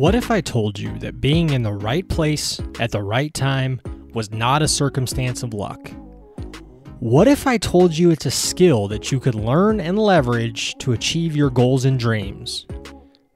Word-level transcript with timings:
What 0.00 0.14
if 0.14 0.30
I 0.30 0.40
told 0.40 0.78
you 0.78 0.98
that 1.00 1.20
being 1.20 1.50
in 1.50 1.62
the 1.62 1.74
right 1.74 2.08
place 2.08 2.58
at 2.78 2.90
the 2.90 3.02
right 3.02 3.34
time 3.34 3.82
was 4.14 4.30
not 4.30 4.62
a 4.62 4.66
circumstance 4.66 5.42
of 5.42 5.52
luck? 5.52 5.90
What 7.00 7.28
if 7.28 7.46
I 7.46 7.58
told 7.58 7.98
you 7.98 8.10
it's 8.10 8.24
a 8.24 8.30
skill 8.30 8.88
that 8.88 9.12
you 9.12 9.20
could 9.20 9.34
learn 9.34 9.78
and 9.78 9.98
leverage 9.98 10.74
to 10.78 10.94
achieve 10.94 11.36
your 11.36 11.50
goals 11.50 11.84
and 11.84 12.00
dreams? 12.00 12.66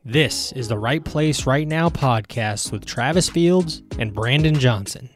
This 0.06 0.52
is 0.52 0.68
the 0.68 0.78
Right 0.78 1.04
Place 1.04 1.44
Right 1.44 1.68
Now 1.68 1.90
podcast 1.90 2.72
with 2.72 2.86
Travis 2.86 3.28
Fields 3.28 3.82
and 3.98 4.14
Brandon 4.14 4.54
Johnson. 4.54 5.10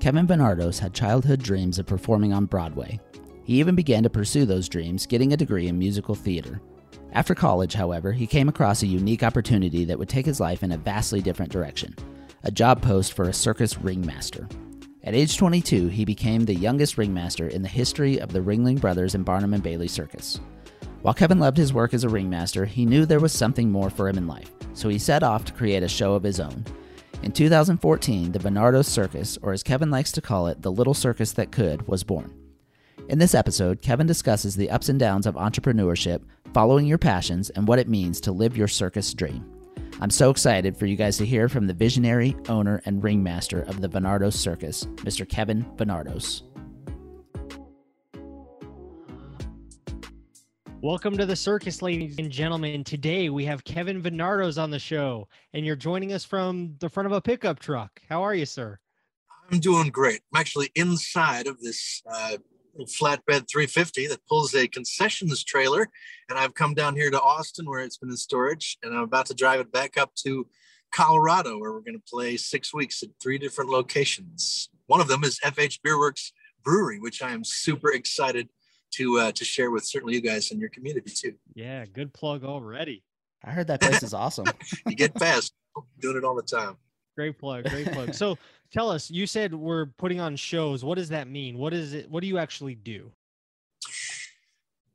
Kevin 0.00 0.26
Venardos 0.26 0.80
had 0.80 0.92
childhood 0.92 1.40
dreams 1.40 1.78
of 1.78 1.86
performing 1.86 2.32
on 2.32 2.46
Broadway. 2.46 2.98
He 3.44 3.58
even 3.58 3.74
began 3.74 4.02
to 4.02 4.10
pursue 4.10 4.44
those 4.44 4.68
dreams, 4.68 5.06
getting 5.06 5.32
a 5.32 5.36
degree 5.36 5.68
in 5.68 5.78
musical 5.78 6.14
theater. 6.14 6.60
After 7.12 7.34
college, 7.34 7.74
however, 7.74 8.12
he 8.12 8.26
came 8.26 8.48
across 8.48 8.82
a 8.82 8.86
unique 8.86 9.22
opportunity 9.22 9.84
that 9.84 9.98
would 9.98 10.08
take 10.08 10.24
his 10.24 10.40
life 10.40 10.62
in 10.62 10.72
a 10.72 10.78
vastly 10.78 11.20
different 11.20 11.52
direction 11.52 11.94
a 12.44 12.50
job 12.50 12.82
post 12.82 13.12
for 13.12 13.28
a 13.28 13.32
circus 13.32 13.78
ringmaster. 13.78 14.48
At 15.04 15.14
age 15.14 15.36
22, 15.36 15.88
he 15.88 16.04
became 16.04 16.44
the 16.44 16.54
youngest 16.54 16.98
ringmaster 16.98 17.46
in 17.46 17.62
the 17.62 17.68
history 17.68 18.18
of 18.20 18.32
the 18.32 18.40
Ringling 18.40 18.80
Brothers 18.80 19.14
and 19.14 19.24
Barnum 19.24 19.54
and 19.54 19.62
Bailey 19.62 19.86
Circus. 19.86 20.40
While 21.02 21.14
Kevin 21.14 21.38
loved 21.38 21.56
his 21.56 21.72
work 21.72 21.94
as 21.94 22.02
a 22.02 22.08
ringmaster, 22.08 22.64
he 22.64 22.84
knew 22.84 23.06
there 23.06 23.20
was 23.20 23.32
something 23.32 23.70
more 23.70 23.90
for 23.90 24.08
him 24.08 24.18
in 24.18 24.26
life, 24.26 24.50
so 24.74 24.88
he 24.88 24.98
set 24.98 25.22
off 25.22 25.44
to 25.44 25.52
create 25.52 25.84
a 25.84 25.88
show 25.88 26.14
of 26.14 26.24
his 26.24 26.40
own. 26.40 26.64
In 27.22 27.30
2014, 27.30 28.32
the 28.32 28.38
Venardos 28.38 28.86
Circus, 28.86 29.38
or 29.42 29.52
as 29.52 29.62
Kevin 29.62 29.90
likes 29.90 30.10
to 30.12 30.20
call 30.20 30.48
it, 30.48 30.62
the 30.62 30.72
little 30.72 30.94
circus 30.94 31.32
that 31.32 31.52
could, 31.52 31.86
was 31.86 32.02
born. 32.02 32.32
In 33.08 33.18
this 33.18 33.34
episode, 33.34 33.82
Kevin 33.82 34.06
discusses 34.06 34.56
the 34.56 34.70
ups 34.70 34.88
and 34.88 34.98
downs 34.98 35.26
of 35.26 35.34
entrepreneurship, 35.34 36.22
following 36.54 36.86
your 36.86 36.98
passions, 36.98 37.50
and 37.50 37.66
what 37.66 37.78
it 37.78 37.88
means 37.88 38.20
to 38.22 38.32
live 38.32 38.56
your 38.56 38.68
circus 38.68 39.12
dream. 39.12 39.44
I'm 40.00 40.10
so 40.10 40.30
excited 40.30 40.76
for 40.76 40.86
you 40.86 40.96
guys 40.96 41.16
to 41.18 41.26
hear 41.26 41.48
from 41.48 41.66
the 41.66 41.74
visionary, 41.74 42.36
owner, 42.48 42.82
and 42.86 43.02
ringmaster 43.02 43.62
of 43.62 43.80
the 43.80 43.88
Venardos 43.88 44.34
Circus, 44.34 44.84
Mr. 44.96 45.28
Kevin 45.28 45.64
Venardos. 45.76 46.42
Welcome 50.80 51.16
to 51.16 51.26
the 51.26 51.36
circus, 51.36 51.80
ladies 51.80 52.18
and 52.18 52.28
gentlemen. 52.28 52.82
Today 52.82 53.28
we 53.28 53.44
have 53.44 53.62
Kevin 53.62 54.02
Venardos 54.02 54.60
on 54.60 54.70
the 54.70 54.80
show, 54.80 55.28
and 55.52 55.64
you're 55.64 55.76
joining 55.76 56.12
us 56.12 56.24
from 56.24 56.74
the 56.80 56.88
front 56.88 57.06
of 57.06 57.12
a 57.12 57.20
pickup 57.20 57.60
truck. 57.60 58.00
How 58.08 58.22
are 58.22 58.34
you, 58.34 58.46
sir? 58.46 58.80
I'm 59.50 59.60
doing 59.60 59.90
great. 59.90 60.22
I'm 60.32 60.40
actually 60.40 60.70
inside 60.74 61.46
of 61.46 61.60
this 61.60 62.02
uh, 62.10 62.38
flatbed 62.80 63.48
350 63.50 64.06
that 64.08 64.26
pulls 64.26 64.54
a 64.54 64.66
concessions 64.68 65.44
trailer, 65.44 65.88
and 66.28 66.38
I've 66.38 66.54
come 66.54 66.74
down 66.74 66.96
here 66.96 67.10
to 67.10 67.20
Austin 67.20 67.66
where 67.66 67.80
it's 67.80 67.98
been 67.98 68.10
in 68.10 68.16
storage, 68.16 68.78
and 68.82 68.94
I'm 68.94 69.02
about 69.02 69.26
to 69.26 69.34
drive 69.34 69.60
it 69.60 69.72
back 69.72 69.96
up 69.96 70.14
to 70.24 70.46
Colorado 70.92 71.58
where 71.58 71.72
we're 71.72 71.80
going 71.80 71.98
to 71.98 72.10
play 72.10 72.36
six 72.36 72.72
weeks 72.72 73.02
at 73.02 73.08
three 73.20 73.38
different 73.38 73.70
locations. 73.70 74.68
One 74.86 75.00
of 75.00 75.08
them 75.08 75.24
is 75.24 75.40
FH 75.40 75.80
Beerworks 75.86 76.32
Brewery, 76.62 77.00
which 77.00 77.22
I 77.22 77.32
am 77.32 77.44
super 77.44 77.92
excited 77.92 78.48
to 78.92 79.18
uh, 79.18 79.32
to 79.32 79.44
share 79.44 79.70
with 79.70 79.84
certainly 79.84 80.14
you 80.14 80.20
guys 80.20 80.50
in 80.50 80.60
your 80.60 80.68
community 80.68 81.12
too. 81.14 81.34
Yeah, 81.54 81.84
good 81.86 82.12
plug 82.12 82.44
already. 82.44 83.02
I 83.44 83.50
heard 83.50 83.66
that 83.68 83.80
place 83.80 84.02
is 84.02 84.14
awesome. 84.14 84.46
you 84.86 84.94
get 84.94 85.18
fast 85.18 85.54
doing 85.98 86.18
it 86.18 86.24
all 86.24 86.34
the 86.34 86.42
time. 86.42 86.76
Great 87.16 87.38
plug, 87.38 87.68
great 87.68 87.90
plug. 87.90 88.14
So 88.14 88.38
tell 88.72 88.90
us, 88.90 89.10
you 89.10 89.26
said 89.26 89.54
we're 89.54 89.86
putting 89.86 90.20
on 90.20 90.36
shows. 90.36 90.84
What 90.84 90.96
does 90.96 91.10
that 91.10 91.28
mean? 91.28 91.58
What 91.58 91.72
is 91.74 91.92
it? 91.92 92.10
What 92.10 92.20
do 92.20 92.26
you 92.26 92.38
actually 92.38 92.74
do? 92.74 93.12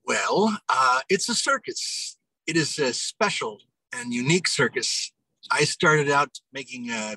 Well, 0.05 0.57
uh, 0.69 0.99
it's 1.09 1.29
a 1.29 1.35
circus. 1.35 2.17
It 2.45 2.55
is 2.55 2.79
a 2.79 2.93
special 2.93 3.59
and 3.93 4.13
unique 4.13 4.47
circus. 4.47 5.11
I 5.51 5.63
started 5.63 6.09
out 6.09 6.39
making 6.53 6.89
uh, 6.91 7.15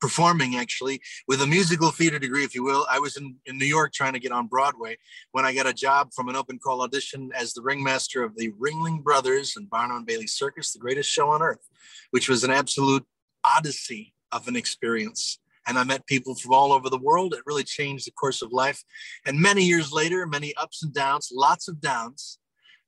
performing 0.00 0.56
actually 0.56 1.00
with 1.28 1.40
a 1.40 1.46
musical 1.46 1.90
theater 1.90 2.18
degree, 2.18 2.44
if 2.44 2.54
you 2.54 2.64
will. 2.64 2.86
I 2.90 2.98
was 2.98 3.16
in, 3.16 3.36
in 3.46 3.58
New 3.58 3.66
York 3.66 3.92
trying 3.92 4.12
to 4.12 4.18
get 4.18 4.32
on 4.32 4.46
Broadway 4.46 4.98
when 5.32 5.44
I 5.44 5.54
got 5.54 5.66
a 5.66 5.72
job 5.72 6.10
from 6.14 6.28
an 6.28 6.36
open 6.36 6.58
call 6.58 6.82
audition 6.82 7.30
as 7.34 7.52
the 7.52 7.62
ringmaster 7.62 8.22
of 8.22 8.36
the 8.36 8.52
Ringling 8.52 9.02
Brothers 9.02 9.54
and 9.56 9.68
Barnum 9.68 9.98
and 9.98 10.06
Bailey 10.06 10.26
Circus, 10.26 10.72
the 10.72 10.78
greatest 10.78 11.10
show 11.10 11.30
on 11.30 11.42
earth, 11.42 11.66
which 12.10 12.28
was 12.28 12.44
an 12.44 12.50
absolute 12.50 13.04
odyssey 13.44 14.14
of 14.32 14.48
an 14.48 14.56
experience. 14.56 15.38
And 15.66 15.78
I 15.78 15.84
met 15.84 16.06
people 16.06 16.34
from 16.34 16.52
all 16.52 16.72
over 16.72 16.88
the 16.88 16.98
world. 16.98 17.34
It 17.34 17.42
really 17.46 17.64
changed 17.64 18.06
the 18.06 18.12
course 18.12 18.42
of 18.42 18.52
life. 18.52 18.82
And 19.24 19.40
many 19.40 19.64
years 19.64 19.92
later, 19.92 20.26
many 20.26 20.54
ups 20.56 20.82
and 20.82 20.94
downs, 20.94 21.30
lots 21.32 21.68
of 21.68 21.80
downs, 21.80 22.38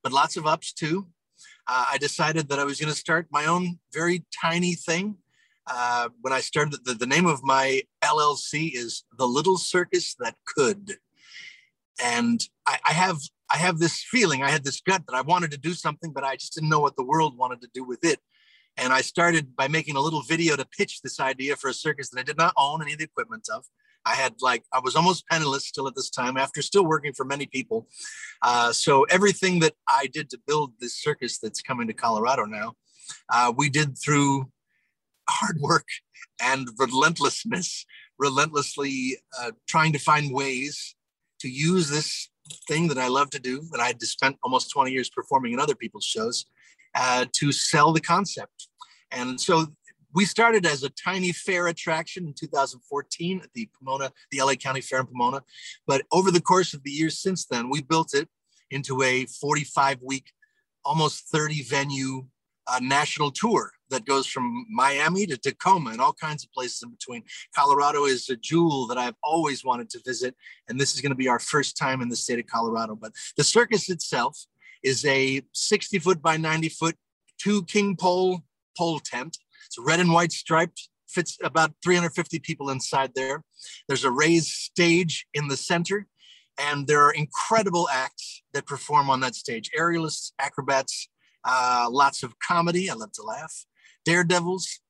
but 0.02 0.12
lots 0.12 0.36
of 0.36 0.46
ups 0.46 0.72
too. 0.72 1.08
Uh, 1.66 1.86
I 1.92 1.98
decided 1.98 2.48
that 2.48 2.58
I 2.58 2.64
was 2.64 2.80
going 2.80 2.92
to 2.92 2.98
start 2.98 3.26
my 3.30 3.46
own 3.46 3.78
very 3.92 4.24
tiny 4.40 4.74
thing 4.74 5.16
uh, 5.70 6.08
when 6.20 6.32
I 6.32 6.40
started, 6.40 6.84
the, 6.84 6.94
the 6.94 7.06
name 7.06 7.26
of 7.26 7.42
my 7.42 7.82
LLC 8.02 8.74
is 8.74 9.04
The 9.18 9.26
Little 9.26 9.58
Circus 9.58 10.14
That 10.18 10.36
Could. 10.46 10.96
And 12.02 12.40
I, 12.66 12.78
I 12.88 12.92
have 12.92 13.18
I 13.50 13.56
have 13.56 13.78
this 13.78 14.04
feeling, 14.10 14.42
I 14.42 14.50
had 14.50 14.64
this 14.64 14.80
gut 14.80 15.04
that 15.08 15.16
I 15.16 15.22
wanted 15.22 15.50
to 15.52 15.58
do 15.58 15.72
something, 15.72 16.12
but 16.12 16.22
I 16.22 16.36
just 16.36 16.54
didn't 16.54 16.68
know 16.68 16.80
what 16.80 16.96
the 16.96 17.04
world 17.04 17.38
wanted 17.38 17.62
to 17.62 17.68
do 17.72 17.82
with 17.82 18.04
it. 18.04 18.20
And 18.78 18.92
I 18.92 19.00
started 19.00 19.56
by 19.56 19.66
making 19.66 19.96
a 19.96 20.00
little 20.00 20.22
video 20.22 20.54
to 20.56 20.64
pitch 20.64 21.02
this 21.02 21.18
idea 21.18 21.56
for 21.56 21.68
a 21.68 21.74
circus 21.74 22.10
that 22.10 22.20
I 22.20 22.22
did 22.22 22.38
not 22.38 22.54
own 22.56 22.80
any 22.80 22.92
of 22.92 22.98
the 22.98 23.04
equipment 23.04 23.48
of. 23.52 23.64
I 24.06 24.14
had 24.14 24.36
like, 24.40 24.62
I 24.72 24.78
was 24.78 24.94
almost 24.94 25.26
penniless 25.26 25.66
still 25.66 25.88
at 25.88 25.96
this 25.96 26.08
time 26.08 26.36
after 26.36 26.62
still 26.62 26.86
working 26.86 27.12
for 27.12 27.24
many 27.24 27.46
people. 27.46 27.88
Uh, 28.40 28.72
so 28.72 29.02
everything 29.04 29.58
that 29.60 29.74
I 29.88 30.08
did 30.12 30.30
to 30.30 30.38
build 30.46 30.74
this 30.80 30.94
circus 30.94 31.38
that's 31.38 31.60
coming 31.60 31.88
to 31.88 31.92
Colorado 31.92 32.44
now, 32.44 32.74
uh, 33.28 33.52
we 33.54 33.68
did 33.68 33.98
through 33.98 34.50
hard 35.28 35.58
work 35.60 35.86
and 36.40 36.68
relentlessness, 36.78 37.84
relentlessly 38.18 39.18
uh, 39.40 39.50
trying 39.66 39.92
to 39.92 39.98
find 39.98 40.32
ways 40.32 40.94
to 41.40 41.48
use 41.48 41.90
this 41.90 42.30
thing 42.66 42.88
that 42.88 42.98
I 42.98 43.08
love 43.08 43.30
to 43.30 43.40
do, 43.40 43.62
that 43.72 43.80
I 43.80 43.88
had 43.88 44.00
to 44.00 44.06
spend 44.06 44.36
almost 44.42 44.70
20 44.70 44.90
years 44.92 45.10
performing 45.10 45.52
in 45.52 45.60
other 45.60 45.74
people's 45.74 46.04
shows, 46.04 46.46
uh, 46.94 47.26
to 47.34 47.52
sell 47.52 47.92
the 47.92 48.00
concept. 48.00 48.67
And 49.10 49.40
so 49.40 49.66
we 50.14 50.24
started 50.24 50.66
as 50.66 50.82
a 50.82 50.90
tiny 50.90 51.32
fair 51.32 51.68
attraction 51.68 52.26
in 52.26 52.34
2014 52.34 53.40
at 53.42 53.52
the 53.54 53.68
Pomona, 53.78 54.10
the 54.30 54.40
LA 54.42 54.54
County 54.54 54.80
Fair 54.80 55.00
in 55.00 55.06
Pomona. 55.06 55.42
But 55.86 56.02
over 56.12 56.30
the 56.30 56.40
course 56.40 56.74
of 56.74 56.82
the 56.82 56.90
years 56.90 57.18
since 57.18 57.46
then, 57.46 57.68
we 57.68 57.82
built 57.82 58.14
it 58.14 58.28
into 58.70 59.02
a 59.02 59.26
45 59.26 59.98
week, 60.02 60.32
almost 60.84 61.28
30 61.30 61.62
venue 61.62 62.26
uh, 62.66 62.80
national 62.82 63.30
tour 63.30 63.72
that 63.90 64.04
goes 64.04 64.26
from 64.26 64.66
Miami 64.68 65.26
to 65.26 65.36
Tacoma 65.38 65.90
and 65.90 66.00
all 66.00 66.12
kinds 66.12 66.44
of 66.44 66.52
places 66.52 66.82
in 66.82 66.90
between. 66.90 67.22
Colorado 67.54 68.04
is 68.04 68.28
a 68.28 68.36
jewel 68.36 68.86
that 68.88 68.98
I've 68.98 69.16
always 69.22 69.64
wanted 69.64 69.88
to 69.90 70.00
visit, 70.04 70.34
and 70.68 70.78
this 70.78 70.94
is 70.94 71.00
going 71.00 71.10
to 71.10 71.16
be 71.16 71.28
our 71.28 71.38
first 71.38 71.76
time 71.76 72.02
in 72.02 72.08
the 72.08 72.16
state 72.16 72.38
of 72.38 72.46
Colorado. 72.46 72.94
But 72.94 73.12
the 73.36 73.44
circus 73.44 73.88
itself 73.88 74.38
is 74.82 75.04
a 75.06 75.42
60 75.52 75.98
foot 75.98 76.20
by 76.20 76.36
90 76.36 76.68
foot 76.68 76.96
two 77.38 77.64
king 77.64 77.96
pole 77.96 78.42
pole 78.78 79.00
tent. 79.00 79.36
It's 79.66 79.76
red 79.78 80.00
and 80.00 80.12
white 80.12 80.32
striped, 80.32 80.88
fits 81.08 81.36
about 81.42 81.72
350 81.82 82.38
people 82.38 82.70
inside 82.70 83.12
there. 83.14 83.42
There's 83.88 84.04
a 84.04 84.10
raised 84.10 84.48
stage 84.48 85.26
in 85.34 85.48
the 85.48 85.56
center, 85.56 86.06
and 86.58 86.86
there 86.86 87.02
are 87.02 87.12
incredible 87.12 87.88
acts 87.92 88.42
that 88.54 88.66
perform 88.66 89.10
on 89.10 89.20
that 89.20 89.34
stage 89.34 89.70
aerialists, 89.78 90.32
acrobats, 90.38 91.08
uh, 91.44 91.88
lots 91.90 92.22
of 92.22 92.38
comedy. 92.38 92.90
I 92.90 92.94
love 92.94 93.12
to 93.12 93.22
laugh. 93.22 93.64
Daredevils, 94.04 94.80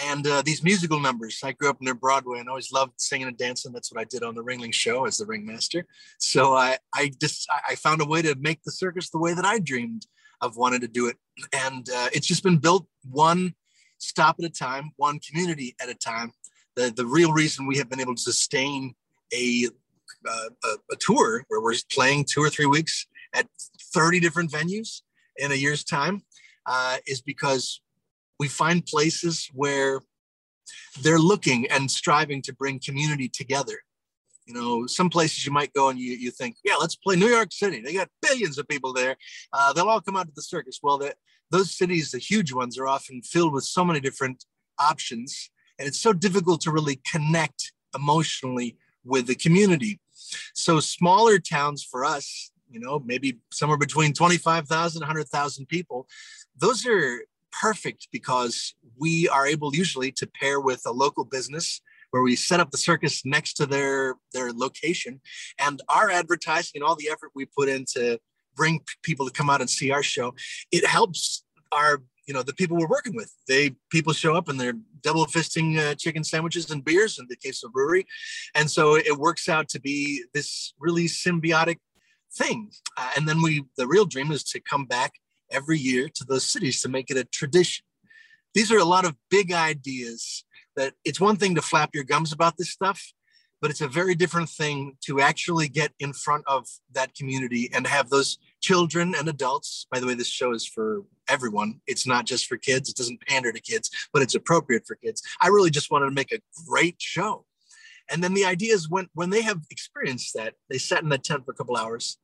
and 0.00 0.26
uh, 0.26 0.42
these 0.42 0.62
musical 0.62 1.00
numbers. 1.00 1.40
I 1.44 1.52
grew 1.52 1.68
up 1.68 1.80
near 1.80 1.94
Broadway 1.94 2.38
and 2.38 2.48
always 2.48 2.72
loved 2.72 2.94
singing 2.96 3.28
and 3.28 3.36
dancing. 3.36 3.72
That's 3.72 3.92
what 3.92 4.00
I 4.00 4.04
did 4.04 4.22
on 4.22 4.34
the 4.34 4.42
Ringling 4.42 4.72
Show 4.72 5.06
as 5.06 5.18
the 5.18 5.26
ringmaster. 5.26 5.86
So 6.18 6.54
I, 6.54 6.78
I 6.94 7.12
just 7.20 7.46
I 7.68 7.74
found 7.74 8.00
a 8.00 8.06
way 8.06 8.22
to 8.22 8.34
make 8.40 8.62
the 8.62 8.72
circus 8.72 9.10
the 9.10 9.18
way 9.18 9.34
that 9.34 9.44
I 9.44 9.58
dreamed 9.58 10.06
of 10.40 10.56
wanting 10.56 10.80
to 10.80 10.88
do 10.88 11.06
it, 11.08 11.16
and 11.52 11.88
uh, 11.88 12.08
it's 12.12 12.26
just 12.26 12.42
been 12.42 12.58
built 12.58 12.86
one 13.10 13.54
stop 13.98 14.36
at 14.38 14.44
a 14.44 14.50
time, 14.50 14.92
one 14.96 15.20
community 15.20 15.74
at 15.80 15.88
a 15.88 15.94
time. 15.94 16.32
The 16.76 16.92
the 16.94 17.06
real 17.06 17.32
reason 17.32 17.66
we 17.66 17.78
have 17.78 17.88
been 17.88 18.00
able 18.00 18.14
to 18.14 18.20
sustain 18.20 18.94
a 19.34 19.68
uh, 20.26 20.48
a, 20.64 20.68
a 20.92 20.96
tour 20.96 21.44
where 21.48 21.60
we're 21.60 21.74
playing 21.90 22.24
two 22.24 22.42
or 22.42 22.50
three 22.50 22.66
weeks 22.66 23.06
at 23.34 23.46
30 23.94 24.20
different 24.20 24.50
venues 24.50 25.02
in 25.36 25.52
a 25.52 25.54
year's 25.54 25.84
time 25.84 26.22
uh, 26.66 26.98
is 27.06 27.20
because 27.20 27.80
we 28.38 28.48
find 28.48 28.84
places 28.86 29.48
where 29.54 30.00
they're 31.02 31.18
looking 31.18 31.66
and 31.70 31.90
striving 31.90 32.42
to 32.42 32.52
bring 32.52 32.78
community 32.78 33.28
together. 33.28 33.78
You 34.46 34.54
know, 34.54 34.86
some 34.86 35.08
places 35.08 35.46
you 35.46 35.52
might 35.52 35.72
go 35.72 35.88
and 35.88 35.98
you, 35.98 36.12
you 36.14 36.30
think, 36.30 36.56
yeah, 36.64 36.74
let's 36.80 36.96
play 36.96 37.16
New 37.16 37.28
York 37.28 37.52
City. 37.52 37.80
They 37.80 37.94
got 37.94 38.08
billions 38.20 38.58
of 38.58 38.66
people 38.68 38.92
there. 38.92 39.16
Uh, 39.52 39.72
they'll 39.72 39.88
all 39.88 40.00
come 40.00 40.16
out 40.16 40.26
to 40.26 40.32
the 40.34 40.42
circus. 40.42 40.80
Well, 40.82 40.98
the, 40.98 41.14
those 41.52 41.76
cities, 41.76 42.10
the 42.10 42.18
huge 42.18 42.52
ones, 42.52 42.76
are 42.78 42.88
often 42.88 43.22
filled 43.22 43.52
with 43.52 43.64
so 43.64 43.84
many 43.84 44.00
different 44.00 44.44
options. 44.78 45.50
And 45.78 45.86
it's 45.86 46.00
so 46.00 46.12
difficult 46.12 46.60
to 46.62 46.72
really 46.72 47.00
connect 47.10 47.72
emotionally 47.94 48.76
with 49.04 49.26
the 49.26 49.34
community. 49.34 50.00
So, 50.54 50.80
smaller 50.80 51.38
towns 51.38 51.84
for 51.84 52.04
us 52.04 52.52
you 52.72 52.80
know, 52.80 53.02
maybe 53.04 53.38
somewhere 53.52 53.78
between 53.78 54.14
25,000, 54.14 55.00
100,000 55.00 55.66
people. 55.66 56.08
Those 56.58 56.86
are 56.86 57.24
perfect 57.60 58.08
because 58.10 58.74
we 58.98 59.28
are 59.28 59.46
able 59.46 59.74
usually 59.74 60.10
to 60.12 60.26
pair 60.26 60.58
with 60.58 60.80
a 60.86 60.90
local 60.90 61.24
business 61.24 61.82
where 62.10 62.22
we 62.22 62.34
set 62.34 62.60
up 62.60 62.70
the 62.70 62.78
circus 62.78 63.24
next 63.24 63.54
to 63.54 63.66
their 63.66 64.16
their 64.32 64.52
location 64.52 65.20
and 65.58 65.80
our 65.88 66.10
advertising 66.10 66.72
and 66.76 66.84
all 66.84 66.96
the 66.96 67.08
effort 67.08 67.30
we 67.34 67.46
put 67.46 67.68
into 67.68 68.18
bring 68.56 68.80
people 69.02 69.26
to 69.26 69.32
come 69.32 69.50
out 69.50 69.60
and 69.60 69.70
see 69.70 69.90
our 69.90 70.02
show 70.02 70.34
it 70.70 70.86
helps 70.86 71.44
our 71.72 72.02
you 72.26 72.34
know 72.34 72.42
the 72.42 72.54
people 72.54 72.76
we're 72.76 72.86
working 72.86 73.16
with. 73.16 73.34
They 73.48 73.74
people 73.90 74.12
show 74.12 74.34
up 74.34 74.48
and 74.48 74.60
they're 74.60 74.74
double 75.02 75.26
fisting 75.26 75.78
uh, 75.78 75.94
chicken 75.94 76.24
sandwiches 76.24 76.70
and 76.70 76.84
beers 76.84 77.18
in 77.18 77.26
the 77.28 77.36
case 77.36 77.62
of 77.64 77.72
brewery. 77.72 78.06
And 78.54 78.70
so 78.70 78.96
it 78.96 79.18
works 79.18 79.48
out 79.48 79.68
to 79.70 79.80
be 79.80 80.24
this 80.32 80.74
really 80.78 81.06
symbiotic 81.06 81.78
thing. 82.32 82.70
Uh, 82.96 83.10
and 83.16 83.28
then 83.28 83.42
we 83.42 83.64
the 83.76 83.86
real 83.86 84.06
dream 84.06 84.30
is 84.32 84.44
to 84.44 84.60
come 84.60 84.84
back 84.84 85.12
every 85.50 85.78
year 85.78 86.08
to 86.14 86.24
those 86.24 86.48
cities 86.48 86.80
to 86.82 86.88
make 86.88 87.10
it 87.10 87.16
a 87.16 87.24
tradition. 87.24 87.84
These 88.54 88.70
are 88.70 88.78
a 88.78 88.84
lot 88.84 89.04
of 89.04 89.16
big 89.30 89.52
ideas 89.52 90.44
that 90.76 90.94
it's 91.04 91.20
one 91.20 91.36
thing 91.36 91.54
to 91.54 91.62
flap 91.62 91.90
your 91.92 92.04
gums 92.04 92.32
about 92.32 92.56
this 92.56 92.70
stuff 92.70 93.12
but 93.62 93.70
it's 93.70 93.80
a 93.80 93.88
very 93.88 94.16
different 94.16 94.48
thing 94.48 94.96
to 95.06 95.20
actually 95.20 95.68
get 95.68 95.92
in 96.00 96.12
front 96.12 96.42
of 96.48 96.66
that 96.92 97.14
community 97.14 97.70
and 97.72 97.86
have 97.86 98.10
those 98.10 98.38
children 98.60 99.14
and 99.16 99.28
adults. 99.28 99.86
By 99.90 100.00
the 100.00 100.06
way, 100.06 100.14
this 100.14 100.28
show 100.28 100.52
is 100.52 100.66
for 100.66 101.04
everyone. 101.28 101.80
It's 101.86 102.04
not 102.04 102.26
just 102.26 102.46
for 102.46 102.56
kids. 102.56 102.90
It 102.90 102.96
doesn't 102.96 103.24
pander 103.26 103.52
to 103.52 103.60
kids, 103.60 103.88
but 104.12 104.20
it's 104.20 104.34
appropriate 104.34 104.84
for 104.84 104.96
kids. 104.96 105.22
I 105.40 105.46
really 105.46 105.70
just 105.70 105.92
wanted 105.92 106.06
to 106.06 106.10
make 106.10 106.32
a 106.32 106.40
great 106.66 106.96
show. 106.98 107.46
And 108.10 108.22
then 108.22 108.34
the 108.34 108.44
idea 108.44 108.74
is 108.74 108.90
when 108.90 109.06
when 109.14 109.30
they 109.30 109.42
have 109.42 109.60
experienced 109.70 110.34
that, 110.34 110.54
they 110.68 110.78
sat 110.78 111.04
in 111.04 111.08
that 111.10 111.22
tent 111.22 111.44
for 111.44 111.52
a 111.52 111.54
couple 111.54 111.76
hours 111.76 112.18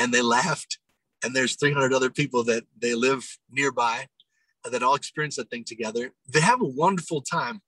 and 0.00 0.14
they 0.14 0.22
laughed. 0.22 0.78
And 1.24 1.34
there's 1.34 1.56
300 1.56 1.92
other 1.92 2.10
people 2.10 2.44
that 2.44 2.62
they 2.80 2.94
live 2.94 3.26
nearby 3.50 4.06
that 4.64 4.82
all 4.82 4.94
experience 4.94 5.36
that 5.36 5.50
thing 5.50 5.64
together. 5.64 6.12
They 6.32 6.40
have 6.40 6.60
a 6.60 6.66
wonderful 6.66 7.22
time 7.22 7.62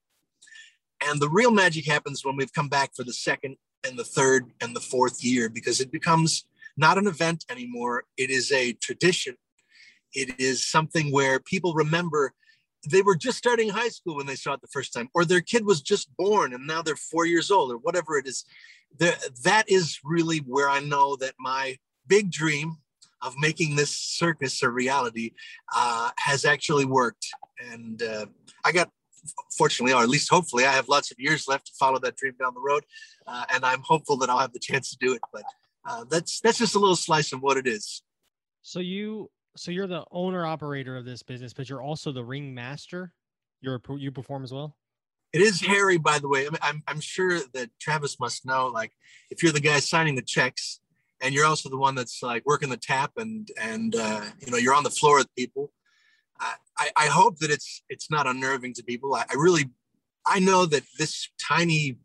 and 1.06 1.20
the 1.20 1.28
real 1.28 1.50
magic 1.50 1.86
happens 1.86 2.24
when 2.24 2.36
we've 2.36 2.52
come 2.52 2.68
back 2.68 2.94
for 2.94 3.04
the 3.04 3.12
second 3.12 3.56
and 3.84 3.98
the 3.98 4.04
third 4.04 4.52
and 4.60 4.74
the 4.74 4.80
fourth 4.80 5.24
year 5.24 5.48
because 5.48 5.80
it 5.80 5.90
becomes 5.90 6.44
not 6.76 6.98
an 6.98 7.06
event 7.06 7.44
anymore. 7.50 8.04
It 8.16 8.30
is 8.30 8.52
a 8.52 8.72
tradition. 8.74 9.36
It 10.14 10.40
is 10.40 10.66
something 10.66 11.12
where 11.12 11.40
people 11.40 11.74
remember 11.74 12.32
they 12.88 13.02
were 13.02 13.16
just 13.16 13.36
starting 13.36 13.68
high 13.68 13.88
school 13.88 14.16
when 14.16 14.26
they 14.26 14.36
saw 14.36 14.54
it 14.54 14.60
the 14.62 14.68
first 14.68 14.94
time, 14.94 15.10
or 15.14 15.24
their 15.24 15.42
kid 15.42 15.66
was 15.66 15.82
just 15.82 16.08
born 16.16 16.54
and 16.54 16.66
now 16.66 16.80
they're 16.80 16.96
four 16.96 17.26
years 17.26 17.50
old, 17.50 17.70
or 17.70 17.76
whatever 17.76 18.16
it 18.16 18.26
is. 18.26 18.44
The, 18.98 19.14
that 19.44 19.68
is 19.68 19.98
really 20.02 20.38
where 20.38 20.68
I 20.68 20.80
know 20.80 21.16
that 21.16 21.34
my 21.38 21.76
big 22.06 22.30
dream 22.30 22.76
of 23.22 23.34
making 23.38 23.76
this 23.76 23.94
circus 23.94 24.62
a 24.62 24.70
reality 24.70 25.32
uh, 25.74 26.10
has 26.18 26.44
actually 26.44 26.86
worked. 26.86 27.26
And 27.70 28.02
uh, 28.02 28.26
I 28.64 28.72
got 28.72 28.90
fortunately, 29.56 29.92
or 29.92 30.02
at 30.02 30.08
least 30.08 30.30
hopefully, 30.30 30.64
I 30.64 30.72
have 30.72 30.88
lots 30.88 31.10
of 31.10 31.18
years 31.18 31.46
left 31.48 31.66
to 31.66 31.72
follow 31.78 31.98
that 32.00 32.16
dream 32.16 32.34
down 32.40 32.54
the 32.54 32.60
road, 32.60 32.84
uh, 33.26 33.44
and 33.52 33.64
I'm 33.64 33.82
hopeful 33.82 34.16
that 34.18 34.30
I'll 34.30 34.38
have 34.38 34.52
the 34.52 34.58
chance 34.58 34.90
to 34.90 34.96
do 34.98 35.14
it. 35.14 35.20
But 35.32 35.44
uh, 35.88 36.04
that's 36.10 36.40
that's 36.40 36.58
just 36.58 36.74
a 36.74 36.78
little 36.78 36.96
slice 36.96 37.32
of 37.32 37.40
what 37.40 37.56
it 37.56 37.66
is. 37.66 38.02
So 38.62 38.80
you, 38.80 39.30
so 39.56 39.70
you're 39.70 39.86
the 39.86 40.04
owner 40.10 40.44
operator 40.44 40.96
of 40.96 41.04
this 41.04 41.22
business, 41.22 41.52
but 41.52 41.68
you're 41.68 41.82
also 41.82 42.12
the 42.12 42.24
ring 42.24 42.54
master. 42.54 43.12
You're 43.60 43.80
you 43.96 44.10
perform 44.12 44.44
as 44.44 44.52
well. 44.52 44.76
It 45.32 45.42
is 45.42 45.60
hairy, 45.60 45.96
by 45.96 46.18
the 46.18 46.28
way. 46.28 46.46
I 46.46 46.50
mean, 46.50 46.58
I'm 46.62 46.82
I'm 46.86 47.00
sure 47.00 47.40
that 47.54 47.70
Travis 47.80 48.18
must 48.18 48.44
know. 48.44 48.68
Like, 48.68 48.92
if 49.30 49.42
you're 49.42 49.52
the 49.52 49.60
guy 49.60 49.80
signing 49.80 50.16
the 50.16 50.22
checks, 50.22 50.80
and 51.20 51.34
you're 51.34 51.46
also 51.46 51.68
the 51.68 51.76
one 51.76 51.94
that's 51.94 52.22
like 52.22 52.44
working 52.46 52.68
the 52.68 52.76
tap, 52.76 53.12
and 53.16 53.48
and 53.60 53.94
uh, 53.94 54.22
you 54.44 54.50
know 54.50 54.58
you're 54.58 54.74
on 54.74 54.84
the 54.84 54.90
floor 54.90 55.18
with 55.18 55.34
people 55.36 55.72
I, 56.78 56.90
I 56.96 57.06
hope 57.06 57.38
that 57.38 57.50
it's 57.50 57.82
it's 57.88 58.10
not 58.10 58.26
unnerving 58.26 58.74
to 58.74 58.82
people. 58.82 59.14
I, 59.14 59.24
I 59.30 59.34
really, 59.34 59.70
I 60.26 60.40
know 60.40 60.66
that 60.66 60.82
this 60.98 61.28
tiny 61.40 61.98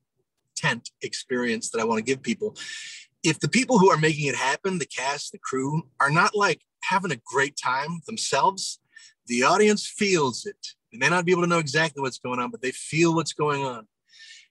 tent 0.55 0.91
experience 1.01 1.69
that 1.69 1.79
I 1.79 1.85
want 1.85 1.99
to 1.99 2.03
give 2.03 2.21
people, 2.21 2.55
if 3.23 3.39
the 3.39 3.49
people 3.49 3.79
who 3.79 3.89
are 3.89 3.97
making 3.97 4.27
it 4.27 4.35
happen, 4.35 4.79
the 4.79 4.85
cast, 4.85 5.31
the 5.31 5.37
crew, 5.37 5.87
are 5.99 6.11
not 6.11 6.35
like 6.35 6.61
having 6.83 7.11
a 7.11 7.21
great 7.25 7.57
time 7.57 8.01
themselves, 8.05 8.79
the 9.27 9.43
audience 9.43 9.87
feels 9.87 10.45
it. 10.45 10.67
They 10.91 10.97
may 10.97 11.09
not 11.09 11.25
be 11.25 11.31
able 11.31 11.43
to 11.43 11.47
know 11.47 11.59
exactly 11.59 12.01
what's 12.01 12.19
going 12.19 12.39
on, 12.39 12.51
but 12.51 12.61
they 12.61 12.71
feel 12.71 13.15
what's 13.15 13.33
going 13.33 13.65
on. 13.65 13.87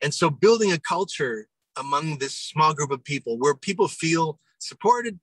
And 0.03 0.13
so 0.13 0.29
building 0.29 0.73
a 0.73 0.79
culture 0.79 1.49
among 1.77 2.19
this 2.19 2.37
small 2.37 2.75
group 2.75 2.91
of 2.91 3.03
people 3.05 3.39
where 3.39 3.55
people 3.55 3.89
feel 3.89 4.39
supported, 4.59 5.19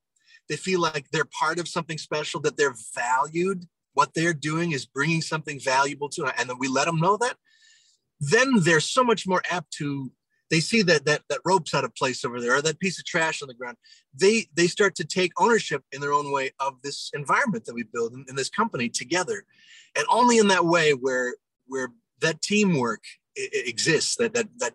they 0.48 0.56
feel 0.56 0.80
like 0.80 1.10
they're 1.10 1.24
part 1.24 1.58
of 1.58 1.68
something 1.68 1.98
special, 1.98 2.40
that 2.40 2.56
they're 2.56 2.74
valued, 2.94 3.66
what 3.94 4.14
they're 4.14 4.34
doing 4.34 4.72
is 4.72 4.86
bringing 4.86 5.20
something 5.20 5.60
valuable 5.60 6.08
to 6.10 6.24
and 6.38 6.48
then 6.48 6.56
we 6.58 6.68
let 6.68 6.86
them 6.86 7.00
know 7.00 7.16
that, 7.18 7.36
then 8.20 8.60
they're 8.60 8.80
so 8.80 9.04
much 9.04 9.26
more 9.26 9.42
apt 9.50 9.72
to. 9.74 10.10
They 10.50 10.60
see 10.60 10.82
that 10.82 11.06
that 11.06 11.22
that 11.30 11.40
rope's 11.46 11.74
out 11.74 11.84
of 11.84 11.94
place 11.94 12.24
over 12.24 12.38
there, 12.40 12.56
or 12.56 12.62
that 12.62 12.78
piece 12.78 12.98
of 12.98 13.06
trash 13.06 13.40
on 13.40 13.48
the 13.48 13.54
ground. 13.54 13.78
They 14.14 14.46
they 14.54 14.66
start 14.66 14.94
to 14.96 15.04
take 15.04 15.32
ownership 15.38 15.82
in 15.92 16.00
their 16.00 16.12
own 16.12 16.30
way 16.30 16.50
of 16.60 16.74
this 16.82 17.10
environment 17.14 17.64
that 17.64 17.74
we 17.74 17.84
build 17.84 18.12
in, 18.12 18.26
in 18.28 18.36
this 18.36 18.50
company 18.50 18.90
together, 18.90 19.44
and 19.96 20.04
only 20.10 20.38
in 20.38 20.48
that 20.48 20.66
way 20.66 20.92
where 20.92 21.36
where 21.66 21.88
that 22.20 22.42
teamwork 22.42 23.02
exists, 23.34 24.16
that 24.16 24.34
that 24.34 24.48
that 24.58 24.74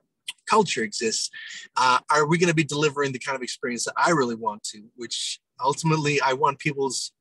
culture 0.50 0.82
exists, 0.82 1.30
uh, 1.76 2.00
are 2.10 2.26
we 2.26 2.38
going 2.38 2.50
to 2.50 2.56
be 2.56 2.64
delivering 2.64 3.12
the 3.12 3.20
kind 3.20 3.36
of 3.36 3.44
experience 3.44 3.86
that 3.86 3.94
I 3.98 4.12
really 4.12 4.36
want 4.36 4.64
to, 4.72 4.82
which 4.96 5.40
ultimately 5.64 6.20
I 6.22 6.34
want 6.34 6.60
people's 6.60 7.12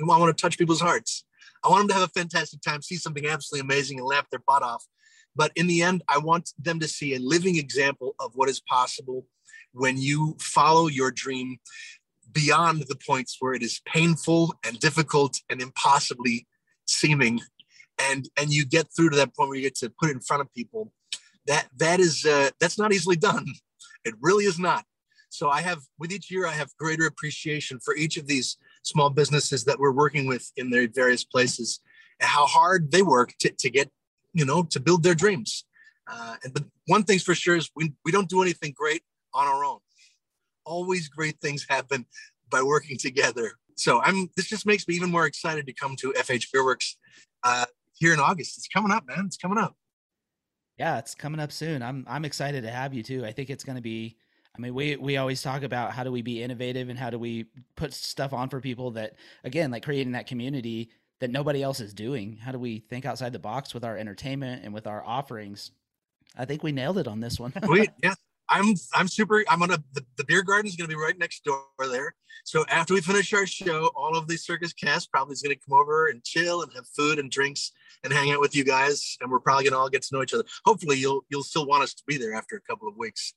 I 0.00 0.04
want 0.04 0.36
to 0.36 0.40
touch 0.40 0.58
people's 0.58 0.80
hearts. 0.80 1.24
I 1.64 1.68
want 1.68 1.82
them 1.82 1.88
to 1.88 1.94
have 1.94 2.02
a 2.04 2.18
fantastic 2.20 2.60
time, 2.60 2.82
see 2.82 2.96
something 2.96 3.26
absolutely 3.26 3.66
amazing, 3.66 3.98
and 3.98 4.06
laugh 4.06 4.28
their 4.30 4.42
butt 4.46 4.62
off. 4.62 4.84
But 5.34 5.52
in 5.56 5.66
the 5.66 5.82
end, 5.82 6.02
I 6.08 6.18
want 6.18 6.50
them 6.58 6.80
to 6.80 6.88
see 6.88 7.14
a 7.14 7.18
living 7.18 7.56
example 7.56 8.14
of 8.20 8.32
what 8.34 8.48
is 8.48 8.60
possible 8.60 9.26
when 9.72 9.98
you 9.98 10.36
follow 10.40 10.86
your 10.86 11.10
dream 11.10 11.58
beyond 12.32 12.82
the 12.88 12.96
points 13.06 13.36
where 13.40 13.54
it 13.54 13.62
is 13.62 13.80
painful 13.86 14.54
and 14.64 14.78
difficult 14.80 15.38
and 15.50 15.60
impossibly 15.60 16.46
seeming 16.86 17.40
and 17.98 18.28
and 18.38 18.52
you 18.52 18.64
get 18.64 18.86
through 18.94 19.10
to 19.10 19.16
that 19.16 19.34
point 19.34 19.48
where 19.48 19.56
you 19.56 19.62
get 19.62 19.74
to 19.74 19.90
put 19.98 20.10
it 20.10 20.12
in 20.12 20.20
front 20.20 20.40
of 20.40 20.52
people 20.54 20.92
that 21.46 21.66
that 21.76 22.00
is 22.00 22.26
uh, 22.26 22.50
that's 22.60 22.78
not 22.78 22.92
easily 22.92 23.16
done 23.16 23.46
it 24.04 24.14
really 24.20 24.44
is 24.44 24.58
not 24.58 24.84
so 25.30 25.48
i 25.48 25.60
have 25.60 25.80
with 25.98 26.12
each 26.12 26.30
year 26.30 26.46
i 26.46 26.52
have 26.52 26.68
greater 26.78 27.06
appreciation 27.06 27.78
for 27.84 27.96
each 27.96 28.16
of 28.16 28.26
these 28.26 28.56
small 28.86 29.10
businesses 29.10 29.64
that 29.64 29.78
we're 29.78 29.92
working 29.92 30.26
with 30.26 30.50
in 30.56 30.70
their 30.70 30.88
various 30.88 31.24
places, 31.24 31.80
how 32.20 32.46
hard 32.46 32.90
they 32.92 33.02
work 33.02 33.34
to, 33.40 33.50
to 33.50 33.68
get, 33.68 33.90
you 34.32 34.44
know, 34.44 34.62
to 34.62 34.78
build 34.78 35.02
their 35.02 35.14
dreams. 35.14 35.64
Uh, 36.08 36.36
and 36.44 36.54
but 36.54 36.64
one 36.86 37.02
thing's 37.02 37.24
for 37.24 37.34
sure 37.34 37.56
is 37.56 37.68
we, 37.74 37.92
we 38.04 38.12
don't 38.12 38.28
do 38.28 38.42
anything 38.42 38.72
great 38.76 39.02
on 39.34 39.46
our 39.48 39.64
own. 39.64 39.80
Always 40.64 41.08
great 41.08 41.40
things 41.40 41.66
happen 41.68 42.06
by 42.48 42.62
working 42.62 42.96
together. 42.96 43.52
So 43.74 44.00
I'm 44.00 44.30
this 44.36 44.46
just 44.46 44.66
makes 44.66 44.86
me 44.86 44.94
even 44.94 45.10
more 45.10 45.26
excited 45.26 45.66
to 45.66 45.72
come 45.72 45.96
to 45.96 46.12
FH 46.12 46.46
Beerworks 46.54 46.94
uh, 47.42 47.66
here 47.94 48.14
in 48.14 48.20
August. 48.20 48.56
It's 48.56 48.68
coming 48.68 48.92
up, 48.92 49.04
man. 49.06 49.24
It's 49.26 49.36
coming 49.36 49.58
up. 49.58 49.74
Yeah, 50.78 50.98
it's 50.98 51.14
coming 51.14 51.40
up 51.40 51.50
soon. 51.50 51.82
I'm 51.82 52.06
I'm 52.08 52.24
excited 52.24 52.62
to 52.62 52.70
have 52.70 52.94
you 52.94 53.02
too. 53.02 53.24
I 53.24 53.32
think 53.32 53.50
it's 53.50 53.64
going 53.64 53.76
to 53.76 53.82
be 53.82 54.16
I 54.56 54.60
mean, 54.60 54.74
we 54.74 54.96
we 54.96 55.16
always 55.16 55.42
talk 55.42 55.62
about 55.62 55.92
how 55.92 56.04
do 56.04 56.10
we 56.10 56.22
be 56.22 56.42
innovative 56.42 56.88
and 56.88 56.98
how 56.98 57.10
do 57.10 57.18
we 57.18 57.46
put 57.74 57.92
stuff 57.92 58.32
on 58.32 58.48
for 58.48 58.60
people 58.60 58.92
that 58.92 59.14
again, 59.44 59.70
like 59.70 59.84
creating 59.84 60.12
that 60.12 60.26
community 60.26 60.90
that 61.20 61.30
nobody 61.30 61.62
else 61.62 61.80
is 61.80 61.92
doing. 61.94 62.36
How 62.36 62.52
do 62.52 62.58
we 62.58 62.80
think 62.80 63.04
outside 63.04 63.32
the 63.32 63.38
box 63.38 63.74
with 63.74 63.84
our 63.84 63.96
entertainment 63.96 64.64
and 64.64 64.72
with 64.72 64.86
our 64.86 65.04
offerings? 65.04 65.72
I 66.36 66.44
think 66.44 66.62
we 66.62 66.72
nailed 66.72 66.98
it 66.98 67.08
on 67.08 67.20
this 67.20 67.38
one. 67.38 67.52
we 67.68 67.88
yeah. 68.02 68.14
I'm 68.48 68.74
I'm 68.94 69.08
super. 69.08 69.44
I'm 69.48 69.58
gonna 69.58 69.82
the, 69.92 70.04
the 70.16 70.24
beer 70.24 70.42
garden 70.42 70.68
is 70.68 70.76
gonna 70.76 70.88
be 70.88 70.94
right 70.94 71.18
next 71.18 71.44
door 71.44 71.64
there. 71.80 72.14
So 72.44 72.64
after 72.68 72.94
we 72.94 73.00
finish 73.00 73.32
our 73.32 73.46
show, 73.46 73.90
all 73.96 74.16
of 74.16 74.28
the 74.28 74.36
circus 74.36 74.72
cast 74.72 75.10
probably 75.10 75.32
is 75.32 75.42
gonna 75.42 75.56
come 75.56 75.76
over 75.78 76.08
and 76.08 76.22
chill 76.22 76.62
and 76.62 76.72
have 76.74 76.86
food 76.86 77.18
and 77.18 77.30
drinks 77.30 77.72
and 78.04 78.12
hang 78.12 78.30
out 78.30 78.40
with 78.40 78.54
you 78.54 78.62
guys. 78.62 79.16
And 79.20 79.30
we're 79.30 79.40
probably 79.40 79.64
gonna 79.64 79.78
all 79.78 79.88
get 79.88 80.02
to 80.02 80.14
know 80.14 80.22
each 80.22 80.32
other. 80.32 80.44
Hopefully, 80.64 80.96
you'll 80.96 81.24
you'll 81.28 81.42
still 81.42 81.66
want 81.66 81.82
us 81.82 81.94
to 81.94 82.04
be 82.06 82.18
there 82.18 82.34
after 82.34 82.56
a 82.56 82.60
couple 82.60 82.86
of 82.86 82.96
weeks. 82.96 83.34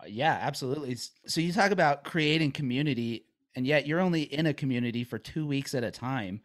Uh, 0.00 0.06
yeah, 0.08 0.38
absolutely. 0.40 0.96
So 1.26 1.40
you 1.40 1.52
talk 1.52 1.70
about 1.70 2.04
creating 2.04 2.52
community, 2.52 3.24
and 3.54 3.66
yet 3.66 3.86
you're 3.86 4.00
only 4.00 4.22
in 4.22 4.46
a 4.46 4.54
community 4.54 5.04
for 5.04 5.18
two 5.18 5.46
weeks 5.46 5.74
at 5.74 5.84
a 5.84 5.90
time. 5.90 6.40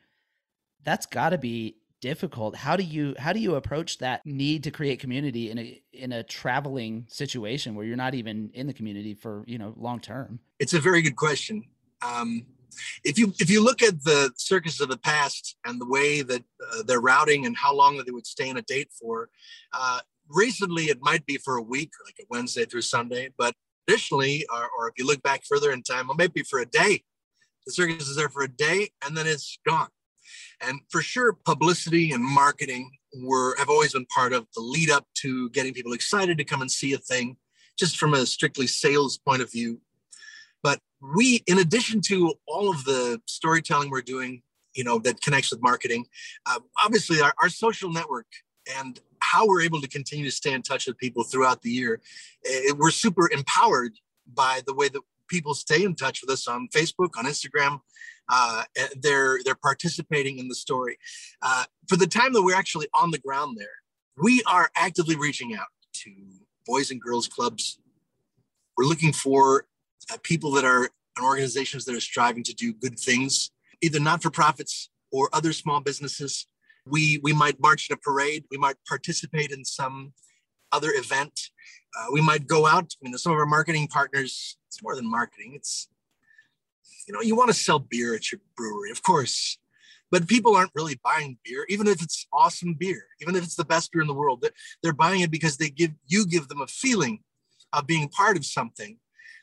That's 0.84 1.06
got 1.06 1.30
to 1.30 1.38
be 1.38 1.78
difficult. 2.02 2.56
How 2.56 2.76
do 2.76 2.84
you 2.84 3.16
how 3.18 3.34
do 3.34 3.40
you 3.40 3.56
approach 3.56 3.98
that 4.00 4.22
need 4.26 4.64
to 4.66 4.72
create 4.72 5.00
community 5.00 5.50
in 5.50 5.58
a 5.58 5.82
in 5.94 6.12
a 6.12 6.24
traveling 6.24 7.08
situation 7.10 7.76
where 7.76 7.86
you're 7.86 7.98
not 7.98 8.14
even 8.14 8.52
in 8.54 8.68
the 8.68 8.74
community 8.74 9.14
for 9.14 9.44
you 9.48 9.58
know 9.58 9.74
long 9.78 10.00
term? 10.00 10.40
It's 10.60 10.74
a 10.74 10.80
very 10.80 11.02
good 11.02 11.16
question. 11.16 11.64
Um, 12.02 12.46
if 13.04 13.18
you 13.18 13.34
if 13.40 13.50
you 13.50 13.64
look 13.64 13.82
at 13.82 14.04
the 14.04 14.32
circus 14.36 14.82
of 14.82 14.90
the 14.90 14.98
past 14.98 15.56
and 15.66 15.80
the 15.80 15.88
way 15.88 16.22
that 16.22 16.44
uh, 16.74 16.84
they're 16.84 17.02
routing 17.02 17.46
and 17.46 17.56
how 17.56 17.74
long 17.74 17.98
that 17.98 18.06
they 18.06 18.12
would 18.12 18.28
stay 18.28 18.50
in 18.50 18.58
a 18.58 18.62
date 18.62 18.90
for, 19.00 19.30
uh, 19.74 20.00
recently 20.30 20.86
it 20.86 21.00
might 21.02 21.26
be 21.26 21.38
for 21.38 21.56
a 21.56 21.62
week, 21.62 21.92
like 22.06 22.16
a 22.20 22.26
Wednesday 22.30 22.66
through 22.66 22.82
Sunday, 22.82 23.30
but 23.38 23.54
traditionally, 23.88 24.46
or, 24.54 24.70
or 24.78 24.88
if 24.88 24.94
you 24.98 25.06
look 25.06 25.22
back 25.22 25.44
further 25.48 25.72
in 25.72 25.84
time, 25.84 26.06
it 26.06 26.08
well, 26.08 26.16
maybe 26.18 26.44
for 26.44 26.60
a 26.60 26.66
day, 26.66 27.04
the 27.66 27.74
circus 27.74 28.08
is 28.08 28.16
there 28.16 28.30
for 28.30 28.44
a 28.44 28.48
day 28.48 28.90
and 29.06 29.16
then 29.18 29.28
it's 29.28 29.60
gone. 29.68 29.90
And 30.62 30.80
for 30.90 31.02
sure, 31.02 31.34
publicity 31.46 32.12
and 32.12 32.24
marketing 32.24 32.92
were 33.22 33.56
have 33.58 33.70
always 33.70 33.94
been 33.94 34.06
part 34.08 34.34
of 34.34 34.48
the 34.56 34.62
lead 34.62 34.90
up 34.90 35.06
to 35.16 35.50
getting 35.52 35.74
people 35.74 35.94
excited 35.94 36.38
to 36.38 36.44
come 36.44 36.62
and 36.62 36.72
see 36.72 36.94
a 36.94 36.98
thing, 36.98 37.38
just 37.78 37.98
from 37.98 38.14
a 38.14 38.26
strictly 38.26 38.68
sales 38.68 39.18
point 39.18 39.42
of 39.42 39.52
view. 39.52 39.80
But 40.64 40.80
we, 41.16 41.44
in 41.48 41.60
addition 41.60 42.02
to 42.08 42.34
all 42.48 42.72
of 42.72 42.84
the 42.86 43.22
storytelling 43.28 43.90
we're 43.90 44.02
doing, 44.02 44.42
you 44.74 44.84
know, 44.84 45.00
that 45.00 45.22
connects 45.22 45.52
with 45.52 45.62
marketing, 45.62 46.06
uh, 46.46 46.60
obviously 46.84 47.22
our, 47.22 47.34
our 47.42 47.50
social 47.50 47.92
network 47.92 48.28
and 48.80 49.00
how 49.36 49.46
we're 49.46 49.62
able 49.62 49.82
to 49.82 49.88
continue 49.88 50.24
to 50.24 50.32
stay 50.32 50.54
in 50.54 50.62
touch 50.62 50.88
with 50.88 50.98
people 50.98 51.24
throughout 51.24 51.62
the 51.62 51.70
year, 51.70 52.02
it, 52.44 52.72
eh, 52.72 52.76
we're 52.78 52.92
super 52.92 53.30
empowered 53.32 53.94
by 54.34 54.62
the 54.66 54.74
way 54.74 54.88
that 54.88 55.02
people 55.28 55.54
stay 55.54 55.84
in 55.84 55.96
touch 55.96 56.22
with 56.22 56.30
us 56.30 56.48
on 56.48 56.68
Facebook, 56.74 57.18
on 57.18 57.26
Instagram. 57.26 57.80
Uh, 58.30 58.64
they're 59.02 59.40
they're 59.44 59.62
participating 59.70 60.40
in 60.40 60.48
the 60.48 60.56
story. 60.56 60.98
Uh, 61.42 61.66
for 61.88 61.98
the 61.98 62.08
time 62.08 62.32
that 62.34 62.44
we're 62.44 62.56
actually 62.56 62.88
on 62.94 63.12
the 63.12 63.20
ground 63.20 63.58
there, 63.60 63.78
we 64.18 64.42
are 64.48 64.70
actively 64.76 65.16
reaching 65.16 65.54
out 65.54 65.68
to 65.94 66.12
boys 66.66 66.90
and 66.92 67.02
girls 67.02 67.28
clubs. 67.28 67.80
We're 68.78 68.86
looking 68.86 69.14
for 69.14 69.68
uh, 70.12 70.18
people 70.24 70.52
that 70.52 70.66
are 70.66 70.90
and 71.18 71.26
organizations 71.26 71.86
that 71.86 71.96
are 71.96 72.02
striving 72.02 72.44
to 72.44 72.54
do 72.54 72.74
good 72.74 73.00
things, 73.00 73.52
either 73.82 74.00
not 74.00 74.22
for 74.22 74.30
profits 74.30 74.90
or 75.12 75.30
other 75.34 75.54
small 75.54 75.80
businesses. 75.80 76.48
We 76.88 77.20
we 77.24 77.34
might 77.34 77.60
march 77.60 77.88
in 77.90 77.94
a 77.96 77.98
parade. 77.98 78.46
We 78.52 78.58
might 78.58 78.78
participate 78.88 79.52
in 79.52 79.66
some 79.66 80.14
other 80.72 80.92
event. 80.94 81.40
Uh, 81.98 82.08
we 82.12 82.22
might 82.22 82.48
go 82.48 82.68
out. 82.68 82.94
I 82.94 82.98
mean, 83.04 83.18
some 83.18 83.32
of 83.32 83.40
our 83.40 83.46
marketing 83.46 83.88
partners 83.88 84.58
it's 84.76 84.84
more 84.84 84.96
than 84.96 85.10
marketing. 85.10 85.54
It's, 85.56 85.88
you 87.08 87.14
know, 87.14 87.22
you 87.22 87.36
want 87.36 87.50
to 87.50 87.54
sell 87.54 87.80
beer 87.80 88.14
at 88.14 88.32
your 88.32 88.42
brewery, 88.58 88.92
of 88.92 89.02
course, 89.04 89.58
but 90.12 90.28
people 90.28 90.56
aren't 90.56 90.72
really 90.76 91.00
buying 91.02 91.38
beer, 91.46 91.66
even 91.70 91.88
if 91.88 92.02
it's 92.02 92.28
awesome 92.34 92.74
beer, 92.74 93.06
even 93.22 93.36
if 93.36 93.44
it's 93.44 93.56
the 93.56 93.64
best 93.64 93.92
beer 93.92 94.02
in 94.02 94.08
the 94.08 94.14
world. 94.14 94.46
They're 94.84 94.94
buying 94.94 95.22
it 95.22 95.32
because 95.32 95.56
they 95.56 95.70
give 95.70 95.92
you 96.08 96.28
give 96.28 96.50
them 96.50 96.62
a 96.62 96.68
feeling 96.68 97.20
of 97.72 97.88
being 97.88 98.10
part 98.10 98.36
of 98.36 98.46
something 98.46 98.98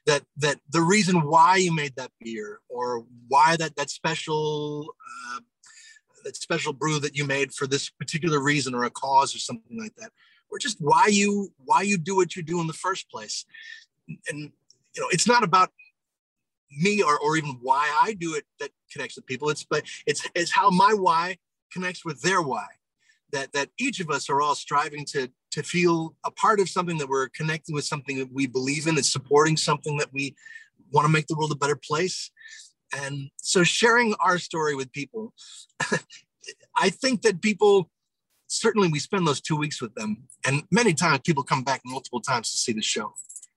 that 0.05 0.23
that 0.37 0.59
the 0.71 0.83
reason 0.83 1.23
why 1.23 1.57
you 1.57 1.75
made 1.75 1.97
that 1.97 2.11
beer 2.21 2.61
or 2.69 3.07
why 3.29 3.57
that 3.57 3.77
that 3.77 3.89
special 3.89 4.95
uh, 5.31 5.41
that 6.25 6.37
special 6.37 6.73
brew 6.73 6.99
that 6.99 7.17
you 7.17 7.26
made 7.26 7.52
for 7.52 7.67
this 7.67 7.91
particular 7.91 8.41
reason 8.41 8.75
or 8.75 8.85
a 8.85 8.91
cause 8.91 9.35
or 9.35 9.38
something 9.38 9.79
like 9.79 9.95
that 9.97 10.11
or 10.50 10.59
just 10.59 10.79
why 10.81 11.07
you 11.07 11.52
why 11.64 11.83
you 11.83 11.99
do 11.99 12.17
what 12.17 12.37
you 12.37 12.43
do 12.43 12.61
in 12.61 12.67
the 12.67 12.73
first 12.73 13.11
place 13.11 13.45
and 14.29 14.52
you 14.95 15.02
know, 15.02 15.09
it's 15.11 15.26
not 15.26 15.43
about 15.43 15.71
me 16.71 17.02
or, 17.02 17.19
or 17.19 17.37
even 17.37 17.59
why 17.61 17.91
I 18.02 18.14
do 18.14 18.35
it 18.35 18.45
that 18.61 18.71
connects 18.91 19.17
with 19.17 19.26
people. 19.26 19.50
It's 19.50 19.64
but 19.64 19.85
it's 20.07 20.26
it's 20.35 20.50
how 20.50 20.71
my 20.71 20.95
why 20.95 21.38
connects 21.73 22.05
with 22.05 22.21
their 22.23 22.43
why. 22.43 22.67
That 23.33 23.52
that 23.52 23.71
each 23.79 24.00
of 24.00 24.11
us 24.11 24.29
are 24.29 24.41
all 24.43 24.55
striving 24.55 25.05
to 25.07 25.31
to 25.52 25.62
feel 25.62 26.14
a 26.25 26.31
part 26.31 26.61
of 26.61 26.69
something 26.69 26.99
that 26.99 27.09
we're 27.09 27.29
connecting 27.29 27.75
with 27.75 27.85
something 27.85 28.19
that 28.19 28.33
we 28.33 28.47
believe 28.47 28.87
in, 28.87 28.97
it's 28.97 29.12
supporting 29.12 29.57
something 29.57 29.99
that 29.99 30.12
we 30.12 30.35
want 30.91 31.07
to 31.07 31.12
make 31.12 31.26
the 31.26 31.35
world 31.35 31.52
a 31.52 31.57
better 31.57 31.76
place. 31.76 32.31
And 32.95 33.31
so 33.37 33.65
sharing 33.65 34.15
our 34.21 34.39
story 34.39 34.75
with 34.75 34.93
people, 34.93 35.33
I 36.77 36.91
think 36.91 37.23
that 37.23 37.41
people 37.41 37.91
certainly 38.53 38.89
we 38.89 38.99
spend 38.99 39.27
those 39.27 39.41
two 39.41 39.57
weeks 39.57 39.81
with 39.81 39.95
them. 39.95 40.25
And 40.47 40.65
many 40.71 40.93
times 40.93 41.21
people 41.25 41.43
come 41.43 41.65
back 41.65 41.81
multiple 41.85 42.21
times 42.21 42.51
to 42.51 42.57
see 42.57 42.73
the 42.73 42.83
show. 42.83 43.15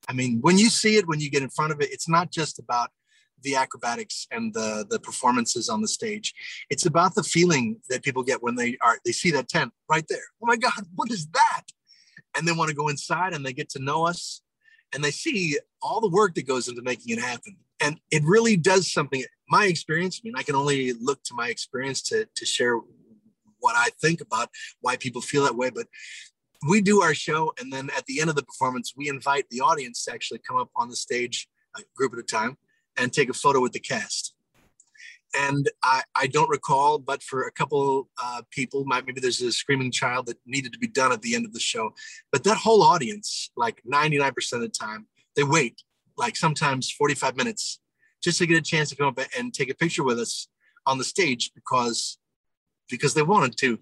I 0.08 0.14
mean, 0.14 0.40
when 0.42 0.58
you 0.58 0.70
see 0.70 0.96
it, 0.96 1.08
when 1.08 1.20
you 1.20 1.30
get 1.30 1.44
in 1.44 1.50
front 1.50 1.72
of 1.72 1.82
it, 1.82 1.92
it's 1.92 2.08
not 2.08 2.32
just 2.32 2.60
about 2.60 2.92
the 3.42 3.56
acrobatics 3.56 4.28
and 4.32 4.54
the 4.54 4.86
the 4.90 5.00
performances 5.00 5.70
on 5.70 5.82
the 5.82 5.88
stage. 5.88 6.34
It's 6.70 6.86
about 6.86 7.16
the 7.16 7.24
feeling 7.24 7.78
that 7.90 8.04
people 8.04 8.24
get 8.24 8.42
when 8.42 8.56
they 8.56 8.78
are 8.82 8.98
they 9.06 9.12
see 9.12 9.32
that 9.32 9.50
tent 9.50 9.74
right 9.90 10.06
there. 10.10 10.24
Oh 10.42 10.48
my 10.48 10.56
God, 10.56 10.86
what 10.96 11.12
is 11.12 11.28
that? 11.28 11.64
And 12.38 12.48
they 12.48 12.54
want 12.54 12.70
to 12.70 12.76
go 12.76 12.88
inside 12.88 13.34
and 13.34 13.46
they 13.46 13.54
get 13.54 13.70
to 13.72 13.80
know 13.80 14.06
us 14.08 14.42
and 14.94 15.04
they 15.04 15.12
see 15.12 15.60
all 15.82 16.02
the 16.02 16.10
work 16.10 16.36
that 16.36 16.48
goes 16.48 16.68
into 16.68 16.82
making 16.82 17.18
it 17.18 17.22
happen. 17.22 17.58
And 17.86 18.00
it 18.10 18.24
really 18.26 18.58
does 18.58 18.92
something. 18.92 19.24
My 19.48 19.66
experience, 19.66 20.20
I 20.20 20.22
mean, 20.26 20.34
I 20.36 20.42
can 20.42 20.56
only 20.56 20.94
look 20.94 21.22
to 21.26 21.36
my 21.36 21.50
experience 21.50 22.02
to 22.10 22.28
to 22.36 22.46
share 22.46 22.78
what 23.60 23.76
I 23.76 23.90
think 24.02 24.22
about 24.22 24.50
why 24.82 24.98
people 24.98 25.22
feel 25.22 25.44
that 25.44 25.56
way. 25.56 25.70
But 25.70 25.88
we 26.68 26.82
do 26.82 27.02
our 27.02 27.14
show 27.14 27.54
and 27.60 27.72
then 27.72 27.90
at 27.96 28.06
the 28.06 28.20
end 28.20 28.30
of 28.30 28.36
the 28.36 28.44
performance 28.44 28.94
we 28.96 29.08
invite 29.10 29.46
the 29.50 29.62
audience 29.62 30.04
to 30.04 30.14
actually 30.14 30.40
come 30.40 30.58
up 30.58 30.70
on 30.76 30.90
the 30.90 30.96
stage 30.96 31.48
a 31.78 31.82
group 31.96 32.14
at 32.14 32.20
a 32.20 32.24
time 32.24 32.58
and 32.98 33.12
take 33.12 33.30
a 33.30 33.34
photo 33.34 33.62
with 33.62 33.74
the 33.74 33.80
cast 33.80 34.34
and 35.38 35.70
i, 35.84 36.02
I 36.16 36.28
don't 36.28 36.50
recall 36.50 36.98
but 36.98 37.22
for 37.22 37.44
a 37.44 37.52
couple 37.52 38.10
uh, 38.24 38.42
people 38.52 38.86
maybe 38.86 39.20
there's 39.20 39.42
a 39.42 39.52
screaming 39.52 39.92
child 39.92 40.28
that 40.28 40.38
needed 40.46 40.74
to 40.74 40.80
be 40.80 40.88
done 40.88 41.12
at 41.12 41.22
the 41.22 41.36
end 41.36 41.46
of 41.46 41.54
the 41.54 41.60
show 41.60 41.94
but 42.32 42.44
that 42.46 42.58
whole 42.58 42.82
audience 42.82 43.52
like 43.56 43.82
99% 43.92 44.54
of 44.54 44.62
the 44.62 44.70
time 44.70 45.08
they 45.36 45.44
wait 45.44 45.82
like 46.18 46.36
sometimes 46.36 46.92
45 46.92 47.36
minutes 47.36 47.80
just 48.22 48.40
to 48.40 48.48
get 48.48 48.58
a 48.58 48.62
chance 48.62 48.90
to 48.90 48.96
come 48.96 49.08
up 49.08 49.20
and 49.38 49.54
take 49.54 49.70
a 49.70 49.76
picture 49.76 50.04
with 50.04 50.20
us 50.20 50.48
on 50.86 50.98
the 50.98 51.04
stage 51.04 51.52
because 51.54 52.18
because 52.90 53.14
they 53.14 53.24
wanted 53.24 53.58
to. 53.58 53.80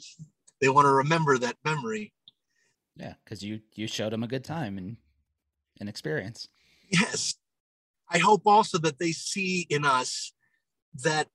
They 0.61 0.69
want 0.69 0.85
to 0.85 0.91
remember 0.91 1.37
that 1.37 1.57
memory. 1.65 2.13
Yeah, 2.95 3.13
because 3.23 3.43
you 3.43 3.61
you 3.73 3.87
showed 3.87 4.13
them 4.13 4.23
a 4.23 4.27
good 4.27 4.43
time 4.43 4.77
and 4.77 4.97
an 5.81 5.87
experience. 5.87 6.47
Yes, 6.89 7.35
I 8.09 8.19
hope 8.19 8.43
also 8.45 8.77
that 8.79 8.99
they 8.99 9.11
see 9.11 9.65
in 9.69 9.83
us 9.83 10.33
that 11.03 11.27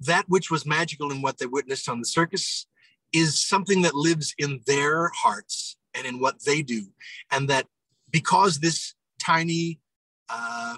that 0.00 0.24
which 0.28 0.50
was 0.50 0.66
magical 0.66 1.10
in 1.10 1.22
what 1.22 1.38
they 1.38 1.46
witnessed 1.46 1.88
on 1.88 2.00
the 2.00 2.06
circus 2.06 2.66
is 3.12 3.40
something 3.40 3.82
that 3.82 3.94
lives 3.94 4.34
in 4.38 4.60
their 4.66 5.10
hearts 5.14 5.76
and 5.94 6.06
in 6.06 6.18
what 6.18 6.44
they 6.44 6.62
do, 6.62 6.86
and 7.30 7.48
that 7.48 7.66
because 8.10 8.58
this 8.58 8.94
tiny, 9.20 9.80
uh, 10.32 10.76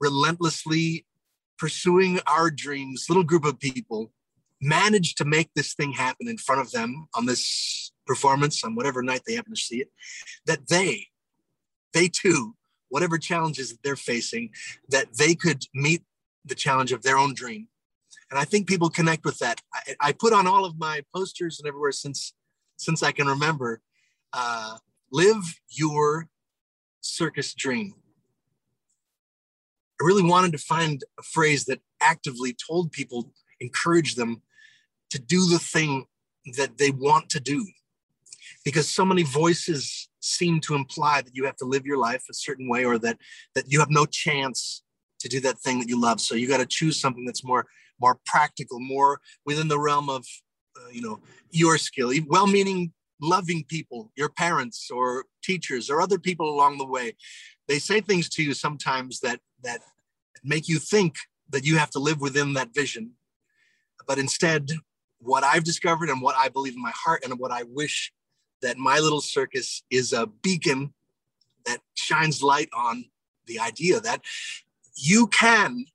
relentlessly 0.00 1.06
pursuing 1.58 2.18
our 2.26 2.50
dreams 2.50 3.06
little 3.08 3.24
group 3.24 3.44
of 3.44 3.60
people 3.60 4.12
managed 4.60 5.18
to 5.18 5.24
make 5.24 5.50
this 5.54 5.74
thing 5.74 5.92
happen 5.92 6.28
in 6.28 6.38
front 6.38 6.60
of 6.60 6.72
them 6.72 7.06
on 7.14 7.26
this 7.26 7.92
performance 8.06 8.64
on 8.64 8.74
whatever 8.74 9.02
night 9.02 9.22
they 9.26 9.34
happen 9.34 9.54
to 9.54 9.60
see 9.60 9.80
it 9.80 9.88
that 10.46 10.68
they 10.68 11.06
they 11.92 12.08
too 12.08 12.54
whatever 12.88 13.18
challenges 13.18 13.70
that 13.70 13.78
they're 13.82 13.96
facing 13.96 14.50
that 14.88 15.06
they 15.18 15.34
could 15.34 15.64
meet 15.74 16.02
the 16.44 16.54
challenge 16.54 16.92
of 16.92 17.02
their 17.02 17.16
own 17.16 17.34
dream. 17.34 17.68
And 18.30 18.38
i 18.38 18.44
think 18.44 18.68
people 18.68 18.90
connect 18.90 19.24
with 19.24 19.38
that. 19.38 19.60
I, 19.74 19.94
I 20.00 20.12
put 20.12 20.32
on 20.32 20.46
all 20.46 20.64
of 20.64 20.78
my 20.78 21.02
posters 21.14 21.58
and 21.58 21.68
everywhere 21.68 21.92
since 21.92 22.34
since 22.76 23.02
i 23.02 23.12
can 23.12 23.26
remember 23.26 23.80
uh, 24.32 24.78
live 25.12 25.42
your 25.70 26.28
circus 27.04 27.54
dream. 27.54 27.94
I 30.00 30.04
really 30.04 30.22
wanted 30.22 30.52
to 30.52 30.58
find 30.58 31.02
a 31.18 31.22
phrase 31.22 31.64
that 31.66 31.80
actively 32.00 32.56
told 32.66 32.92
people 32.92 33.30
encouraged 33.60 34.16
them 34.16 34.42
to 35.10 35.20
do 35.20 35.46
the 35.48 35.58
thing 35.58 36.06
that 36.56 36.78
they 36.78 36.90
want 36.90 37.30
to 37.30 37.40
do. 37.40 37.66
Because 38.64 38.88
so 38.88 39.04
many 39.04 39.22
voices 39.22 40.08
seem 40.20 40.60
to 40.60 40.74
imply 40.74 41.20
that 41.20 41.34
you 41.36 41.44
have 41.44 41.56
to 41.56 41.64
live 41.64 41.86
your 41.86 41.98
life 41.98 42.24
a 42.30 42.34
certain 42.34 42.68
way 42.68 42.84
or 42.84 42.98
that 42.98 43.18
that 43.54 43.70
you 43.70 43.78
have 43.78 43.90
no 43.90 44.06
chance 44.06 44.82
to 45.20 45.28
do 45.28 45.38
that 45.40 45.58
thing 45.58 45.78
that 45.78 45.88
you 45.88 46.00
love. 46.00 46.20
So 46.20 46.34
you 46.34 46.48
got 46.48 46.58
to 46.58 46.66
choose 46.66 47.00
something 47.00 47.24
that's 47.24 47.44
more 47.44 47.66
more 48.00 48.18
practical 48.26 48.80
more 48.80 49.20
within 49.46 49.68
the 49.68 49.78
realm 49.78 50.08
of 50.08 50.26
uh, 50.76 50.88
you 50.90 51.02
know 51.02 51.20
your 51.50 51.78
skill. 51.78 52.12
Well-meaning 52.26 52.92
loving 53.20 53.64
people 53.64 54.10
your 54.16 54.28
parents 54.28 54.90
or 54.90 55.24
teachers 55.42 55.88
or 55.88 56.00
other 56.00 56.18
people 56.18 56.48
along 56.48 56.78
the 56.78 56.86
way 56.86 57.14
they 57.68 57.78
say 57.78 58.00
things 58.00 58.28
to 58.28 58.42
you 58.42 58.52
sometimes 58.52 59.20
that 59.20 59.40
that 59.62 59.80
make 60.42 60.68
you 60.68 60.78
think 60.78 61.14
that 61.48 61.64
you 61.64 61.78
have 61.78 61.90
to 61.90 61.98
live 61.98 62.20
within 62.20 62.52
that 62.54 62.74
vision 62.74 63.12
but 64.06 64.18
instead 64.18 64.68
what 65.24 65.42
I've 65.42 65.64
discovered 65.64 66.10
and 66.10 66.20
what 66.20 66.36
I 66.36 66.48
believe 66.48 66.74
in 66.74 66.82
my 66.82 66.92
heart 66.94 67.24
and 67.24 67.38
what 67.38 67.50
I 67.50 67.62
wish 67.64 68.12
that 68.62 68.76
my 68.76 68.98
little 68.98 69.20
circus 69.20 69.82
is 69.90 70.12
a 70.12 70.26
beacon 70.26 70.92
that 71.66 71.78
shines 71.94 72.42
light 72.42 72.68
on 72.76 73.06
the 73.46 73.58
idea 73.58 74.00
that 74.00 74.22
you 74.96 75.26
can 75.28 75.86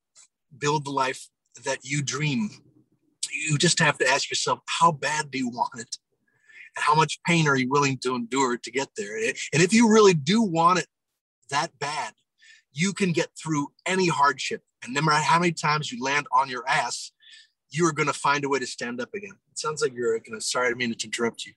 build 0.58 0.86
the 0.86 0.92
life 0.92 1.30
that 1.64 1.80
you 1.84 2.02
dream. 2.02 2.50
You 3.32 3.58
just 3.58 3.80
have 3.80 3.98
to 4.00 4.08
ask 4.08 4.30
yourself, 4.30 4.60
how 4.68 4.92
bad 4.92 5.32
do 5.32 5.38
you 5.38 5.50
want 5.50 5.80
it? 5.80 5.98
And 6.76 6.84
how 6.84 6.96
much 6.96 7.20
pain 7.26 7.48
are 7.48 7.56
you 7.56 7.70
willing 7.70 7.98
to 8.04 8.16
endure 8.16 8.58
to 8.58 8.72
get 8.72 8.90
there? 8.98 9.18
And 9.18 9.62
if 9.62 9.74
you 9.74 9.92
really 9.92 10.14
do 10.14 10.42
want 10.42 10.80
it 10.80 10.88
that 11.50 11.78
bad, 11.80 12.14
you 12.72 12.94
can 12.94 13.12
get 13.12 13.30
through 13.42 13.68
any 13.86 14.08
hardship. 14.08 14.62
And 14.84 14.94
no 14.94 15.02
matter 15.02 15.24
how 15.24 15.40
many 15.40 15.52
times 15.52 15.92
you 15.92 16.04
land 16.04 16.28
on 16.32 16.50
your 16.50 16.68
ass, 16.68 17.12
you 17.72 17.88
are 17.88 17.92
going 17.92 18.08
to 18.08 18.14
find 18.14 18.44
a 18.46 18.50
way 18.50 18.60
to 18.60 18.68
stand 18.68 19.02
up 19.02 19.14
again. 19.14 19.34
It 19.52 19.60
sounds 19.60 19.82
like 19.82 19.94
you're 19.94 20.18
going 20.20 20.40
to, 20.40 20.42
sorry, 20.42 20.70
I 20.70 20.74
mean 20.74 20.94
to 20.94 21.06
interrupt 21.06 21.46
you. 21.46 21.54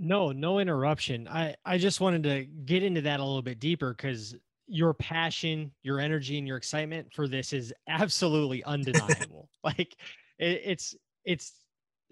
No, 0.00 0.30
no 0.30 0.60
interruption. 0.60 1.26
I, 1.26 1.56
I 1.64 1.76
just 1.76 2.00
wanted 2.00 2.22
to 2.22 2.44
get 2.44 2.84
into 2.84 3.00
that 3.02 3.18
a 3.18 3.24
little 3.24 3.42
bit 3.42 3.58
deeper 3.58 3.92
because 3.92 4.36
your 4.68 4.94
passion, 4.94 5.72
your 5.82 5.98
energy, 5.98 6.38
and 6.38 6.46
your 6.46 6.56
excitement 6.56 7.12
for 7.12 7.26
this 7.26 7.52
is 7.52 7.74
absolutely 7.88 8.62
undeniable. 8.62 9.48
like 9.64 9.96
it, 10.38 10.62
it's 10.64 10.94
it's 11.24 11.52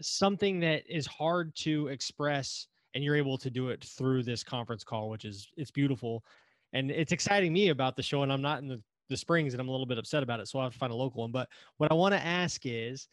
something 0.01 0.61
that 0.61 0.83
is 0.89 1.07
hard 1.07 1.55
to 1.57 1.89
express, 1.89 2.67
and 2.95 3.03
you're 3.03 3.17
able 3.17 3.39
to 3.39 3.51
do 3.51 3.69
it 3.69 3.85
through 3.85 4.23
this 4.23 4.43
conference 4.43 4.85
call, 4.85 5.11
which 5.11 5.25
is 5.25 5.49
it's 5.57 5.71
beautiful, 5.71 6.25
and 6.73 6.91
it's 6.91 7.13
exciting 7.13 7.53
me 7.53 7.69
about 7.69 7.97
the 7.97 8.03
show. 8.03 8.23
And 8.23 8.33
I'm 8.33 8.43
not 8.43 8.61
in 8.61 8.69
the 8.69 8.83
the 9.09 9.17
Springs, 9.17 9.55
and 9.55 9.61
I'm 9.61 9.69
a 9.69 9.71
little 9.71 9.87
bit 9.87 9.99
upset 9.99 10.23
about 10.23 10.41
it, 10.41 10.49
so 10.49 10.59
I 10.59 10.65
have 10.65 10.73
to 10.73 10.79
find 10.79 10.93
a 10.93 10.97
local 10.97 11.21
one. 11.21 11.31
But 11.31 11.49
what 11.77 11.93
I 11.93 11.95
want 11.95 12.13
to 12.15 12.25
ask 12.25 12.63
is 12.65 13.09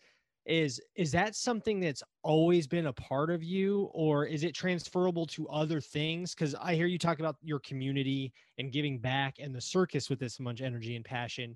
is 0.45 0.81
is 0.95 1.11
that 1.11 1.35
something 1.35 1.79
that's 1.79 2.03
always 2.21 2.67
been 2.67 2.87
a 2.87 2.93
part 2.93 3.31
of 3.31 3.41
you 3.41 3.89
or 3.93 4.25
is 4.25 4.43
it 4.43 4.53
transferable 4.53 5.25
to 5.25 5.47
other 5.47 5.79
things 5.79 6.35
because 6.35 6.53
i 6.55 6.75
hear 6.75 6.85
you 6.85 6.97
talk 6.97 7.19
about 7.19 7.37
your 7.41 7.59
community 7.59 8.33
and 8.57 8.73
giving 8.73 8.99
back 8.99 9.35
and 9.39 9.55
the 9.55 9.61
circus 9.61 10.09
with 10.09 10.19
this 10.19 10.39
much 10.41 10.61
energy 10.61 10.97
and 10.97 11.05
passion 11.05 11.55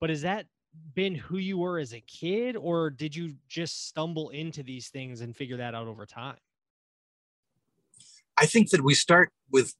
but 0.00 0.10
is 0.10 0.20
that 0.20 0.46
been 0.94 1.14
who 1.14 1.38
you 1.38 1.58
were 1.58 1.78
as 1.78 1.92
a 1.92 2.00
kid 2.00 2.56
or 2.56 2.90
did 2.90 3.14
you 3.14 3.34
just 3.48 3.88
stumble 3.88 4.30
into 4.30 4.62
these 4.62 4.88
things 4.88 5.20
and 5.20 5.36
figure 5.36 5.56
that 5.56 5.74
out 5.74 5.86
over 5.86 6.06
time 6.06 6.36
i 8.36 8.46
think 8.46 8.70
that 8.70 8.82
we 8.82 8.94
start 8.94 9.30
with 9.50 9.74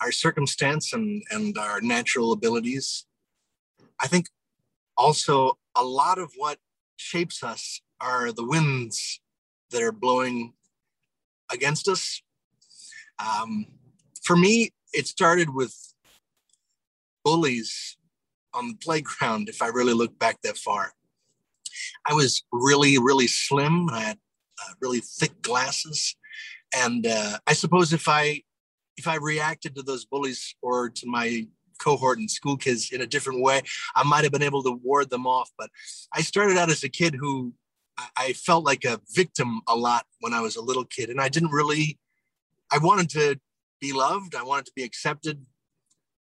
our 0.00 0.10
circumstance 0.12 0.92
and 0.92 1.22
and 1.30 1.56
our 1.58 1.80
natural 1.80 2.32
abilities 2.32 3.06
i 4.00 4.06
think 4.06 4.26
also 4.96 5.58
a 5.76 5.84
lot 5.84 6.18
of 6.18 6.32
what 6.36 6.58
shapes 6.96 7.42
us 7.42 7.80
are 8.00 8.32
the 8.32 8.44
winds 8.44 9.20
that 9.70 9.82
are 9.82 9.92
blowing 9.92 10.52
against 11.50 11.88
us. 11.88 12.22
Um, 13.18 13.66
for 14.22 14.36
me, 14.36 14.72
it 14.92 15.06
started 15.06 15.50
with 15.50 15.74
bullies 17.24 17.96
on 18.54 18.68
the 18.68 18.74
playground, 18.74 19.48
if 19.48 19.62
I 19.62 19.68
really 19.68 19.94
look 19.94 20.18
back 20.18 20.40
that 20.42 20.56
far. 20.56 20.92
I 22.06 22.14
was 22.14 22.42
really, 22.52 22.98
really 22.98 23.26
slim. 23.26 23.88
I 23.90 24.00
had 24.00 24.18
uh, 24.60 24.72
really 24.80 25.00
thick 25.00 25.42
glasses. 25.42 26.16
And 26.76 27.06
uh, 27.06 27.38
I 27.46 27.52
suppose 27.52 27.92
if 27.92 28.08
I 28.08 28.42
if 28.96 29.08
I 29.08 29.16
reacted 29.16 29.74
to 29.76 29.82
those 29.82 30.04
bullies 30.04 30.54
or 30.60 30.90
to 30.90 31.06
my 31.06 31.46
cohort 31.78 32.18
and 32.18 32.30
school 32.30 32.56
kids 32.56 32.92
in 32.92 33.00
a 33.00 33.06
different 33.06 33.40
way, 33.40 33.62
I 33.96 34.02
might 34.04 34.24
have 34.24 34.32
been 34.32 34.42
able 34.42 34.62
to 34.64 34.72
ward 34.72 35.08
them 35.08 35.26
off. 35.26 35.50
But 35.56 35.70
I 36.12 36.20
started 36.20 36.58
out 36.58 36.70
as 36.70 36.84
a 36.84 36.88
kid 36.88 37.14
who 37.18 37.54
I 38.16 38.34
felt 38.34 38.64
like 38.64 38.84
a 38.84 39.00
victim 39.14 39.62
a 39.66 39.76
lot 39.76 40.04
when 40.20 40.34
I 40.34 40.40
was 40.40 40.56
a 40.56 40.62
little 40.62 40.84
kid. 40.84 41.10
And 41.10 41.20
I 41.20 41.28
didn't 41.28 41.50
really, 41.50 41.98
I 42.70 42.78
wanted 42.78 43.08
to 43.10 43.40
be 43.80 43.92
loved, 43.92 44.34
I 44.34 44.42
wanted 44.42 44.66
to 44.66 44.72
be 44.76 44.84
accepted. 44.84 45.44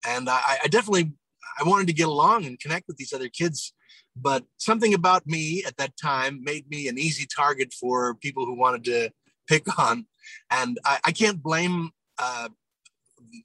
And 0.05 0.29
I, 0.29 0.59
I 0.63 0.67
definitely, 0.67 1.13
I 1.59 1.67
wanted 1.67 1.87
to 1.87 1.93
get 1.93 2.07
along 2.07 2.45
and 2.45 2.59
connect 2.59 2.87
with 2.87 2.97
these 2.97 3.13
other 3.13 3.29
kids. 3.29 3.73
But 4.15 4.45
something 4.57 4.93
about 4.93 5.27
me 5.27 5.63
at 5.65 5.77
that 5.77 5.93
time 6.01 6.43
made 6.43 6.69
me 6.69 6.87
an 6.87 6.97
easy 6.97 7.27
target 7.27 7.73
for 7.73 8.15
people 8.15 8.45
who 8.45 8.53
wanted 8.53 8.83
to 8.85 9.11
pick 9.47 9.79
on. 9.79 10.05
And 10.51 10.79
I, 10.85 10.99
I 11.05 11.11
can't 11.11 11.41
blame 11.41 11.91
uh, 12.19 12.49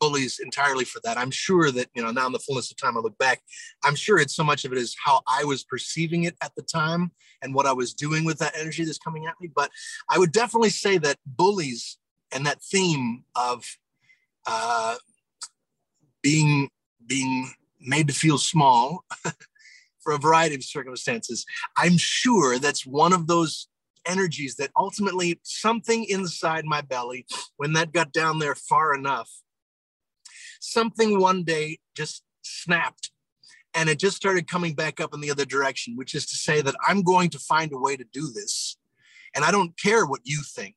bullies 0.00 0.38
entirely 0.42 0.84
for 0.84 1.00
that. 1.04 1.18
I'm 1.18 1.30
sure 1.30 1.70
that, 1.70 1.88
you 1.94 2.02
know, 2.02 2.10
now 2.10 2.26
in 2.26 2.32
the 2.32 2.38
fullness 2.38 2.70
of 2.70 2.76
time, 2.76 2.96
I 2.96 3.00
look 3.00 3.18
back, 3.18 3.40
I'm 3.84 3.94
sure 3.94 4.18
it's 4.18 4.34
so 4.34 4.44
much 4.44 4.64
of 4.64 4.72
it 4.72 4.78
is 4.78 4.96
how 5.04 5.20
I 5.26 5.44
was 5.44 5.64
perceiving 5.64 6.24
it 6.24 6.36
at 6.42 6.54
the 6.56 6.62
time 6.62 7.12
and 7.42 7.54
what 7.54 7.66
I 7.66 7.72
was 7.72 7.94
doing 7.94 8.24
with 8.24 8.38
that 8.38 8.56
energy 8.58 8.84
that's 8.84 8.98
coming 8.98 9.26
at 9.26 9.34
me. 9.40 9.50
But 9.54 9.70
I 10.10 10.18
would 10.18 10.32
definitely 10.32 10.70
say 10.70 10.98
that 10.98 11.18
bullies 11.26 11.98
and 12.32 12.46
that 12.46 12.62
theme 12.62 13.24
of 13.36 13.64
uh, 14.46 14.96
being 16.22 16.68
being 17.06 17.52
made 17.82 18.08
to 18.08 18.14
feel 18.14 18.38
small 18.38 19.04
for 20.00 20.12
a 20.12 20.18
variety 20.18 20.54
of 20.54 20.64
circumstances, 20.64 21.44
I'm 21.76 21.96
sure 21.96 22.58
that's 22.58 22.86
one 22.86 23.12
of 23.12 23.26
those 23.26 23.68
energies 24.06 24.56
that 24.56 24.70
ultimately 24.76 25.40
something 25.42 26.04
inside 26.04 26.64
my 26.64 26.80
belly, 26.80 27.26
when 27.56 27.72
that 27.74 27.92
got 27.92 28.12
down 28.12 28.38
there 28.38 28.54
far 28.54 28.94
enough, 28.94 29.30
something 30.60 31.20
one 31.20 31.44
day 31.44 31.78
just 31.94 32.22
snapped 32.42 33.10
and 33.74 33.88
it 33.88 33.98
just 33.98 34.16
started 34.16 34.48
coming 34.48 34.74
back 34.74 35.00
up 35.00 35.14
in 35.14 35.20
the 35.20 35.30
other 35.30 35.44
direction, 35.44 35.96
which 35.96 36.14
is 36.14 36.26
to 36.26 36.36
say 36.36 36.60
that 36.60 36.74
I'm 36.86 37.02
going 37.02 37.30
to 37.30 37.38
find 37.38 37.72
a 37.72 37.78
way 37.78 37.96
to 37.96 38.04
do 38.12 38.30
this. 38.32 38.76
And 39.34 39.44
I 39.44 39.50
don't 39.50 39.78
care 39.80 40.04
what 40.04 40.20
you 40.24 40.42
think. 40.44 40.76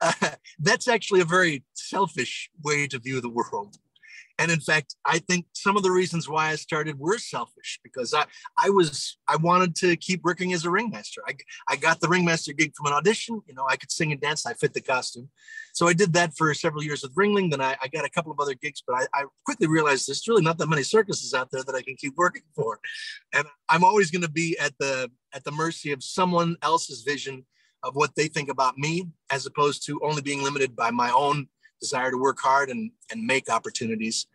Uh, 0.00 0.12
that's 0.58 0.88
actually 0.88 1.20
a 1.20 1.26
very 1.26 1.64
selfish 1.74 2.50
way 2.62 2.86
to 2.88 2.98
view 2.98 3.20
the 3.20 3.30
world. 3.30 3.78
And 4.38 4.50
in 4.50 4.60
fact, 4.60 4.96
I 5.04 5.18
think 5.18 5.46
some 5.54 5.76
of 5.76 5.82
the 5.82 5.90
reasons 5.90 6.28
why 6.28 6.50
I 6.50 6.56
started 6.56 6.98
were 6.98 7.18
selfish 7.18 7.80
because 7.82 8.12
I, 8.12 8.26
I 8.58 8.68
was 8.70 9.16
I 9.26 9.36
wanted 9.36 9.74
to 9.76 9.96
keep 9.96 10.22
working 10.24 10.52
as 10.52 10.64
a 10.64 10.70
ringmaster. 10.70 11.22
I, 11.26 11.34
I 11.68 11.76
got 11.76 12.00
the 12.00 12.08
ringmaster 12.08 12.52
gig 12.52 12.72
from 12.76 12.86
an 12.86 12.92
audition. 12.92 13.40
You 13.46 13.54
know, 13.54 13.66
I 13.68 13.76
could 13.76 13.90
sing 13.90 14.12
and 14.12 14.20
dance. 14.20 14.44
I 14.44 14.52
fit 14.52 14.74
the 14.74 14.82
costume. 14.82 15.30
So 15.72 15.88
I 15.88 15.94
did 15.94 16.12
that 16.14 16.36
for 16.36 16.52
several 16.54 16.82
years 16.82 17.02
with 17.02 17.14
Ringling. 17.14 17.50
Then 17.50 17.60
I, 17.60 17.76
I 17.82 17.88
got 17.88 18.04
a 18.04 18.10
couple 18.10 18.32
of 18.32 18.40
other 18.40 18.54
gigs, 18.54 18.82
but 18.86 18.96
I, 18.96 19.06
I 19.14 19.24
quickly 19.44 19.66
realized 19.66 20.08
there's 20.08 20.26
really 20.28 20.42
not 20.42 20.58
that 20.58 20.68
many 20.68 20.82
circuses 20.82 21.34
out 21.34 21.50
there 21.50 21.62
that 21.62 21.74
I 21.74 21.82
can 21.82 21.96
keep 21.96 22.14
working 22.16 22.42
for. 22.54 22.78
And 23.34 23.46
I'm 23.68 23.84
always 23.84 24.10
going 24.10 24.22
to 24.22 24.30
be 24.30 24.56
at 24.58 24.72
the 24.78 25.10
at 25.34 25.44
the 25.44 25.52
mercy 25.52 25.92
of 25.92 26.02
someone 26.02 26.56
else's 26.62 27.02
vision 27.02 27.46
of 27.82 27.94
what 27.94 28.14
they 28.16 28.26
think 28.26 28.50
about 28.50 28.76
me, 28.76 29.08
as 29.30 29.46
opposed 29.46 29.86
to 29.86 30.00
only 30.02 30.22
being 30.22 30.42
limited 30.42 30.74
by 30.74 30.90
my 30.90 31.10
own 31.10 31.48
desire 31.80 32.10
to 32.10 32.18
work 32.18 32.38
hard 32.40 32.70
and, 32.70 32.90
and 33.10 33.24
make 33.24 33.50
opportunities. 33.50 34.26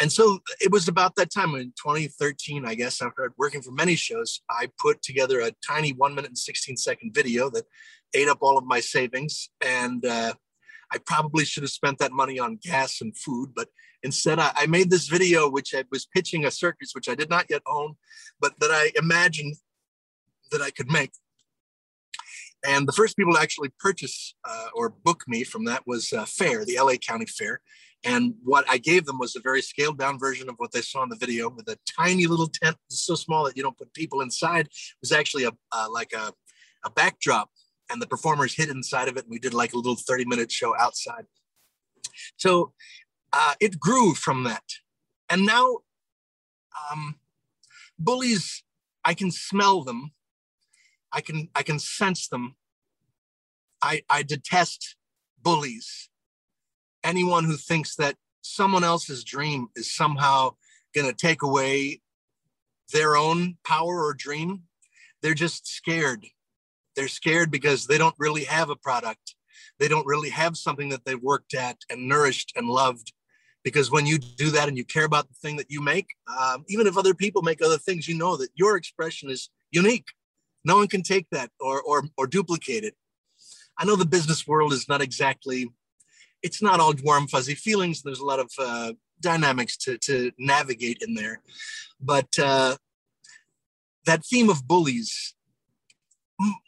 And 0.00 0.10
so 0.10 0.40
it 0.60 0.72
was 0.72 0.88
about 0.88 1.14
that 1.16 1.30
time 1.30 1.54
in 1.54 1.72
2013, 1.76 2.64
I 2.64 2.74
guess, 2.74 3.02
after 3.02 3.32
working 3.36 3.60
for 3.60 3.70
many 3.70 3.96
shows, 3.96 4.40
I 4.48 4.68
put 4.78 5.02
together 5.02 5.40
a 5.40 5.52
tiny 5.66 5.92
one 5.92 6.14
minute 6.14 6.30
and 6.30 6.38
16 6.38 6.78
second 6.78 7.14
video 7.14 7.50
that 7.50 7.64
ate 8.14 8.28
up 8.28 8.38
all 8.40 8.56
of 8.56 8.64
my 8.64 8.80
savings. 8.80 9.50
And 9.60 10.04
uh, 10.06 10.32
I 10.90 10.98
probably 10.98 11.44
should 11.44 11.62
have 11.62 11.70
spent 11.70 11.98
that 11.98 12.12
money 12.12 12.38
on 12.38 12.58
gas 12.62 13.02
and 13.02 13.16
food, 13.16 13.50
but 13.54 13.68
instead 14.02 14.38
I, 14.38 14.52
I 14.56 14.66
made 14.66 14.90
this 14.90 15.06
video, 15.06 15.50
which 15.50 15.74
I 15.74 15.84
was 15.90 16.06
pitching 16.06 16.46
a 16.46 16.50
circus, 16.50 16.92
which 16.94 17.08
I 17.08 17.14
did 17.14 17.28
not 17.28 17.46
yet 17.50 17.62
own, 17.66 17.96
but 18.40 18.58
that 18.60 18.70
I 18.70 18.92
imagined 18.96 19.56
that 20.50 20.62
I 20.62 20.70
could 20.70 20.90
make. 20.90 21.12
And 22.66 22.86
the 22.86 22.92
first 22.92 23.16
people 23.16 23.34
to 23.34 23.40
actually 23.40 23.70
purchase 23.78 24.34
uh, 24.44 24.66
or 24.74 24.90
book 24.90 25.22
me 25.26 25.44
from 25.44 25.64
that 25.64 25.86
was 25.86 26.12
uh, 26.12 26.24
Fair, 26.26 26.64
the 26.64 26.78
LA 26.78 26.96
County 26.96 27.26
Fair. 27.26 27.60
And 28.04 28.34
what 28.42 28.64
I 28.68 28.78
gave 28.78 29.04
them 29.04 29.18
was 29.18 29.36
a 29.36 29.40
very 29.40 29.60
scaled 29.60 29.98
down 29.98 30.18
version 30.18 30.48
of 30.48 30.54
what 30.56 30.72
they 30.72 30.80
saw 30.80 31.02
in 31.02 31.10
the 31.10 31.16
video 31.16 31.50
with 31.50 31.68
a 31.68 31.78
tiny 31.98 32.26
little 32.26 32.48
tent, 32.48 32.76
so 32.88 33.14
small 33.14 33.44
that 33.44 33.56
you 33.56 33.62
don't 33.62 33.76
put 33.76 33.92
people 33.92 34.22
inside. 34.22 34.66
It 34.66 35.00
was 35.02 35.12
actually 35.12 35.44
a 35.44 35.52
uh, 35.72 35.86
like 35.90 36.12
a, 36.14 36.32
a 36.84 36.90
backdrop, 36.90 37.50
and 37.90 38.00
the 38.00 38.06
performers 38.06 38.54
hid 38.54 38.70
inside 38.70 39.08
of 39.08 39.16
it. 39.16 39.24
And 39.24 39.30
we 39.30 39.38
did 39.38 39.52
like 39.52 39.74
a 39.74 39.76
little 39.76 39.96
30 39.96 40.24
minute 40.24 40.50
show 40.50 40.74
outside. 40.78 41.24
So 42.36 42.72
uh, 43.32 43.54
it 43.60 43.78
grew 43.78 44.14
from 44.14 44.44
that. 44.44 44.64
And 45.28 45.44
now 45.44 45.78
um, 46.90 47.16
bullies, 47.98 48.62
I 49.04 49.14
can 49.14 49.30
smell 49.30 49.82
them 49.84 50.12
I 51.12 51.20
can 51.20 51.48
I 51.54 51.62
can 51.62 51.78
sense 51.78 52.28
them. 52.28 52.56
I 53.82 54.02
I 54.08 54.22
detest 54.22 54.96
bullies. 55.42 56.08
Anyone 57.02 57.44
who 57.44 57.56
thinks 57.56 57.96
that 57.96 58.16
someone 58.42 58.84
else's 58.84 59.24
dream 59.24 59.68
is 59.76 59.94
somehow 59.94 60.54
going 60.94 61.06
to 61.06 61.16
take 61.16 61.42
away 61.42 62.00
their 62.92 63.16
own 63.16 63.56
power 63.64 64.04
or 64.04 64.14
dream, 64.14 64.62
they're 65.22 65.34
just 65.34 65.66
scared. 65.66 66.26
They're 66.96 67.08
scared 67.08 67.50
because 67.50 67.86
they 67.86 67.98
don't 67.98 68.14
really 68.18 68.44
have 68.44 68.70
a 68.70 68.76
product. 68.76 69.34
They 69.78 69.88
don't 69.88 70.06
really 70.06 70.30
have 70.30 70.56
something 70.56 70.90
that 70.90 71.04
they've 71.04 71.22
worked 71.22 71.54
at 71.54 71.78
and 71.88 72.08
nourished 72.08 72.52
and 72.56 72.68
loved. 72.68 73.12
Because 73.62 73.90
when 73.90 74.06
you 74.06 74.18
do 74.18 74.50
that 74.50 74.68
and 74.68 74.76
you 74.76 74.84
care 74.84 75.04
about 75.04 75.28
the 75.28 75.34
thing 75.34 75.56
that 75.56 75.70
you 75.70 75.80
make, 75.80 76.08
um, 76.38 76.64
even 76.68 76.86
if 76.86 76.96
other 76.96 77.14
people 77.14 77.42
make 77.42 77.62
other 77.62 77.78
things, 77.78 78.08
you 78.08 78.16
know 78.16 78.36
that 78.36 78.50
your 78.54 78.76
expression 78.76 79.30
is 79.30 79.50
unique 79.70 80.06
no 80.64 80.76
one 80.76 80.88
can 80.88 81.02
take 81.02 81.26
that 81.30 81.50
or, 81.60 81.80
or, 81.82 82.04
or 82.16 82.26
duplicate 82.26 82.84
it. 82.84 82.94
I 83.78 83.84
know 83.84 83.96
the 83.96 84.04
business 84.04 84.46
world 84.46 84.72
is 84.72 84.88
not 84.88 85.00
exactly, 85.00 85.68
it's 86.42 86.62
not 86.62 86.80
all 86.80 86.94
warm, 87.02 87.28
fuzzy 87.28 87.54
feelings. 87.54 88.02
There's 88.02 88.20
a 88.20 88.26
lot 88.26 88.38
of 88.38 88.50
uh, 88.58 88.92
dynamics 89.20 89.76
to, 89.78 89.98
to 89.98 90.32
navigate 90.38 91.02
in 91.06 91.14
there. 91.14 91.40
But 92.00 92.28
uh, 92.38 92.76
that 94.06 94.24
theme 94.24 94.50
of 94.50 94.66
bullies, 94.66 95.34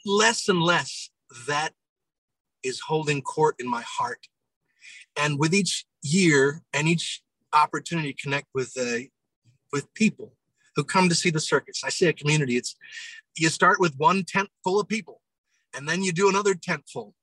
less 0.04 0.48
and 0.48 0.62
less 0.62 1.10
that 1.46 1.72
is 2.62 2.80
holding 2.80 3.22
court 3.22 3.56
in 3.58 3.68
my 3.68 3.82
heart. 3.82 4.26
And 5.16 5.38
with 5.38 5.54
each 5.54 5.84
year 6.02 6.62
and 6.72 6.88
each 6.88 7.22
opportunity 7.52 8.12
to 8.12 8.22
connect 8.22 8.46
with 8.54 8.72
uh, 8.78 9.04
with 9.72 9.92
people 9.94 10.34
who 10.76 10.84
come 10.84 11.08
to 11.08 11.14
see 11.14 11.30
the 11.30 11.40
circus, 11.40 11.82
I 11.84 11.90
say 11.90 12.06
a 12.06 12.12
community. 12.12 12.56
It's 12.56 12.76
you 13.36 13.48
start 13.48 13.80
with 13.80 13.94
one 13.96 14.24
tent 14.24 14.48
full 14.64 14.80
of 14.80 14.88
people 14.88 15.20
and 15.74 15.88
then 15.88 16.02
you 16.02 16.12
do 16.12 16.28
another 16.28 16.54
tent 16.54 16.82
full. 16.92 17.14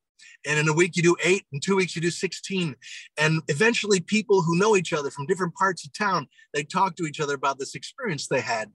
And 0.45 0.60
in 0.60 0.67
a 0.67 0.74
week 0.74 0.95
you 0.95 1.04
do 1.04 1.15
eight 1.24 1.45
in 1.52 1.60
two 1.60 1.76
weeks 1.76 1.95
you 1.95 2.02
do 2.02 2.12
16 2.12 2.76
and 3.17 3.41
eventually 3.48 4.00
people 4.00 4.41
who 4.41 4.58
know 4.58 4.76
each 4.76 4.93
other 4.93 5.12
from 5.12 5.26
different 5.26 5.56
parts 5.56 5.86
of 5.86 5.93
town 5.93 6.28
they 6.54 6.63
talk 6.63 6.95
to 6.95 7.04
each 7.04 7.19
other 7.19 7.36
about 7.36 7.60
this 7.60 7.76
experience 7.76 8.28
they 8.28 8.41
had. 8.41 8.72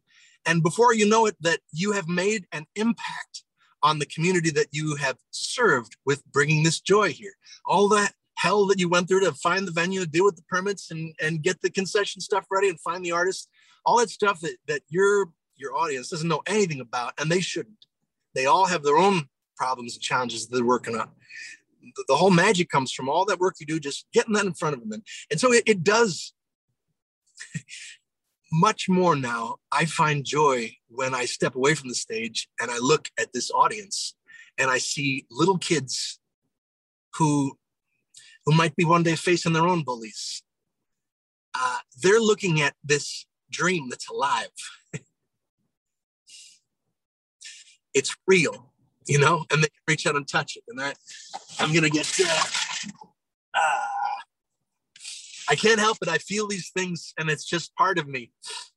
And 0.47 0.63
before 0.63 0.95
you 0.95 1.09
know 1.09 1.27
it 1.27 1.37
that 1.41 1.61
you 1.73 1.93
have 1.93 2.09
made 2.09 2.47
an 2.53 2.67
impact 2.77 3.45
on 3.83 3.99
the 3.99 4.07
community 4.07 4.51
that 4.51 4.69
you 4.73 4.97
have 4.97 5.19
served 5.31 5.97
with 6.07 6.25
bringing 6.33 6.63
this 6.63 6.81
joy 6.81 7.13
here. 7.13 7.35
All 7.67 7.89
that 7.91 8.13
hell 8.37 8.67
that 8.67 8.81
you 8.81 8.89
went 8.89 9.09
through 9.09 9.21
to 9.21 9.33
find 9.33 9.67
the 9.67 9.73
venue 9.73 10.05
deal 10.07 10.25
with 10.25 10.37
the 10.37 10.43
permits 10.49 10.91
and 10.91 11.15
and 11.23 11.43
get 11.43 11.61
the 11.61 11.71
concession 11.71 12.21
stuff 12.21 12.47
ready 12.51 12.69
and 12.69 12.81
find 12.81 13.05
the 13.05 13.13
artists 13.13 13.49
all 13.87 13.99
that 13.99 14.11
stuff 14.11 14.41
that 14.41 14.57
that 14.67 14.83
your 14.89 15.29
your 15.57 15.75
audience 15.75 16.09
doesn't 16.09 16.29
know 16.29 16.43
anything 16.47 16.81
about 16.81 17.15
and 17.19 17.31
they 17.31 17.41
shouldn't. 17.41 17.87
They 18.35 18.47
all 18.47 18.67
have 18.67 18.83
their 18.83 18.97
own 18.97 19.29
problems 19.57 19.95
and 19.95 20.03
challenges 20.03 20.49
they're 20.49 20.65
working 20.65 20.97
on. 20.97 21.09
The, 21.83 22.05
the 22.09 22.17
whole 22.17 22.31
magic 22.31 22.69
comes 22.69 22.93
from 22.93 23.09
all 23.09 23.25
that 23.27 23.39
work 23.39 23.57
you 23.61 23.67
do 23.67 23.79
just 23.79 24.07
getting 24.13 24.35
that 24.35 24.47
in 24.47 24.55
front 24.55 24.75
of 24.75 24.81
them. 24.81 24.93
And, 24.93 25.03
and 25.31 25.41
so 25.41 25.53
it, 25.53 25.65
it 25.67 25.85
does 25.85 26.33
much 28.53 28.89
more 28.89 29.17
now 29.17 29.57
i 29.73 29.85
find 29.85 30.25
joy 30.25 30.71
when 30.89 31.13
i 31.13 31.25
step 31.25 31.57
away 31.57 31.75
from 31.75 31.89
the 31.89 31.95
stage 31.95 32.49
and 32.61 32.71
i 32.71 32.79
look 32.79 33.09
at 33.19 33.33
this 33.33 33.51
audience 33.51 34.15
and 34.59 34.71
i 34.71 34.79
see 34.79 35.27
little 35.29 35.59
kids 35.59 36.21
who 37.15 37.59
who 38.45 38.55
might 38.55 38.77
be 38.77 38.85
one 38.85 39.03
day 39.03 39.17
facing 39.17 39.53
their 39.53 39.67
own 39.67 39.83
bullies. 39.83 40.43
Uh, 41.55 41.79
they're 42.03 42.21
looking 42.21 42.61
at 42.61 42.75
this 42.83 43.27
dream 43.51 43.89
that's 43.89 44.09
alive 44.09 44.49
it's 47.95 48.15
real 48.27 48.71
you 49.07 49.19
know 49.19 49.45
and 49.51 49.63
they 49.63 49.69
can 49.69 49.83
reach 49.89 50.07
out 50.07 50.17
and 50.17 50.29
touch 50.29 50.57
it 50.57 50.65
and 50.69 50.81
i 50.81 50.93
i'm 51.61 51.73
gonna 51.73 51.91
get 51.91 52.11
uh, 52.21 52.45
uh, 53.55 53.81
I 55.49 55.57
can't 55.57 55.81
help 55.81 55.99
it. 56.03 56.09
I 56.09 56.19
feel 56.19 56.47
these 56.47 56.71
things, 56.71 57.13
and 57.19 57.29
it's 57.29 57.45
just 57.45 57.75
part 57.77 57.99
of 57.99 58.09
me. 58.09 58.33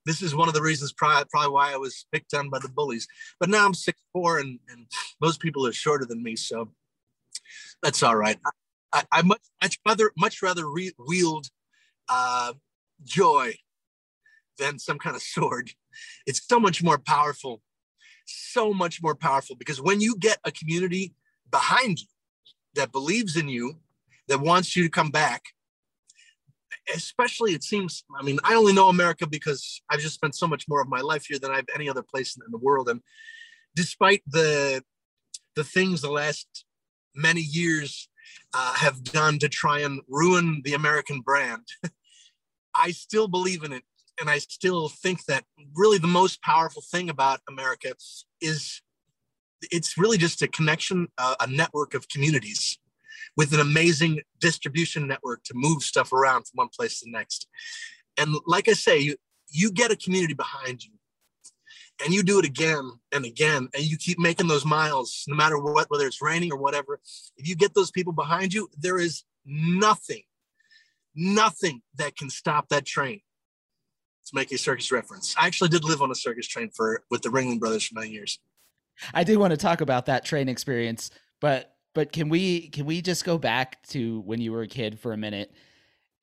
This 0.05 0.21
is 0.21 0.35
one 0.35 0.47
of 0.47 0.53
the 0.53 0.61
reasons 0.61 0.93
probably, 0.93 1.25
probably 1.31 1.51
why 1.51 1.73
I 1.73 1.77
was 1.77 2.05
picked 2.11 2.33
on 2.33 2.49
by 2.49 2.59
the 2.59 2.69
bullies. 2.69 3.07
But 3.39 3.49
now 3.49 3.65
I'm 3.65 3.73
six 3.73 3.99
four, 4.13 4.39
and, 4.39 4.59
and 4.69 4.85
most 5.21 5.39
people 5.39 5.65
are 5.65 5.73
shorter 5.73 6.05
than 6.05 6.21
me, 6.21 6.35
so 6.35 6.71
that's 7.81 8.03
all 8.03 8.15
right. 8.15 8.37
I, 8.93 9.03
I 9.11 9.21
much 9.21 9.41
much 9.61 9.79
rather 9.85 10.11
much 10.17 10.41
rather 10.41 10.69
re- 10.69 10.93
wield 10.97 11.47
uh, 12.09 12.53
joy 13.03 13.55
than 14.57 14.79
some 14.79 14.97
kind 14.99 15.15
of 15.15 15.21
sword. 15.33 15.71
It's 16.25 16.45
so 16.45 16.59
much 16.59 16.83
more 16.83 16.97
powerful, 16.97 17.61
so 18.27 18.73
much 18.73 19.01
more 19.01 19.15
powerful 19.15 19.55
because 19.55 19.81
when 19.81 20.01
you 20.01 20.15
get 20.17 20.37
a 20.43 20.51
community 20.51 21.13
behind 21.49 21.99
you 21.99 22.07
that 22.75 22.91
believes 22.91 23.35
in 23.35 23.47
you, 23.47 23.79
that 24.27 24.39
wants 24.39 24.75
you 24.75 24.83
to 24.83 24.89
come 24.89 25.09
back 25.09 25.43
especially 26.93 27.53
it 27.53 27.63
seems 27.63 28.03
i 28.17 28.23
mean 28.23 28.39
i 28.43 28.55
only 28.55 28.73
know 28.73 28.89
america 28.89 29.27
because 29.27 29.81
i've 29.89 29.99
just 29.99 30.15
spent 30.15 30.35
so 30.35 30.47
much 30.47 30.65
more 30.67 30.81
of 30.81 30.87
my 30.87 31.01
life 31.01 31.25
here 31.25 31.39
than 31.39 31.51
i've 31.51 31.65
any 31.75 31.89
other 31.89 32.03
place 32.03 32.37
in 32.37 32.51
the 32.51 32.57
world. 32.57 32.89
And 32.89 33.01
despite 33.75 34.23
the 34.27 34.83
the 35.55 35.63
things 35.63 36.01
the 36.01 36.11
last 36.11 36.65
many 37.15 37.41
years 37.41 38.09
uh, 38.53 38.73
have 38.75 39.03
done 39.03 39.39
to 39.39 39.49
try 39.49 39.79
and 39.79 40.01
ruin 40.07 40.61
the 40.63 40.73
american 40.73 41.21
brand 41.21 41.67
i 42.75 42.91
still 42.91 43.27
believe 43.27 43.63
in 43.63 43.73
it 43.73 43.83
and 44.19 44.29
i 44.29 44.37
still 44.37 44.89
think 44.89 45.25
that 45.25 45.43
really 45.75 45.97
the 45.97 46.07
most 46.07 46.41
powerful 46.41 46.83
thing 46.91 47.09
about 47.09 47.39
america 47.47 47.93
is 48.41 48.81
it's 49.71 49.97
really 49.97 50.17
just 50.17 50.41
a 50.41 50.47
connection 50.47 51.07
uh, 51.17 51.35
a 51.39 51.47
network 51.47 51.93
of 51.93 52.07
communities 52.09 52.77
with 53.37 53.53
an 53.53 53.59
amazing 53.59 54.21
distribution 54.39 55.07
network 55.07 55.43
to 55.43 55.53
move 55.55 55.83
stuff 55.83 56.11
around 56.11 56.47
from 56.47 56.55
one 56.55 56.69
place 56.69 56.99
to 56.99 57.05
the 57.05 57.11
next. 57.11 57.47
And 58.17 58.35
like 58.45 58.67
I 58.67 58.73
say, 58.73 58.99
you, 58.99 59.15
you 59.49 59.71
get 59.71 59.91
a 59.91 59.95
community 59.95 60.33
behind 60.33 60.83
you 60.83 60.91
and 62.03 62.13
you 62.13 62.23
do 62.23 62.39
it 62.39 62.45
again 62.45 62.91
and 63.11 63.25
again 63.25 63.69
and 63.73 63.83
you 63.83 63.97
keep 63.97 64.19
making 64.19 64.47
those 64.47 64.65
miles 64.65 65.23
no 65.27 65.35
matter 65.35 65.57
what 65.57 65.89
whether 65.89 66.05
it's 66.05 66.21
raining 66.21 66.51
or 66.51 66.57
whatever 66.57 66.99
if 67.37 67.47
you 67.47 67.55
get 67.55 67.73
those 67.73 67.89
people 67.89 68.13
behind 68.13 68.53
you 68.53 68.69
there 68.77 68.99
is 68.99 69.23
nothing 69.45 70.21
nothing 71.15 71.81
that 71.95 72.15
can 72.15 72.29
stop 72.29 72.67
that 72.69 72.85
train 72.85 73.21
to 74.29 74.35
make 74.35 74.51
a 74.51 74.57
circus 74.57 74.91
reference 74.91 75.35
i 75.37 75.47
actually 75.47 75.69
did 75.69 75.83
live 75.83 76.01
on 76.01 76.11
a 76.11 76.15
circus 76.15 76.47
train 76.47 76.69
for 76.69 77.03
with 77.09 77.21
the 77.21 77.29
ringling 77.29 77.59
brothers 77.59 77.85
for 77.85 77.95
many 77.95 78.11
years 78.11 78.39
i 79.13 79.23
do 79.23 79.39
want 79.39 79.51
to 79.51 79.57
talk 79.57 79.81
about 79.81 80.05
that 80.05 80.25
train 80.25 80.49
experience 80.49 81.11
but 81.39 81.77
but 81.97 82.11
can 82.11 82.29
we 82.29 82.67
can 82.69 82.85
we 82.85 83.01
just 83.01 83.25
go 83.25 83.39
back 83.39 83.81
to 83.87 84.19
when 84.19 84.39
you 84.39 84.51
were 84.51 84.61
a 84.61 84.67
kid 84.67 84.99
for 84.99 85.13
a 85.13 85.17
minute? 85.17 85.51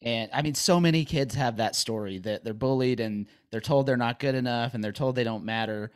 And 0.03 0.31
I 0.33 0.41
mean, 0.41 0.55
so 0.55 0.79
many 0.79 1.05
kids 1.05 1.35
have 1.35 1.57
that 1.57 1.75
story 1.75 2.19
that 2.19 2.45
they're 2.45 2.55
bullied 2.55 3.01
and 3.01 3.27
they're 3.51 3.61
told 3.61 3.87
they're 3.87 3.97
not 3.97 4.21
good 4.21 4.37
enough 4.37 4.75
and 4.75 4.85
they're 4.85 4.93
told 4.93 5.17
they 5.17 5.25
don't 5.25 5.45
matter. 5.45 5.91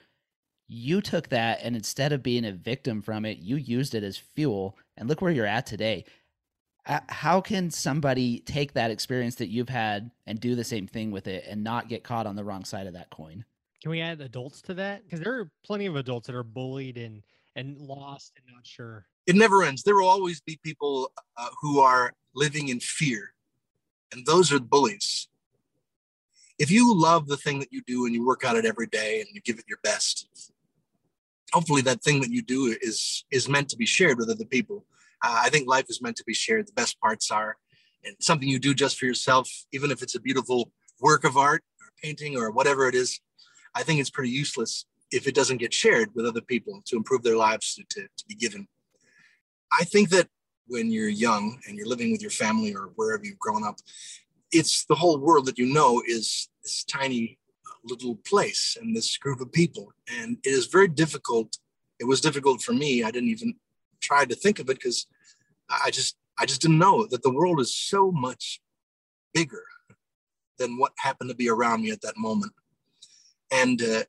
You 0.66 1.01
took 1.01 1.29
that 1.29 1.61
and 1.62 1.77
instead 1.77 2.12
of 2.12 2.25
being 2.25 2.44
a 2.44 2.51
victim 2.51 3.01
from 3.03 3.25
it, 3.25 3.38
you 3.38 3.55
used 3.55 3.94
it 3.94 4.03
as 4.03 4.16
fuel. 4.16 4.77
And 4.97 5.09
look 5.09 5.23
where 5.23 5.31
you're 5.31 5.47
at 5.47 5.64
today. 5.64 6.07
How 6.88 7.40
can 7.42 7.70
somebody 7.70 8.40
take 8.40 8.72
that 8.72 8.90
experience 8.90 9.35
that 9.37 9.48
you've 9.48 9.68
had 9.68 10.11
and 10.27 10.40
do 10.40 10.55
the 10.55 10.64
same 10.64 10.87
thing 10.87 11.11
with 11.11 11.27
it 11.27 11.44
and 11.46 11.62
not 11.62 11.88
get 11.88 12.03
caught 12.03 12.27
on 12.27 12.35
the 12.35 12.44
wrong 12.44 12.64
side 12.64 12.87
of 12.87 12.94
that 12.94 13.11
coin? 13.11 13.44
Can 13.83 13.90
we 13.90 14.01
add 14.01 14.20
adults 14.22 14.62
to 14.62 14.74
that? 14.74 15.05
Because 15.05 15.20
there 15.20 15.35
are 15.35 15.51
plenty 15.62 15.87
of 15.87 15.96
adults 15.96 16.27
that 16.27 16.35
are 16.35 16.42
bullied 16.42 16.96
and 16.96 17.22
and 17.57 17.77
lost 17.79 18.33
and 18.37 18.44
not 18.55 18.66
sure 18.66 19.07
it 19.29 19.37
never 19.37 19.62
ends. 19.62 19.83
There 19.83 19.94
will 19.94 20.09
always 20.09 20.40
be 20.40 20.59
people 20.64 21.12
uh, 21.37 21.51
who 21.61 21.81
are 21.81 22.14
living 22.35 22.68
in 22.68 22.81
fear, 22.81 23.35
and 24.11 24.24
those 24.24 24.51
are 24.51 24.59
the 24.59 24.64
bullies. 24.64 25.29
If 26.59 26.70
you 26.70 26.94
love 26.94 27.29
the 27.29 27.37
thing 27.37 27.59
that 27.61 27.70
you 27.70 27.83
do 27.87 28.07
and 28.07 28.14
you 28.14 28.27
work 28.27 28.42
at 28.42 28.57
it 28.57 28.64
every 28.64 28.87
day 28.87 29.20
and 29.20 29.29
you 29.31 29.42
give 29.42 29.59
it 29.59 29.66
your 29.68 29.79
best, 29.85 30.29
hopefully 31.53 31.83
that 31.83 32.03
thing 32.03 32.22
that 32.22 32.31
you 32.31 32.40
do 32.40 32.74
is 32.81 33.24
is 33.31 33.51
meant 33.51 33.68
to 33.68 33.77
be 33.77 33.85
shared 33.85 34.16
with 34.16 34.31
other 34.31 34.46
people. 34.46 34.87
Uh, 35.22 35.40
I 35.44 35.50
think 35.50 35.68
life 35.68 35.87
is 35.88 36.00
meant 36.02 36.16
to 36.16 36.24
be 36.24 36.35
shared. 36.35 36.66
The 36.66 36.72
best 36.72 37.00
parts 37.00 37.31
are, 37.31 37.57
and 38.04 38.16
something 38.20 38.48
you 38.48 38.59
do 38.59 38.74
just 38.74 38.98
for 38.98 39.07
yourself, 39.07 39.50
even 39.72 39.90
if 39.90 40.02
it's 40.02 40.14
a 40.14 40.20
beautiful 40.20 40.70
work 41.00 41.24
of 41.24 41.37
art 41.37 41.62
or 41.81 41.88
painting 42.02 42.37
or 42.37 42.50
whatever 42.50 42.88
it 42.88 42.94
is. 42.94 43.20
I 43.74 43.83
think 43.83 44.00
it's 44.00 44.11
pretty 44.11 44.31
useless 44.31 44.87
if 45.11 45.26
it 45.26 45.35
doesn't 45.35 45.59
get 45.59 45.72
shared 45.72 46.11
with 46.14 46.26
other 46.26 46.40
people 46.40 46.83
to 46.87 46.96
improve 46.96 47.22
their 47.22 47.37
lives 47.37 47.74
to, 47.74 47.85
to, 47.90 48.02
to 48.02 48.24
be 48.26 48.35
given 48.35 48.66
I 49.72 49.85
think 49.85 50.11
that 50.11 50.28
when 50.66 50.90
you're 50.90 51.09
young 51.09 51.59
and 51.66 51.76
you're 51.76 51.87
living 51.87 52.12
with 52.12 52.22
your 52.22 52.31
family 52.31 52.74
or 52.74 52.92
wherever 52.96 53.24
you've 53.24 53.38
grown 53.38 53.64
up, 53.64 53.76
it's 54.52 54.85
the 54.87 54.94
whole 54.94 55.18
world 55.18 55.46
that 55.46 55.59
you 55.59 55.66
know 55.66 56.02
is 56.07 56.48
this 56.62 56.85
tiny 56.85 57.38
little 57.85 58.16
place 58.26 58.76
and 58.81 58.94
this 58.94 59.16
group 59.16 59.40
of 59.40 59.52
people. 59.52 59.92
And 60.20 60.38
it 60.44 60.50
is 60.50 60.66
very 60.66 60.88
difficult. 60.88 61.59
It 62.00 62.04
was 62.04 62.20
difficult 62.20 62.62
for 62.62 62.72
me. 62.72 63.02
I 63.02 63.11
didn't 63.11 63.31
even 63.31 63.54
try 64.00 64.24
to 64.24 64.34
think 64.34 64.58
of 64.58 64.68
it 64.70 64.78
because 64.78 65.06
I 65.68 65.90
just 65.90 66.16
I 66.38 66.46
just 66.46 66.62
didn't 66.62 66.78
know 66.78 67.06
that 67.06 67.22
the 67.22 67.32
world 67.32 67.61
is 67.61 67.74
so 67.74 68.11
much 68.12 68.61
bigger 69.34 69.64
than 70.58 70.78
what 70.78 70.92
happened 70.98 71.30
to 71.30 71.37
be 71.37 71.48
around 71.48 71.82
me 71.82 71.90
at 71.90 72.00
that 72.02 72.16
moment. 72.16 72.52
And 73.50 73.80
uh, 73.82 74.04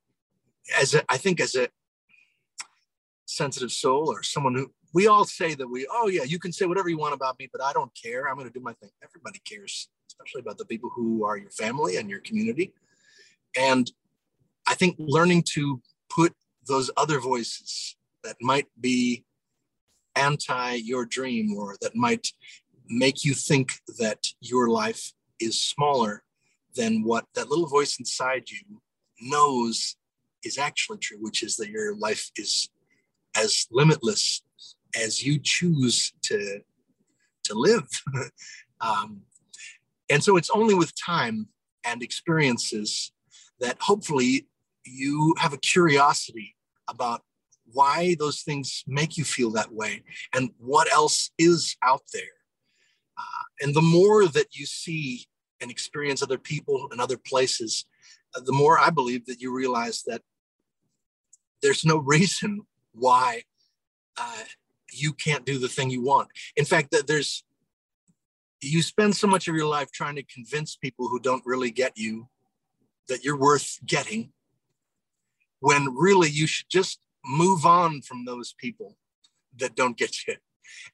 as 0.80 0.94
a, 0.94 1.04
I 1.10 1.18
think 1.18 1.40
as 1.40 1.56
a 1.56 1.70
sensitive 3.26 3.72
soul 3.72 4.12
or 4.12 4.24
someone 4.24 4.56
who 4.56 4.72
we 4.94 5.08
all 5.08 5.26
say 5.26 5.54
that 5.54 5.68
we, 5.68 5.88
oh 5.92 6.08
yeah, 6.08 6.24
you 6.24 6.40
can 6.40 6.52
say 6.52 6.66
whatever 6.66 6.90
you 6.90 6.98
want 6.98 7.14
about 7.14 7.38
me, 7.40 7.48
but 7.52 7.62
I 7.62 7.74
don't 7.74 7.92
care. 7.96 8.28
I'm 8.28 8.36
going 8.36 8.48
to 8.48 8.54
do 8.54 8.64
my 8.64 8.74
thing. 8.74 8.90
Everybody 9.04 9.40
cares, 9.48 9.90
especially 10.08 10.42
about 10.42 10.58
the 10.58 10.66
people 10.66 10.90
who 10.96 11.24
are 11.24 11.38
your 11.38 11.52
family 11.52 11.98
and 11.98 12.10
your 12.10 12.22
community. 12.22 12.74
And 13.58 13.92
I 14.68 14.74
think 14.74 14.96
learning 15.00 15.44
to 15.54 15.82
put 16.10 16.34
those 16.68 16.90
other 16.98 17.20
voices 17.20 17.96
that 18.24 18.36
might 18.42 18.68
be 18.80 19.26
anti 20.16 20.74
your 20.74 21.06
dream 21.06 21.56
or 21.58 21.76
that 21.82 21.96
might 21.96 22.28
make 22.88 23.24
you 23.24 23.34
think 23.34 23.74
that 24.00 24.28
your 24.42 24.70
life 24.70 25.14
is 25.40 25.62
smaller 25.62 26.24
than 26.76 27.04
what 27.04 27.26
that 27.36 27.50
little 27.50 27.68
voice 27.68 27.98
inside 28.00 28.44
you 28.50 28.82
knows 29.22 29.96
is 30.44 30.58
actually 30.58 30.98
true, 30.98 31.18
which 31.20 31.44
is 31.44 31.56
that 31.58 31.70
your 31.70 31.96
life 31.96 32.32
is 32.36 32.70
as 33.36 33.68
limitless 33.72 34.42
as 35.00 35.24
you 35.24 35.40
choose 35.42 36.14
to 36.24 36.62
to 37.44 37.54
live. 37.54 37.88
um, 38.82 39.22
and 40.10 40.24
so 40.24 40.38
it's 40.38 40.50
only 40.50 40.74
with 40.74 40.92
time 41.00 41.48
and 41.86 42.04
experiences 42.04 43.12
that 43.60 43.78
hopefully 43.82 44.48
you 44.86 45.36
have 45.38 45.54
a 45.54 45.58
curiosity 45.58 46.56
about 46.88 47.24
why 47.74 48.16
those 48.20 48.42
things 48.42 48.84
make 48.88 49.18
you 49.18 49.24
feel 49.24 49.52
that 49.52 49.72
way 49.72 50.04
and 50.34 50.50
what 50.58 50.92
else 50.92 51.32
is 51.38 51.76
out 51.84 52.04
there. 52.14 52.24
Uh, 53.18 53.44
and 53.62 53.76
the 53.76 53.82
more 53.82 54.28
that 54.28 54.56
you 54.56 54.66
see 54.66 55.26
and 55.62 55.70
experience 55.70 56.24
other 56.24 56.38
people 56.38 56.88
and 56.92 57.02
other 57.02 57.18
places, 57.18 57.86
uh, 58.36 58.42
the 58.46 58.54
more 58.54 58.80
I 58.80 58.90
believe 58.90 59.26
that 59.26 59.42
you 59.42 59.54
realize 59.54 60.04
that 60.08 60.22
there's 61.62 61.86
no 61.86 61.98
reason 62.16 62.62
why 62.94 63.44
uh, 64.18 64.44
you 64.92 65.14
can't 65.14 65.46
do 65.46 65.58
the 65.58 65.70
thing 65.70 65.90
you 65.90 66.02
want. 66.02 66.30
In 66.56 66.66
fact, 66.66 66.92
that 66.92 67.08
there's 67.08 67.44
you 68.62 68.82
spend 68.82 69.16
so 69.16 69.28
much 69.28 69.48
of 69.48 69.56
your 69.56 69.68
life 69.68 69.90
trying 69.92 70.16
to 70.16 70.24
convince 70.24 70.76
people 70.76 71.08
who 71.08 71.20
don't 71.20 71.46
really 71.46 71.72
get 71.72 71.94
you 71.98 72.28
that 73.08 73.24
you're 73.24 73.40
worth 73.40 73.80
getting 73.86 74.32
when 75.62 75.96
really 75.96 76.30
you 76.30 76.48
should 76.48 76.70
just 76.70 77.00
move 77.26 77.66
on 77.66 78.02
from 78.02 78.26
those 78.26 78.54
people 78.58 78.98
that 79.58 79.76
don't 79.76 79.98
get 79.98 80.28
you 80.28 80.36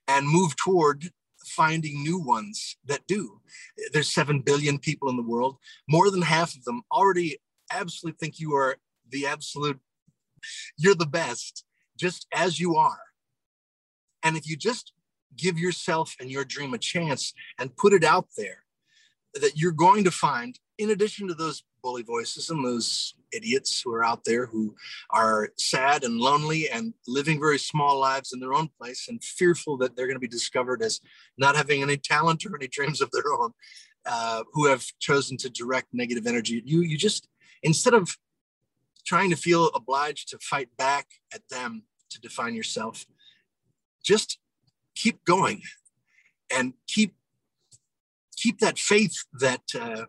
and 0.08 0.28
move 0.28 0.56
toward 0.56 1.12
finding 1.46 2.02
new 2.02 2.18
ones 2.20 2.78
that 2.86 3.06
do. 3.08 3.42
There's 3.94 4.14
7 4.14 4.42
billion 4.42 4.80
people 4.80 5.10
in 5.10 5.16
the 5.16 5.24
world. 5.24 5.58
More 5.88 6.10
than 6.10 6.24
half 6.24 6.56
of 6.56 6.64
them 6.64 6.82
already 6.92 7.38
absolutely 7.72 8.18
think 8.20 8.40
you 8.40 8.56
are 8.56 8.78
the 9.10 9.28
absolute, 9.28 9.80
you're 10.78 10.96
the 10.96 11.06
best, 11.06 11.64
just 11.98 12.26
as 12.34 12.60
you 12.60 12.76
are. 12.76 13.00
And 14.24 14.36
if 14.36 14.48
you 14.48 14.58
just 14.58 14.92
give 15.38 15.60
yourself 15.60 16.16
and 16.20 16.32
your 16.32 16.46
dream 16.46 16.74
a 16.74 16.80
chance 16.80 17.34
and 17.60 17.76
put 17.76 17.94
it 17.94 18.04
out 18.04 18.28
there, 18.38 18.64
that 19.34 19.58
you're 19.58 19.72
going 19.72 20.04
to 20.06 20.12
find, 20.12 20.58
in 20.78 20.90
addition 20.90 21.28
to 21.28 21.34
those 21.34 21.64
bully 21.86 22.02
voices 22.02 22.50
and 22.50 22.66
those 22.66 23.14
idiots 23.32 23.80
who 23.80 23.94
are 23.94 24.04
out 24.04 24.24
there 24.26 24.48
who 24.48 24.76
are 25.12 25.50
sad 25.56 26.04
and 26.04 26.18
lonely 26.18 26.68
and 26.68 26.96
living 27.08 27.40
very 27.40 27.60
small 27.60 28.00
lives 28.00 28.34
in 28.34 28.40
their 28.40 28.56
own 28.56 28.68
place 28.80 29.08
and 29.08 29.24
fearful 29.24 29.78
that 29.78 29.96
they're 29.96 30.08
going 30.08 30.16
to 30.16 30.28
be 30.30 30.38
discovered 30.40 30.82
as 30.82 31.00
not 31.38 31.56
having 31.56 31.84
any 31.84 31.96
talent 31.96 32.44
or 32.44 32.56
any 32.56 32.68
dreams 32.68 33.02
of 33.02 33.12
their 33.12 33.32
own, 33.40 33.52
uh, 34.08 34.42
who 34.54 34.66
have 34.66 34.84
chosen 35.00 35.38
to 35.38 35.48
direct 35.48 35.88
negative 35.94 36.26
energy. 36.26 36.60
You, 36.66 36.82
you 36.82 36.98
just, 36.98 37.28
instead 37.62 37.94
of 37.94 38.18
trying 39.06 39.30
to 39.30 39.36
feel 39.36 39.68
obliged 39.76 40.30
to 40.30 40.40
fight 40.40 40.70
back 40.80 41.06
at 41.36 41.48
them 41.52 41.84
to 42.10 42.20
define 42.20 42.56
yourself, 42.56 43.06
just 44.04 44.40
keep 44.96 45.24
going 45.24 45.62
and 46.50 46.74
keep 46.88 47.14
keep 48.36 48.60
that 48.60 48.78
faith 48.78 49.16
that 49.40 49.62
uh, 49.80 50.06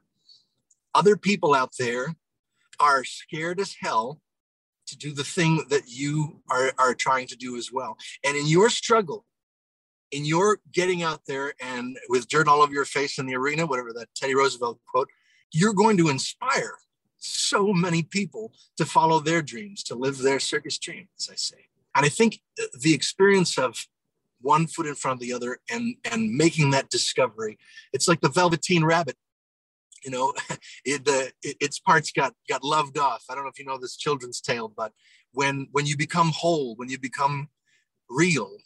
other 0.96 1.16
people 1.16 1.54
out 1.54 1.72
there 1.78 2.16
are 2.80 3.04
scared 3.04 3.60
as 3.60 3.76
hell 3.80 4.20
to 4.86 4.96
do 4.96 5.12
the 5.12 5.24
thing 5.24 5.66
that 5.68 5.82
you 5.86 6.40
are, 6.50 6.72
are 6.78 6.94
trying 6.94 7.26
to 7.26 7.36
do 7.36 7.56
as 7.56 7.70
well. 7.70 7.98
And 8.24 8.36
in 8.36 8.46
your 8.46 8.70
struggle, 8.70 9.26
in 10.10 10.24
your 10.24 10.60
getting 10.72 11.02
out 11.02 11.20
there 11.26 11.52
and 11.60 11.98
with 12.08 12.28
dirt 12.28 12.48
all 12.48 12.62
over 12.62 12.72
your 12.72 12.84
face 12.84 13.18
in 13.18 13.26
the 13.26 13.36
arena, 13.36 13.66
whatever 13.66 13.92
that 13.92 14.08
Teddy 14.14 14.34
Roosevelt 14.34 14.78
quote, 14.90 15.08
you're 15.52 15.74
going 15.74 15.96
to 15.98 16.08
inspire 16.08 16.74
so 17.18 17.72
many 17.72 18.02
people 18.02 18.52
to 18.76 18.86
follow 18.86 19.20
their 19.20 19.42
dreams, 19.42 19.82
to 19.84 19.94
live 19.94 20.18
their 20.18 20.40
circus 20.40 20.78
dream, 20.78 21.08
as 21.18 21.28
I 21.30 21.34
say. 21.34 21.66
And 21.94 22.06
I 22.06 22.08
think 22.08 22.40
the 22.80 22.94
experience 22.94 23.58
of 23.58 23.86
one 24.40 24.66
foot 24.66 24.86
in 24.86 24.94
front 24.94 25.16
of 25.16 25.20
the 25.20 25.32
other 25.32 25.58
and 25.70 25.96
and 26.10 26.30
making 26.30 26.70
that 26.70 26.88
discovery, 26.88 27.58
it's 27.92 28.06
like 28.06 28.20
the 28.20 28.28
Velveteen 28.28 28.84
Rabbit 28.84 29.16
you 30.06 30.12
know 30.12 30.32
it, 30.84 31.06
uh, 31.06 31.28
it, 31.42 31.56
its 31.60 31.78
parts 31.80 32.12
got 32.12 32.32
got 32.48 32.64
loved 32.64 32.96
off. 32.96 33.24
I 33.28 33.34
don't 33.34 33.44
know 33.44 33.50
if 33.50 33.58
you 33.58 33.66
know 33.66 33.76
this 33.76 33.96
children's 33.96 34.40
tale 34.40 34.72
but 34.74 34.92
when 35.32 35.68
when 35.72 35.84
you 35.84 35.96
become 35.96 36.30
whole 36.30 36.76
when 36.76 36.88
you 36.88 36.98
become 36.98 37.48
real 38.08 38.56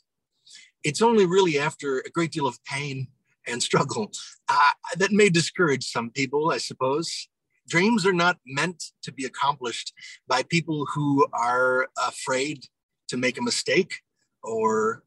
it's 0.84 1.02
only 1.02 1.26
really 1.26 1.58
after 1.58 1.98
a 1.98 2.10
great 2.10 2.30
deal 2.30 2.46
of 2.46 2.62
pain 2.64 3.08
and 3.48 3.62
struggle 3.70 4.12
uh, 4.48 4.72
that 4.98 5.10
may 5.10 5.30
discourage 5.30 5.90
some 5.90 6.10
people 6.10 6.52
i 6.52 6.58
suppose. 6.58 7.28
Dreams 7.68 8.04
are 8.04 8.12
not 8.12 8.36
meant 8.44 8.82
to 9.04 9.12
be 9.12 9.24
accomplished 9.24 9.92
by 10.26 10.42
people 10.42 10.86
who 10.92 11.24
are 11.32 11.86
afraid 12.08 12.64
to 13.06 13.16
make 13.16 13.38
a 13.38 13.42
mistake 13.42 13.92
or 14.42 15.04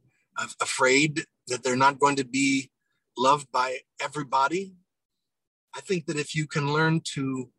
afraid 0.62 1.26
that 1.48 1.62
they're 1.62 1.76
not 1.76 2.00
going 2.00 2.16
to 2.16 2.24
be 2.24 2.72
loved 3.18 3.52
by 3.52 3.80
everybody 4.02 4.76
I 5.76 5.82
think 5.82 6.06
that 6.06 6.18
if 6.18 6.36
you 6.36 6.48
can 6.48 6.72
learn 6.72 7.02
to 7.16 7.50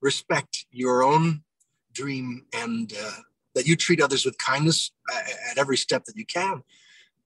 respect 0.00 0.66
your 0.70 1.02
own 1.02 1.42
dream 1.92 2.44
and 2.54 2.92
uh, 2.92 3.20
that 3.54 3.66
you 3.66 3.74
treat 3.74 4.02
others 4.02 4.24
with 4.24 4.38
kindness 4.38 4.92
at 5.50 5.58
every 5.58 5.76
step 5.76 6.04
that 6.04 6.16
you 6.16 6.26
can, 6.26 6.62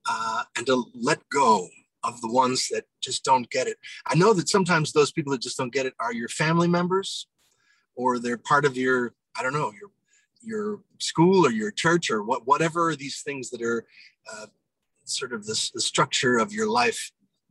uh, 0.09 0.43
and 0.57 0.67
to 0.67 0.85
let 0.95 1.19
go 1.31 1.69
of 2.05 2.21
the 2.23 2.33
ones 2.33 2.69
that 2.69 2.85
just 3.03 3.25
don't 3.25 3.51
get 3.51 3.67
it. 3.67 3.77
I 4.07 4.15
know 4.15 4.33
that 4.33 4.49
sometimes 4.49 4.93
those 4.93 5.13
people 5.13 5.33
that 5.33 5.43
just 5.43 5.59
don't 5.59 5.73
get 5.73 5.87
it 5.87 5.95
are 6.01 6.15
your 6.15 6.29
family 6.29 6.69
members, 6.69 7.27
or 7.95 8.19
they're 8.19 8.39
part 8.39 8.65
of 8.65 8.77
your 8.77 9.13
I 9.39 9.43
don't 9.43 9.53
know 9.53 9.73
your 9.73 9.91
your 10.43 10.81
school 10.99 11.47
or 11.47 11.51
your 11.51 11.71
church 11.71 12.11
or 12.11 12.23
what 12.23 12.47
whatever 12.47 12.97
these 12.97 13.23
things 13.23 13.51
that 13.51 13.61
are 13.61 13.85
uh, 14.33 14.47
sort 15.05 15.33
of 15.33 15.45
the, 15.45 15.71
the 15.75 15.81
structure 15.81 16.39
of 16.39 16.53
your 16.53 16.69
life 16.71 17.11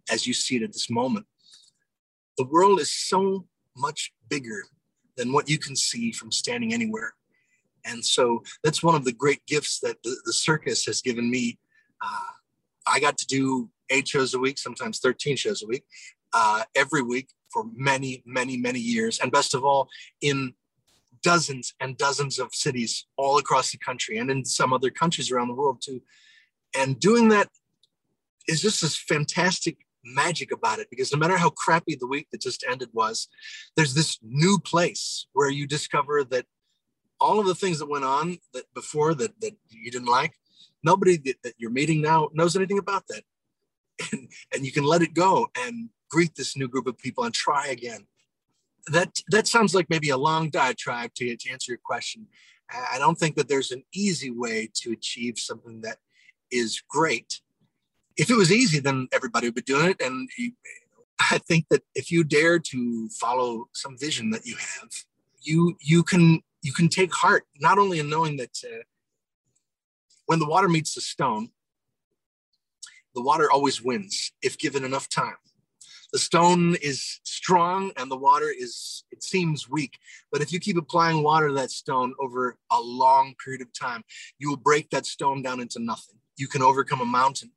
as 0.10 0.25
you 0.25 0.34
see 0.34 0.56
it 0.56 0.63
at 0.63 0.73
this 0.73 0.89
moment 0.89 1.25
the 2.39 2.45
world 2.45 2.80
is 2.80 2.89
so 2.89 3.45
much 3.75 4.13
bigger 4.30 4.63
than 5.17 5.34
what 5.34 5.49
you 5.49 5.60
can 5.60 5.75
see 5.75 6.13
from 6.13 6.32
standing 6.32 6.73
anywhere. 6.73 7.13
And 7.86 8.04
so 8.04 8.43
that's 8.63 8.82
one 8.82 8.95
of 8.95 9.04
the 9.04 9.12
great 9.12 9.45
gifts 9.45 9.82
that 9.82 10.02
the, 10.04 10.15
the 10.23 10.32
circus 10.32 10.86
has 10.86 11.02
given 11.02 11.30
me. 11.30 11.60
Uh, 12.02 12.32
I 12.88 13.02
got 13.02 13.17
to 13.17 13.28
do 13.28 13.69
eight 13.89 14.08
shows 14.08 14.34
a 14.34 14.39
week, 14.39 14.58
sometimes 14.58 14.99
13 14.99 15.36
shows 15.36 15.62
a 15.62 15.67
week, 15.67 15.84
uh, 16.34 16.63
every 16.75 17.02
week 17.02 17.28
for 17.52 17.65
many, 17.75 18.23
many, 18.25 18.56
many 18.56 18.80
years. 18.80 19.19
And 19.19 19.34
best 19.34 19.54
of 19.54 19.65
all, 19.65 19.89
in 20.21 20.54
dozens 21.21 21.73
and 21.82 21.97
dozens 21.97 22.39
of 22.39 22.56
cities 22.56 23.06
all 23.17 23.38
across 23.38 23.73
the 23.73 23.78
country 23.80 24.17
and 24.17 24.32
in 24.32 24.45
some 24.45 24.71
other 24.71 24.89
countries 24.89 25.30
around 25.30 25.49
the 25.49 25.56
world 25.56 25.82
too. 25.84 26.02
And 26.78 26.97
doing 27.02 27.28
that 27.30 27.49
is 28.47 28.62
just 28.62 28.82
this 28.82 28.95
fantastic 28.95 29.75
magic 30.03 30.51
about 30.51 30.79
it 30.79 30.88
because 30.89 31.12
no 31.12 31.17
matter 31.17 31.38
how 31.38 31.49
crappy 31.49 31.95
the 31.95 32.07
week 32.07 32.27
that 32.31 32.41
just 32.41 32.65
ended 32.69 32.89
was, 32.93 33.27
there's 33.75 33.93
this 33.93 34.17
new 34.21 34.59
place 34.59 35.27
where 35.33 35.49
you 35.49 35.67
discover 35.67 36.23
that 36.23 36.45
all 37.19 37.39
of 37.39 37.45
the 37.45 37.55
things 37.55 37.79
that 37.79 37.89
went 37.89 38.05
on 38.05 38.38
that 38.53 38.63
before 38.73 39.13
that 39.13 39.39
that 39.41 39.55
you 39.69 39.91
didn't 39.91 40.07
like, 40.07 40.33
nobody 40.83 41.17
that, 41.17 41.35
that 41.43 41.53
you're 41.57 41.71
meeting 41.71 42.01
now 42.01 42.29
knows 42.33 42.55
anything 42.55 42.79
about 42.79 43.03
that. 43.09 43.23
And, 44.13 44.29
and 44.53 44.65
you 44.65 44.71
can 44.71 44.85
let 44.85 45.01
it 45.01 45.13
go 45.13 45.47
and 45.57 45.89
greet 46.09 46.33
this 46.35 46.55
new 46.55 46.69
group 46.69 46.88
of 46.88 46.97
people 46.97 47.25
and 47.25 47.33
try 47.33 47.67
again. 47.67 48.07
That 48.88 49.19
that 49.27 49.45
sounds 49.45 49.75
like 49.75 49.89
maybe 49.89 50.09
a 50.09 50.15
long 50.15 50.49
diatribe 50.49 51.13
to, 51.15 51.35
to 51.35 51.51
answer 51.51 51.73
your 51.73 51.81
question. 51.83 52.27
I 52.71 52.97
don't 52.97 53.17
think 53.17 53.35
that 53.35 53.49
there's 53.49 53.71
an 53.71 53.83
easy 53.93 54.31
way 54.31 54.69
to 54.75 54.91
achieve 54.91 55.38
something 55.38 55.81
that 55.81 55.97
is 56.49 56.81
great 56.89 57.41
if 58.19 58.29
it 58.29 58.36
was 58.36 58.51
easy, 58.51 58.79
then 58.79 59.08
everybody 59.13 59.47
would 59.47 59.55
be 59.55 59.62
doing 59.62 59.89
it. 59.89 60.01
And 60.01 60.29
I 61.32 61.38
think 61.38 61.65
that 61.69 61.84
if 61.95 62.12
you 62.12 62.23
dare 62.23 62.60
to 62.60 63.10
follow 63.10 63.69
some 63.73 63.97
vision 63.97 64.29
that 64.32 64.45
you 64.45 64.55
have, 64.58 64.89
you 65.41 65.77
you 65.79 66.03
can 66.03 66.41
you 66.62 66.73
can 66.73 66.89
take 66.89 67.13
heart 67.13 67.45
not 67.60 67.77
only 67.77 67.99
in 67.99 68.10
knowing 68.10 68.36
that 68.38 68.62
uh, 68.63 68.84
when 70.25 70.39
the 70.39 70.47
water 70.47 70.67
meets 70.67 70.93
the 70.93 71.01
stone, 71.01 71.49
the 73.15 73.21
water 73.21 73.49
always 73.49 73.82
wins 73.82 74.34
if 74.41 74.58
given 74.58 74.84
enough 74.84 75.08
time. 75.08 75.38
The 76.12 76.19
stone 76.19 76.75
is 76.82 77.19
strong 77.23 77.91
and 77.95 78.10
the 78.10 78.17
water 78.17 78.51
is, 78.55 79.03
it 79.12 79.23
seems 79.23 79.69
weak. 79.69 79.99
But 80.32 80.41
if 80.41 80.51
you 80.51 80.60
keep 80.60 80.75
applying 80.75 81.21
water 81.21 81.49
to 81.49 81.53
that 81.53 81.69
stone 81.69 82.15
over 82.19 82.58
a 82.71 82.82
long 82.82 83.36
period 83.43 83.62
of 83.62 83.71
time, 83.73 84.03
you 84.39 84.49
will 84.49 84.58
break 84.58 84.89
that 84.89 85.05
stone 85.05 85.43
down 85.43 85.60
into 85.60 85.77
nothing. 85.77 86.15
You 86.36 86.47
can 86.47 86.63
overcome 86.63 87.01
a 87.01 87.05
mountain 87.05 87.51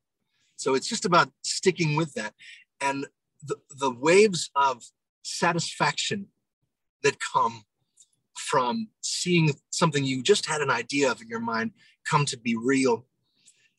so 0.62 0.74
it's 0.74 0.88
just 0.88 1.04
about 1.04 1.30
sticking 1.42 1.96
with 1.96 2.14
that. 2.14 2.34
And 2.80 3.06
the, 3.44 3.56
the 3.78 3.90
waves 3.90 4.50
of 4.54 4.82
satisfaction 5.22 6.26
that 7.02 7.16
come 7.20 7.64
from 8.36 8.88
seeing 9.00 9.52
something 9.70 10.04
you 10.04 10.22
just 10.22 10.46
had 10.46 10.60
an 10.60 10.70
idea 10.70 11.10
of 11.10 11.20
in 11.20 11.28
your 11.28 11.40
mind 11.40 11.72
come 12.08 12.24
to 12.26 12.38
be 12.38 12.56
real. 12.56 13.06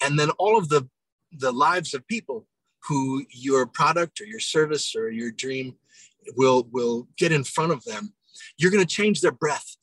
And 0.04 0.20
then 0.20 0.30
all 0.32 0.58
of 0.58 0.70
the, 0.70 0.90
the 1.32 1.54
lives 1.54 1.94
of 1.94 2.06
people 2.08 2.48
who 2.88 3.24
your 3.30 3.66
product 3.66 4.20
or 4.20 4.26
your 4.26 4.42
service 4.42 4.94
or 4.96 5.10
your 5.10 5.32
dream 5.32 5.76
will, 6.36 6.68
will 6.72 7.08
get 7.18 7.32
in 7.32 7.46
front 7.46 7.72
of 7.72 7.84
them, 7.86 8.14
you're 8.58 8.72
going 8.72 8.86
to 8.86 8.96
change 8.96 9.22
their 9.22 9.32
breath 9.32 9.78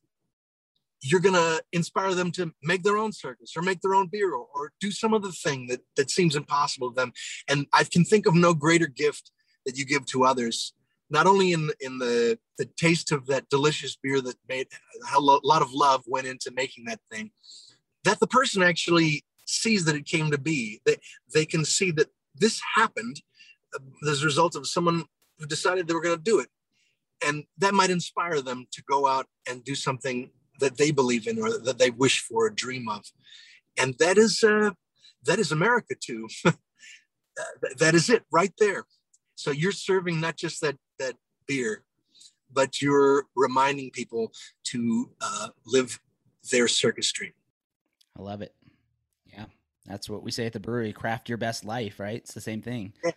you're 1.03 1.21
going 1.21 1.35
to 1.35 1.63
inspire 1.73 2.15
them 2.15 2.31
to 2.33 2.53
make 2.63 2.83
their 2.83 2.99
own 2.99 3.13
circus 3.13 3.53
or 3.57 3.63
make 3.63 3.81
their 3.81 3.95
own 3.95 4.09
bureau 4.09 4.49
or 4.55 4.73
do 4.81 4.91
some 4.91 5.15
other 5.15 5.31
thing 5.31 5.67
that, 5.69 5.81
that 5.97 6.11
seems 6.11 6.37
impossible 6.37 6.91
to 6.91 6.95
them. 6.95 7.13
And 7.49 7.67
I 7.73 7.85
can 7.85 8.05
think 8.05 8.27
of 8.27 8.35
no 8.35 8.55
greater 8.55 8.87
gift 8.87 9.31
that 9.65 9.77
you 9.77 9.85
give 9.85 10.07
to 10.07 10.25
others, 10.25 10.75
not 11.09 11.27
only 11.27 11.53
in, 11.53 11.71
in 11.81 11.99
the, 11.99 12.39
the 12.59 12.67
taste 12.77 13.13
of 13.13 13.27
that 13.27 13.49
delicious 13.49 13.97
beer 13.97 14.21
that 14.21 14.37
made 14.49 14.67
a 15.15 15.21
lot 15.21 15.63
of 15.63 15.73
love 15.73 16.03
went 16.07 16.27
into 16.27 16.51
making 16.55 16.85
that 16.87 17.01
thing, 17.11 17.31
that 18.05 18.21
the 18.21 18.27
person 18.27 18.63
actually 18.63 19.25
sees 19.47 19.85
that 19.85 19.97
it 19.97 20.07
came 20.07 20.31
to 20.31 20.39
be, 20.39 20.81
that 20.87 21.01
they 21.35 21.45
can 21.45 21.65
see 21.65 21.91
that 21.93 22.09
this 22.35 22.61
happened 22.77 23.23
uh, 23.75 24.11
as 24.11 24.23
a 24.23 24.27
result 24.27 24.55
of 24.55 24.67
someone 24.67 25.05
who 25.39 25.47
decided 25.47 25.89
they 25.89 25.95
were 25.95 26.03
going 26.03 26.17
to 26.17 26.23
do 26.23 26.39
it. 26.39 26.49
And 27.27 27.45
that 27.59 27.75
might 27.75 27.91
inspire 27.91 28.41
them 28.41 28.67
to 28.73 28.83
go 28.89 29.07
out 29.07 29.27
and 29.49 29.63
do 29.65 29.75
something 29.75 30.31
that 30.61 30.79
they 30.79 30.91
believe 30.91 31.27
in 31.27 31.39
or 31.39 31.59
that 31.59 31.79
they 31.79 31.91
wish 31.91 32.21
for 32.21 32.47
or 32.47 32.51
dream 32.51 32.89
of. 32.89 33.05
And 33.79 33.95
that 33.99 34.19
is, 34.19 34.43
uh, 34.43 34.71
that 35.25 35.39
is 35.39 35.53
America 35.53 35.95
too. 35.99 36.29
that 37.79 37.95
is 37.95 38.11
it 38.11 38.23
right 38.31 38.53
there. 38.59 38.85
So 39.35 39.51
you're 39.51 39.73
serving 39.73 40.21
not 40.21 40.37
just 40.37 40.61
that 40.61 40.77
that 40.99 41.17
beer, 41.47 41.85
but 42.53 42.83
you're 42.83 43.27
reminding 43.35 43.91
people 43.91 44.33
to 44.65 45.11
uh, 45.21 45.49
live 45.67 45.99
their 46.51 46.69
circus 46.69 47.11
dream. 47.13 47.33
I 48.19 48.23
love 48.23 48.43
it. 48.43 48.55
Yeah, 49.33 49.47
that's 49.87 50.11
what 50.11 50.23
we 50.23 50.31
say 50.31 50.47
at 50.47 50.53
the 50.53 50.61
brewery: 50.61 50.93
craft 50.93 51.29
your 51.29 51.39
best 51.39 51.65
life. 51.65 51.99
Right? 51.99 52.17
It's 52.17 52.35
the 52.35 52.41
same 52.41 52.61
thing. 52.61 52.93
Yeah. 53.05 53.13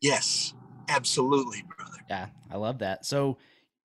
Yes, 0.00 0.54
absolutely, 0.88 1.62
brother. 1.76 1.98
Yeah, 2.08 2.26
I 2.50 2.56
love 2.56 2.78
that. 2.78 3.06
So, 3.06 3.38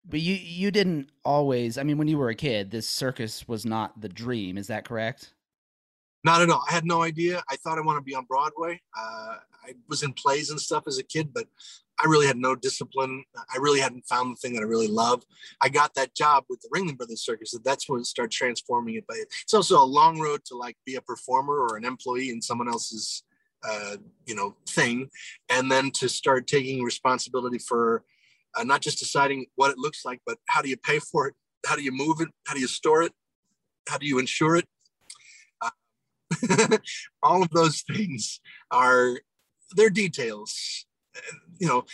but 0.06 0.20
you 0.20 0.36
you 0.36 0.72
didn't 0.72 1.10
always. 1.24 1.78
I 1.78 1.84
mean, 1.84 1.98
when 1.98 2.08
you 2.08 2.18
were 2.18 2.30
a 2.30 2.36
kid, 2.36 2.72
this 2.72 2.88
circus 2.88 3.48
was 3.48 3.66
not 3.66 4.00
the 4.02 4.10
dream. 4.10 4.58
Is 4.58 4.68
that 4.68 4.86
correct? 4.86 5.34
Not 6.24 6.42
at 6.42 6.50
all. 6.50 6.64
I 6.70 6.74
had 6.74 6.86
no 6.86 7.02
idea. 7.02 7.44
I 7.50 7.58
thought 7.58 7.78
I 7.78 7.82
wanted 7.82 8.00
to 8.00 8.06
be 8.06 8.16
on 8.16 8.26
Broadway. 8.26 8.80
Uh, 8.98 9.36
I 9.66 9.74
was 9.90 10.04
in 10.04 10.14
plays 10.14 10.50
and 10.50 10.60
stuff 10.60 10.84
as 10.88 10.98
a 10.98 11.04
kid, 11.04 11.34
but 11.34 11.48
I 12.00 12.08
really 12.08 12.28
had 12.28 12.38
no 12.38 12.56
discipline. 12.56 13.24
I 13.54 13.58
really 13.58 13.80
hadn't 13.80 14.06
found 14.08 14.32
the 14.32 14.40
thing 14.40 14.54
that 14.54 14.62
I 14.62 14.66
really 14.66 14.88
love. 14.88 15.24
I 15.62 15.70
got 15.70 15.94
that 15.96 16.16
job 16.16 16.46
with 16.50 16.62
the 16.62 16.70
Ringling 16.70 16.98
Brothers 16.98 17.24
Circus. 17.24 17.54
and 17.54 17.64
That's 17.64 17.88
when 17.88 18.00
it 18.00 18.06
started 18.06 18.32
transforming 18.32 18.96
it. 18.96 19.06
But 19.08 19.18
it's 19.18 19.54
also 19.54 19.82
a 19.82 19.86
long 19.86 20.20
road 20.20 20.44
to 20.46 20.56
like 20.56 20.78
be 20.86 20.96
a 20.96 21.02
performer 21.02 21.56
or 21.56 21.78
an 21.78 21.86
employee 21.86 22.30
in 22.30 22.42
someone 22.42 22.68
else's, 22.68 23.24
uh, 23.64 23.98
you 24.26 24.36
know, 24.36 24.56
thing, 24.68 25.10
and 25.50 25.72
then 25.72 25.92
to 25.92 26.10
start 26.10 26.48
taking 26.48 26.84
responsibility 26.84 27.60
for 27.60 28.04
uh, 28.58 28.64
not 28.64 28.82
just 28.82 29.00
deciding 29.00 29.46
what 29.56 29.72
it 29.72 29.78
looks 29.78 30.06
like, 30.06 30.22
but 30.26 30.38
how 30.50 30.62
do 30.62 30.70
you 30.70 30.78
pay 30.78 31.00
for 31.00 31.28
it? 31.28 31.36
How 31.66 31.76
do 31.76 31.84
you 31.84 31.92
move 31.92 32.22
it? 32.22 32.30
How 32.46 32.54
do 32.54 32.60
you 32.60 32.68
store 32.68 33.04
it? 33.04 33.14
How 33.88 33.98
do 33.98 34.06
you 34.06 34.20
insure 34.20 34.56
it? 34.56 34.66
Uh, 35.62 36.78
all 37.24 37.42
of 37.42 37.50
those 37.50 37.82
things 37.82 38.40
are 38.72 39.20
they're 39.76 39.90
details 39.90 40.86
you 41.60 41.68
know, 41.68 41.86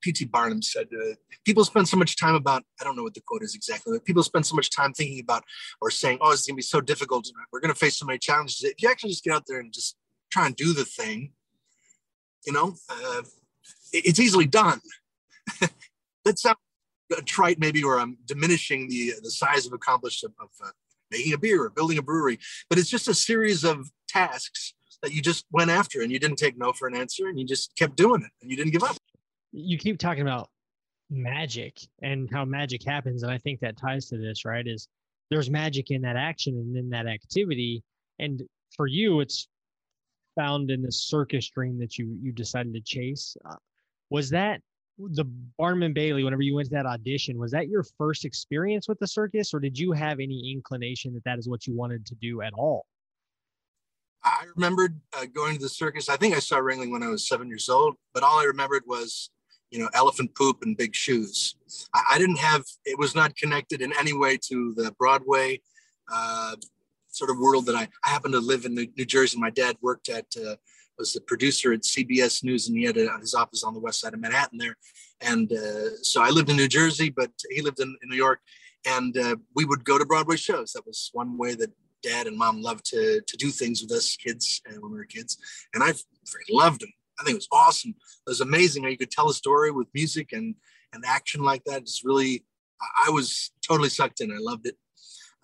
P.T. 0.00 0.26
Barnum 0.26 0.62
said, 0.62 0.88
uh, 0.92 1.14
people 1.44 1.64
spend 1.64 1.88
so 1.88 1.96
much 1.96 2.16
time 2.16 2.34
about, 2.34 2.64
I 2.80 2.84
don't 2.84 2.96
know 2.96 3.02
what 3.02 3.14
the 3.14 3.22
quote 3.26 3.42
is 3.42 3.54
exactly, 3.54 3.96
but 3.96 4.04
people 4.04 4.22
spend 4.22 4.46
so 4.46 4.54
much 4.54 4.70
time 4.70 4.92
thinking 4.92 5.20
about 5.20 5.44
or 5.80 5.90
saying, 5.90 6.18
oh, 6.20 6.32
it's 6.32 6.46
going 6.46 6.54
to 6.54 6.58
be 6.58 6.62
so 6.62 6.80
difficult. 6.80 7.28
We're 7.52 7.60
going 7.60 7.72
to 7.72 7.78
face 7.78 7.98
so 7.98 8.06
many 8.06 8.18
challenges. 8.18 8.62
If 8.62 8.82
you 8.82 8.90
actually 8.90 9.10
just 9.10 9.24
get 9.24 9.32
out 9.32 9.44
there 9.46 9.60
and 9.60 9.72
just 9.72 9.96
try 10.30 10.46
and 10.46 10.56
do 10.56 10.72
the 10.72 10.84
thing, 10.84 11.32
you 12.46 12.52
know, 12.52 12.74
uh, 12.88 13.22
it's 13.92 14.20
easily 14.20 14.46
done. 14.46 14.80
That 16.24 16.40
sounds 16.40 16.56
trite 17.24 17.60
maybe, 17.60 17.84
or 17.84 18.00
I'm 18.00 18.18
diminishing 18.26 18.88
the, 18.88 19.12
the 19.22 19.30
size 19.30 19.64
of 19.64 19.72
accomplishment 19.72 20.34
of 20.40 20.48
uh, 20.60 20.70
making 21.12 21.32
a 21.34 21.38
beer 21.38 21.62
or 21.62 21.70
building 21.70 21.98
a 21.98 22.02
brewery, 22.02 22.40
but 22.68 22.80
it's 22.80 22.90
just 22.90 23.06
a 23.06 23.14
series 23.14 23.62
of 23.62 23.88
tasks 24.08 24.74
that 25.02 25.12
you 25.12 25.22
just 25.22 25.44
went 25.52 25.70
after 25.70 26.02
and 26.02 26.10
you 26.10 26.18
didn't 26.18 26.36
take 26.36 26.58
no 26.58 26.72
for 26.72 26.88
an 26.88 26.96
answer 26.96 27.28
and 27.28 27.38
you 27.38 27.46
just 27.46 27.74
kept 27.76 27.96
doing 27.96 28.22
it 28.22 28.30
and 28.42 28.50
you 28.50 28.56
didn't 28.56 28.72
give 28.72 28.82
up. 28.82 28.96
You 29.52 29.78
keep 29.78 29.98
talking 29.98 30.22
about 30.22 30.48
magic 31.10 31.78
and 32.02 32.28
how 32.32 32.44
magic 32.44 32.82
happens. 32.84 33.22
And 33.22 33.30
I 33.30 33.38
think 33.38 33.60
that 33.60 33.76
ties 33.76 34.06
to 34.08 34.18
this, 34.18 34.44
right? 34.44 34.66
Is 34.66 34.88
there's 35.30 35.50
magic 35.50 35.90
in 35.90 36.02
that 36.02 36.16
action 36.16 36.54
and 36.54 36.76
in 36.76 36.90
that 36.90 37.06
activity. 37.06 37.82
And 38.18 38.42
for 38.76 38.86
you, 38.86 39.20
it's 39.20 39.48
found 40.34 40.70
in 40.70 40.82
the 40.82 40.92
circus 40.92 41.48
dream 41.48 41.78
that 41.78 41.98
you 41.98 42.16
you 42.20 42.32
decided 42.32 42.74
to 42.74 42.80
chase. 42.80 43.36
Uh, 43.44 43.56
was 44.10 44.30
that 44.30 44.60
the 44.98 45.24
Barnum 45.58 45.82
and 45.82 45.94
Bailey? 45.94 46.24
Whenever 46.24 46.42
you 46.42 46.54
went 46.54 46.68
to 46.68 46.74
that 46.74 46.86
audition, 46.86 47.38
was 47.38 47.52
that 47.52 47.68
your 47.68 47.84
first 47.98 48.24
experience 48.24 48.88
with 48.88 48.98
the 48.98 49.06
circus, 49.06 49.52
or 49.52 49.60
did 49.60 49.78
you 49.78 49.92
have 49.92 50.20
any 50.20 50.52
inclination 50.52 51.14
that 51.14 51.24
that 51.24 51.38
is 51.38 51.48
what 51.48 51.66
you 51.66 51.74
wanted 51.74 52.06
to 52.06 52.14
do 52.16 52.42
at 52.42 52.52
all? 52.54 52.86
I 54.24 54.44
remembered 54.56 55.00
uh, 55.16 55.26
going 55.26 55.56
to 55.56 55.62
the 55.62 55.68
circus. 55.68 56.08
I 56.08 56.16
think 56.16 56.34
I 56.34 56.40
saw 56.40 56.56
Ringling 56.56 56.90
when 56.90 57.02
I 57.02 57.08
was 57.08 57.28
seven 57.28 57.48
years 57.48 57.68
old, 57.68 57.94
but 58.12 58.22
all 58.22 58.40
I 58.40 58.44
remembered 58.44 58.82
was, 58.86 59.30
you 59.70 59.78
know, 59.78 59.88
elephant 59.94 60.34
poop 60.34 60.62
and 60.62 60.76
big 60.76 60.94
shoes. 60.96 61.56
I, 61.94 62.02
I 62.12 62.18
didn't 62.18 62.38
have, 62.38 62.64
it 62.84 62.98
was 62.98 63.14
not 63.14 63.36
connected 63.36 63.82
in 63.82 63.92
any 63.98 64.12
way 64.12 64.36
to 64.48 64.74
the 64.74 64.92
Broadway 64.98 65.60
uh, 66.12 66.56
sort 67.08 67.30
of 67.30 67.38
world 67.38 67.66
that 67.66 67.76
I, 67.76 67.88
I 68.04 68.08
happen 68.08 68.32
to 68.32 68.40
live 68.40 68.64
in 68.64 68.74
New, 68.74 68.88
New 68.96 69.04
Jersey. 69.04 69.38
My 69.38 69.50
dad 69.50 69.76
worked 69.80 70.08
at, 70.08 70.26
uh, 70.36 70.56
was 70.98 71.12
the 71.12 71.20
producer 71.20 71.72
at 71.72 71.82
CBS 71.82 72.44
News, 72.44 72.68
and 72.68 72.76
he 72.76 72.84
had 72.84 72.96
a, 72.96 73.18
his 73.18 73.34
office 73.34 73.64
on 73.64 73.74
the 73.74 73.80
west 73.80 74.00
side 74.00 74.14
of 74.14 74.20
Manhattan 74.20 74.58
there. 74.58 74.76
And 75.20 75.52
uh, 75.52 75.96
so 76.02 76.22
I 76.22 76.30
lived 76.30 76.50
in 76.50 76.56
New 76.56 76.68
Jersey, 76.68 77.10
but 77.10 77.30
he 77.50 77.62
lived 77.62 77.80
in, 77.80 77.96
in 78.02 78.08
New 78.08 78.16
York. 78.16 78.40
And 78.86 79.16
uh, 79.18 79.36
we 79.54 79.64
would 79.64 79.84
go 79.84 79.98
to 79.98 80.06
Broadway 80.06 80.36
shows. 80.36 80.72
That 80.72 80.86
was 80.86 81.10
one 81.12 81.36
way 81.36 81.54
that 81.54 81.72
dad 82.02 82.26
and 82.26 82.36
mom 82.36 82.62
loved 82.62 82.84
to 82.84 83.20
to 83.26 83.36
do 83.36 83.50
things 83.50 83.82
with 83.82 83.90
us 83.90 84.16
kids 84.16 84.60
and 84.66 84.80
when 84.80 84.92
we 84.92 84.98
were 84.98 85.04
kids, 85.04 85.38
and 85.74 85.82
I 85.82 85.92
loved 86.50 86.82
them. 86.82 86.92
I 87.18 87.24
think 87.24 87.34
it 87.34 87.38
was 87.38 87.48
awesome. 87.50 87.90
It 87.90 88.30
was 88.30 88.40
amazing 88.40 88.82
how 88.82 88.90
you 88.90 88.98
could 88.98 89.10
tell 89.10 89.30
a 89.30 89.34
story 89.34 89.70
with 89.70 89.88
music 89.94 90.32
and 90.32 90.54
and 90.92 91.04
action 91.06 91.42
like 91.42 91.64
that. 91.64 91.82
It's 91.82 92.04
really, 92.04 92.44
I 93.06 93.10
was 93.10 93.50
totally 93.66 93.88
sucked 93.88 94.20
in. 94.20 94.30
I 94.30 94.38
loved 94.38 94.66
it. 94.66 94.76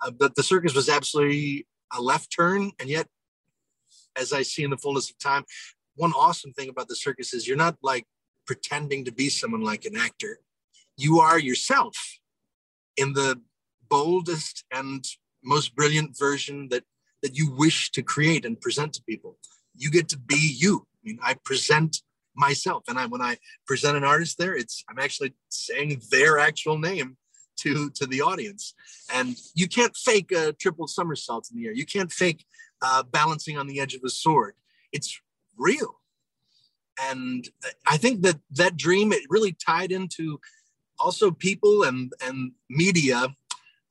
Uh, 0.05 0.11
but 0.11 0.35
the 0.35 0.43
circus 0.43 0.75
was 0.75 0.88
absolutely 0.88 1.67
a 1.97 2.03
left 2.03 2.35
turn, 2.35 2.73
and 2.81 2.88
yet, 2.88 3.07
as 4.16 4.33
I 4.33 4.42
see 4.42 4.62
in 4.64 4.70
the 4.70 4.77
fullness 4.77 5.11
of 5.11 5.18
time, 5.18 5.44
one 5.96 6.12
awesome 6.12 6.53
thing 6.53 6.68
about 6.68 6.88
the 6.88 6.96
circus 6.96 7.35
is 7.35 7.46
you're 7.46 7.57
not 7.57 7.77
like 7.83 8.07
pretending 8.46 9.05
to 9.05 9.12
be 9.12 9.29
someone 9.29 9.62
like 9.62 9.85
an 9.85 9.96
actor. 9.96 10.38
You 10.96 11.20
are 11.20 11.38
yourself 11.38 11.96
in 12.96 13.12
the 13.12 13.40
boldest 13.88 14.64
and 14.72 15.05
most 15.44 15.75
brilliant 15.75 16.16
version 16.18 16.68
that 16.70 16.85
that 17.22 17.37
you 17.37 17.51
wish 17.53 17.90
to 17.92 18.03
create 18.03 18.44
and 18.44 18.61
present 18.61 18.92
to 18.94 19.03
people. 19.05 19.38
You 19.77 19.90
get 19.90 20.09
to 20.09 20.18
be 20.18 20.57
you. 20.59 20.87
I 20.96 20.98
mean, 21.05 21.18
I 21.22 21.35
present 21.44 22.03
myself, 22.35 22.85
and 22.88 22.98
I 22.98 23.07
when 23.07 23.22
I 23.22 23.37
present 23.66 23.96
an 23.96 24.05
artist 24.05 24.38
there, 24.38 24.55
it's 24.55 24.85
I'm 24.88 24.98
actually 24.98 25.35
saying 25.48 26.03
their 26.11 26.38
actual 26.38 26.79
name 26.79 27.16
to 27.59 27.90
to 27.90 28.07
the 28.07 28.22
audience. 28.22 28.75
And 29.12 29.37
you 29.55 29.68
can't 29.68 29.96
fake 29.96 30.33
a 30.33 30.53
triple 30.53 30.87
somersault 30.87 31.48
in 31.51 31.61
the 31.61 31.68
air. 31.68 31.72
You 31.72 31.87
can't 31.87 32.12
fake 32.12 32.44
uh, 32.83 33.03
balancing 33.03 33.57
on 33.57 33.66
the 33.66 33.81
edge 33.81 33.95
of 33.95 34.03
a 34.05 34.11
sword. 34.11 34.55
It's 34.92 35.21
real. 35.57 36.01
And 37.01 37.49
I 37.87 37.97
think 37.97 38.23
that 38.23 38.38
that 38.51 38.77
dream 38.77 39.12
it 39.12 39.23
really 39.31 39.53
tied 39.53 39.92
into 39.92 40.40
also 40.99 41.31
people 41.31 41.85
and 41.85 42.12
and 42.23 42.53
media 42.68 43.35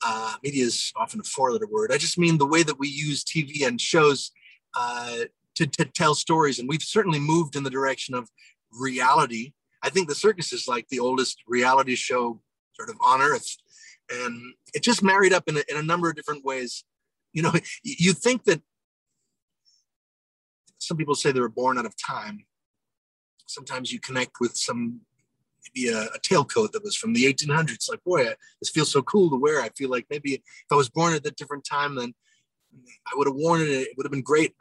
uh, 0.04 0.36
media 0.44 0.66
is 0.66 0.92
often 0.96 1.20
a 1.20 1.24
four 1.24 1.52
letter 1.52 1.68
word. 1.68 1.92
I 1.92 1.98
just 1.98 2.18
mean 2.18 2.38
the 2.38 2.46
way 2.46 2.64
that 2.64 2.80
we 2.80 2.88
use 2.88 3.24
TV 3.24 3.66
and 3.66 3.80
shows 3.80 4.32
uh, 4.76 5.26
to, 5.56 5.68
to 5.68 5.86
tell 5.86 6.16
stories. 6.16 6.60
And 6.60 6.68
we've 6.68 6.82
certainly 6.82 7.20
moved 7.20 7.56
in 7.56 7.64
the 7.64 7.70
direction 7.70 8.16
of 8.16 8.30
reality. 8.72 9.54
I 9.84 9.90
think 9.90 10.08
the 10.08 10.16
circus 10.16 10.54
is 10.54 10.68
like 10.68 10.88
the 10.90 11.00
oldest 11.00 11.40
reality 11.48 11.96
show 11.96 12.42
sort 12.74 12.90
of 12.90 12.98
on 13.02 13.22
earth. 13.22 13.58
And 14.12 14.54
it 14.74 14.84
just 14.84 15.04
married 15.04 15.34
up 15.34 15.44
in 15.48 15.58
a, 15.58 15.64
in 15.70 15.78
a 15.78 15.84
number 15.84 16.10
of 16.10 16.16
different 16.16 16.44
ways. 16.44 16.84
You 17.34 17.44
know, 17.44 17.54
you 17.84 18.14
think 18.14 18.46
that 18.46 18.62
some 20.82 20.98
people 20.98 21.14
say 21.14 21.32
they 21.32 21.40
were 21.40 21.48
born 21.48 21.78
out 21.78 21.86
of 21.86 21.96
time. 21.96 22.46
Sometimes 23.46 23.92
you 23.92 24.00
connect 24.00 24.40
with 24.40 24.58
some 24.58 25.02
maybe 25.64 25.90
a, 25.90 26.06
a 26.06 26.20
tailcoat 26.20 26.72
that 26.72 26.84
was 26.84 26.96
from 26.96 27.14
the 27.14 27.32
1800s. 27.32 27.88
Like, 27.88 28.04
boy, 28.04 28.30
I, 28.30 28.36
this 28.60 28.72
feels 28.72 28.92
so 28.92 29.04
cool 29.04 29.30
to 29.30 29.36
wear. 29.36 29.62
I 29.62 29.70
feel 29.70 29.92
like 29.92 30.08
maybe 30.10 30.34
if 30.34 30.42
I 30.72 30.76
was 30.76 30.90
born 30.90 31.14
at 31.14 31.26
a 31.26 31.32
different 31.32 31.66
time, 31.66 31.96
then 31.96 32.16
I 33.06 33.16
would 33.16 33.28
have 33.28 33.36
worn 33.36 33.62
it. 33.62 33.68
It 33.68 33.90
would 33.96 34.06
have 34.06 34.12
been 34.12 34.24
great. 34.24 34.56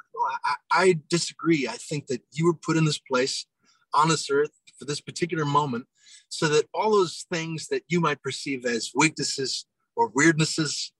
I, 0.44 0.54
I 0.70 0.98
disagree. 1.08 1.66
I 1.66 1.76
think 1.76 2.06
that 2.08 2.20
you 2.32 2.44
were 2.44 2.54
put 2.54 2.76
in 2.76 2.84
this 2.84 2.98
place 2.98 3.46
on 3.94 4.10
this 4.10 4.28
earth 4.30 4.52
for 4.78 4.84
this 4.84 5.00
particular 5.00 5.46
moment 5.46 5.86
so 6.28 6.48
that 6.48 6.66
all 6.74 6.90
those 6.90 7.24
things 7.32 7.68
that 7.68 7.82
you 7.88 7.98
might 7.98 8.22
perceive 8.22 8.66
as 8.66 8.90
weaknesses 8.94 9.64
or 9.96 10.12
weirdnesses, 10.12 10.90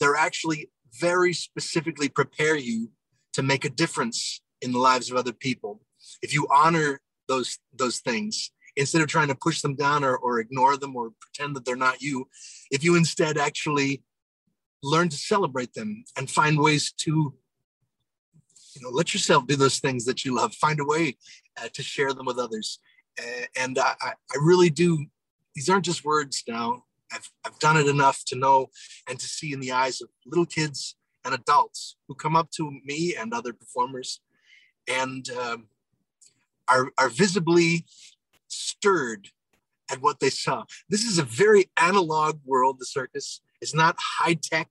they're 0.00 0.16
actually 0.16 0.70
very 0.98 1.34
specifically 1.34 2.08
prepare 2.08 2.56
you 2.56 2.90
to 3.38 3.42
make 3.44 3.64
a 3.64 3.70
difference 3.70 4.40
in 4.62 4.72
the 4.72 4.80
lives 4.80 5.12
of 5.12 5.16
other 5.16 5.32
people. 5.32 5.80
If 6.22 6.34
you 6.34 6.48
honor 6.52 7.00
those 7.28 7.60
those 7.72 8.00
things 8.00 8.50
instead 8.74 9.00
of 9.00 9.06
trying 9.06 9.28
to 9.28 9.36
push 9.36 9.60
them 9.60 9.76
down 9.76 10.02
or, 10.02 10.16
or 10.16 10.40
ignore 10.40 10.76
them 10.76 10.96
or 10.96 11.12
pretend 11.20 11.54
that 11.54 11.64
they're 11.64 11.76
not 11.76 12.02
you, 12.02 12.26
if 12.72 12.82
you 12.82 12.96
instead 12.96 13.38
actually 13.38 14.02
learn 14.82 15.08
to 15.08 15.16
celebrate 15.16 15.72
them 15.74 16.02
and 16.16 16.28
find 16.28 16.58
ways 16.58 16.90
to 17.04 17.32
you 18.74 18.82
know 18.82 18.90
let 18.90 19.14
yourself 19.14 19.46
do 19.46 19.54
those 19.54 19.78
things 19.78 20.04
that 20.04 20.24
you 20.24 20.34
love 20.34 20.52
find 20.54 20.80
a 20.80 20.84
way 20.84 21.16
uh, 21.60 21.68
to 21.72 21.82
share 21.82 22.12
them 22.12 22.26
with 22.26 22.38
others 22.38 22.80
uh, 23.20 23.46
and 23.56 23.78
I, 23.78 23.94
I 24.02 24.36
really 24.40 24.70
do 24.70 25.06
these 25.54 25.68
aren't 25.68 25.84
just 25.84 26.04
words 26.04 26.44
now 26.46 26.84
I've, 27.12 27.28
I've 27.44 27.58
done 27.58 27.76
it 27.76 27.88
enough 27.88 28.22
to 28.26 28.36
know 28.36 28.68
and 29.08 29.18
to 29.18 29.26
see 29.26 29.52
in 29.52 29.58
the 29.58 29.72
eyes 29.72 30.00
of 30.00 30.08
little 30.26 30.46
kids 30.46 30.94
and 31.28 31.34
adults 31.34 31.96
who 32.06 32.14
come 32.14 32.36
up 32.40 32.50
to 32.50 32.64
me 32.84 33.14
and 33.18 33.32
other 33.32 33.52
performers 33.52 34.20
and 35.00 35.28
um, 35.42 35.66
are, 36.66 36.86
are 36.96 37.10
visibly 37.10 37.84
stirred 38.48 39.28
at 39.92 40.00
what 40.00 40.20
they 40.20 40.30
saw. 40.30 40.64
This 40.88 41.04
is 41.04 41.18
a 41.18 41.22
very 41.44 41.64
analog 41.76 42.40
world, 42.44 42.76
the 42.78 42.86
circus. 42.86 43.40
It's 43.60 43.74
not 43.74 43.96
high 44.18 44.36
tech. 44.50 44.70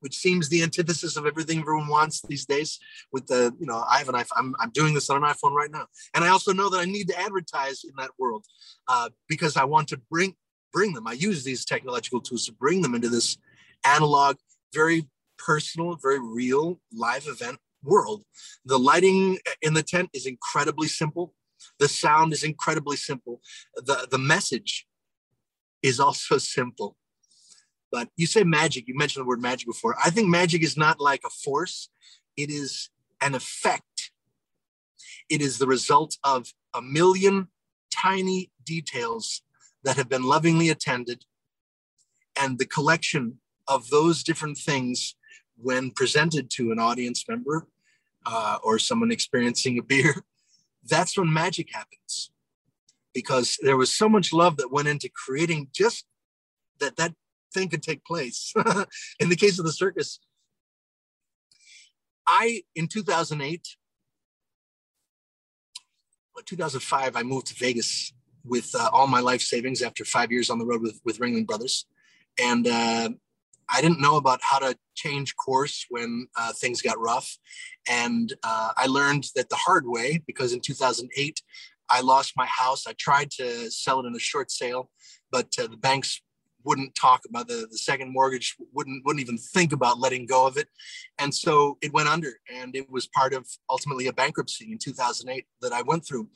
which 0.00 0.16
seems 0.16 0.48
the 0.48 0.62
antithesis 0.62 1.16
of 1.16 1.26
everything 1.26 1.60
everyone 1.60 1.88
wants 1.88 2.22
these 2.22 2.46
days. 2.46 2.78
With 3.12 3.26
the, 3.26 3.54
you 3.58 3.66
know, 3.66 3.84
I 3.88 3.98
have 3.98 4.08
an 4.08 4.14
iPhone. 4.14 4.36
I'm, 4.36 4.54
I'm 4.60 4.70
doing 4.70 4.94
this 4.94 5.10
on 5.10 5.22
an 5.22 5.30
iPhone 5.30 5.52
right 5.52 5.70
now, 5.70 5.86
and 6.14 6.24
I 6.24 6.28
also 6.28 6.52
know 6.52 6.68
that 6.70 6.78
I 6.78 6.84
need 6.84 7.08
to 7.08 7.18
advertise 7.18 7.84
in 7.84 7.92
that 7.98 8.10
world 8.18 8.44
uh, 8.86 9.10
because 9.28 9.56
I 9.56 9.64
want 9.64 9.88
to 9.88 10.00
bring 10.10 10.34
bring 10.72 10.92
them. 10.92 11.06
I 11.06 11.12
use 11.12 11.44
these 11.44 11.64
technological 11.64 12.20
tools 12.20 12.44
to 12.46 12.52
bring 12.52 12.82
them 12.82 12.94
into 12.94 13.08
this 13.08 13.38
analog, 13.84 14.36
very 14.74 15.08
personal, 15.38 15.96
very 15.96 16.20
real 16.20 16.80
live 16.92 17.26
event 17.26 17.58
world. 17.82 18.24
The 18.64 18.78
lighting 18.78 19.38
in 19.62 19.74
the 19.74 19.82
tent 19.82 20.10
is 20.12 20.26
incredibly 20.26 20.88
simple. 20.88 21.34
The 21.78 21.88
sound 21.88 22.32
is 22.32 22.42
incredibly 22.42 22.96
simple. 22.96 23.40
The, 23.74 24.08
the 24.10 24.18
message 24.18 24.86
is 25.82 26.00
also 26.00 26.38
simple. 26.38 26.96
But 27.90 28.08
you 28.16 28.26
say 28.26 28.44
magic, 28.44 28.86
you 28.86 28.96
mentioned 28.96 29.24
the 29.24 29.28
word 29.28 29.40
magic 29.40 29.66
before. 29.66 29.96
I 30.04 30.10
think 30.10 30.28
magic 30.28 30.62
is 30.62 30.76
not 30.76 31.00
like 31.00 31.22
a 31.24 31.30
force, 31.30 31.88
it 32.36 32.50
is 32.50 32.90
an 33.20 33.34
effect. 33.34 34.12
It 35.30 35.42
is 35.42 35.58
the 35.58 35.66
result 35.66 36.16
of 36.24 36.52
a 36.74 36.80
million 36.80 37.48
tiny 37.90 38.50
details 38.64 39.42
that 39.84 39.96
have 39.96 40.08
been 40.08 40.22
lovingly 40.22 40.68
attended 40.68 41.24
and 42.38 42.58
the 42.58 42.66
collection 42.66 43.40
of 43.66 43.90
those 43.90 44.22
different 44.22 44.58
things 44.58 45.16
when 45.60 45.90
presented 45.90 46.50
to 46.50 46.72
an 46.72 46.78
audience 46.78 47.24
member 47.28 47.66
uh, 48.26 48.58
or 48.62 48.78
someone 48.78 49.10
experiencing 49.10 49.78
a 49.78 49.82
beer 49.82 50.14
that's 50.88 51.18
when 51.18 51.32
magic 51.32 51.68
happens. 51.72 52.30
Because 53.14 53.58
there 53.62 53.76
was 53.76 53.94
so 53.94 54.08
much 54.08 54.32
love 54.32 54.58
that 54.58 54.70
went 54.70 54.86
into 54.86 55.08
creating 55.08 55.68
just 55.74 56.06
that 56.78 56.96
that 56.96 57.14
thing 57.52 57.68
could 57.68 57.82
take 57.82 58.04
place. 58.04 58.52
In 59.20 59.28
the 59.28 59.36
case 59.36 59.58
of 59.58 59.64
the 59.64 59.72
circus 59.72 60.20
i 62.28 62.62
in 62.76 62.86
2008 62.86 63.66
2005 66.46 67.16
i 67.16 67.22
moved 67.24 67.48
to 67.48 67.54
vegas 67.54 68.12
with 68.44 68.72
uh, 68.74 68.88
all 68.92 69.06
my 69.06 69.20
life 69.20 69.40
savings 69.40 69.82
after 69.82 70.04
five 70.04 70.30
years 70.30 70.48
on 70.50 70.58
the 70.58 70.64
road 70.64 70.80
with, 70.80 71.00
with 71.04 71.18
ringling 71.18 71.46
brothers. 71.46 71.84
And 72.40 72.66
uh, 72.66 73.10
I 73.70 73.80
didn't 73.80 74.00
know 74.00 74.16
about 74.16 74.40
how 74.42 74.58
to 74.58 74.76
change 74.94 75.36
course 75.36 75.86
when 75.90 76.26
uh, 76.36 76.52
things 76.52 76.82
got 76.82 76.98
rough. 76.98 77.36
And 77.88 78.32
uh, 78.42 78.72
I 78.76 78.86
learned 78.86 79.26
that 79.36 79.48
the 79.48 79.56
hard 79.56 79.84
way 79.86 80.22
because 80.26 80.52
in 80.52 80.60
2008, 80.60 81.42
I 81.90 82.00
lost 82.00 82.34
my 82.36 82.46
house. 82.46 82.86
I 82.86 82.94
tried 82.98 83.30
to 83.32 83.70
sell 83.70 84.00
it 84.00 84.06
in 84.06 84.14
a 84.14 84.20
short 84.20 84.50
sale, 84.50 84.90
but 85.30 85.48
uh, 85.58 85.68
the 85.68 85.76
banks 85.76 86.20
wouldn't 86.64 86.94
talk 86.94 87.22
about 87.26 87.48
the, 87.48 87.66
the 87.70 87.78
second 87.78 88.12
mortgage, 88.12 88.56
wouldn't, 88.74 89.04
wouldn't 89.04 89.22
even 89.22 89.38
think 89.38 89.72
about 89.72 89.98
letting 89.98 90.26
go 90.26 90.46
of 90.46 90.56
it. 90.56 90.68
And 91.18 91.34
so 91.34 91.78
it 91.80 91.92
went 91.92 92.08
under 92.08 92.32
and 92.52 92.74
it 92.76 92.90
was 92.90 93.06
part 93.06 93.32
of 93.32 93.46
ultimately 93.70 94.06
a 94.06 94.12
bankruptcy 94.12 94.70
in 94.70 94.78
2008 94.78 95.46
that 95.62 95.72
I 95.72 95.82
went 95.82 96.06
through. 96.06 96.28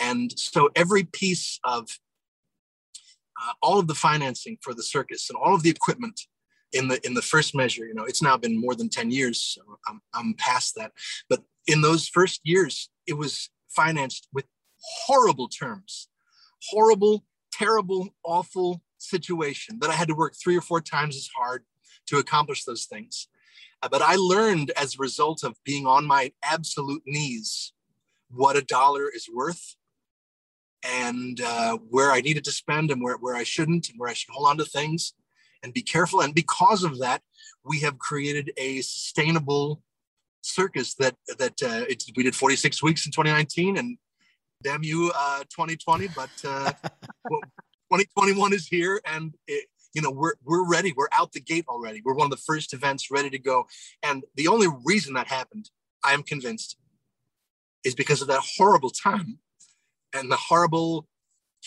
And 0.00 0.36
so 0.36 0.70
every 0.74 1.04
piece 1.04 1.60
of 1.62 1.88
uh, 3.40 3.52
all 3.62 3.78
of 3.78 3.86
the 3.86 3.94
financing 3.94 4.56
for 4.62 4.74
the 4.74 4.82
circus 4.82 5.28
and 5.30 5.38
all 5.40 5.54
of 5.54 5.62
the 5.62 5.70
equipment 5.70 6.20
in 6.72 6.88
the 6.88 7.04
in 7.06 7.14
the 7.14 7.22
first 7.22 7.54
measure 7.54 7.86
you 7.86 7.94
know 7.94 8.04
it's 8.04 8.22
now 8.22 8.36
been 8.36 8.60
more 8.60 8.74
than 8.74 8.88
10 8.88 9.10
years 9.10 9.40
so 9.40 9.62
I'm, 9.88 10.00
I'm 10.14 10.34
past 10.34 10.74
that. 10.76 10.92
But 11.28 11.42
in 11.66 11.80
those 11.80 12.08
first 12.08 12.40
years 12.44 12.90
it 13.06 13.14
was 13.14 13.50
financed 13.68 14.28
with 14.32 14.46
horrible 15.06 15.48
terms 15.48 16.08
horrible 16.70 17.24
terrible 17.52 18.08
awful 18.24 18.82
situation 18.98 19.78
that 19.80 19.90
i 19.90 19.94
had 19.94 20.08
to 20.08 20.14
work 20.14 20.34
three 20.34 20.56
or 20.56 20.60
four 20.60 20.80
times 20.80 21.16
as 21.16 21.28
hard 21.36 21.64
to 22.06 22.18
accomplish 22.18 22.64
those 22.64 22.84
things. 22.84 23.28
Uh, 23.82 23.88
but 23.88 24.02
i 24.02 24.16
learned 24.16 24.70
as 24.76 24.94
a 24.94 24.98
result 24.98 25.44
of 25.44 25.56
being 25.64 25.86
on 25.86 26.04
my 26.04 26.32
absolute 26.42 27.02
knees 27.06 27.72
what 28.30 28.56
a 28.56 28.62
dollar 28.62 29.08
is 29.08 29.28
worth 29.32 29.76
and 30.82 31.40
uh, 31.40 31.76
where 31.90 32.10
i 32.10 32.20
needed 32.20 32.44
to 32.44 32.52
spend 32.52 32.90
and 32.90 33.02
where, 33.02 33.16
where 33.16 33.36
i 33.36 33.44
shouldn't 33.44 33.88
and 33.88 33.98
where 33.98 34.10
i 34.10 34.14
should 34.14 34.30
hold 34.32 34.48
on 34.48 34.56
to 34.56 34.64
things 34.64 35.14
and 35.66 35.74
be 35.74 35.82
careful. 35.82 36.20
And 36.20 36.32
because 36.32 36.84
of 36.84 37.00
that, 37.00 37.22
we 37.64 37.80
have 37.80 37.98
created 37.98 38.52
a 38.56 38.80
sustainable 38.82 39.82
circus 40.42 40.94
that 40.94 41.16
that 41.38 41.60
uh, 41.60 41.84
we 42.16 42.22
did 42.22 42.36
46 42.36 42.80
weeks 42.80 43.04
in 43.04 43.10
2019 43.10 43.76
and 43.76 43.98
damn 44.62 44.84
you 44.84 45.10
uh, 45.12 45.40
2020 45.50 46.06
but 46.14 46.30
uh, 46.44 46.70
2021 47.90 48.52
is 48.52 48.68
here 48.68 49.00
and 49.04 49.34
it, 49.48 49.66
you 49.92 50.00
know 50.00 50.12
we're 50.12 50.34
we're 50.44 50.64
ready. 50.64 50.92
We're 50.96 51.08
out 51.12 51.32
the 51.32 51.40
gate 51.40 51.64
already. 51.68 52.00
We're 52.04 52.14
one 52.14 52.26
of 52.26 52.30
the 52.30 52.44
first 52.46 52.72
events 52.72 53.10
ready 53.10 53.28
to 53.30 53.40
go. 53.40 53.66
And 54.04 54.22
the 54.36 54.46
only 54.46 54.68
reason 54.84 55.14
that 55.14 55.26
happened 55.26 55.70
i 56.04 56.12
am 56.12 56.22
convinced 56.22 56.76
is 57.82 57.96
because 57.96 58.22
of 58.22 58.28
that 58.28 58.42
horrible 58.56 58.90
time 58.90 59.38
and 60.14 60.30
the 60.30 60.36
horrible 60.36 61.08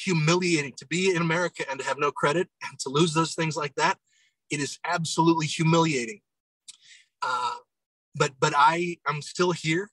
humiliating 0.04 0.74
to 0.78 0.88
be 0.88 1.14
in 1.16 1.22
America 1.22 1.64
and 1.70 1.80
to 1.80 1.86
have 1.86 2.00
no 2.00 2.12
credit 2.12 2.47
and 2.68 2.80
to 2.80 2.89
lose 2.89 3.14
those 3.14 3.36
things 3.36 3.56
like 3.56 3.76
that. 3.76 3.97
It 4.50 4.60
is 4.60 4.80
absolutely 4.86 5.45
humiliating. 5.45 6.22
Uh, 7.22 7.56
but 8.16 8.32
but 8.39 8.54
I 8.56 8.97
am 9.08 9.22
still 9.22 9.52
here, 9.52 9.89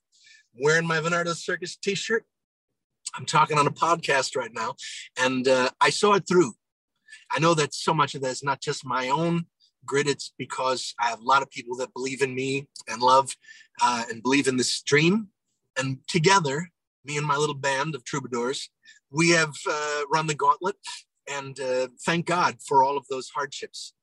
wearing 0.53 0.87
my 0.87 0.99
Venardos 0.99 1.43
Circus 1.43 1.75
T-shirt. 1.75 2.25
I'm 3.15 3.25
talking 3.25 3.57
on 3.57 3.67
a 3.67 3.71
podcast 3.71 4.35
right 4.35 4.51
now, 4.53 4.75
and 5.17 5.47
uh, 5.47 5.69
I 5.81 5.89
saw 5.89 6.13
it 6.13 6.27
through. 6.27 6.53
I 7.31 7.39
know 7.39 7.53
that 7.53 7.73
so 7.73 7.93
much 7.93 8.15
of 8.15 8.21
that 8.21 8.31
is 8.31 8.43
not 8.43 8.61
just 8.61 8.85
my 8.85 9.09
own 9.09 9.45
grit. 9.85 10.07
It's 10.07 10.33
because 10.37 10.93
I 10.99 11.07
have 11.09 11.21
a 11.21 11.25
lot 11.25 11.41
of 11.41 11.49
people 11.49 11.75
that 11.77 11.93
believe 11.93 12.21
in 12.21 12.33
me 12.33 12.67
and 12.87 13.01
love 13.01 13.35
uh, 13.81 14.03
and 14.09 14.23
believe 14.23 14.47
in 14.47 14.57
this 14.57 14.81
dream. 14.81 15.29
And 15.77 15.99
together, 16.07 16.69
me 17.05 17.17
and 17.17 17.25
my 17.25 17.37
little 17.37 17.55
band 17.55 17.95
of 17.95 18.03
troubadours, 18.03 18.69
we 19.11 19.29
have 19.29 19.53
uh, 19.69 20.01
run 20.11 20.27
the 20.27 20.35
gauntlet 20.35 20.75
and 21.29 21.59
uh, 21.59 21.87
thank 22.05 22.25
God 22.25 22.57
for 22.65 22.83
all 22.83 22.97
of 22.97 23.05
those 23.09 23.29
hardships. 23.29 23.93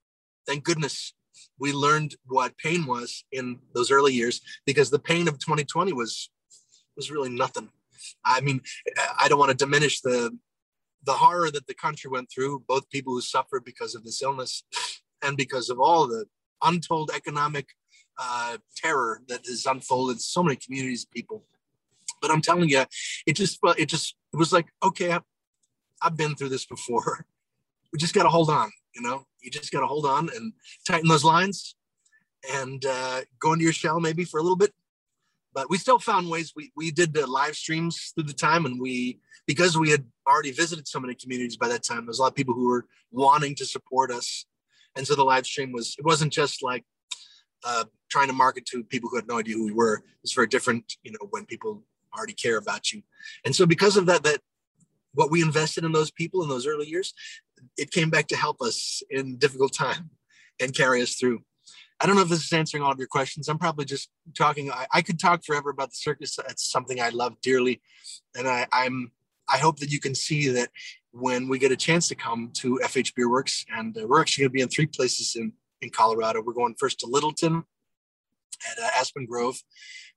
Thank 0.47 0.65
goodness 0.65 1.15
we 1.59 1.73
learned 1.73 2.15
what 2.27 2.57
pain 2.59 2.87
was 2.87 3.25
in 3.33 3.59
those 3.75 3.91
early 3.91 4.13
years 4.13 4.41
because 4.67 4.91
the 4.91 4.99
pain 4.99 5.29
of 5.29 5.39
2020 5.39 5.93
was 5.93 6.31
was 6.97 7.11
really 7.11 7.31
nothing. 7.31 7.71
I 8.25 8.41
mean, 8.41 8.61
I 9.19 9.29
don't 9.29 9.39
want 9.39 9.51
to 9.51 9.57
diminish 9.57 10.01
the 10.01 10.37
the 11.05 11.13
horror 11.13 11.51
that 11.51 11.67
the 11.67 11.75
country 11.75 12.11
went 12.11 12.31
through, 12.31 12.65
both 12.67 12.89
people 12.89 13.13
who 13.13 13.21
suffered 13.21 13.65
because 13.65 13.95
of 13.95 14.05
this 14.05 14.23
illness 14.23 14.65
and 15.23 15.37
because 15.37 15.69
of 15.69 15.79
all 15.79 16.07
the 16.07 16.25
untold 16.63 17.11
economic 17.15 17.69
uh, 18.19 18.57
terror 18.77 19.21
that 19.29 19.45
has 19.47 19.67
unfolded 19.67 20.21
so 20.21 20.43
many 20.43 20.57
communities 20.57 21.05
people. 21.05 21.45
But 22.23 22.31
I'm 22.31 22.41
telling 22.41 22.69
you, 22.69 22.85
it 23.27 23.35
just 23.35 23.59
it 23.77 23.87
just 23.87 24.17
it 24.35 24.37
was 24.37 24.53
like, 24.53 24.67
okay, 24.83 25.13
I've, 25.13 25.23
I've 26.03 26.17
been 26.17 26.35
through 26.35 26.51
this 26.51 26.67
before. 26.67 27.25
We 27.93 27.99
just 27.99 28.13
got 28.13 28.25
to 28.25 28.29
hold 28.29 28.51
on, 28.51 28.73
you 28.97 29.03
know. 29.03 29.25
You 29.41 29.53
just 29.53 29.71
got 29.71 29.79
to 29.79 29.87
hold 29.87 30.05
on 30.05 30.29
and 30.35 30.53
tighten 30.85 31.09
those 31.09 31.23
lines, 31.23 31.77
and 32.53 32.85
uh, 32.85 33.21
go 33.39 33.53
into 33.53 33.63
your 33.63 33.73
shell 33.73 34.01
maybe 34.01 34.25
for 34.25 34.41
a 34.41 34.43
little 34.43 34.57
bit. 34.57 34.73
But 35.55 35.71
we 35.71 35.79
still 35.79 36.01
found 36.01 36.29
ways. 36.29 36.53
We 36.57 36.73
we 36.75 36.91
did 36.91 37.15
the 37.15 37.25
live 37.29 37.55
streams 37.55 38.11
through 38.13 38.25
the 38.25 38.33
time, 38.33 38.67
and 38.67 38.81
we 38.81 39.21
because 39.47 39.79
we 39.79 39.91
had 39.91 40.05
already 40.27 40.51
visited 40.51 40.89
so 40.89 40.99
many 40.99 41.15
communities 41.15 41.57
by 41.57 41.69
that 41.69 41.85
time. 41.85 42.05
There's 42.05 42.19
a 42.19 42.23
lot 42.23 42.33
of 42.33 42.35
people 42.35 42.55
who 42.55 42.67
were 42.67 42.85
wanting 43.13 43.55
to 43.55 43.65
support 43.65 44.11
us, 44.11 44.45
and 44.97 45.07
so 45.07 45.15
the 45.15 45.23
live 45.23 45.47
stream 45.47 45.71
was. 45.71 45.95
It 45.97 46.05
wasn't 46.05 46.33
just 46.33 46.65
like 46.65 46.85
uh, 47.63 47.85
trying 48.11 48.27
to 48.27 48.33
market 48.35 48.67
to 48.73 48.83
people 48.83 49.09
who 49.09 49.17
had 49.17 49.29
no 49.29 49.39
idea 49.39 49.55
who 49.55 49.67
we 49.67 49.73
were. 49.73 50.03
It's 50.25 50.33
very 50.33 50.49
different, 50.49 50.95
you 51.05 51.13
know, 51.13 51.29
when 51.31 51.47
people 51.47 51.85
already 52.17 52.35
care 52.35 52.57
about 52.57 52.93
you. 52.93 53.03
And 53.45 53.55
so 53.55 53.67
because 53.67 53.97
of 53.97 54.07
that, 54.07 54.23
that 54.25 54.41
what 55.15 55.31
we 55.31 55.43
invested 55.43 55.85
in 55.85 55.93
those 55.93 56.11
people 56.11 56.43
in 56.43 56.49
those 56.49 56.67
early 56.67 56.87
years, 56.87 57.15
it 57.77 57.91
came 57.91 58.11
back 58.11 58.27
to 58.29 58.37
help 58.37 58.61
us 58.61 59.03
in 59.11 59.37
difficult 59.37 59.73
time 59.73 60.11
and 60.61 60.75
carry 60.75 61.03
us 61.03 61.15
through. 61.15 61.41
I 62.01 62.07
don't 62.07 62.17
know 62.17 62.23
if 62.23 62.29
this 62.29 62.45
is 62.45 62.53
answering 62.53 62.83
all 62.83 62.93
of 62.93 62.99
your 62.99 63.09
questions. 63.09 63.49
I'm 63.49 63.59
probably 63.59 63.85
just 63.85 64.11
talking. 64.37 64.71
I, 64.71 64.87
I 64.93 65.03
could 65.03 65.19
talk 65.19 65.45
forever 65.45 65.71
about 65.71 65.91
the 65.91 65.97
circus. 65.97 66.37
That's 66.37 66.71
something 66.71 67.01
I 67.01 67.11
love 67.11 67.41
dearly, 67.41 67.81
and 68.37 68.49
I, 68.49 68.67
I'm. 68.73 69.13
I 69.49 69.59
hope 69.59 69.79
that 69.81 69.91
you 69.91 70.01
can 70.01 70.15
see 70.15 70.49
that 70.49 70.71
when 71.13 71.49
we 71.49 71.59
get 71.59 71.71
a 71.71 71.77
chance 71.77 72.09
to 72.09 72.15
come 72.15 72.51
to 72.55 72.81
FH 72.83 73.15
Beer 73.15 73.31
Works, 73.31 73.65
and 73.75 73.97
uh, 73.97 74.07
we're 74.07 74.21
actually 74.21 74.43
going 74.43 74.51
to 74.51 74.55
be 74.55 74.63
in 74.63 74.69
three 74.69 74.87
places 74.87 75.37
in 75.37 75.53
in 75.83 75.91
Colorado. 75.91 76.43
We're 76.45 76.53
going 76.53 76.75
first 76.79 76.99
to 77.01 77.07
Littleton 77.07 77.63
at 78.71 78.83
uh, 78.83 78.89
Aspen 78.99 79.25
Grove. 79.25 79.63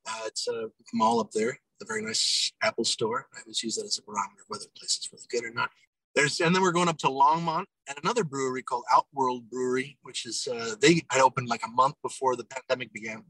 Uh, 0.10 0.22
it's 0.26 0.48
a 0.48 0.70
mall 0.94 1.20
up 1.20 1.32
there 1.32 1.60
the 1.80 1.86
very 1.86 2.02
nice 2.02 2.52
Apple 2.62 2.86
store. 2.86 3.28
I 3.36 3.42
always 3.42 3.64
use 3.64 3.76
that 3.76 3.86
as 3.86 3.98
a 3.98 4.04
barometer 4.04 4.44
whether 4.48 4.66
a 4.66 4.80
place 4.80 4.98
is 4.98 5.10
really 5.12 5.26
good 5.30 5.50
or 5.50 5.54
not. 5.54 5.70
There's, 6.16 6.40
and 6.40 6.56
then 6.56 6.64
we're 6.64 6.72
going 6.72 6.90
up 6.90 6.98
to 7.00 7.08
Longmont 7.08 7.66
and 7.88 7.98
another 8.02 8.24
brewery 8.24 8.64
called 8.64 8.86
Outworld 8.92 9.50
Brewery, 9.50 9.98
which 10.02 10.26
is 10.26 10.48
uh, 10.52 10.76
they 10.82 11.04
had 11.12 11.22
opened 11.22 11.48
like 11.48 11.62
a 11.66 11.70
month 11.70 11.96
before 12.02 12.36
the 12.36 12.46
pandemic 12.46 12.92
began, 12.92 13.24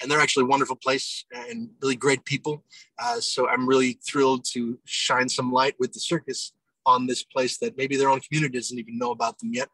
and 0.00 0.08
they're 0.08 0.20
actually 0.20 0.44
a 0.44 0.48
wonderful 0.48 0.76
place 0.76 1.24
and 1.34 1.70
really 1.82 1.96
great 1.96 2.24
people. 2.24 2.64
Uh, 2.98 3.18
so 3.18 3.48
I'm 3.48 3.68
really 3.68 3.98
thrilled 4.06 4.44
to 4.52 4.78
shine 4.84 5.28
some 5.28 5.50
light 5.50 5.74
with 5.80 5.92
the 5.92 6.00
circus 6.00 6.52
on 6.84 7.08
this 7.08 7.24
place 7.24 7.58
that 7.58 7.76
maybe 7.76 7.96
their 7.96 8.08
own 8.08 8.20
community 8.20 8.56
doesn't 8.56 8.78
even 8.78 8.98
know 8.98 9.10
about 9.10 9.40
them 9.40 9.52
yet. 9.52 9.68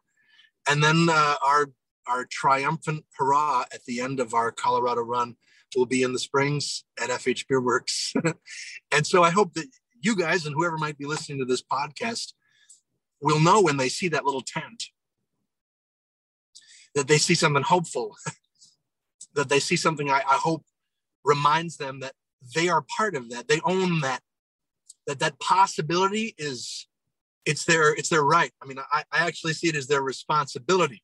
And 0.69 0.83
then 0.83 1.09
uh, 1.11 1.35
our 1.45 1.67
our 2.07 2.25
triumphant 2.25 3.05
hurrah 3.17 3.65
at 3.73 3.85
the 3.85 4.01
end 4.01 4.21
of 4.21 4.35
our 4.35 4.51
Colorado 4.51 5.03
run 5.03 5.37
will 5.77 5.87
be 5.87 6.03
in 6.03 6.13
the 6.13 6.19
Springs 6.19 6.85
at 7.01 7.11
FH 7.11 7.47
Beer 7.49 7.61
Works. 7.61 8.13
and 8.93 9.07
so 9.07 9.23
I 9.23 9.31
hope 9.31 9.55
that 9.55 9.67
you 10.01 10.17
guys 10.17 10.47
and 10.47 10.55
whoever 10.55 10.77
might 10.77 10.99
be 10.99 11.07
listening 11.07 11.39
to 11.39 11.45
this 11.45 11.63
podcast 11.63 12.33
will 13.21 13.41
know 13.41 13.63
when 13.63 13.77
they 13.77 13.89
see 13.89 14.09
that 14.09 14.25
little 14.25 14.43
tent 14.43 14.85
that 16.95 17.09
they 17.09 17.19
see 17.19 17.35
something 17.35 17.63
hopeful, 17.63 18.17
that 19.35 19.49
they 19.49 19.61
see 19.61 19.77
something 19.77 20.11
I, 20.11 20.19
I 20.19 20.37
hope 20.37 20.65
reminds 21.25 21.77
them 21.77 22.01
that 22.01 22.13
they 22.55 22.69
are 22.69 22.85
part 22.97 23.15
of 23.15 23.31
that. 23.31 23.49
They 23.49 23.61
own 23.65 24.01
that, 24.01 24.21
that 25.07 25.21
that 25.21 25.39
possibility 25.41 26.35
is 26.39 26.87
it's 27.45 27.65
their 27.65 27.95
it's 27.95 28.09
their 28.09 28.23
right. 28.23 28.53
I 28.63 28.67
mean, 28.67 28.79
I, 28.79 29.05
I 29.11 29.27
actually 29.27 29.55
see 29.55 29.69
it 29.69 29.77
as 29.77 29.87
their 29.87 30.03
responsibility. 30.03 31.03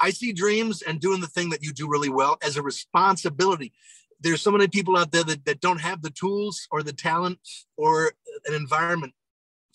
I 0.00 0.10
see 0.10 0.32
dreams 0.32 0.82
and 0.82 1.00
doing 1.00 1.20
the 1.20 1.26
thing 1.26 1.50
that 1.50 1.62
you 1.62 1.72
do 1.72 1.88
really 1.88 2.08
well 2.08 2.38
as 2.42 2.56
a 2.56 2.62
responsibility. 2.62 3.72
There's 4.20 4.42
so 4.42 4.50
many 4.50 4.68
people 4.68 4.96
out 4.96 5.12
there 5.12 5.24
that, 5.24 5.44
that 5.44 5.60
don't 5.60 5.80
have 5.80 6.02
the 6.02 6.10
tools 6.10 6.66
or 6.70 6.82
the 6.82 6.92
talent 6.92 7.38
or 7.76 8.12
an 8.46 8.54
environment 8.54 9.14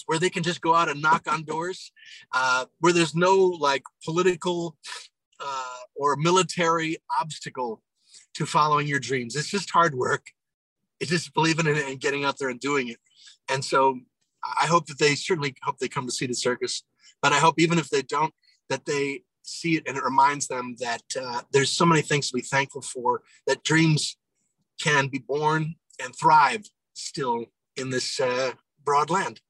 where 0.06 0.20
they 0.20 0.30
can 0.30 0.44
just 0.44 0.62
go 0.62 0.76
out 0.76 0.90
and 0.90 1.02
knock 1.02 1.32
on 1.32 1.44
doors, 1.44 1.92
uh, 2.34 2.66
where 2.80 2.94
there's 2.94 3.16
no 3.16 3.38
like 3.38 3.84
political 4.04 4.76
uh, 5.40 5.78
or 5.96 6.16
military 6.18 6.98
obstacle 7.20 7.82
to 8.34 8.46
following 8.46 8.88
your 8.88 9.00
dreams. 9.00 9.36
It's 9.36 9.50
just 9.50 9.70
hard 9.70 9.96
work. 9.96 10.28
It's 11.00 11.12
just 11.12 11.34
believing 11.34 11.68
in 11.68 11.78
it 11.78 11.88
and 11.88 12.00
getting 12.00 12.26
out 12.26 12.38
there 12.38 12.50
and 12.50 12.60
doing 12.60 12.90
it. 12.90 12.98
And 13.50 13.64
so 13.64 14.00
I 14.44 14.68
hope 14.68 14.88
that 14.88 15.00
they 15.00 15.16
certainly 15.16 15.56
hope 15.64 15.80
they 15.80 15.88
come 15.88 16.06
to 16.06 16.12
see 16.12 16.26
the 16.26 16.34
circus, 16.34 16.84
but 17.22 17.32
I 17.32 17.40
hope 17.40 17.56
even 17.60 17.80
if 17.80 17.90
they 17.90 18.02
don't, 18.02 18.34
that 18.70 18.86
they 18.86 19.24
see 19.44 19.76
it 19.76 19.84
and 19.88 19.98
it 19.98 20.04
reminds 20.04 20.48
them 20.48 20.76
that 20.80 21.04
uh, 21.20 21.42
there's 21.52 21.70
so 21.70 21.86
many 21.86 22.02
things 22.02 22.30
to 22.30 22.36
be 22.36 22.42
thankful 22.42 22.82
for, 22.82 23.22
that 23.48 23.64
dreams 23.64 24.18
can 24.82 25.08
be 25.08 25.20
born 25.20 25.76
and 26.04 26.16
thrive 26.16 26.64
still 26.94 27.46
in 27.78 27.90
this 27.90 28.20
uh, 28.20 28.52
broad 28.84 29.10
land. 29.10 29.42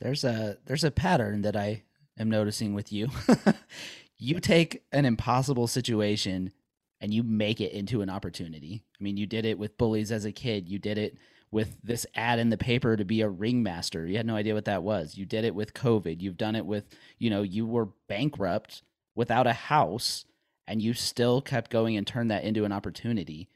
There's 0.00 0.24
a 0.24 0.58
there's 0.66 0.84
a 0.84 0.90
pattern 0.90 1.42
that 1.42 1.56
I 1.56 1.82
am 2.18 2.30
noticing 2.30 2.74
with 2.74 2.92
you. 2.92 3.08
you 4.18 4.40
take 4.40 4.82
an 4.92 5.04
impossible 5.04 5.66
situation 5.66 6.52
and 7.00 7.12
you 7.12 7.22
make 7.22 7.60
it 7.60 7.72
into 7.72 8.02
an 8.02 8.10
opportunity. 8.10 8.84
I 8.98 9.02
mean, 9.02 9.16
you 9.16 9.26
did 9.26 9.44
it 9.44 9.58
with 9.58 9.78
bullies 9.78 10.12
as 10.12 10.24
a 10.24 10.32
kid. 10.32 10.68
You 10.68 10.78
did 10.78 10.98
it 10.98 11.16
with 11.50 11.78
this 11.82 12.06
ad 12.14 12.38
in 12.38 12.50
the 12.50 12.58
paper 12.58 12.96
to 12.96 13.04
be 13.04 13.22
a 13.22 13.28
ringmaster. 13.28 14.06
You 14.06 14.16
had 14.16 14.26
no 14.26 14.36
idea 14.36 14.54
what 14.54 14.66
that 14.66 14.82
was. 14.82 15.16
You 15.16 15.24
did 15.24 15.44
it 15.44 15.54
with 15.54 15.74
COVID. 15.74 16.20
You've 16.20 16.36
done 16.36 16.56
it 16.56 16.66
with, 16.66 16.84
you 17.18 17.30
know, 17.30 17.42
you 17.42 17.66
were 17.66 17.88
bankrupt 18.08 18.82
without 19.18 19.48
a 19.48 19.52
house 19.52 20.24
and 20.68 20.80
you 20.80 20.94
still 20.94 21.42
kept 21.42 21.72
going 21.72 21.96
and 21.96 22.06
turned 22.06 22.30
that 22.30 22.44
into 22.44 22.64
an 22.64 22.70
opportunity. 22.70 23.48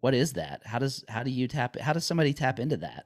What 0.00 0.14
is 0.14 0.32
that? 0.32 0.62
How 0.64 0.78
does 0.78 1.04
how 1.06 1.22
do 1.22 1.30
you 1.30 1.46
tap 1.46 1.78
how 1.78 1.92
does 1.92 2.06
somebody 2.06 2.32
tap 2.32 2.58
into 2.58 2.78
that? 2.78 3.04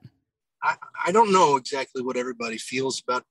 I, 0.62 0.76
I 1.06 1.10
don't 1.10 1.32
know 1.32 1.56
exactly 1.56 2.00
what 2.00 2.16
everybody 2.16 2.58
feels 2.58 3.02
about 3.02 3.24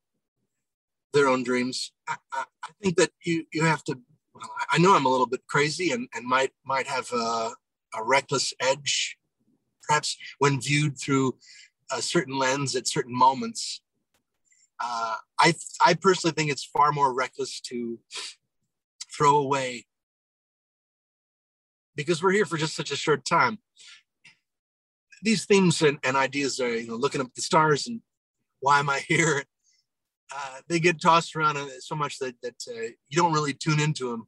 their 1.13 1.29
own 1.29 1.43
dreams. 1.43 1.93
I, 2.09 2.15
I, 2.33 2.43
I 2.63 2.69
think 2.83 2.97
that 2.97 3.11
you 3.23 3.45
you 3.53 3.63
have 3.63 3.83
to 3.85 3.97
well, 4.35 4.49
I 4.69 4.77
know 4.77 4.93
I'm 4.93 5.05
a 5.05 5.09
little 5.09 5.27
bit 5.27 5.47
crazy 5.47 5.91
and, 5.91 6.09
and 6.13 6.25
might 6.25 6.51
might 6.65 6.87
have 6.87 7.09
a, 7.13 7.51
a 7.95 8.03
reckless 8.03 8.53
edge 8.59 9.17
perhaps 9.87 10.17
when 10.39 10.59
viewed 10.59 10.99
through 10.99 11.37
a 11.91 12.01
certain 12.01 12.37
lens 12.37 12.75
at 12.75 12.89
certain 12.89 13.15
moments. 13.15 13.81
Uh, 14.81 15.15
I, 15.39 15.53
I 15.85 15.93
personally 15.95 16.33
think 16.33 16.51
it's 16.51 16.63
far 16.63 16.91
more 16.91 17.13
reckless 17.13 17.59
to 17.61 17.99
throw 19.15 19.37
away 19.37 19.85
because 21.95 22.21
we're 22.21 22.31
here 22.31 22.45
for 22.45 22.57
just 22.57 22.75
such 22.75 22.91
a 22.91 22.95
short 22.95 23.25
time. 23.25 23.59
These 25.21 25.45
themes 25.45 25.81
and, 25.81 25.97
and 26.03 26.15
ideas 26.15 26.59
are, 26.59 26.75
you 26.75 26.87
know, 26.87 26.95
looking 26.95 27.21
up 27.21 27.33
the 27.33 27.41
stars 27.41 27.87
and 27.87 28.01
why 28.61 28.79
am 28.79 28.89
I 28.89 28.99
here? 28.99 29.43
Uh, 30.33 30.59
they 30.67 30.79
get 30.79 31.01
tossed 31.01 31.35
around 31.35 31.57
so 31.79 31.95
much 31.95 32.19
that, 32.19 32.35
that 32.43 32.55
uh, 32.69 32.89
you 33.09 33.17
don't 33.17 33.33
really 33.33 33.53
tune 33.53 33.79
into 33.79 34.09
them. 34.11 34.27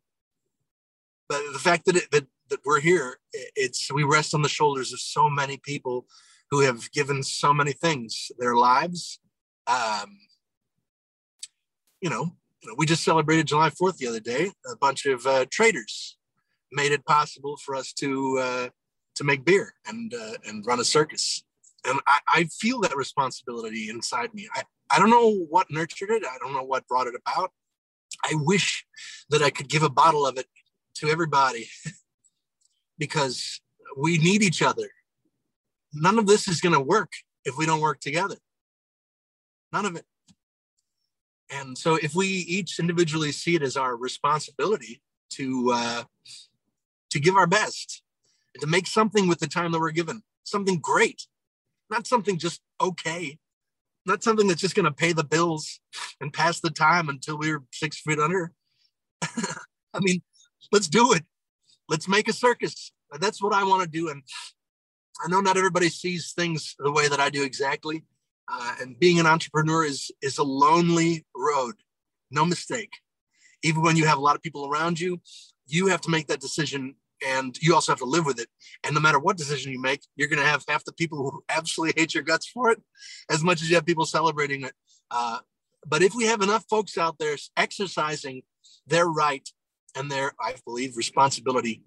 But 1.29 1.41
the 1.53 1.59
fact 1.59 1.86
that, 1.86 1.95
it, 1.95 2.11
that 2.11 2.25
that 2.51 2.59
we're 2.65 2.82
here, 2.82 3.17
it's 3.34 3.91
we 3.91 4.03
rest 4.03 4.36
on 4.36 4.43
the 4.43 4.49
shoulders 4.49 4.93
of 4.93 4.99
so 4.99 5.27
many 5.29 5.57
people 5.57 6.05
who 6.51 6.59
have 6.59 6.91
given 6.91 7.23
so 7.23 7.53
many 7.53 7.71
things, 7.71 8.32
their 8.38 8.55
lives. 8.55 9.19
Um, 9.65 10.17
you 12.01 12.09
know, 12.09 12.36
we 12.78 12.86
just 12.86 13.03
celebrated 13.03 13.47
July 13.47 13.70
4th 13.70 13.97
the 13.97 14.07
other 14.07 14.20
day. 14.20 14.51
A 14.72 14.76
bunch 14.76 15.05
of 15.05 15.26
uh, 15.26 15.45
traitors 15.49 16.18
made 16.72 16.91
it 16.91 17.05
possible 17.05 17.57
for 17.57 17.76
us 17.76 17.91
to 17.93 18.38
uh, 18.39 18.70
to 19.16 19.24
make 19.24 19.45
beer 19.45 19.74
and 19.88 20.14
uh, 20.14 20.34
and 20.45 20.66
run 20.66 20.80
a 20.80 20.86
circus. 20.86 21.43
And 21.86 21.99
I, 22.07 22.20
I 22.28 22.43
feel 22.45 22.80
that 22.82 22.95
responsibility 22.95 23.89
inside 23.89 24.34
me. 24.34 24.47
I, 24.53 24.64
I 24.91 24.99
don't 24.99 25.09
know 25.09 25.34
what 25.49 25.72
nurtured 25.72 26.12
it. 26.12 26.24
I 26.24 26.38
don't 26.39 26.53
know 26.53 26.64
what 26.64 26.88
brought 26.88 27.07
it 27.07 27.16
about. 27.16 27.51
I 28.24 28.34
wish 28.36 28.86
that 29.30 29.41
I 29.41 29.49
could 29.49 29.68
give 29.68 29.84
a 29.84 29.89
bottle 29.89 30.28
of 30.28 30.38
it 30.38 30.45
to 30.95 31.07
everybody 31.07 31.70
because 32.99 33.62
we 33.97 34.18
need 34.18 34.43
each 34.43 34.62
other. 34.62 34.89
None 35.93 36.20
of 36.20 36.28
this 36.28 36.47
is 36.47 36.62
going 36.62 36.76
to 36.76 36.80
work 36.80 37.12
if 37.45 37.57
we 37.57 37.66
don't 37.66 37.82
work 37.82 37.99
together. 37.99 38.38
None 39.74 39.86
of 39.86 39.95
it. 39.95 40.05
And 41.52 41.78
so, 41.78 41.95
if 41.95 42.16
we 42.16 42.28
each 42.28 42.80
individually 42.80 43.32
see 43.32 43.56
it 43.56 43.62
as 43.62 43.76
our 43.76 43.95
responsibility 43.95 45.02
to 45.32 45.72
uh, 45.74 46.04
to 47.10 47.20
give 47.20 47.36
our 47.36 47.47
best, 47.47 48.02
to 48.60 48.68
make 48.68 48.88
something 48.88 49.28
with 49.28 49.39
the 49.39 49.47
time 49.47 49.72
that 49.72 49.80
we're 49.80 49.91
given, 49.91 50.24
something 50.43 50.80
great, 50.80 51.28
not 51.89 52.08
something 52.08 52.38
just 52.38 52.62
okay, 52.80 53.38
not 54.06 54.24
something 54.24 54.47
that's 54.47 54.62
just 54.62 54.76
going 54.76 54.86
to 54.86 54.91
pay 54.91 55.14
the 55.14 55.24
bills 55.24 55.82
and 56.22 56.34
pass 56.34 56.60
the 56.60 56.70
time 56.70 57.10
until 57.10 57.38
we're 57.38 57.64
six 57.72 57.99
feet 57.99 58.20
under. 58.20 58.54
I 59.22 59.99
mean, 59.99 60.22
let's 60.72 60.88
do 60.88 61.12
it 61.14 61.24
let's 61.91 62.08
make 62.08 62.28
a 62.30 62.34
circus. 62.34 62.91
That's 63.20 63.43
what 63.43 63.54
I 63.54 63.66
want 63.66 63.84
to 63.84 63.89
do. 63.89 64.10
And 64.10 64.24
I 65.24 65.28
know 65.28 65.41
not 65.41 65.58
everybody 65.58 65.89
sees 65.89 66.32
things 66.32 66.74
the 66.80 66.91
way 66.91 67.08
that 67.10 67.20
I 67.20 67.30
do 67.30 67.43
exactly. 67.43 68.06
Uh, 68.47 68.75
and 68.81 68.99
being 68.99 69.19
an 69.19 69.25
entrepreneur 69.25 69.83
is 69.85 70.11
is 70.21 70.37
a 70.37 70.43
lonely 70.43 71.25
road, 71.35 71.75
no 72.29 72.45
mistake. 72.45 72.91
Even 73.63 73.81
when 73.81 73.95
you 73.95 74.05
have 74.05 74.17
a 74.17 74.21
lot 74.21 74.35
of 74.35 74.41
people 74.41 74.67
around 74.67 74.99
you, 74.99 75.21
you 75.67 75.87
have 75.87 76.01
to 76.01 76.09
make 76.09 76.27
that 76.27 76.41
decision, 76.41 76.95
and 77.25 77.57
you 77.61 77.73
also 77.73 77.91
have 77.91 77.99
to 77.99 78.05
live 78.05 78.25
with 78.25 78.39
it. 78.39 78.49
And 78.83 78.93
no 78.93 78.99
matter 78.99 79.19
what 79.19 79.37
decision 79.37 79.71
you 79.71 79.79
make, 79.79 80.01
you're 80.15 80.27
going 80.27 80.41
to 80.41 80.45
have 80.45 80.63
half 80.67 80.83
the 80.83 80.93
people 80.93 81.17
who 81.19 81.43
absolutely 81.49 81.99
hate 81.99 82.13
your 82.13 82.23
guts 82.23 82.47
for 82.47 82.71
it, 82.71 82.81
as 83.29 83.43
much 83.43 83.61
as 83.61 83.69
you 83.69 83.75
have 83.75 83.85
people 83.85 84.05
celebrating 84.05 84.63
it. 84.63 84.73
Uh, 85.09 85.39
but 85.85 86.01
if 86.01 86.13
we 86.13 86.25
have 86.25 86.41
enough 86.41 86.65
folks 86.69 86.97
out 86.97 87.17
there 87.17 87.35
exercising 87.57 88.43
their 88.87 89.07
right 89.07 89.47
and 89.95 90.11
their, 90.11 90.33
I 90.39 90.55
believe, 90.65 90.95
responsibility 90.95 91.83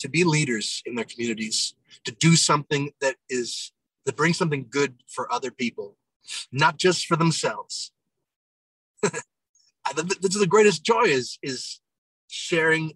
to 0.00 0.08
be 0.08 0.24
leaders 0.24 0.82
in 0.84 0.94
their 0.94 1.04
communities, 1.04 1.74
to 2.04 2.12
do 2.12 2.36
something 2.36 2.90
that 3.00 3.16
is 3.28 3.72
that 4.04 4.16
brings 4.16 4.38
something 4.38 4.66
good 4.68 5.02
for 5.06 5.32
other 5.32 5.50
people, 5.50 5.96
not 6.52 6.78
just 6.78 7.06
for 7.06 7.16
themselves. 7.16 7.92
this 9.02 10.34
is 10.34 10.40
the 10.40 10.46
greatest 10.46 10.84
joy 10.84 11.04
is 11.04 11.38
is 11.42 11.80
sharing 12.28 12.92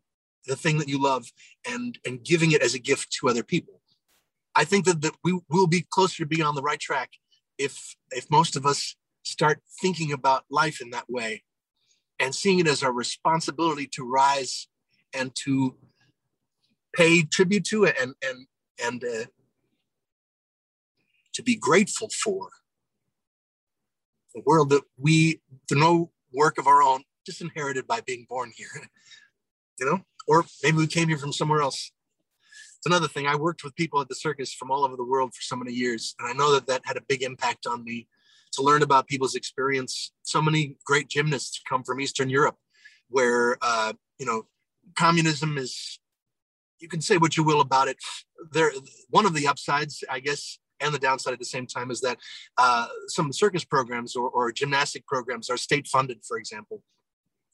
the 0.47 0.57
thing 0.57 0.79
that 0.79 0.89
you 0.89 1.01
love 1.01 1.31
and 1.69 1.99
and 2.07 2.25
giving 2.25 2.53
it 2.53 2.63
as 2.63 2.75
a 2.75 2.79
gift 2.79 3.13
to 3.13 3.29
other 3.29 3.43
people. 3.43 3.81
I 4.55 4.65
think 4.65 4.87
that, 4.87 5.03
that 5.03 5.15
we 5.23 5.39
will 5.49 5.67
be 5.67 5.87
closer 5.89 6.23
to 6.23 6.27
being 6.27 6.43
on 6.43 6.55
the 6.55 6.63
right 6.63 6.81
track 6.81 7.11
if 7.59 7.95
if 8.11 8.31
most 8.31 8.57
of 8.57 8.67
us 8.67 8.97
start 9.23 9.61
thinking 9.81 10.13
about 10.13 10.45
life 10.51 10.81
in 10.81 10.91
that 10.91 11.09
way 11.09 11.43
and 12.19 12.35
seeing 12.35 12.59
it 12.59 12.67
as 12.67 12.83
our 12.83 12.93
responsibility 12.93 13.87
to 13.87 14.05
rise 14.05 14.69
and 15.15 15.35
to 15.35 15.77
pay 16.95 17.23
tribute 17.23 17.65
to 17.65 17.85
it 17.85 17.97
and 18.01 18.15
and 18.23 18.47
and 18.83 19.05
uh, 19.05 19.25
to 21.39 21.43
be 21.43 21.57
grateful 21.57 22.09
for 22.09 22.51
a 24.37 24.41
world 24.45 24.71
that 24.71 24.83
we 24.99 25.41
through 25.69 25.81
no 25.81 26.11
work 26.33 26.59
of 26.59 26.67
our 26.67 26.83
own 26.83 27.03
just 27.25 27.41
inherited 27.41 27.87
by 27.87 28.01
being 28.03 28.27
born 28.29 28.53
here 28.55 28.69
you 29.81 29.87
know 29.87 30.01
or 30.27 30.45
maybe 30.63 30.77
we 30.77 30.87
came 30.87 31.09
here 31.09 31.19
from 31.19 31.33
somewhere 31.33 31.63
else 31.63 31.91
it's 32.77 32.87
another 32.87 33.09
thing 33.09 33.27
i 33.27 33.35
worked 33.35 33.65
with 33.65 33.75
people 33.75 34.01
at 34.01 34.09
the 34.09 34.15
circus 34.15 34.53
from 34.53 34.71
all 34.71 34.85
over 34.85 34.97
the 34.97 35.05
world 35.05 35.35
for 35.35 35.43
so 35.43 35.57
many 35.57 35.73
years 35.73 36.15
and 36.19 36.29
i 36.29 36.33
know 36.35 36.53
that 36.53 36.67
that 36.67 36.83
had 36.85 36.99
a 36.99 37.03
big 37.09 37.23
impact 37.23 37.67
on 37.67 37.83
me 37.83 38.07
to 38.53 38.63
learn 38.63 38.83
about 38.83 39.07
people's 39.07 39.35
experience. 39.35 40.13
So 40.23 40.41
many 40.41 40.77
great 40.85 41.09
gymnasts 41.09 41.61
come 41.69 41.83
from 41.83 42.01
Eastern 42.01 42.31
Europe, 42.31 42.57
where 43.09 43.57
uh, 43.63 43.93
you 44.19 44.27
know 44.27 44.47
communism 44.97 45.59
is. 45.59 45.99
You 46.81 46.89
can 46.89 47.01
say 47.01 47.17
what 47.17 47.37
you 47.37 47.43
will 47.43 47.61
about 47.61 47.89
it. 47.89 47.97
There, 48.53 48.71
one 49.11 49.27
of 49.27 49.35
the 49.35 49.49
upsides, 49.49 50.05
I 50.09 50.21
guess, 50.21 50.61
and 50.81 50.95
the 50.95 50.99
downside 50.99 51.33
at 51.33 51.39
the 51.39 51.45
same 51.45 51.67
time 51.67 51.91
is 51.91 52.01
that 52.01 52.19
uh, 52.57 52.89
some 53.09 53.33
circus 53.33 53.65
programs 53.65 54.17
or, 54.17 54.29
or 54.31 54.53
gymnastic 54.53 55.07
programs 55.07 55.51
are 55.51 55.57
state 55.57 55.87
funded, 55.87 56.19
for 56.27 56.39
example. 56.39 56.83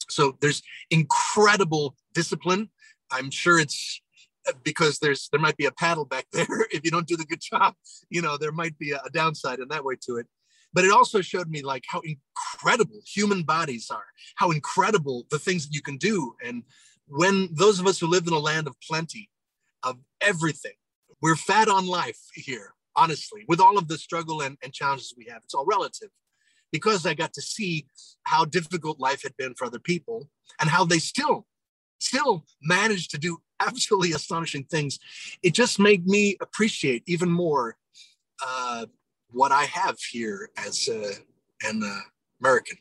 So 0.09 0.37
there's 0.41 0.63
incredible 0.91 1.97
discipline. 2.13 2.71
I'm 3.11 3.31
sure 3.31 3.59
it's 3.59 4.01
uh, 4.49 4.53
because 4.63 4.99
there's 4.99 5.29
there 5.31 5.41
might 5.41 5.57
be 5.57 5.67
a 5.67 5.73
paddle 5.73 6.05
back 6.05 6.27
there. 6.33 6.47
if 6.71 6.85
you 6.85 6.91
don't 6.91 7.07
do 7.07 7.17
the 7.17 7.25
good 7.25 7.41
job, 7.41 7.75
you 8.11 8.23
know 8.23 8.37
there 8.37 8.53
might 8.53 8.79
be 8.79 8.93
a, 8.93 9.01
a 9.05 9.11
downside 9.11 9.61
in 9.61 9.69
that 9.69 9.85
way 9.85 9.95
to 10.07 10.17
it. 10.17 10.27
But 10.73 10.85
it 10.85 10.91
also 10.91 11.21
showed 11.21 11.49
me 11.49 11.63
like 11.63 11.85
how 11.89 12.01
incredible 12.01 13.01
human 13.07 13.45
bodies 13.45 13.89
are, 13.91 14.07
how 14.35 14.51
incredible 14.51 15.25
the 15.31 15.39
things 15.39 15.67
that 15.67 15.75
you 15.75 15.81
can 15.81 15.97
do. 15.97 16.35
And 16.45 16.65
when 17.07 17.49
those 17.53 17.79
of 17.79 17.87
us 17.87 18.01
who 18.01 18.09
live 18.09 18.27
in 18.27 18.33
a 18.33 18.39
land 18.39 18.67
of 18.67 18.75
plenty, 18.81 19.31
of 19.85 19.99
everything, 20.21 20.73
we're 21.23 21.37
fat 21.37 21.69
on 21.69 21.87
life 21.87 22.19
here, 22.35 22.75
honestly, 22.97 23.45
with 23.49 23.61
all 23.61 23.79
of 23.79 23.89
the 23.89 23.99
struggle 23.99 24.41
and, 24.43 24.57
and 24.63 24.73
challenges 24.73 25.15
we 25.17 25.27
have. 25.27 25.43
It's 25.45 25.55
all 25.55 25.67
relative 25.67 26.11
because 26.73 27.07
I 27.07 27.15
got 27.15 27.33
to 27.35 27.43
see 27.43 27.87
how 28.25 28.45
difficult 28.45 28.99
life 28.99 29.23
had 29.23 29.37
been 29.37 29.55
for 29.55 29.67
other 29.67 29.79
people 29.79 30.29
and 30.61 30.71
how 30.71 30.85
they 30.85 30.99
still, 30.99 31.47
still 32.01 32.45
managed 32.63 33.11
to 33.13 33.19
do 33.19 33.39
absolutely 33.61 34.13
astonishing 34.13 34.65
things. 34.65 34.99
It 35.43 35.55
just 35.55 35.79
made 35.79 36.07
me 36.07 36.37
appreciate 36.41 37.03
even 37.07 37.31
more 37.31 37.77
uh, 38.45 38.87
what 39.31 39.53
I 39.53 39.65
have 39.65 39.99
here 40.11 40.51
as 40.57 40.89
uh, 40.89 41.13
an 41.63 41.83
uh, 41.85 42.01
American. 42.41 42.79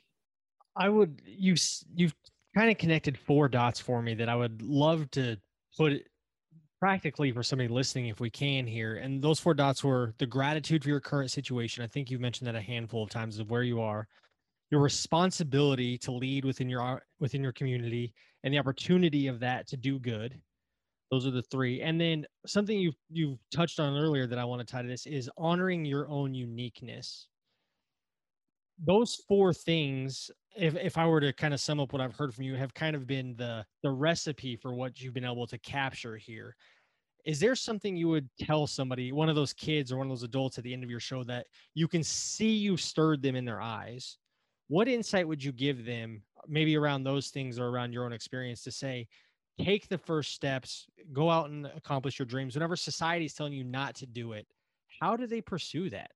I 0.75 0.89
would 0.89 1.21
you 1.25 1.55
you've 1.95 2.15
kind 2.55 2.71
of 2.71 2.77
connected 2.77 3.17
four 3.17 3.47
dots 3.47 3.79
for 3.79 4.01
me 4.01 4.15
that 4.15 4.29
I 4.29 4.35
would 4.35 4.61
love 4.61 5.09
to 5.11 5.37
put 5.77 6.03
practically 6.83 7.31
for 7.31 7.41
somebody 7.41 7.69
listening 7.69 8.07
if 8.07 8.19
we 8.19 8.29
can 8.29 8.67
here. 8.67 8.95
And 8.95 9.21
those 9.21 9.39
four 9.39 9.53
dots 9.53 9.85
were 9.85 10.13
the 10.17 10.25
gratitude 10.25 10.83
for 10.83 10.89
your 10.89 10.99
current 10.99 11.31
situation. 11.31 11.81
I 11.81 11.87
think 11.87 12.11
you've 12.11 12.19
mentioned 12.19 12.45
that 12.45 12.55
a 12.55 12.61
handful 12.61 13.01
of 13.01 13.09
times 13.09 13.39
of 13.39 13.49
where 13.49 13.63
you 13.63 13.79
are, 13.79 14.05
your 14.69 14.81
responsibility 14.81 15.97
to 15.99 16.11
lead 16.11 16.43
within 16.43 16.67
your 16.67 16.81
uh, 16.81 16.99
within 17.21 17.41
your 17.41 17.53
community, 17.53 18.13
and 18.43 18.53
the 18.53 18.59
opportunity 18.59 19.27
of 19.27 19.39
that 19.39 19.65
to 19.67 19.77
do 19.77 19.97
good. 19.97 20.37
Those 21.09 21.25
are 21.25 21.31
the 21.31 21.43
three. 21.43 21.81
And 21.81 22.01
then 22.01 22.25
something 22.45 22.77
you've 22.77 22.97
you've 23.09 23.39
touched 23.49 23.79
on 23.79 23.97
earlier 23.97 24.27
that 24.27 24.37
I 24.37 24.43
want 24.43 24.59
to 24.59 24.69
tie 24.69 24.81
to 24.81 24.87
this 24.89 25.05
is 25.05 25.29
honoring 25.37 25.85
your 25.85 26.09
own 26.09 26.33
uniqueness. 26.33 27.29
Those 28.85 29.15
four 29.15 29.53
things, 29.53 30.29
if 30.55 30.75
if 30.75 30.97
I 30.97 31.07
were 31.07 31.21
to 31.21 31.31
kind 31.33 31.53
of 31.53 31.61
sum 31.61 31.79
up 31.79 31.93
what 31.93 32.01
I've 32.01 32.15
heard 32.15 32.33
from 32.33 32.43
you, 32.43 32.55
have 32.55 32.73
kind 32.73 32.95
of 32.95 33.07
been 33.07 33.35
the 33.35 33.65
the 33.81 33.91
recipe 33.91 34.55
for 34.55 34.73
what 34.73 35.01
you've 35.01 35.13
been 35.13 35.25
able 35.25 35.47
to 35.47 35.57
capture 35.57 36.17
here. 36.17 36.55
Is 37.25 37.39
there 37.39 37.55
something 37.55 37.95
you 37.95 38.09
would 38.09 38.29
tell 38.37 38.67
somebody, 38.67 39.13
one 39.13 39.29
of 39.29 39.35
those 39.35 39.53
kids 39.53 39.91
or 39.91 39.97
one 39.97 40.07
of 40.07 40.11
those 40.11 40.23
adults 40.23 40.57
at 40.57 40.65
the 40.65 40.73
end 40.73 40.83
of 40.83 40.89
your 40.89 40.99
show 40.99 41.23
that 41.23 41.47
you 41.73 41.87
can 41.87 42.03
see 42.03 42.51
you 42.51 42.75
stirred 42.75 43.21
them 43.21 43.35
in 43.37 43.45
their 43.45 43.61
eyes? 43.61 44.17
What 44.67 44.89
insight 44.89 45.27
would 45.27 45.41
you 45.41 45.53
give 45.53 45.85
them, 45.85 46.23
maybe 46.47 46.75
around 46.75 47.03
those 47.03 47.29
things 47.29 47.59
or 47.59 47.67
around 47.67 47.93
your 47.93 48.05
own 48.05 48.11
experience, 48.11 48.61
to 48.63 48.71
say, 48.71 49.07
take 49.57 49.87
the 49.87 49.97
first 49.97 50.33
steps, 50.33 50.87
go 51.13 51.29
out 51.29 51.49
and 51.49 51.67
accomplish 51.67 52.19
your 52.19 52.25
dreams. 52.25 52.55
Whenever 52.55 52.75
society 52.75 53.25
is 53.25 53.33
telling 53.33 53.53
you 53.53 53.63
not 53.63 53.95
to 53.95 54.05
do 54.05 54.33
it, 54.33 54.47
how 54.99 55.15
do 55.15 55.25
they 55.25 55.41
pursue 55.41 55.89
that? 55.91 56.11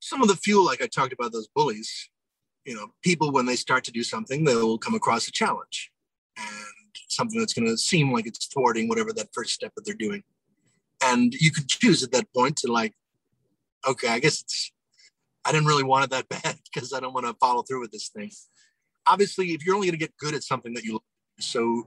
Some 0.00 0.22
of 0.22 0.28
the 0.28 0.36
fuel, 0.36 0.64
like 0.64 0.82
I 0.82 0.86
talked 0.86 1.12
about, 1.12 1.32
those 1.32 1.48
bullies, 1.54 2.10
you 2.64 2.74
know, 2.74 2.88
people, 3.02 3.32
when 3.32 3.46
they 3.46 3.56
start 3.56 3.84
to 3.84 3.92
do 3.92 4.02
something, 4.02 4.44
they'll 4.44 4.78
come 4.78 4.94
across 4.94 5.28
a 5.28 5.32
challenge 5.32 5.90
and 6.36 6.46
something 7.08 7.38
that's 7.38 7.52
going 7.52 7.68
to 7.68 7.76
seem 7.76 8.12
like 8.12 8.26
it's 8.26 8.46
thwarting 8.46 8.88
whatever 8.88 9.12
that 9.12 9.28
first 9.32 9.52
step 9.52 9.72
that 9.76 9.84
they're 9.84 9.94
doing. 9.94 10.22
And 11.02 11.32
you 11.34 11.50
could 11.50 11.68
choose 11.68 12.02
at 12.02 12.12
that 12.12 12.32
point 12.34 12.56
to, 12.58 12.72
like, 12.72 12.94
okay, 13.86 14.08
I 14.08 14.18
guess 14.18 14.40
it's, 14.42 14.72
I 15.44 15.52
didn't 15.52 15.66
really 15.66 15.84
want 15.84 16.04
it 16.04 16.10
that 16.10 16.28
bad 16.42 16.58
because 16.72 16.92
I 16.92 17.00
don't 17.00 17.14
want 17.14 17.26
to 17.26 17.34
follow 17.34 17.62
through 17.62 17.80
with 17.80 17.92
this 17.92 18.08
thing. 18.08 18.30
Obviously 19.06 19.48
if 19.48 19.64
you're 19.64 19.74
only 19.74 19.88
going 19.88 19.98
to 19.98 20.04
get 20.04 20.16
good 20.18 20.34
at 20.34 20.42
something 20.42 20.74
that 20.74 20.84
you 20.84 21.00
so 21.38 21.84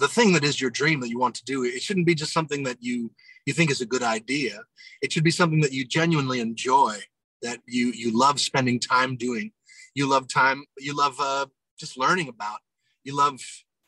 the 0.00 0.08
thing 0.08 0.32
that 0.32 0.42
is 0.42 0.60
your 0.60 0.70
dream 0.70 1.00
that 1.00 1.08
you 1.08 1.18
want 1.18 1.36
to 1.36 1.44
do 1.44 1.64
it 1.64 1.80
shouldn't 1.80 2.06
be 2.06 2.16
just 2.16 2.32
something 2.32 2.64
that 2.64 2.78
you 2.80 3.12
you 3.46 3.52
think 3.52 3.70
is 3.70 3.80
a 3.80 3.86
good 3.86 4.02
idea. 4.02 4.60
It 5.02 5.12
should 5.12 5.24
be 5.24 5.30
something 5.30 5.60
that 5.60 5.72
you 5.72 5.84
genuinely 5.84 6.40
enjoy 6.40 6.96
that 7.42 7.60
you 7.66 7.92
you 7.92 8.16
love 8.16 8.40
spending 8.40 8.78
time 8.78 9.16
doing. 9.16 9.52
You 9.94 10.08
love 10.08 10.28
time 10.28 10.64
you 10.78 10.96
love 10.96 11.16
uh, 11.20 11.46
just 11.78 11.98
learning 11.98 12.28
about. 12.28 12.58
You 13.04 13.16
love 13.16 13.40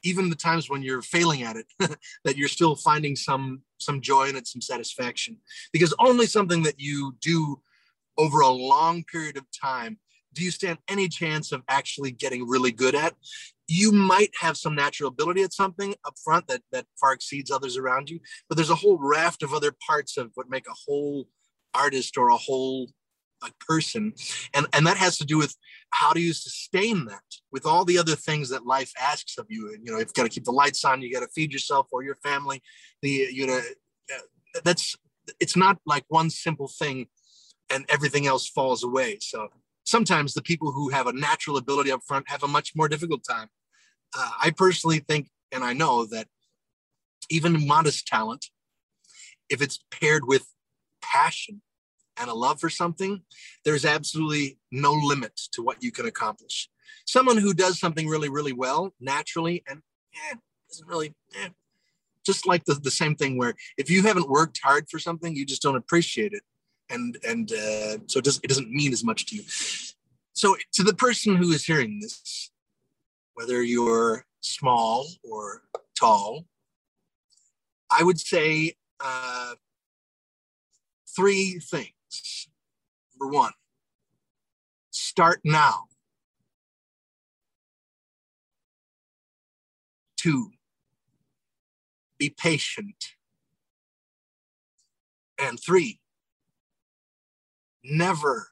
even 0.02 0.28
the 0.28 0.36
times 0.36 0.68
when 0.68 0.82
you're 0.82 1.02
failing 1.02 1.42
at 1.42 1.56
it 1.56 1.66
that 2.24 2.36
you're 2.36 2.48
still 2.48 2.76
finding 2.76 3.16
some 3.16 3.62
some 3.78 4.00
joy 4.00 4.28
in 4.28 4.36
it 4.36 4.46
some 4.46 4.60
satisfaction. 4.60 5.38
Because 5.72 5.94
only 5.98 6.26
something 6.26 6.62
that 6.64 6.78
you 6.78 7.16
do 7.20 7.60
over 8.16 8.40
a 8.40 8.48
long 8.48 9.04
period 9.04 9.36
of 9.36 9.44
time 9.50 9.98
do 10.34 10.42
you 10.42 10.50
stand 10.50 10.78
any 10.88 11.08
chance 11.08 11.52
of 11.52 11.62
actually 11.68 12.10
getting 12.10 12.46
really 12.46 12.72
good 12.72 12.94
at? 12.94 13.14
You 13.68 13.92
might 13.92 14.30
have 14.40 14.56
some 14.56 14.74
natural 14.74 15.08
ability 15.08 15.42
at 15.42 15.54
something 15.54 15.94
up 16.04 16.14
front 16.22 16.48
that, 16.48 16.62
that 16.72 16.86
far 17.00 17.12
exceeds 17.12 17.50
others 17.50 17.76
around 17.76 18.10
you, 18.10 18.20
but 18.48 18.56
there's 18.56 18.70
a 18.70 18.74
whole 18.74 18.98
raft 19.00 19.42
of 19.42 19.54
other 19.54 19.72
parts 19.86 20.16
of 20.16 20.32
what 20.34 20.50
make 20.50 20.66
a 20.68 20.74
whole 20.86 21.28
artist 21.72 22.18
or 22.18 22.28
a 22.28 22.36
whole 22.36 22.88
a 23.44 23.64
person. 23.64 24.12
And, 24.54 24.66
and 24.72 24.86
that 24.86 24.96
has 24.96 25.18
to 25.18 25.24
do 25.24 25.38
with 25.38 25.54
how 25.90 26.12
do 26.12 26.20
you 26.20 26.32
sustain 26.32 27.06
that 27.06 27.22
with 27.52 27.66
all 27.66 27.84
the 27.84 27.98
other 27.98 28.16
things 28.16 28.48
that 28.50 28.66
life 28.66 28.92
asks 29.00 29.38
of 29.38 29.46
you. 29.48 29.72
And, 29.72 29.86
you 29.86 29.92
know, 29.92 29.98
you've 29.98 30.14
got 30.14 30.24
to 30.24 30.28
keep 30.28 30.44
the 30.44 30.52
lights 30.52 30.84
on, 30.84 31.02
you 31.02 31.12
got 31.12 31.20
to 31.20 31.28
feed 31.34 31.52
yourself 31.52 31.88
or 31.92 32.02
your 32.02 32.16
family. 32.16 32.62
The, 33.02 33.28
you 33.32 33.46
know, 33.46 33.60
uh, 34.12 34.18
that's, 34.64 34.96
it's 35.40 35.56
not 35.56 35.78
like 35.86 36.04
one 36.08 36.30
simple 36.30 36.68
thing 36.68 37.06
and 37.70 37.84
everything 37.88 38.26
else 38.26 38.48
falls 38.48 38.84
away. 38.84 39.18
So 39.20 39.48
sometimes 39.84 40.34
the 40.34 40.42
people 40.42 40.72
who 40.72 40.90
have 40.90 41.06
a 41.06 41.12
natural 41.12 41.56
ability 41.56 41.90
up 41.92 42.00
front 42.06 42.28
have 42.28 42.42
a 42.42 42.48
much 42.48 42.72
more 42.74 42.88
difficult 42.88 43.24
time. 43.28 43.48
Uh, 44.16 44.30
I 44.42 44.50
personally 44.50 44.98
think, 44.98 45.28
and 45.52 45.64
I 45.64 45.72
know 45.72 46.06
that 46.06 46.26
even 47.30 47.66
modest 47.66 48.06
talent, 48.06 48.46
if 49.48 49.62
it's 49.62 49.78
paired 49.90 50.26
with 50.26 50.46
passion 51.02 51.62
and 52.18 52.30
a 52.30 52.34
love 52.34 52.60
for 52.60 52.70
something, 52.70 53.22
there's 53.64 53.84
absolutely 53.84 54.58
no 54.70 54.92
limit 54.92 55.36
to 55.52 55.62
what 55.62 55.82
you 55.82 55.90
can 55.92 56.06
accomplish. 56.06 56.68
Someone 57.06 57.36
who 57.36 57.54
does 57.54 57.78
something 57.78 58.08
really, 58.08 58.28
really 58.28 58.52
well 58.52 58.94
naturally 59.00 59.62
and 59.68 59.82
eh, 60.30 60.36
doesn't 60.68 60.88
really, 60.88 61.14
eh, 61.42 61.48
just 62.24 62.46
like 62.46 62.64
the, 62.64 62.74
the 62.74 62.90
same 62.90 63.14
thing 63.14 63.36
where 63.36 63.54
if 63.76 63.90
you 63.90 64.02
haven't 64.02 64.30
worked 64.30 64.60
hard 64.62 64.88
for 64.88 64.98
something, 64.98 65.34
you 65.34 65.44
just 65.44 65.62
don't 65.62 65.76
appreciate 65.76 66.32
it 66.32 66.42
and 66.90 67.18
and 67.26 67.52
uh, 67.52 67.98
so 68.06 68.18
it 68.18 68.24
doesn't 68.24 68.44
it 68.44 68.48
doesn't 68.48 68.70
mean 68.70 68.92
as 68.92 69.04
much 69.04 69.26
to 69.26 69.36
you. 69.36 69.42
So 70.32 70.56
to 70.72 70.82
the 70.82 70.94
person 70.94 71.36
who 71.36 71.50
is 71.52 71.64
hearing 71.64 72.00
this, 72.00 72.50
whether 73.34 73.62
you're 73.62 74.26
small 74.40 75.06
or 75.22 75.62
tall, 75.98 76.46
I 77.90 78.02
would 78.02 78.18
say 78.18 78.74
uh, 79.00 79.54
three 81.14 81.60
things. 81.60 81.90
Number 83.18 83.32
one, 83.34 83.52
start 84.90 85.40
now. 85.44 85.84
Two, 90.16 90.50
be 92.18 92.30
patient. 92.30 93.14
And 95.38 95.58
three, 95.60 96.00
never, 97.84 98.48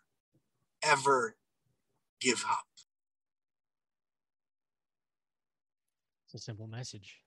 ever 0.83 1.37
give 2.21 2.45
up. 2.49 2.67
It's 6.27 6.35
a 6.35 6.45
simple 6.45 6.67
message. 6.67 7.21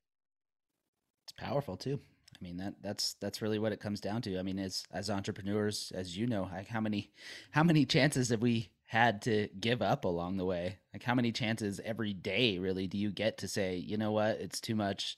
It's 1.26 1.34
powerful 1.34 1.78
too. 1.78 2.00
I 2.40 2.44
mean 2.44 2.58
that 2.58 2.76
that's 2.82 3.16
that's 3.22 3.42
really 3.42 3.60
what 3.60 3.72
it 3.72 3.80
comes 3.80 4.02
down 4.02 4.22
to. 4.24 4.38
I 4.38 4.42
mean, 4.42 4.60
as 4.60 4.84
as 4.92 5.10
entrepreneurs, 5.10 5.92
as 5.96 6.18
you 6.18 6.28
know, 6.28 6.50
like 6.52 6.68
how 6.68 6.82
many 6.82 7.12
how 7.52 7.64
many 7.64 7.86
chances 7.86 8.30
have 8.30 8.42
we 8.42 8.70
had 8.88 9.22
to 9.24 9.48
give 9.60 9.82
up 9.82 10.06
along 10.06 10.38
the 10.38 10.46
way? 10.46 10.78
Like 10.94 11.04
how 11.04 11.16
many 11.16 11.32
chances 11.32 11.80
every 11.84 12.14
day 12.14 12.60
really 12.60 12.88
do 12.88 12.98
you 12.98 13.12
get 13.12 13.38
to 13.40 13.48
say, 13.48 13.78
you 13.78 13.98
know 13.98 14.12
what, 14.12 14.40
it's 14.40 14.62
too 14.62 14.76
much, 14.76 15.18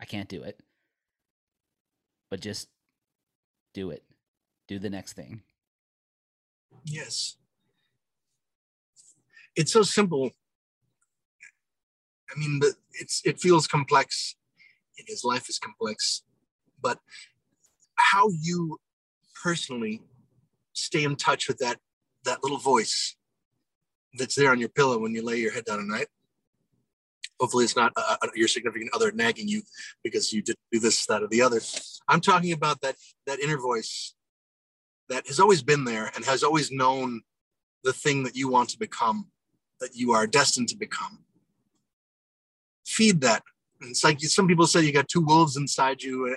I 0.00 0.04
can't 0.04 0.28
do 0.28 0.42
it. 0.42 0.60
But 2.30 2.40
just 2.40 2.68
do 3.74 3.90
it. 3.90 4.02
Do 4.68 4.78
the 4.78 4.90
next 4.90 5.12
thing. 5.12 5.42
Yes. 6.84 7.36
It's 9.54 9.72
so 9.72 9.82
simple. 9.82 10.30
I 12.34 12.38
mean, 12.38 12.60
it's 12.94 13.20
it 13.24 13.38
feels 13.38 13.66
complex. 13.66 14.36
His 15.06 15.24
life 15.24 15.48
is 15.50 15.58
complex, 15.58 16.22
but 16.82 16.98
how 17.96 18.28
you 18.40 18.78
personally 19.42 20.02
stay 20.72 21.04
in 21.04 21.16
touch 21.16 21.48
with 21.48 21.58
that 21.58 21.78
that 22.24 22.42
little 22.42 22.58
voice 22.58 23.16
that's 24.14 24.34
there 24.34 24.50
on 24.50 24.60
your 24.60 24.68
pillow 24.68 24.98
when 24.98 25.14
you 25.14 25.24
lay 25.24 25.36
your 25.36 25.52
head 25.52 25.64
down 25.64 25.80
at 25.80 25.86
night. 25.86 26.06
Hopefully, 27.40 27.64
it's 27.64 27.76
not 27.76 27.92
uh, 27.96 28.16
uh 28.22 28.28
your 28.34 28.48
significant 28.48 28.90
other 28.94 29.10
nagging 29.12 29.48
you 29.48 29.62
because 30.04 30.32
you 30.32 30.42
did 30.42 30.56
do 30.70 30.78
this, 30.78 31.06
that, 31.06 31.22
or 31.22 31.28
the 31.28 31.42
other. 31.42 31.60
I'm 32.08 32.20
talking 32.20 32.52
about 32.52 32.80
that 32.82 32.96
that 33.26 33.40
inner 33.40 33.58
voice 33.58 34.14
that 35.08 35.26
has 35.26 35.40
always 35.40 35.62
been 35.62 35.84
there 35.84 36.10
and 36.14 36.24
has 36.24 36.42
always 36.42 36.70
known 36.70 37.22
the 37.84 37.92
thing 37.92 38.22
that 38.22 38.36
you 38.36 38.48
want 38.48 38.68
to 38.70 38.78
become 38.78 39.26
that 39.80 39.96
you 39.96 40.12
are 40.12 40.26
destined 40.26 40.68
to 40.68 40.76
become. 40.76 41.24
Feed 42.86 43.20
that. 43.22 43.42
It's 43.84 44.04
like 44.04 44.20
some 44.20 44.46
people 44.46 44.66
say 44.66 44.82
you 44.82 44.92
got 44.92 45.08
two 45.08 45.20
wolves 45.20 45.56
inside 45.56 46.02
you 46.02 46.36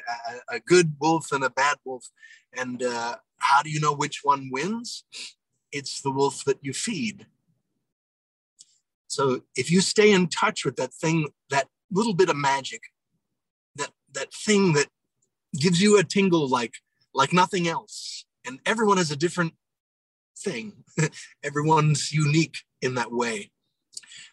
a, 0.49 0.55
a 0.55 0.59
good 0.59 0.95
wolf 0.99 1.31
and 1.31 1.43
a 1.43 1.49
bad 1.49 1.77
wolf. 1.85 2.05
And 2.57 2.81
uh, 2.81 3.17
how 3.37 3.61
do 3.61 3.69
you 3.69 3.79
know 3.79 3.93
which 3.93 4.21
one 4.23 4.49
wins? 4.51 5.03
It's 5.71 6.01
the 6.01 6.11
wolf 6.11 6.43
that 6.45 6.59
you 6.61 6.73
feed. 6.73 7.27
So 9.07 9.41
if 9.55 9.71
you 9.71 9.81
stay 9.81 10.11
in 10.11 10.27
touch 10.27 10.65
with 10.65 10.75
that 10.77 10.93
thing, 10.93 11.29
that 11.49 11.67
little 11.91 12.13
bit 12.13 12.29
of 12.29 12.35
magic, 12.35 12.81
that 13.75 13.91
that 14.13 14.33
thing 14.33 14.73
that 14.73 14.87
gives 15.57 15.81
you 15.81 15.97
a 15.97 16.03
tingle 16.03 16.49
like 16.49 16.73
like 17.13 17.31
nothing 17.31 17.67
else, 17.67 18.25
and 18.45 18.59
everyone 18.65 18.97
has 18.97 19.11
a 19.11 19.15
different 19.15 19.53
thing. 20.37 20.83
Everyone's 21.43 22.11
unique 22.11 22.57
in 22.81 22.95
that 22.95 23.11
way. 23.11 23.51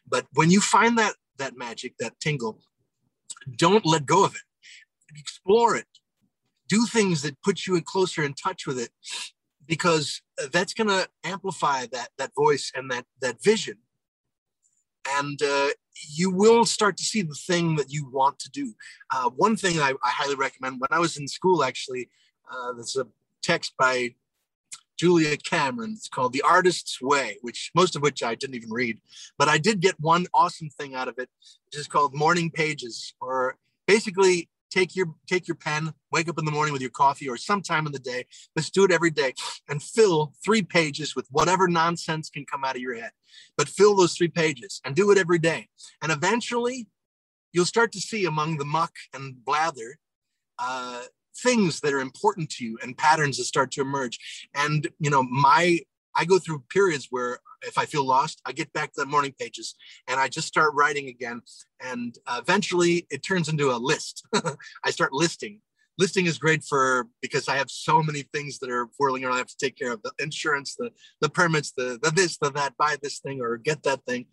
But 0.06 0.26
when 0.32 0.50
you 0.50 0.60
find 0.60 0.98
that 0.98 1.14
that 1.38 1.56
magic, 1.56 1.94
that 1.98 2.18
tingle, 2.20 2.60
don't 3.56 3.86
let 3.86 4.06
go 4.06 4.24
of 4.24 4.34
it. 4.34 4.42
Explore 5.18 5.76
it. 5.76 5.86
Do 6.68 6.86
things 6.86 7.22
that 7.22 7.40
put 7.42 7.66
you 7.66 7.80
closer 7.82 8.22
in 8.22 8.34
touch 8.34 8.66
with 8.66 8.78
it, 8.78 8.90
because 9.66 10.22
that's 10.52 10.72
going 10.72 10.88
to 10.88 11.08
amplify 11.22 11.86
that 11.92 12.08
that 12.18 12.32
voice 12.34 12.72
and 12.74 12.90
that 12.90 13.04
that 13.20 13.42
vision 13.42 13.78
and 15.18 15.42
uh, 15.42 15.68
you 16.14 16.30
will 16.30 16.64
start 16.64 16.96
to 16.96 17.04
see 17.04 17.22
the 17.22 17.34
thing 17.34 17.76
that 17.76 17.90
you 17.92 18.08
want 18.10 18.38
to 18.40 18.50
do. 18.50 18.74
Uh, 19.12 19.30
one 19.30 19.56
thing 19.56 19.80
I, 19.80 19.92
I, 20.02 20.10
highly 20.10 20.34
recommend 20.34 20.80
when 20.80 20.88
I 20.90 20.98
was 20.98 21.16
in 21.16 21.28
school, 21.28 21.64
actually, 21.64 22.08
uh, 22.50 22.72
there's 22.72 22.96
a 22.96 23.06
text 23.42 23.74
by 23.78 24.14
Julia 25.02 25.36
Cameron. 25.36 25.94
It's 25.96 26.08
called 26.08 26.32
The 26.32 26.42
Artist's 26.42 27.02
Way, 27.02 27.38
which 27.40 27.72
most 27.74 27.96
of 27.96 28.02
which 28.02 28.22
I 28.22 28.36
didn't 28.36 28.54
even 28.54 28.70
read, 28.70 29.00
but 29.36 29.48
I 29.48 29.58
did 29.58 29.80
get 29.80 29.98
one 29.98 30.26
awesome 30.32 30.70
thing 30.70 30.94
out 30.94 31.08
of 31.08 31.18
it, 31.18 31.28
which 31.66 31.80
is 31.80 31.88
called 31.88 32.14
Morning 32.14 32.52
Pages, 32.52 33.12
or 33.20 33.56
basically 33.88 34.48
take 34.70 34.94
your 34.94 35.12
take 35.28 35.48
your 35.48 35.56
pen 35.56 35.92
wake 36.12 36.28
up 36.28 36.38
in 36.38 36.44
the 36.44 36.52
morning 36.52 36.72
with 36.72 36.80
your 36.80 36.90
coffee 36.92 37.28
or 37.28 37.36
sometime 37.36 37.84
in 37.84 37.92
the 37.92 37.98
day 37.98 38.24
let's 38.56 38.70
do 38.70 38.84
it 38.84 38.90
every 38.90 39.10
day 39.10 39.34
and 39.68 39.82
fill 39.82 40.32
three 40.42 40.62
pages 40.62 41.14
with 41.14 41.26
whatever 41.30 41.68
nonsense 41.68 42.30
can 42.30 42.46
come 42.46 42.64
out 42.64 42.74
of 42.74 42.80
your 42.80 42.94
head 42.94 43.10
but 43.58 43.68
fill 43.68 43.94
those 43.94 44.14
three 44.14 44.28
pages 44.28 44.80
and 44.82 44.96
do 44.96 45.10
it 45.10 45.18
every 45.18 45.38
day 45.38 45.68
and 46.00 46.10
eventually 46.10 46.86
you'll 47.52 47.66
start 47.66 47.92
to 47.92 48.00
see 48.00 48.24
among 48.24 48.56
the 48.56 48.64
muck 48.64 48.92
and 49.12 49.44
blather 49.44 49.98
uh, 50.58 51.02
things 51.38 51.80
that 51.80 51.92
are 51.92 52.00
important 52.00 52.50
to 52.50 52.64
you 52.64 52.78
and 52.82 52.96
patterns 52.96 53.38
that 53.38 53.44
start 53.44 53.70
to 53.70 53.80
emerge 53.80 54.18
and 54.54 54.88
you 54.98 55.10
know 55.10 55.22
my 55.22 55.78
i 56.14 56.24
go 56.24 56.38
through 56.38 56.62
periods 56.70 57.08
where 57.10 57.38
if 57.66 57.78
I 57.78 57.86
feel 57.86 58.04
lost, 58.04 58.40
I 58.44 58.52
get 58.52 58.72
back 58.72 58.92
to 58.92 59.00
the 59.00 59.06
morning 59.06 59.34
pages 59.38 59.74
and 60.08 60.18
I 60.18 60.28
just 60.28 60.48
start 60.48 60.74
writing 60.74 61.08
again. 61.08 61.42
And 61.80 62.16
eventually 62.30 63.06
it 63.10 63.22
turns 63.22 63.48
into 63.48 63.70
a 63.70 63.78
list. 63.78 64.26
I 64.84 64.90
start 64.90 65.12
listing. 65.12 65.60
Listing 65.98 66.26
is 66.26 66.38
great 66.38 66.64
for 66.64 67.06
because 67.20 67.48
I 67.48 67.56
have 67.56 67.70
so 67.70 68.02
many 68.02 68.22
things 68.32 68.58
that 68.60 68.70
are 68.70 68.88
whirling 68.98 69.24
around. 69.24 69.34
I 69.34 69.38
have 69.38 69.46
to 69.48 69.56
take 69.58 69.76
care 69.76 69.92
of 69.92 70.02
the 70.02 70.12
insurance, 70.18 70.74
the 70.74 70.90
the 71.20 71.28
permits, 71.28 71.72
the, 71.76 71.98
the 72.02 72.10
this, 72.10 72.38
the 72.38 72.50
that, 72.52 72.76
buy 72.78 72.96
this 73.02 73.18
thing 73.18 73.40
or 73.40 73.58
get 73.58 73.82
that 73.82 74.04
thing. 74.06 74.26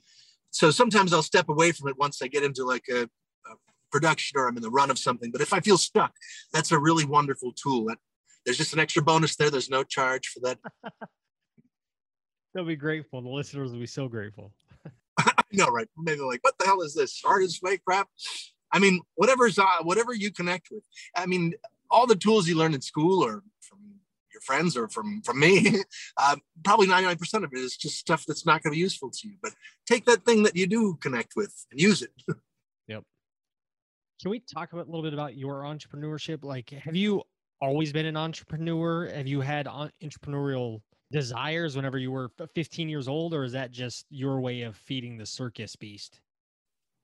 So 0.51 0.71
sometimes 0.71 1.13
I'll 1.13 1.21
step 1.21 1.49
away 1.49 1.73
from 1.73 1.89
it 1.89 1.97
once 1.97 2.21
I 2.21 2.27
get 2.27 2.43
into 2.43 2.63
like 2.63 2.85
a, 2.89 3.03
a 3.03 3.55
production 3.91 4.39
or 4.39 4.47
I'm 4.47 4.57
in 4.57 4.63
the 4.63 4.69
run 4.69 4.91
of 4.91 4.99
something. 4.99 5.31
But 5.31 5.41
if 5.41 5.53
I 5.53 5.59
feel 5.59 5.77
stuck, 5.77 6.13
that's 6.53 6.71
a 6.71 6.79
really 6.79 7.05
wonderful 7.05 7.53
tool. 7.53 7.85
That 7.85 7.97
there's 8.45 8.57
just 8.57 8.73
an 8.73 8.79
extra 8.79 9.03
bonus 9.03 9.35
there. 9.35 9.49
There's 9.49 9.69
no 9.69 9.83
charge 9.83 10.27
for 10.27 10.39
that. 10.41 10.59
They'll 12.53 12.65
be 12.65 12.75
grateful. 12.75 13.21
The 13.21 13.29
listeners 13.29 13.71
will 13.71 13.79
be 13.79 13.85
so 13.85 14.07
grateful. 14.07 14.53
I 15.19 15.43
know, 15.51 15.67
right? 15.67 15.87
Maybe 15.97 16.21
like, 16.21 16.43
what 16.43 16.57
the 16.57 16.65
hell 16.65 16.81
is 16.81 16.95
this? 16.95 17.21
Artist 17.25 17.61
way 17.61 17.77
crap. 17.77 18.07
I 18.71 18.79
mean, 18.79 19.01
whatever's 19.15 19.59
uh, 19.59 19.65
whatever 19.83 20.13
you 20.13 20.31
connect 20.31 20.69
with. 20.71 20.83
I 21.15 21.25
mean, 21.25 21.53
all 21.91 22.07
the 22.07 22.15
tools 22.15 22.47
you 22.47 22.57
learn 22.57 22.73
in 22.73 22.81
school 22.81 23.23
or 23.23 23.43
from 23.61 23.79
your 24.31 24.41
friends 24.41 24.77
or 24.77 24.87
from 24.87 25.21
from 25.21 25.39
me, 25.39 25.81
uh, 26.17 26.35
probably 26.63 26.87
99% 26.87 27.43
of 27.43 27.51
it 27.53 27.59
is 27.59 27.77
just 27.77 27.97
stuff 27.97 28.25
that's 28.27 28.45
not 28.45 28.63
going 28.63 28.71
to 28.71 28.75
be 28.75 28.81
useful 28.81 29.09
to 29.11 29.27
you. 29.27 29.35
But 29.41 29.53
take 29.87 30.05
that 30.05 30.25
thing 30.25 30.43
that 30.43 30.55
you 30.55 30.67
do 30.67 30.97
connect 31.01 31.33
with 31.35 31.53
and 31.71 31.79
use 31.79 32.01
it. 32.01 32.11
Can 34.21 34.31
we 34.31 34.39
talk 34.39 34.73
about, 34.73 34.87
a 34.87 34.89
little 34.89 35.03
bit 35.03 35.13
about 35.13 35.37
your 35.37 35.61
entrepreneurship? 35.61 36.43
Like, 36.43 36.71
have 36.71 36.95
you 36.95 37.23
always 37.61 37.93
been 37.93 38.05
an 38.05 38.17
entrepreneur? 38.17 39.07
Have 39.07 39.27
you 39.27 39.39
had 39.39 39.65
entrepreneurial 39.65 40.81
desires 41.09 41.77
whenever 41.77 41.97
you 41.97 42.11
were 42.11 42.29
15 42.53 42.89
years 42.89 43.07
old, 43.07 43.33
or 43.33 43.45
is 43.45 43.53
that 43.53 43.71
just 43.71 44.05
your 44.09 44.41
way 44.41 44.63
of 44.63 44.75
feeding 44.75 45.17
the 45.17 45.25
circus 45.25 45.75
beast? 45.77 46.19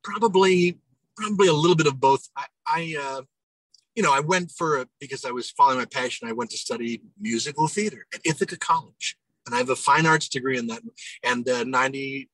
Probably, 0.03 0.78
probably 1.16 1.47
a 1.47 1.53
little 1.53 1.76
bit 1.76 1.88
of 1.88 2.01
both. 2.01 2.28
I, 2.36 2.45
I 2.68 2.95
uh, 3.01 3.22
you 3.95 4.03
know, 4.03 4.13
I 4.13 4.20
went 4.20 4.51
for 4.51 4.82
a, 4.82 4.88
because 4.99 5.24
I 5.24 5.32
was 5.32 5.49
following 5.49 5.78
my 5.78 5.86
passion. 5.86 6.28
I 6.28 6.34
went 6.34 6.51
to 6.51 6.57
study 6.57 7.01
musical 7.18 7.70
theater 7.70 8.05
at 8.13 8.20
Ithaca 8.26 8.57
College, 8.57 9.18
and 9.45 9.55
I 9.55 9.59
have 9.59 9.70
a 9.70 9.76
fine 9.76 10.05
arts 10.05 10.28
degree 10.28 10.57
in 10.57 10.68
that. 10.68 10.82
And 11.24 11.47
uh, 11.47 11.63
90, 11.63 12.30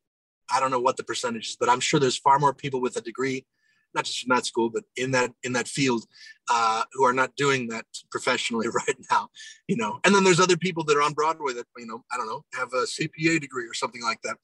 I 0.51 0.59
don't 0.59 0.71
know 0.71 0.79
what 0.79 0.97
the 0.97 1.03
percentage 1.03 1.49
is, 1.49 1.57
but 1.59 1.69
I'm 1.69 1.79
sure 1.79 1.99
there's 1.99 2.17
far 2.17 2.39
more 2.39 2.53
people 2.53 2.81
with 2.81 2.97
a 2.97 3.01
degree 3.01 3.45
not 3.93 4.05
just 4.05 4.19
from 4.19 4.35
that 4.35 4.45
school, 4.45 4.69
but 4.69 4.83
in 4.95 5.11
that 5.11 5.31
in 5.43 5.53
that 5.53 5.67
field, 5.67 6.05
uh, 6.49 6.83
who 6.93 7.03
are 7.03 7.13
not 7.13 7.35
doing 7.35 7.67
that 7.69 7.85
professionally 8.09 8.67
right 8.87 8.97
now, 9.09 9.29
you 9.67 9.75
know. 9.75 9.99
And 10.03 10.13
then 10.13 10.23
there's 10.23 10.39
other 10.39 10.57
people 10.57 10.83
that 10.85 10.97
are 10.97 11.01
on 11.01 11.13
Broadway 11.13 11.53
that 11.53 11.65
you 11.77 11.85
know, 11.85 12.03
I 12.11 12.17
don't 12.17 12.27
know, 12.27 12.43
have 12.53 12.73
a 12.73 12.85
CPA 12.85 13.41
degree 13.41 13.65
or 13.65 13.73
something 13.73 14.01
like 14.01 14.21
that, 14.23 14.37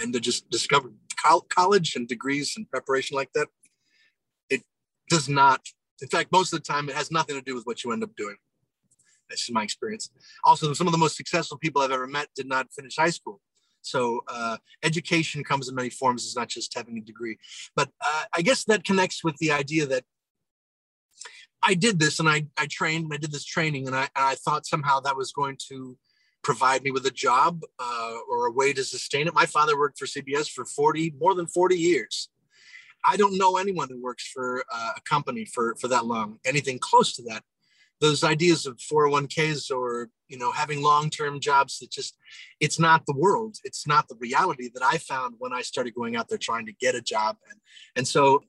and 0.00 0.12
to 0.12 0.20
just 0.20 0.48
discover 0.50 0.90
college 1.48 1.96
and 1.96 2.06
degrees 2.06 2.54
and 2.56 2.70
preparation 2.70 3.16
like 3.16 3.30
that, 3.34 3.48
it 4.50 4.62
does 5.08 5.28
not. 5.28 5.60
In 6.00 6.08
fact, 6.08 6.30
most 6.30 6.52
of 6.52 6.60
the 6.60 6.64
time, 6.64 6.88
it 6.88 6.94
has 6.94 7.10
nothing 7.10 7.34
to 7.34 7.42
do 7.42 7.54
with 7.54 7.64
what 7.64 7.82
you 7.82 7.92
end 7.92 8.04
up 8.04 8.14
doing. 8.16 8.36
This 9.28 9.42
is 9.42 9.50
my 9.50 9.62
experience. 9.62 10.10
Also, 10.44 10.72
some 10.72 10.86
of 10.86 10.92
the 10.92 10.98
most 10.98 11.16
successful 11.16 11.58
people 11.58 11.82
I've 11.82 11.90
ever 11.90 12.06
met 12.06 12.28
did 12.34 12.48
not 12.48 12.72
finish 12.72 12.96
high 12.96 13.10
school. 13.10 13.40
So 13.82 14.24
uh, 14.28 14.58
education 14.82 15.44
comes 15.44 15.68
in 15.68 15.74
many 15.74 15.90
forms. 15.90 16.24
It's 16.24 16.36
not 16.36 16.48
just 16.48 16.74
having 16.74 16.98
a 16.98 17.02
degree. 17.02 17.38
But 17.74 17.90
uh, 18.00 18.24
I 18.34 18.42
guess 18.42 18.64
that 18.64 18.84
connects 18.84 19.24
with 19.24 19.36
the 19.38 19.52
idea 19.52 19.86
that 19.86 20.04
I 21.62 21.74
did 21.74 21.98
this 21.98 22.20
and 22.20 22.28
I, 22.28 22.46
I 22.56 22.66
trained 22.66 23.04
and 23.04 23.14
I 23.14 23.16
did 23.16 23.32
this 23.32 23.44
training 23.44 23.86
and 23.86 23.96
I, 23.96 24.02
and 24.02 24.24
I 24.24 24.34
thought 24.36 24.66
somehow 24.66 25.00
that 25.00 25.16
was 25.16 25.32
going 25.32 25.58
to 25.68 25.96
provide 26.42 26.82
me 26.82 26.90
with 26.90 27.04
a 27.06 27.10
job 27.10 27.62
uh, 27.80 28.14
or 28.30 28.46
a 28.46 28.52
way 28.52 28.72
to 28.72 28.84
sustain 28.84 29.26
it. 29.26 29.34
My 29.34 29.46
father 29.46 29.76
worked 29.76 29.98
for 29.98 30.06
CBS 30.06 30.48
for 30.48 30.64
40, 30.64 31.14
more 31.20 31.34
than 31.34 31.46
40 31.46 31.76
years. 31.76 32.28
I 33.08 33.16
don't 33.16 33.38
know 33.38 33.56
anyone 33.56 33.88
who 33.88 34.00
works 34.00 34.26
for 34.28 34.64
uh, 34.72 34.92
a 34.96 35.00
company 35.02 35.44
for, 35.44 35.76
for 35.80 35.88
that 35.88 36.06
long, 36.06 36.38
anything 36.44 36.78
close 36.78 37.14
to 37.14 37.22
that 37.22 37.42
those 38.00 38.22
ideas 38.22 38.66
of 38.66 38.78
401ks 38.78 39.70
or 39.70 40.08
you 40.28 40.38
know 40.38 40.52
having 40.52 40.82
long-term 40.82 41.40
jobs 41.40 41.78
that 41.78 41.90
just 41.90 42.16
it's 42.60 42.78
not 42.78 43.06
the 43.06 43.14
world. 43.14 43.56
It's 43.64 43.86
not 43.86 44.08
the 44.08 44.16
reality 44.18 44.70
that 44.74 44.82
i 44.82 44.98
found 44.98 45.34
when 45.38 45.52
i 45.52 45.62
started 45.62 45.94
going 45.94 46.16
out 46.16 46.28
there 46.28 46.38
trying 46.38 46.66
to 46.66 46.72
get 46.72 46.94
a 46.94 47.00
job. 47.00 47.36
And 47.50 47.60
and 47.96 48.08
so 48.08 48.42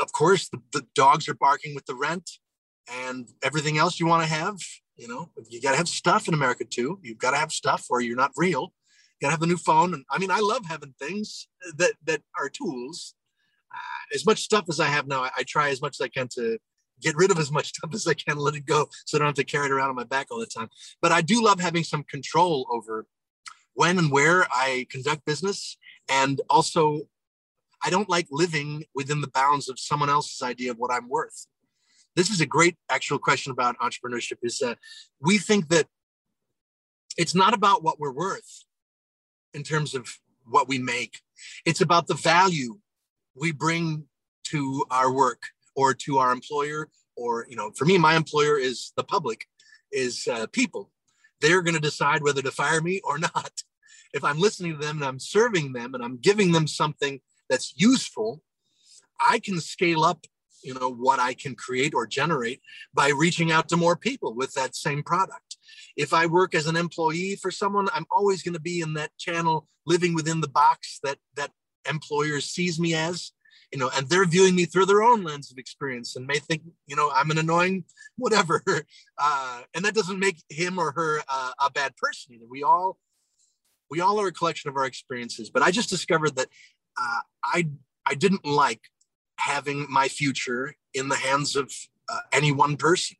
of 0.00 0.12
course 0.12 0.48
the, 0.48 0.60
the 0.72 0.86
dogs 0.94 1.28
are 1.28 1.34
barking 1.34 1.74
with 1.74 1.86
the 1.86 1.94
rent 1.94 2.30
and 3.02 3.28
everything 3.42 3.78
else 3.78 3.98
you 3.98 4.06
want 4.06 4.22
to 4.22 4.28
have 4.28 4.56
you 4.96 5.08
know 5.08 5.30
you 5.48 5.60
got 5.60 5.72
to 5.72 5.76
have 5.76 5.88
stuff 5.88 6.28
in 6.28 6.34
america 6.34 6.64
too. 6.64 6.98
You've 7.02 7.18
got 7.18 7.32
to 7.32 7.38
have 7.38 7.52
stuff 7.52 7.86
or 7.90 8.00
you're 8.00 8.16
not 8.16 8.32
real. 8.36 8.72
You 9.20 9.26
got 9.26 9.28
to 9.28 9.32
have 9.32 9.42
a 9.42 9.46
new 9.46 9.56
phone. 9.56 9.94
And 9.94 10.04
i 10.10 10.18
mean 10.18 10.30
i 10.30 10.40
love 10.40 10.64
having 10.66 10.94
things 10.98 11.48
that 11.76 11.94
that 12.04 12.22
are 12.38 12.48
tools. 12.48 13.14
Uh, 13.72 14.14
as 14.14 14.24
much 14.24 14.38
stuff 14.38 14.64
as 14.68 14.78
i 14.78 14.86
have 14.86 15.08
now 15.08 15.22
I, 15.22 15.30
I 15.38 15.42
try 15.42 15.70
as 15.70 15.82
much 15.82 15.96
as 15.96 16.04
i 16.04 16.08
can 16.08 16.28
to 16.36 16.58
get 17.00 17.16
rid 17.16 17.30
of 17.30 17.38
as 17.38 17.50
much 17.50 17.68
stuff 17.76 17.94
as 17.94 18.06
I 18.06 18.14
can, 18.14 18.36
let 18.36 18.54
it 18.54 18.66
go, 18.66 18.88
so 19.04 19.16
I 19.16 19.18
don't 19.18 19.28
have 19.28 19.34
to 19.36 19.44
carry 19.44 19.66
it 19.66 19.72
around 19.72 19.90
on 19.90 19.96
my 19.96 20.04
back 20.04 20.28
all 20.30 20.38
the 20.38 20.46
time. 20.46 20.68
But 21.00 21.12
I 21.12 21.20
do 21.20 21.42
love 21.42 21.60
having 21.60 21.84
some 21.84 22.04
control 22.04 22.66
over 22.70 23.06
when 23.74 23.98
and 23.98 24.10
where 24.10 24.46
I 24.52 24.86
conduct 24.90 25.24
business, 25.24 25.76
and 26.08 26.40
also 26.48 27.02
I 27.82 27.90
don't 27.90 28.08
like 28.08 28.26
living 28.30 28.84
within 28.94 29.20
the 29.20 29.28
bounds 29.28 29.68
of 29.68 29.78
someone 29.78 30.08
else's 30.08 30.42
idea 30.42 30.70
of 30.70 30.78
what 30.78 30.92
I'm 30.92 31.08
worth. 31.08 31.46
This 32.16 32.30
is 32.30 32.40
a 32.40 32.46
great 32.46 32.76
actual 32.88 33.18
question 33.18 33.50
about 33.50 33.76
entrepreneurship. 33.78 34.38
Is 34.42 34.58
that 34.58 34.78
we 35.20 35.38
think 35.38 35.68
that 35.68 35.86
it's 37.16 37.34
not 37.34 37.54
about 37.54 37.82
what 37.82 37.98
we're 38.00 38.12
worth 38.12 38.64
in 39.52 39.62
terms 39.62 39.94
of 39.94 40.08
what 40.46 40.68
we 40.68 40.78
make. 40.78 41.20
It's 41.64 41.80
about 41.80 42.06
the 42.06 42.14
value 42.14 42.78
we 43.34 43.52
bring 43.52 44.04
to 44.44 44.84
our 44.90 45.12
work 45.12 45.42
or 45.76 45.94
to 45.94 46.18
our 46.18 46.32
employer 46.32 46.88
or 47.16 47.46
you 47.48 47.56
know 47.56 47.70
for 47.76 47.84
me 47.84 47.98
my 47.98 48.16
employer 48.16 48.58
is 48.58 48.92
the 48.96 49.04
public 49.04 49.46
is 49.94 50.26
uh, 50.30 50.46
people. 50.48 50.90
They're 51.40 51.62
going 51.62 51.74
to 51.74 51.80
decide 51.80 52.22
whether 52.22 52.42
to 52.42 52.50
fire 52.50 52.80
me 52.80 53.00
or 53.04 53.18
not. 53.34 53.52
If 54.12 54.22
i'm 54.22 54.38
listening 54.38 54.72
to 54.72 54.78
them 54.78 54.98
and 54.98 55.04
i'm 55.04 55.18
serving 55.18 55.72
them 55.72 55.94
and 55.94 56.04
i'm 56.04 56.18
giving 56.18 56.52
them 56.52 56.68
something 56.68 57.20
that's 57.50 57.74
useful 57.76 58.42
i 59.20 59.40
can 59.40 59.60
scale 59.60 60.04
up 60.04 60.24
you 60.62 60.72
know 60.72 60.88
what 60.88 61.18
i 61.18 61.34
can 61.34 61.56
create 61.56 61.94
or 61.94 62.06
generate 62.06 62.60
by 62.94 63.08
reaching 63.08 63.50
out 63.50 63.68
to 63.68 63.76
more 63.76 63.96
people 63.96 64.32
with 64.32 64.54
that 64.54 64.76
same 64.76 65.02
product. 65.02 65.56
If 65.96 66.12
i 66.12 66.26
work 66.26 66.54
as 66.54 66.68
an 66.68 66.76
employee 66.76 67.34
for 67.42 67.50
someone 67.50 67.88
i'm 67.92 68.06
always 68.08 68.44
going 68.44 68.54
to 68.54 68.60
be 68.60 68.80
in 68.80 68.94
that 68.94 69.10
channel 69.18 69.66
living 69.84 70.14
within 70.14 70.40
the 70.40 70.48
box 70.48 71.00
that 71.02 71.18
that 71.34 71.50
employer 71.90 72.40
sees 72.40 72.78
me 72.78 72.94
as 72.94 73.32
you 73.74 73.80
know 73.80 73.90
and 73.96 74.08
they're 74.08 74.24
viewing 74.24 74.54
me 74.54 74.64
through 74.64 74.86
their 74.86 75.02
own 75.02 75.22
lens 75.24 75.50
of 75.52 75.58
experience 75.58 76.16
and 76.16 76.26
may 76.26 76.38
think 76.38 76.62
you 76.86 76.96
know 76.96 77.10
i'm 77.14 77.30
an 77.30 77.38
annoying 77.38 77.84
whatever 78.16 78.62
uh, 79.18 79.60
and 79.74 79.84
that 79.84 79.94
doesn't 79.94 80.18
make 80.18 80.36
him 80.48 80.78
or 80.78 80.92
her 80.92 81.20
uh, 81.28 81.50
a 81.66 81.70
bad 81.70 81.94
person 81.96 82.34
either 82.34 82.46
we 82.48 82.62
all 82.62 82.96
we 83.90 84.00
all 84.00 84.20
are 84.20 84.28
a 84.28 84.32
collection 84.32 84.70
of 84.70 84.76
our 84.76 84.86
experiences 84.86 85.50
but 85.50 85.62
i 85.62 85.70
just 85.70 85.90
discovered 85.90 86.36
that 86.36 86.48
uh, 87.00 87.20
i 87.44 87.68
i 88.06 88.14
didn't 88.14 88.46
like 88.46 88.80
having 89.38 89.86
my 89.90 90.08
future 90.08 90.74
in 90.92 91.08
the 91.08 91.16
hands 91.16 91.56
of 91.56 91.72
uh, 92.08 92.20
any 92.32 92.52
one 92.52 92.76
person. 92.76 93.16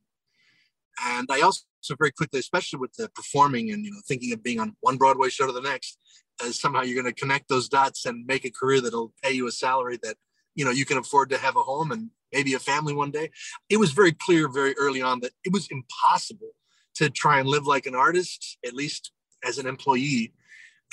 And 1.05 1.29
I 1.31 1.41
also 1.41 1.63
very 1.99 2.13
quickly, 2.13 2.41
especially 2.41 2.79
with 2.79 2.95
the 2.95 3.09
performing 3.11 3.71
and 3.71 3.85
you 3.85 3.91
know 3.91 4.01
thinking 4.07 4.33
of 4.33 4.43
being 4.43 4.61
on 4.61 4.77
one 4.81 4.97
Broadway 4.97 5.29
show 5.29 5.47
to 5.47 5.53
the 5.53 5.61
next, 5.61 5.99
as 6.45 6.59
somehow 6.59 6.83
you're 6.83 7.01
going 7.01 7.13
to 7.13 7.21
connect 7.21 7.49
those 7.49 7.69
dots 7.69 8.07
and 8.07 8.27
make 8.27 8.45
a 8.45 8.51
career 8.51 8.81
that'll 8.81 9.13
pay 9.23 9.33
you 9.33 9.47
a 9.47 9.53
salary 9.53 9.99
that 10.03 10.17
you 10.55 10.65
know 10.65 10.71
you 10.71 10.85
can 10.85 10.99
afford 10.99 11.31
to 11.31 11.39
have 11.39 11.57
a 11.57 11.63
home 11.63 11.93
and 11.93 12.11
maybe 12.33 12.55
a 12.55 12.59
family 12.59 12.95
one 12.95 13.11
day. 13.11 13.31
It 13.69 13.79
was 13.79 13.93
very 13.93 14.13
clear 14.13 14.49
very 14.49 14.75
early 14.77 15.03
on 15.03 15.21
that 15.21 15.33
it 15.45 15.53
was 15.53 15.69
impossible 15.71 16.53
to 16.97 17.11
try 17.11 17.41
and 17.41 17.49
live 17.49 17.67
like 17.67 17.87
an 17.87 17.95
artist, 17.95 18.59
at 18.67 18.75
least 18.75 19.13
as 19.45 19.59
an 19.59 19.67
employee, 19.67 20.33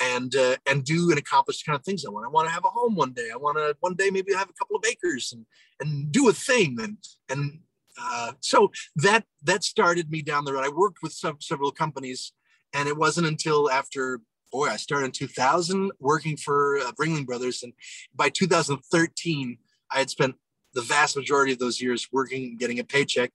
and 0.02 0.36
uh, 0.36 0.58
and 0.70 0.84
do 0.84 1.10
and 1.10 1.20
accomplish 1.20 1.64
kind 1.64 1.76
of 1.76 1.84
things 1.84 2.06
I 2.06 2.10
want. 2.10 2.26
I 2.26 2.30
want 2.30 2.48
to 2.48 2.54
have 2.54 2.66
a 2.66 2.70
home 2.70 2.96
one 2.96 3.14
day. 3.14 3.30
I 3.34 3.38
want 3.38 3.58
to 3.58 3.76
one 3.80 3.96
day 3.96 4.10
maybe 4.10 4.34
have 4.34 4.50
a 4.50 4.54
couple 4.54 4.76
of 4.76 4.86
acres 4.86 5.34
and 5.34 5.46
and 5.80 6.12
do 6.12 6.30
a 6.30 6.34
thing 6.34 6.78
and 6.82 6.98
and 7.30 7.60
uh, 8.00 8.32
so 8.40 8.72
that 8.96 9.26
that 9.44 9.64
started 9.64 10.10
me 10.10 10.22
down 10.22 10.46
the 10.46 10.54
road. 10.54 10.66
I 10.66 10.70
worked 10.70 11.00
with 11.04 11.14
some 11.14 11.38
several 11.40 11.72
companies, 11.72 12.34
and 12.74 12.88
it 12.88 12.98
wasn't 12.98 13.28
until 13.28 13.70
after 13.70 14.22
boy 14.52 14.68
I 14.68 14.78
started 14.78 15.06
in 15.06 15.12
2000 15.12 15.92
working 16.00 16.38
for 16.38 16.80
uh, 16.80 16.92
Brothers, 17.26 17.64
and 17.64 17.74
by 18.16 18.30
2013 18.30 19.58
I 19.92 20.00
had 20.00 20.10
spent 20.10 20.36
the 20.74 20.82
vast 20.82 21.18
majority 21.18 21.52
of 21.52 21.60
those 21.60 21.82
years 21.82 22.08
working, 22.12 22.58
getting 22.58 22.80
a 22.80 22.84
paycheck, 22.84 23.32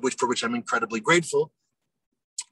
which 0.00 0.14
for 0.14 0.28
which 0.28 0.42
I'm 0.42 0.54
incredibly 0.54 1.00
grateful 1.00 1.52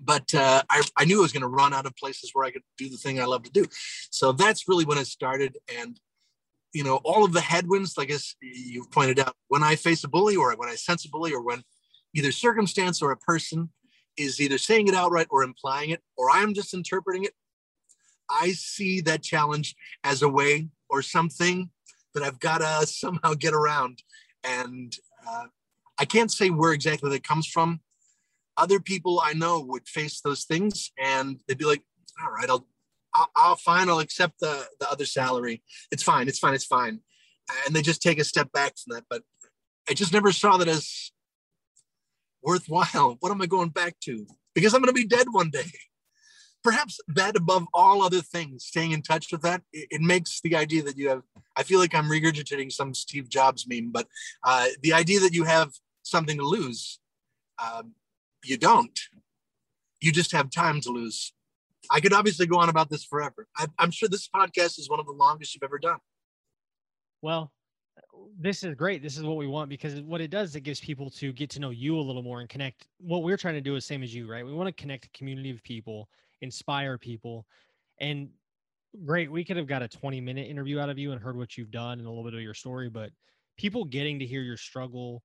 but 0.02 0.34
uh, 0.34 0.62
I, 0.70 0.82
I 0.96 1.04
knew 1.04 1.18
I 1.18 1.22
was 1.22 1.32
going 1.32 1.42
to 1.42 1.48
run 1.48 1.74
out 1.74 1.86
of 1.86 1.94
places 1.96 2.30
where 2.32 2.44
I 2.44 2.50
could 2.50 2.62
do 2.78 2.88
the 2.88 2.96
thing 2.96 3.20
I 3.20 3.26
love 3.26 3.42
to 3.42 3.50
do. 3.50 3.66
So 4.11 4.32
that's 4.32 4.68
really 4.68 4.84
when 4.84 4.98
it 4.98 5.06
started. 5.06 5.58
And, 5.78 6.00
you 6.72 6.84
know, 6.84 6.96
all 7.04 7.24
of 7.24 7.32
the 7.32 7.40
headwinds, 7.40 7.98
like 7.98 8.11
as 8.11 8.34
you've 8.40 8.90
pointed 8.90 9.20
out, 9.20 9.34
when 9.48 9.62
I 9.62 9.76
face 9.76 10.02
a 10.04 10.08
bully 10.08 10.36
or 10.36 10.54
when 10.56 10.68
I 10.68 10.74
sense 10.74 11.04
a 11.04 11.11
bully 11.11 11.32
or 11.32 11.42
when 11.42 11.62
either 12.14 12.32
circumstance 12.32 13.02
or 13.02 13.12
a 13.12 13.16
person 13.16 13.70
is 14.16 14.40
either 14.40 14.58
saying 14.58 14.88
it 14.88 14.94
outright 14.94 15.28
or 15.30 15.42
implying 15.42 15.90
it, 15.90 16.00
or 16.16 16.30
I'm 16.30 16.54
just 16.54 16.74
interpreting 16.74 17.24
it, 17.24 17.32
I 18.30 18.52
see 18.52 19.00
that 19.02 19.22
challenge 19.22 19.74
as 20.04 20.22
a 20.22 20.28
way 20.28 20.68
or 20.88 21.02
something 21.02 21.70
that 22.14 22.22
I've 22.22 22.40
got 22.40 22.58
to 22.58 22.86
somehow 22.90 23.34
get 23.34 23.54
around. 23.54 24.02
And 24.44 24.94
uh, 25.28 25.46
I 25.98 26.04
can't 26.04 26.30
say 26.30 26.50
where 26.50 26.72
exactly 26.72 27.10
that 27.10 27.24
comes 27.24 27.46
from 27.46 27.80
other 28.60 28.78
people 28.78 29.22
I 29.24 29.32
know 29.32 29.60
would 29.60 29.88
face 29.88 30.20
those 30.20 30.44
things 30.44 30.92
and 30.98 31.40
they'd 31.48 31.58
be 31.58 31.64
like, 31.64 31.82
all 32.22 32.30
right, 32.30 32.48
I'll, 32.48 32.66
I'll, 33.14 33.30
I'll 33.34 33.56
fine. 33.56 33.88
I'll 33.88 34.00
accept 34.00 34.34
the, 34.40 34.66
the 34.78 34.90
other 34.90 35.06
salary. 35.06 35.62
It's 35.90 36.02
fine. 36.02 36.28
It's 36.28 36.38
fine. 36.38 36.54
It's 36.54 36.66
fine. 36.66 37.00
And 37.66 37.74
they 37.74 37.82
just 37.82 38.02
take 38.02 38.18
a 38.18 38.24
step 38.24 38.52
back 38.52 38.74
from 38.76 38.96
that. 38.96 39.04
But 39.08 39.22
I 39.88 39.94
just 39.94 40.12
never 40.12 40.30
saw 40.30 40.58
that 40.58 40.68
as 40.68 41.10
worthwhile. 42.42 43.16
What 43.20 43.32
am 43.32 43.42
I 43.42 43.46
going 43.46 43.70
back 43.70 43.96
to? 44.04 44.26
Because 44.54 44.74
I'm 44.74 44.82
going 44.82 44.94
to 44.94 45.00
be 45.00 45.06
dead 45.06 45.26
one 45.30 45.50
day. 45.50 45.70
Perhaps 46.62 47.00
that 47.08 47.36
above 47.36 47.66
all 47.72 48.02
other 48.02 48.20
things, 48.20 48.64
staying 48.64 48.92
in 48.92 49.02
touch 49.02 49.32
with 49.32 49.42
that, 49.42 49.62
it, 49.72 49.88
it 49.90 50.00
makes 50.00 50.40
the 50.42 50.56
idea 50.56 50.82
that 50.82 50.98
you 50.98 51.08
have, 51.08 51.22
I 51.56 51.62
feel 51.62 51.78
like 51.78 51.94
I'm 51.94 52.04
regurgitating 52.04 52.70
some 52.70 52.92
Steve 52.92 53.28
Jobs 53.28 53.66
meme, 53.66 53.90
but 53.90 54.06
uh, 54.44 54.66
the 54.82 54.92
idea 54.92 55.20
that 55.20 55.32
you 55.32 55.44
have 55.44 55.72
something 56.02 56.36
to 56.36 56.44
lose 56.44 57.00
um, 57.61 57.92
you 58.44 58.56
don't. 58.56 58.98
You 60.00 60.12
just 60.12 60.32
have 60.32 60.50
time 60.50 60.80
to 60.82 60.90
lose. 60.90 61.32
I 61.90 62.00
could 62.00 62.12
obviously 62.12 62.46
go 62.46 62.58
on 62.58 62.68
about 62.68 62.88
this 62.88 63.04
forever. 63.04 63.46
I, 63.56 63.66
am 63.78 63.90
sure 63.90 64.08
this 64.08 64.28
podcast 64.28 64.78
is 64.78 64.88
one 64.88 65.00
of 65.00 65.06
the 65.06 65.12
longest 65.12 65.54
you've 65.54 65.62
ever 65.62 65.78
done. 65.78 65.98
Well, 67.22 67.52
this 68.38 68.62
is 68.62 68.74
great. 68.74 69.02
This 69.02 69.18
is 69.18 69.24
what 69.24 69.36
we 69.36 69.46
want 69.46 69.68
because 69.68 70.00
what 70.02 70.20
it 70.20 70.30
does, 70.30 70.56
it 70.56 70.62
gives 70.62 70.80
people 70.80 71.11
to 71.11 71.32
get 71.32 71.50
to 71.50 71.61
know 71.61 71.70
you 71.70 71.98
a 71.98 72.00
little 72.00 72.22
more 72.22 72.40
and 72.40 72.48
connect. 72.48 72.86
What 72.98 73.22
we're 73.22 73.36
trying 73.36 73.54
to 73.54 73.61
do 73.61 73.76
is 73.76 73.84
same 73.84 74.02
as 74.02 74.14
you, 74.14 74.30
right? 74.30 74.44
We 74.44 74.52
want 74.52 74.74
to 74.74 74.80
connect 74.80 75.06
a 75.06 75.11
community 75.11 75.50
of 75.50 75.62
people, 75.62 76.08
inspire 76.41 76.99
people, 76.99 77.47
and 78.01 78.30
great. 79.05 79.30
We 79.30 79.45
could 79.45 79.57
have 79.57 79.66
got 79.66 79.82
a 79.82 79.88
20 79.88 80.20
minute 80.20 80.49
interview 80.49 80.78
out 80.78 80.88
of 80.88 80.99
you 80.99 81.12
and 81.12 81.20
heard 81.20 81.36
what 81.36 81.57
you've 81.57 81.70
done 81.70 81.99
and 81.99 82.07
a 82.07 82.11
little 82.11 82.24
bit 82.24 82.34
of 82.34 82.41
your 82.41 82.55
story, 82.55 82.88
but 82.88 83.11
people 83.57 83.84
getting 83.84 84.18
to 84.18 84.26
hear 84.26 84.43
your 84.43 84.57
struggle, 84.57 85.22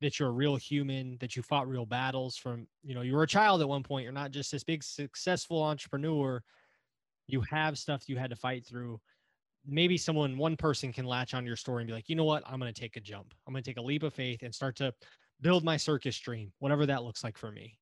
that 0.00 0.18
you're 0.18 0.30
a 0.30 0.32
real 0.32 0.56
human, 0.56 1.16
that 1.20 1.36
you 1.36 1.42
fought 1.42 1.68
real 1.68 1.86
battles 1.86 2.36
from, 2.36 2.66
you 2.82 2.94
know, 2.94 3.02
you 3.02 3.14
were 3.14 3.22
a 3.22 3.28
child 3.28 3.60
at 3.60 3.68
one 3.68 3.82
point. 3.82 4.04
You're 4.04 4.12
not 4.12 4.32
just 4.32 4.50
this 4.50 4.64
big 4.64 4.82
successful 4.82 5.62
entrepreneur. 5.62 6.42
You 7.28 7.40
have 7.42 7.78
stuff 7.78 8.08
you 8.08 8.16
had 8.16 8.30
to 8.30 8.36
fight 8.36 8.66
through. 8.66 9.00
Maybe 9.64 9.96
someone, 9.96 10.36
one 10.36 10.56
person 10.56 10.92
can 10.92 11.04
latch 11.04 11.34
on 11.34 11.46
your 11.46 11.54
story 11.54 11.82
and 11.82 11.86
be 11.86 11.94
like, 11.94 12.08
you 12.08 12.16
know 12.16 12.24
what? 12.24 12.42
I'm 12.46 12.58
going 12.58 12.72
to 12.72 12.80
take 12.80 12.96
a 12.96 13.00
jump. 13.00 13.32
I'm 13.46 13.52
going 13.52 13.62
to 13.62 13.70
take 13.70 13.78
a 13.78 13.82
leap 13.82 14.02
of 14.02 14.12
faith 14.12 14.42
and 14.42 14.52
start 14.52 14.74
to 14.76 14.92
build 15.40 15.62
my 15.62 15.76
circus 15.76 16.18
dream, 16.18 16.52
whatever 16.58 16.84
that 16.86 17.04
looks 17.04 17.22
like 17.22 17.38
for 17.38 17.52
me. 17.52 17.78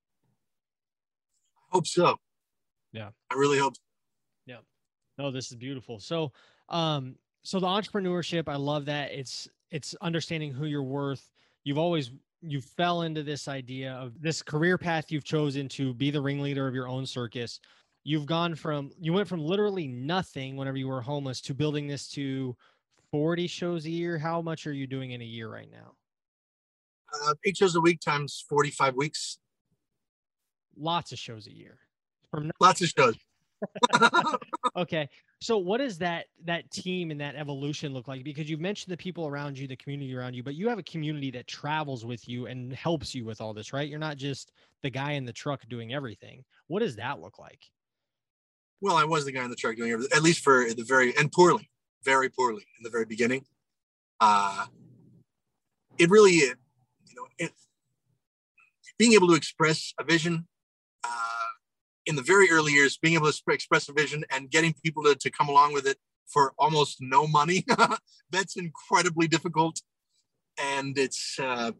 Hope 1.71 1.87
so. 1.87 2.17
Yeah. 2.93 3.11
I 3.30 3.34
really 3.34 3.59
hope. 3.59 3.74
Yeah. 4.47 4.59
No, 5.18 5.30
this 5.30 5.51
is 5.51 5.57
beautiful. 5.57 6.01
So, 6.01 6.32
um, 6.68 7.16
so 7.43 7.61
the 7.61 7.66
entrepreneurship, 7.66 8.49
I 8.49 8.57
love 8.57 8.86
that. 8.86 9.12
It's, 9.12 9.49
it's 9.70 9.95
understanding 10.01 10.53
who 10.53 10.66
you're 10.66 10.82
worth 10.82 11.30
you've 11.64 11.78
always 11.78 12.12
you 12.43 12.61
fell 12.61 13.03
into 13.03 13.22
this 13.22 13.49
idea 13.49 13.93
of 13.95 14.20
this 14.20 14.43
career 14.43 14.78
path 14.78 15.11
you've 15.11 15.24
chosen 15.24 15.68
to 15.68 15.93
be 15.95 16.11
the 16.11 16.20
ringleader 16.20 16.66
of 16.66 16.74
your 16.74 16.88
own 16.88 17.05
circus 17.07 17.61
you've 18.05 18.26
gone 18.26 18.55
from 18.55 18.91
you 19.01 19.12
went 19.12 19.28
from 19.28 19.41
literally 19.41 19.86
nothing 19.86 20.57
whenever 20.57 20.76
you 20.76 20.88
were 20.88 21.03
homeless 21.03 21.41
to 21.41 21.55
building 21.55 21.86
this 21.86 22.09
to 22.09 22.57
40 23.12 23.47
shows 23.47 23.84
a 23.86 23.91
year 23.91 24.18
how 24.18 24.41
much 24.41 24.66
are 24.66 24.72
you 24.72 24.86
doing 24.86 25.11
in 25.11 25.20
a 25.20 25.24
year 25.24 25.49
right 25.49 25.70
now 25.70 25.93
uh, 27.26 27.34
eight 27.45 27.57
shows 27.57 27.74
a 27.74 27.80
week 27.80 28.01
times 28.01 28.45
45 28.49 28.97
weeks 28.97 29.38
lots 30.76 31.12
of 31.12 31.18
shows 31.18 31.47
a 31.47 31.53
year 31.55 31.78
from 32.31 32.51
lots 32.61 32.81
of 32.81 32.89
shows 32.89 33.16
okay. 34.76 35.09
So 35.41 35.59
what 35.59 35.78
does 35.78 35.99
that 35.99 36.26
that 36.45 36.70
team 36.70 37.11
and 37.11 37.20
that 37.20 37.35
evolution 37.35 37.93
look 37.93 38.09
like? 38.09 38.24
Because 38.24 38.49
you've 38.49 38.61
mentioned 38.61 38.93
the 38.93 38.97
people 38.97 39.26
around 39.26 39.59
you, 39.59 39.66
the 39.66 39.76
community 39.76 40.14
around 40.14 40.35
you, 40.35 40.43
but 40.43 40.55
you 40.55 40.68
have 40.68 40.78
a 40.78 40.83
community 40.83 41.31
that 41.33 41.47
travels 41.47 42.05
with 42.05 42.28
you 42.28 42.47
and 42.47 42.72
helps 42.72 43.14
you 43.14 43.24
with 43.24 43.41
all 43.41 43.55
this, 43.55 43.72
right? 43.72 43.89
You're 43.89 43.99
not 43.99 44.16
just 44.16 44.53
the 44.83 44.91
guy 44.91 45.12
in 45.12 45.24
the 45.24 45.33
truck 45.33 45.66
doing 45.68 45.93
everything. 45.93 46.45
What 46.68 46.81
does 46.81 46.97
that 46.97 47.20
look 47.20 47.39
like? 47.39 47.66
Well, 48.81 48.97
I 48.97 49.05
was 49.05 49.24
the 49.24 49.33
guy 49.33 49.45
in 49.45 49.51
the 49.51 49.57
truck 49.57 49.76
doing 49.76 49.93
everything, 49.93 50.16
at 50.16 50.22
least 50.22 50.43
for 50.43 50.64
the 50.72 50.85
very 50.85 51.16
and 51.16 51.31
poorly, 51.31 51.68
very 52.05 52.28
poorly 52.28 52.64
in 52.78 52.83
the 52.83 52.91
very 52.91 53.07
beginning. 53.07 53.45
Uh 54.20 54.66
it 55.99 56.09
really, 56.09 56.33
you 56.33 56.55
know, 57.14 57.26
it, 57.39 57.53
being 58.97 59.12
able 59.12 59.28
to 59.28 59.35
express 59.35 59.93
a 59.99 60.05
vision 60.05 60.47
in 62.07 62.17
the 62.17 62.23
very 62.23 62.51
early 62.51 62.73
years, 62.73 62.99
being 62.99 63.15
able 63.15 63.31
to 63.31 63.43
express 63.49 63.89
a 63.89 63.93
vision 63.93 64.25
and 64.31 64.51
getting 64.51 64.75
people 64.85 65.03
to, 65.05 65.15
to 65.15 65.31
come 65.31 65.49
along 65.49 65.73
with 65.73 65.87
it 65.87 65.99
for 66.27 66.53
almost 66.59 66.99
no 67.01 67.27
money, 67.27 67.65
that's 68.31 68.57
incredibly 68.57 69.29
difficult. 69.29 69.81
And 70.59 70.97
it's 70.99 71.39
uh, 71.39 71.73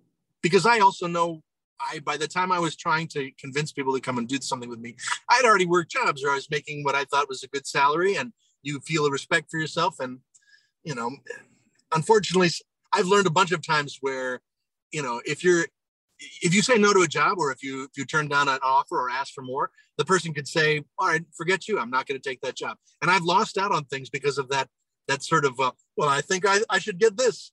because 0.43 0.67
I 0.67 0.81
also 0.81 1.07
know 1.07 1.43
I, 1.81 2.01
by 2.01 2.17
the 2.17 2.29
time 2.29 2.53
I 2.53 2.59
was 2.59 2.77
trying 2.77 3.09
to 3.09 3.31
convince 3.39 3.73
people 3.73 3.95
to 3.95 4.01
come 4.01 4.19
and 4.19 4.29
do 4.29 4.39
something 4.41 4.69
with 4.69 4.81
me, 4.81 4.97
I'd 5.29 5.45
already 5.45 5.67
worked 5.67 5.93
jobs 5.93 6.23
where 6.23 6.33
I 6.33 6.37
was 6.37 6.51
making 6.51 6.85
what 6.85 6.95
I 6.95 7.05
thought 7.05 7.29
was 7.29 7.43
a 7.43 7.49
good 7.49 7.67
salary, 7.67 8.17
and 8.17 8.33
you 8.63 8.81
feel 8.81 9.07
a 9.07 9.11
respect 9.11 9.51
for 9.51 9.59
yourself. 9.59 9.97
And 10.01 10.19
you 10.85 10.95
know, 10.95 11.11
unfortunately, 11.93 12.51
I've 12.93 13.07
learned 13.07 13.27
a 13.27 13.31
bunch 13.31 13.53
of 13.53 13.67
times 13.67 13.99
where, 14.01 14.41
you 14.93 15.03
know, 15.03 15.21
if 15.25 15.45
you're 15.45 15.67
if 16.43 16.55
you 16.55 16.63
say 16.63 16.77
no 16.77 16.93
to 16.93 17.01
a 17.01 17.09
job 17.09 17.39
or 17.39 17.51
if 17.51 17.63
you 17.63 17.85
if 17.85 17.91
you 17.97 18.05
turn 18.05 18.29
down 18.29 18.49
an 18.49 18.59
offer 18.63 18.99
or 18.99 19.11
ask 19.11 19.33
for 19.33 19.43
more 19.43 19.71
the 19.99 20.05
person 20.05 20.33
could 20.33 20.49
say 20.49 20.83
all 20.99 21.09
right 21.09 21.25
forget 21.37 21.69
you. 21.69 21.79
I'm 21.79 21.91
not 21.91 22.07
going 22.07 22.21
to 22.21 22.29
take 22.29 22.41
that 22.43 22.57
job. 22.57 22.77
And 23.03 23.11
i've 23.11 23.23
lost 23.23 23.59
out 23.59 23.73
on 23.73 23.85
things 23.85 24.11
because 24.11 24.39
of 24.39 24.49
that 24.51 24.69
that 25.09 25.23
sort 25.23 25.45
of 25.45 25.59
uh, 25.59 25.73
well 25.97 26.09
i 26.09 26.21
think 26.21 26.45
i, 26.47 26.61
I 26.69 26.79
should 26.79 26.99
get 26.99 27.17
this. 27.17 27.53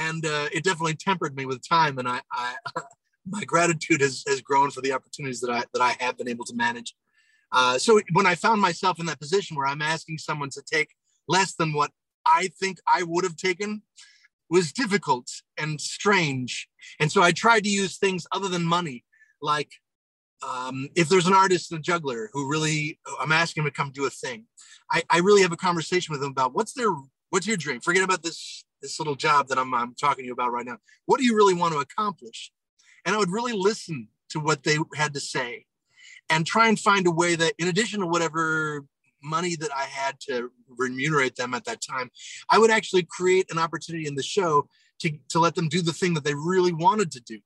And 0.00 0.24
uh, 0.24 0.46
it 0.52 0.62
definitely 0.62 0.94
tempered 0.94 1.34
me 1.34 1.44
with 1.46 1.66
time 1.66 1.98
and 1.98 2.08
i, 2.08 2.20
I 2.32 2.54
my 3.26 3.44
gratitude 3.44 4.00
has, 4.00 4.24
has 4.26 4.40
grown 4.40 4.70
for 4.70 4.80
the 4.80 4.92
opportunities 4.92 5.40
that 5.40 5.50
i 5.50 5.64
that 5.72 5.82
i 5.82 5.96
have 6.00 6.18
been 6.18 6.28
able 6.28 6.44
to 6.46 6.54
manage. 6.54 6.94
Uh, 7.50 7.78
so 7.78 8.00
when 8.12 8.26
i 8.26 8.34
found 8.34 8.60
myself 8.60 9.00
in 9.00 9.06
that 9.06 9.20
position 9.20 9.56
where 9.56 9.66
i'm 9.66 9.82
asking 9.82 10.18
someone 10.18 10.50
to 10.50 10.62
take 10.62 10.90
less 11.28 11.54
than 11.54 11.72
what 11.72 11.90
i 12.26 12.48
think 12.60 12.78
i 12.86 13.02
would 13.02 13.24
have 13.24 13.36
taken 13.36 13.82
was 14.50 14.72
difficult 14.72 15.28
and 15.56 15.80
strange. 15.80 16.68
And 17.00 17.10
so 17.10 17.22
I 17.22 17.32
tried 17.32 17.64
to 17.64 17.70
use 17.70 17.98
things 17.98 18.26
other 18.32 18.48
than 18.48 18.64
money, 18.64 19.04
like 19.42 19.70
um, 20.42 20.88
if 20.94 21.08
there's 21.08 21.26
an 21.26 21.34
artist 21.34 21.72
and 21.72 21.80
a 21.80 21.82
juggler 21.82 22.30
who 22.32 22.48
really, 22.48 22.98
I'm 23.20 23.32
asking 23.32 23.62
him 23.62 23.70
to 23.70 23.76
come 23.76 23.90
do 23.90 24.06
a 24.06 24.10
thing. 24.10 24.44
I, 24.90 25.02
I 25.10 25.18
really 25.18 25.42
have 25.42 25.52
a 25.52 25.56
conversation 25.56 26.12
with 26.12 26.20
them 26.20 26.30
about 26.30 26.54
what's 26.54 26.72
their, 26.72 26.90
what's 27.30 27.46
your 27.46 27.56
dream? 27.56 27.80
Forget 27.80 28.04
about 28.04 28.22
this, 28.22 28.64
this 28.80 28.98
little 28.98 29.16
job 29.16 29.48
that 29.48 29.58
I'm, 29.58 29.74
I'm 29.74 29.94
talking 29.94 30.22
to 30.22 30.26
you 30.26 30.32
about 30.32 30.52
right 30.52 30.64
now. 30.64 30.78
What 31.06 31.18
do 31.18 31.26
you 31.26 31.36
really 31.36 31.54
want 31.54 31.74
to 31.74 31.80
accomplish? 31.80 32.52
And 33.04 33.14
I 33.14 33.18
would 33.18 33.30
really 33.30 33.52
listen 33.52 34.08
to 34.30 34.40
what 34.40 34.62
they 34.62 34.78
had 34.94 35.14
to 35.14 35.20
say 35.20 35.66
and 36.30 36.46
try 36.46 36.68
and 36.68 36.78
find 36.78 37.06
a 37.06 37.10
way 37.10 37.34
that 37.34 37.54
in 37.58 37.68
addition 37.68 38.00
to 38.00 38.06
whatever 38.06 38.84
money 39.22 39.56
that 39.56 39.70
I 39.74 39.84
had 39.84 40.20
to 40.28 40.50
remunerate 40.76 41.36
them 41.36 41.54
at 41.54 41.64
that 41.64 41.80
time, 41.80 42.10
I 42.50 42.58
would 42.58 42.70
actually 42.70 43.06
create 43.08 43.50
an 43.50 43.58
opportunity 43.58 44.06
in 44.06 44.14
the 44.14 44.22
show 44.22 44.68
to, 45.00 45.10
to 45.30 45.38
let 45.38 45.54
them 45.54 45.68
do 45.68 45.82
the 45.82 45.92
thing 45.92 46.14
that 46.14 46.24
they 46.24 46.34
really 46.34 46.72
wanted 46.72 47.10
to 47.12 47.20
do. 47.20 47.38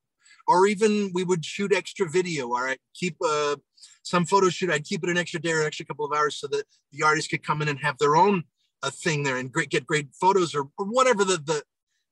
Or 0.49 0.67
even 0.67 1.11
we 1.15 1.23
would 1.23 1.45
shoot 1.45 1.73
extra 1.73 2.09
video 2.09 2.49
or 2.49 2.69
I'd 2.69 2.79
keep 2.95 3.17
a, 3.23 3.57
some 4.03 4.27
photo 4.27 4.49
shoot, 4.49 4.71
I'd 4.71 4.85
keep 4.85 5.05
it 5.05 5.11
an 5.11 5.19
extra 5.19 5.41
day 5.41 5.53
or 5.53 5.61
an 5.61 5.67
extra 5.67 5.87
couple 5.87 6.05
of 6.05 6.13
hours 6.13 6.37
so 6.37 6.49
that 6.49 6.65
the 6.91 7.05
artist 7.05 7.31
could 7.31 7.47
come 7.47 7.63
in 7.63 7.69
and 7.69 7.79
have 7.81 7.99
their 7.99 8.17
own 8.17 8.45
a 8.83 8.91
thing 8.91 9.23
there 9.23 9.37
and 9.37 9.53
great, 9.53 9.71
get 9.71 9.87
great 9.87 10.09
photos 10.21 10.55
or, 10.55 10.69
or 10.79 10.87
whatever 10.87 11.25
the, 11.25 11.37
the, 11.37 11.63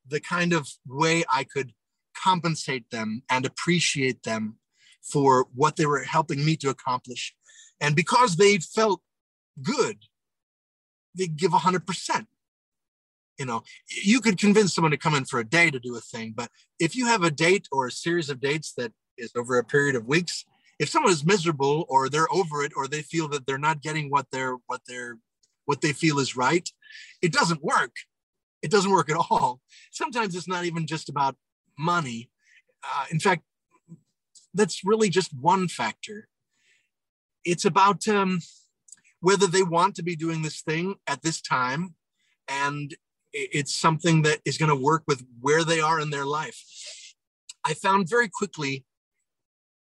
the 0.08 0.20
kind 0.20 0.52
of 0.52 0.68
way 0.86 1.24
I 1.28 1.44
could 1.44 1.72
compensate 2.16 2.88
them 2.90 3.22
and 3.28 3.44
appreciate 3.44 4.22
them 4.22 4.56
for 5.02 5.46
what 5.54 5.76
they 5.76 5.86
were 5.86 6.04
helping 6.04 6.44
me 6.44 6.56
to 6.56 6.70
accomplish. 6.70 7.34
And 7.80 7.96
because 7.96 8.36
they 8.36 8.58
felt 8.58 9.00
good, 9.62 9.98
they 11.16 11.26
give 11.26 11.52
100%. 11.52 12.26
You 13.38 13.46
know, 13.46 13.62
you 13.88 14.20
could 14.20 14.38
convince 14.38 14.74
someone 14.74 14.90
to 14.90 14.98
come 14.98 15.14
in 15.14 15.24
for 15.24 15.40
a 15.40 15.48
day 15.48 15.70
to 15.70 15.78
do 15.78 15.96
a 15.96 16.00
thing, 16.00 16.34
but 16.36 16.50
if 16.78 16.94
you 16.94 17.06
have 17.06 17.22
a 17.22 17.30
date 17.30 17.68
or 17.72 17.86
a 17.86 17.90
series 17.90 18.28
of 18.28 18.40
dates 18.40 18.74
that 18.76 18.92
is 19.16 19.32
over 19.34 19.56
a 19.58 19.64
period 19.64 19.96
of 19.96 20.06
weeks, 20.06 20.44
if 20.78 20.88
someone 20.88 21.12
is 21.12 21.24
miserable 21.24 21.84
or 21.88 22.08
they're 22.08 22.32
over 22.32 22.62
it 22.62 22.72
or 22.76 22.86
they 22.86 23.02
feel 23.02 23.28
that 23.28 23.46
they're 23.46 23.58
not 23.58 23.82
getting 23.82 24.10
what 24.10 24.26
they're 24.32 24.56
what 24.66 24.80
they're 24.86 25.18
what 25.66 25.82
they 25.82 25.92
feel 25.92 26.18
is 26.18 26.36
right, 26.36 26.68
it 27.22 27.32
doesn't 27.32 27.62
work. 27.62 27.92
It 28.62 28.70
doesn't 28.70 28.90
work 28.90 29.10
at 29.10 29.16
all. 29.16 29.60
Sometimes 29.90 30.34
it's 30.34 30.48
not 30.48 30.64
even 30.64 30.86
just 30.86 31.08
about 31.08 31.36
money. 31.78 32.30
Uh, 32.82 33.04
in 33.10 33.20
fact, 33.20 33.42
that's 34.54 34.82
really 34.84 35.08
just 35.08 35.32
one 35.38 35.68
factor. 35.68 36.28
It's 37.44 37.64
about 37.64 38.06
um, 38.08 38.40
whether 39.20 39.46
they 39.46 39.62
want 39.62 39.94
to 39.94 40.02
be 40.02 40.16
doing 40.16 40.42
this 40.42 40.62
thing 40.62 40.94
at 41.06 41.22
this 41.22 41.40
time 41.40 41.94
and 42.48 42.94
it's 43.32 43.74
something 43.74 44.22
that 44.22 44.40
is 44.44 44.58
going 44.58 44.70
to 44.70 44.74
work 44.74 45.04
with 45.06 45.24
where 45.40 45.62
they 45.62 45.80
are 45.80 46.00
in 46.00 46.10
their 46.10 46.24
life. 46.24 46.60
I 47.64 47.74
found 47.74 48.08
very 48.08 48.28
quickly 48.28 48.84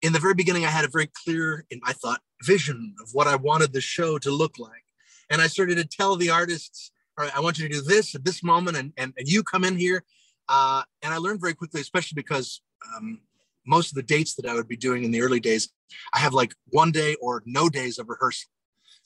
in 0.02 0.12
the 0.12 0.18
very 0.18 0.34
beginning, 0.34 0.64
I 0.64 0.70
had 0.70 0.84
a 0.84 0.88
very 0.88 1.10
clear, 1.24 1.64
in 1.70 1.80
I 1.84 1.92
thought, 1.92 2.20
vision 2.44 2.94
of 3.02 3.10
what 3.12 3.26
I 3.26 3.36
wanted 3.36 3.72
the 3.72 3.80
show 3.80 4.18
to 4.18 4.30
look 4.30 4.58
like. 4.58 4.84
And 5.30 5.40
I 5.42 5.46
started 5.46 5.76
to 5.76 5.84
tell 5.84 6.16
the 6.16 6.30
artists, 6.30 6.92
all 7.16 7.24
right, 7.24 7.36
I 7.36 7.40
want 7.40 7.58
you 7.58 7.68
to 7.68 7.74
do 7.74 7.82
this 7.82 8.14
at 8.14 8.24
this 8.24 8.42
moment, 8.42 8.76
and, 8.76 8.92
and, 8.96 9.12
and 9.16 9.28
you 9.28 9.42
come 9.42 9.64
in 9.64 9.76
here. 9.76 10.04
Uh, 10.48 10.82
and 11.02 11.12
I 11.12 11.18
learned 11.18 11.40
very 11.40 11.54
quickly, 11.54 11.80
especially 11.80 12.14
because 12.14 12.62
um, 12.96 13.20
most 13.66 13.90
of 13.90 13.96
the 13.96 14.02
dates 14.02 14.34
that 14.36 14.46
I 14.46 14.54
would 14.54 14.68
be 14.68 14.76
doing 14.76 15.04
in 15.04 15.10
the 15.10 15.20
early 15.20 15.40
days, 15.40 15.68
I 16.14 16.18
have 16.18 16.32
like 16.32 16.54
one 16.68 16.92
day 16.92 17.16
or 17.20 17.42
no 17.44 17.68
days 17.68 17.98
of 17.98 18.08
rehearsal. 18.08 18.48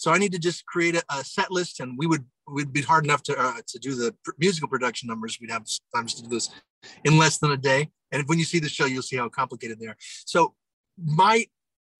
So 0.02 0.10
I 0.10 0.18
need 0.18 0.32
to 0.32 0.38
just 0.40 0.66
create 0.66 0.96
a, 0.96 1.04
a 1.10 1.22
set 1.22 1.52
list, 1.52 1.78
and 1.78 1.96
we 1.96 2.08
would 2.08 2.24
would 2.48 2.72
be 2.72 2.82
hard 2.82 3.04
enough 3.04 3.22
to 3.22 3.38
uh, 3.38 3.60
to 3.68 3.78
do 3.78 3.94
the 3.94 4.12
musical 4.36 4.68
production 4.68 5.06
numbers. 5.06 5.38
We'd 5.40 5.52
have 5.52 5.64
times 5.94 6.14
to 6.14 6.22
do 6.24 6.28
this 6.28 6.50
in 7.04 7.18
less 7.18 7.38
than 7.38 7.52
a 7.52 7.56
day. 7.56 7.88
And 8.10 8.28
when 8.28 8.40
you 8.40 8.44
see 8.44 8.58
the 8.58 8.68
show, 8.68 8.86
you'll 8.86 9.02
see 9.10 9.16
how 9.16 9.28
complicated 9.28 9.78
they 9.78 9.86
are. 9.86 9.96
So 10.26 10.54
my 10.98 11.46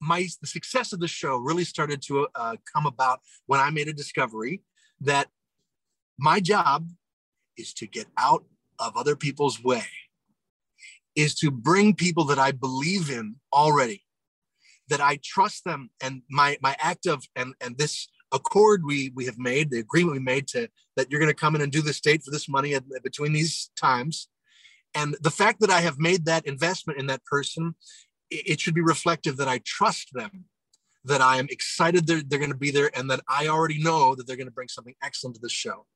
my 0.01 0.27
the 0.41 0.49
success 0.49 0.93
of 0.93 0.99
the 0.99 1.07
show 1.07 1.37
really 1.37 1.63
started 1.63 2.03
to 2.09 2.27
uh, 2.35 2.57
come 2.75 2.87
about 2.87 3.21
when 3.47 3.61
I 3.61 3.71
made 3.71 3.87
a 3.87 3.93
discovery 3.93 4.63
that 5.03 5.29
my 6.19 6.41
job 6.41 6.89
is 7.57 7.73
to 7.75 7.87
get 7.87 8.09
out 8.19 8.45
of 8.81 8.97
other 8.97 9.15
people's 9.15 9.63
way, 9.63 9.87
is 11.15 11.37
to 11.37 11.53
bring 11.53 11.95
people 11.95 12.25
that 12.25 12.41
I 12.41 12.51
believe 12.51 13.11
in 13.11 13.37
already 13.53 14.03
that 14.93 15.01
I 15.01 15.19
trust 15.25 15.65
them 15.65 15.89
and 16.03 16.21
my 16.31 16.59
my 16.61 16.77
act 16.79 17.07
of 17.07 17.25
and 17.35 17.55
and 17.63 17.79
this 17.79 18.09
accord 18.31 18.85
we 18.85 19.11
we 19.15 19.25
have 19.25 19.39
made 19.39 19.71
the 19.71 19.81
agreement 19.81 20.17
we 20.17 20.23
made 20.23 20.47
to 20.49 20.69
that 20.97 21.11
you're 21.11 21.21
going 21.21 21.33
to 21.33 21.45
come 21.45 21.55
in 21.55 21.63
and 21.63 21.73
do 21.73 21.81
this 21.81 22.01
date 22.01 22.23
for 22.23 22.31
this 22.31 22.49
money 22.49 22.75
at, 22.75 22.85
between 23.03 23.33
these 23.33 23.71
times 23.75 24.29
and 24.95 25.17
the 25.23 25.31
fact 25.31 25.61
that 25.61 25.71
I 25.71 25.81
have 25.81 25.99
made 25.99 26.27
that 26.27 26.47
investment 26.47 26.99
in 27.01 27.07
that 27.07 27.25
person 27.25 27.75
it, 28.31 28.51
it 28.53 28.61
should 28.61 28.75
be 28.75 28.83
reflective 28.83 29.39
that 29.39 29.49
I 29.49 29.61
trust 29.65 30.11
them 30.13 30.45
that 31.05 31.23
I 31.23 31.39
am 31.39 31.47
excited 31.49 32.07
they're, 32.07 32.23
they're 32.23 32.39
going 32.39 32.53
to 32.53 32.57
be 32.57 32.71
there 32.71 32.91
and 32.95 33.11
that 33.11 33.21
I 33.29 33.49
already 33.49 33.83
know 33.83 34.15
that 34.15 34.27
they're 34.27 34.37
going 34.37 34.47
to 34.47 34.53
bring 34.53 34.69
something 34.69 34.95
excellent 35.03 35.37
to 35.37 35.41
the 35.43 35.49
show. 35.49 35.87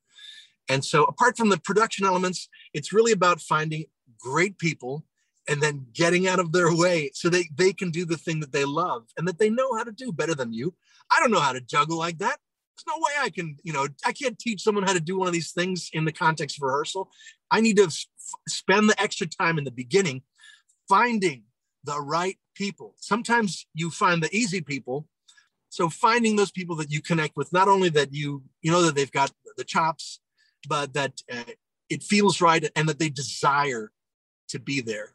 And 0.68 0.84
so 0.84 1.04
apart 1.04 1.36
from 1.36 1.48
the 1.48 1.58
production 1.58 2.04
elements, 2.04 2.48
it's 2.74 2.92
really 2.92 3.12
about 3.12 3.40
finding 3.40 3.84
great 4.18 4.58
people 4.58 5.04
and 5.48 5.60
then 5.60 5.86
getting 5.92 6.26
out 6.26 6.38
of 6.38 6.52
their 6.52 6.74
way 6.74 7.10
so 7.14 7.28
they, 7.28 7.48
they 7.54 7.72
can 7.72 7.90
do 7.90 8.04
the 8.04 8.16
thing 8.16 8.40
that 8.40 8.52
they 8.52 8.64
love 8.64 9.04
and 9.16 9.26
that 9.28 9.38
they 9.38 9.50
know 9.50 9.76
how 9.76 9.84
to 9.84 9.92
do 9.92 10.12
better 10.12 10.34
than 10.34 10.52
you. 10.52 10.74
I 11.10 11.20
don't 11.20 11.30
know 11.30 11.40
how 11.40 11.52
to 11.52 11.60
juggle 11.60 11.98
like 11.98 12.18
that. 12.18 12.38
There's 12.76 12.96
no 12.96 13.00
way 13.00 13.12
I 13.20 13.30
can, 13.30 13.56
you 13.62 13.72
know, 13.72 13.86
I 14.04 14.12
can't 14.12 14.38
teach 14.38 14.62
someone 14.62 14.84
how 14.84 14.92
to 14.92 15.00
do 15.00 15.16
one 15.16 15.28
of 15.28 15.32
these 15.32 15.52
things 15.52 15.88
in 15.92 16.04
the 16.04 16.12
context 16.12 16.58
of 16.58 16.62
rehearsal. 16.62 17.10
I 17.50 17.60
need 17.60 17.76
to 17.76 17.84
f- 17.84 18.06
spend 18.48 18.90
the 18.90 19.00
extra 19.00 19.26
time 19.26 19.56
in 19.56 19.64
the 19.64 19.70
beginning 19.70 20.22
finding 20.88 21.44
the 21.84 22.00
right 22.00 22.38
people. 22.54 22.94
Sometimes 22.96 23.66
you 23.72 23.90
find 23.90 24.22
the 24.22 24.34
easy 24.34 24.60
people. 24.60 25.06
So 25.68 25.88
finding 25.88 26.36
those 26.36 26.50
people 26.50 26.76
that 26.76 26.90
you 26.90 27.00
connect 27.00 27.36
with, 27.36 27.52
not 27.52 27.68
only 27.68 27.88
that 27.90 28.12
you, 28.12 28.42
you 28.62 28.70
know, 28.70 28.82
that 28.82 28.94
they've 28.94 29.10
got 29.10 29.32
the 29.56 29.64
chops, 29.64 30.20
but 30.68 30.92
that 30.94 31.20
uh, 31.32 31.52
it 31.88 32.02
feels 32.02 32.40
right 32.40 32.68
and 32.74 32.88
that 32.88 32.98
they 32.98 33.08
desire 33.08 33.90
to 34.48 34.58
be 34.58 34.80
there 34.80 35.12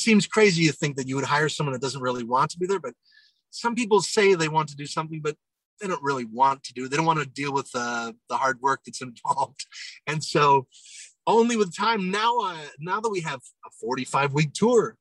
it 0.00 0.02
seems 0.02 0.26
crazy 0.26 0.66
to 0.66 0.72
think 0.72 0.96
that 0.96 1.06
you 1.06 1.16
would 1.16 1.26
hire 1.26 1.50
someone 1.50 1.74
that 1.74 1.82
doesn't 1.82 2.00
really 2.00 2.24
want 2.24 2.50
to 2.50 2.58
be 2.58 2.66
there, 2.66 2.80
but 2.80 2.94
some 3.50 3.74
people 3.74 4.00
say 4.00 4.34
they 4.34 4.48
want 4.48 4.70
to 4.70 4.76
do 4.76 4.86
something, 4.86 5.20
but 5.22 5.36
they 5.78 5.88
don't 5.88 6.02
really 6.02 6.24
want 6.24 6.64
to 6.64 6.72
do. 6.72 6.88
They 6.88 6.96
don't 6.96 7.04
want 7.04 7.18
to 7.18 7.26
deal 7.26 7.52
with 7.52 7.68
uh, 7.74 8.12
the 8.30 8.36
hard 8.38 8.62
work 8.62 8.80
that's 8.84 9.02
involved, 9.08 9.66
and 10.06 10.24
so 10.24 10.68
only 11.26 11.56
with 11.56 11.76
time 11.76 12.10
now. 12.10 12.38
Uh, 12.40 12.56
now 12.78 13.00
that 13.00 13.10
we 13.10 13.20
have 13.20 13.40
a 13.66 13.70
45 13.78 14.32
week 14.32 14.54
tour, 14.54 14.96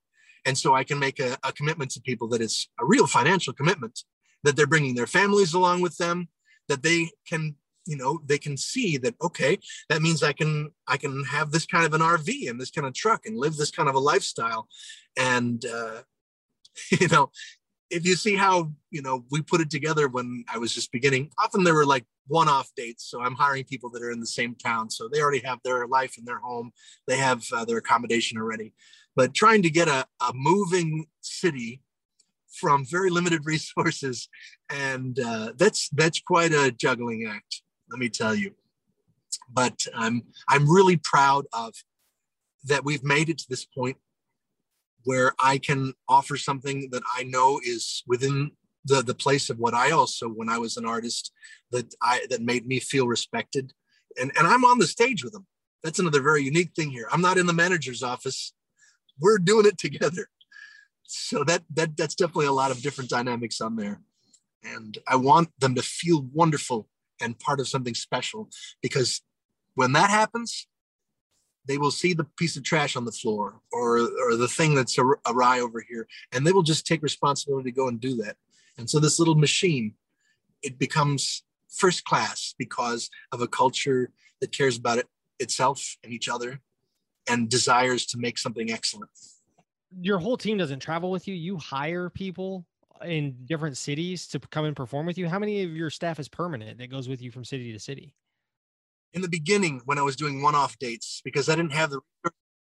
and 0.46 0.58
so 0.58 0.76
I 0.76 0.84
can 0.84 1.00
make 1.00 1.20
a, 1.20 1.38
a 1.44 1.54
commitment 1.54 1.92
to 1.92 2.02
people 2.02 2.28
that 2.30 2.42
is 2.42 2.68
a 2.80 2.86
real 2.86 3.08
financial 3.08 3.54
commitment 3.54 4.04
that 4.44 4.58
they're 4.58 4.68
bringing 4.68 4.96
their 4.96 5.08
families 5.08 5.54
along 5.54 5.82
with 5.82 5.98
them, 5.98 6.28
that 6.68 6.84
they 6.84 7.10
can 7.26 7.56
you 7.90 7.98
know 7.98 8.22
they 8.28 8.38
can 8.38 8.56
see 8.56 8.98
that 8.98 9.16
okay 9.20 9.58
that 9.90 10.02
means 10.02 10.22
i 10.22 10.32
can 10.32 10.70
i 10.88 10.96
can 10.96 11.24
have 11.24 11.52
this 11.52 11.66
kind 11.66 11.86
of 11.86 11.94
an 11.96 12.02
rv 12.02 12.50
and 12.50 12.62
this 12.62 12.70
kind 12.70 12.86
of 12.86 12.94
truck 12.94 13.26
and 13.26 13.36
live 13.36 13.56
this 13.58 13.72
kind 13.72 13.90
of 13.90 13.96
a 13.96 14.00
lifestyle. 14.00 14.68
And 15.18 15.66
uh, 15.66 16.02
you 16.92 17.08
know 17.08 17.32
if 17.90 18.06
you 18.06 18.16
see 18.16 18.36
how 18.36 18.72
you 18.92 19.02
know 19.02 19.26
we 19.32 19.42
put 19.42 19.62
it 19.62 19.72
together 19.72 20.08
when 20.08 20.46
i 20.54 20.58
was 20.60 20.74
just 20.74 20.92
beginning 20.92 21.32
often 21.40 21.64
there 21.64 21.74
were 21.74 21.86
like 21.86 22.06
one-off 22.28 22.70
dates. 22.76 23.06
So 23.10 23.22
i'm 23.24 23.34
hiring 23.34 23.64
people 23.64 23.90
that 23.92 24.04
are 24.04 24.12
in 24.12 24.20
the 24.20 24.36
same 24.40 24.54
town. 24.54 24.92
So 24.92 25.10
they 25.10 25.20
already 25.20 25.44
have 25.46 25.60
their 25.64 25.88
life 25.88 26.20
in 26.20 26.26
their 26.26 26.38
home. 26.38 26.72
They 27.08 27.18
have 27.18 27.44
uh, 27.52 27.66
their 27.66 27.78
accommodation 27.78 28.38
already. 28.38 28.74
But 29.16 29.34
trying 29.34 29.64
to 29.64 29.72
get 29.72 29.88
a, 29.88 30.06
a 30.22 30.32
moving 30.36 31.08
city 31.22 31.82
from 32.52 32.86
very 32.86 33.10
limited 33.10 33.42
resources 33.54 34.30
and 34.70 35.20
uh, 35.20 35.54
that's 35.58 35.90
that's 35.90 36.20
quite 36.20 36.52
a 36.52 36.72
juggling 36.72 37.26
act 37.28 37.64
let 37.90 38.00
me 38.00 38.10
tell 38.10 38.36
you. 38.36 38.52
But 39.52 39.86
I'm 39.96 40.24
I'm 40.48 40.70
really 40.70 40.98
proud 40.98 41.46
of 41.54 41.74
that 42.66 42.84
we've 42.86 43.04
made 43.04 43.30
it 43.30 43.38
to 43.40 43.50
this 43.50 43.66
point 43.66 43.98
where 45.06 45.34
I 45.40 45.58
can 45.58 45.94
offer 46.08 46.38
something 46.38 46.90
that 46.92 47.04
I 47.16 47.24
know 47.24 47.60
is 47.64 48.04
within 48.08 48.52
the 48.86 49.02
the 49.02 49.16
place 49.16 49.50
of 49.50 49.60
what 49.60 49.74
I 49.74 49.92
also 49.92 50.28
when 50.28 50.50
I 50.50 50.58
was 50.58 50.78
an 50.78 50.86
artist 50.86 51.32
that 51.72 51.94
I 52.02 52.26
that 52.30 52.42
made 52.42 52.68
me 52.68 52.80
feel 52.80 53.08
respected. 53.08 53.74
And 54.20 54.32
and 54.38 54.48
I'm 54.48 54.66
on 54.66 54.80
the 54.80 54.88
stage 54.88 55.24
with 55.24 55.34
them. 55.34 55.46
That's 55.84 56.00
another 56.00 56.22
very 56.22 56.44
unique 56.44 56.72
thing 56.76 56.92
here. 56.92 57.08
I'm 57.12 57.22
not 57.22 57.38
in 57.38 57.46
the 57.46 57.54
manager's 57.54 58.04
office. 58.04 58.54
We're 59.20 59.38
doing 59.38 59.66
it 59.66 59.78
together. 59.78 60.28
So 61.12 61.44
that 61.46 61.64
that 61.74 61.98
that's 61.98 62.16
definitely 62.16 62.48
a 62.48 62.52
lot 62.52 62.72
of 62.72 62.82
different 62.82 63.10
dynamics 63.10 63.62
on 63.62 63.76
there. 63.76 64.02
And 64.64 64.98
I 65.08 65.16
want 65.16 65.50
them 65.60 65.76
to 65.76 65.82
feel 65.82 66.28
wonderful 66.34 66.88
and 67.22 67.40
part 67.40 67.60
of 67.60 67.68
something 67.68 67.94
special 67.94 68.50
because 68.82 69.22
when 69.76 69.94
that 69.94 70.10
happens 70.10 70.68
they 71.66 71.78
will 71.78 71.92
see 71.92 72.14
the 72.14 72.24
piece 72.38 72.56
of 72.58 72.64
trash 72.64 72.96
on 72.96 73.06
the 73.06 73.12
floor 73.12 73.60
or 73.72 74.00
or 74.00 74.36
the 74.36 74.48
thing 74.48 74.74
that's 74.76 74.98
awry 75.28 75.60
over 75.60 75.84
here 75.88 76.08
and 76.32 76.46
they 76.46 76.52
will 76.52 76.64
just 76.64 76.88
take 76.88 77.04
responsibility 77.04 77.70
to 77.70 77.76
go 77.76 77.88
and 77.88 78.00
do 78.00 78.16
that 78.16 78.36
and 78.78 78.90
so 78.90 79.00
this 79.00 79.20
little 79.20 79.36
machine 79.36 79.94
it 80.62 80.80
becomes 80.80 81.44
first 81.70 82.04
class 82.04 82.56
because 82.58 83.10
of 83.32 83.42
a 83.42 83.48
culture 83.48 84.12
that 84.42 84.52
cares 84.52 84.78
about 84.78 84.98
it 84.98 85.08
itself 85.40 85.98
and 86.04 86.12
each 86.12 86.28
other 86.28 86.60
and 87.30 87.50
desires 87.50 88.06
to 88.08 88.18
make 88.18 88.38
something 88.38 88.72
excellent. 88.72 89.10
Your 90.02 90.20
whole 90.20 90.38
team 90.38 90.58
doesn't 90.58 90.80
travel 90.80 91.12
with 91.12 91.28
you. 91.28 91.36
You 91.36 91.58
hire 91.58 92.10
people 92.10 92.66
in 93.06 93.46
different 93.46 93.78
cities 93.78 94.28
to 94.28 94.40
come 94.40 94.66
and 94.66 94.76
perform 94.76 95.06
with 95.06 95.18
you. 95.18 95.28
How 95.28 95.40
many 95.40 95.64
of 95.64 95.76
your 95.76 95.90
staff 95.90 96.20
is 96.20 96.28
permanent 96.28 96.78
that 96.80 96.90
goes 96.90 97.08
with 97.08 97.22
you 97.22 97.32
from 97.32 97.44
city 97.44 97.72
to 97.74 97.80
city? 97.80 98.14
In 99.14 99.22
the 99.22 99.30
beginning, 99.30 99.82
when 99.86 99.98
I 99.98 100.04
was 100.04 100.16
doing 100.16 100.42
one-off 100.42 100.78
dates, 100.80 101.22
because 101.24 101.50
I 101.50 101.56
didn't 101.56 101.74
have 101.74 101.90
the 101.90 102.02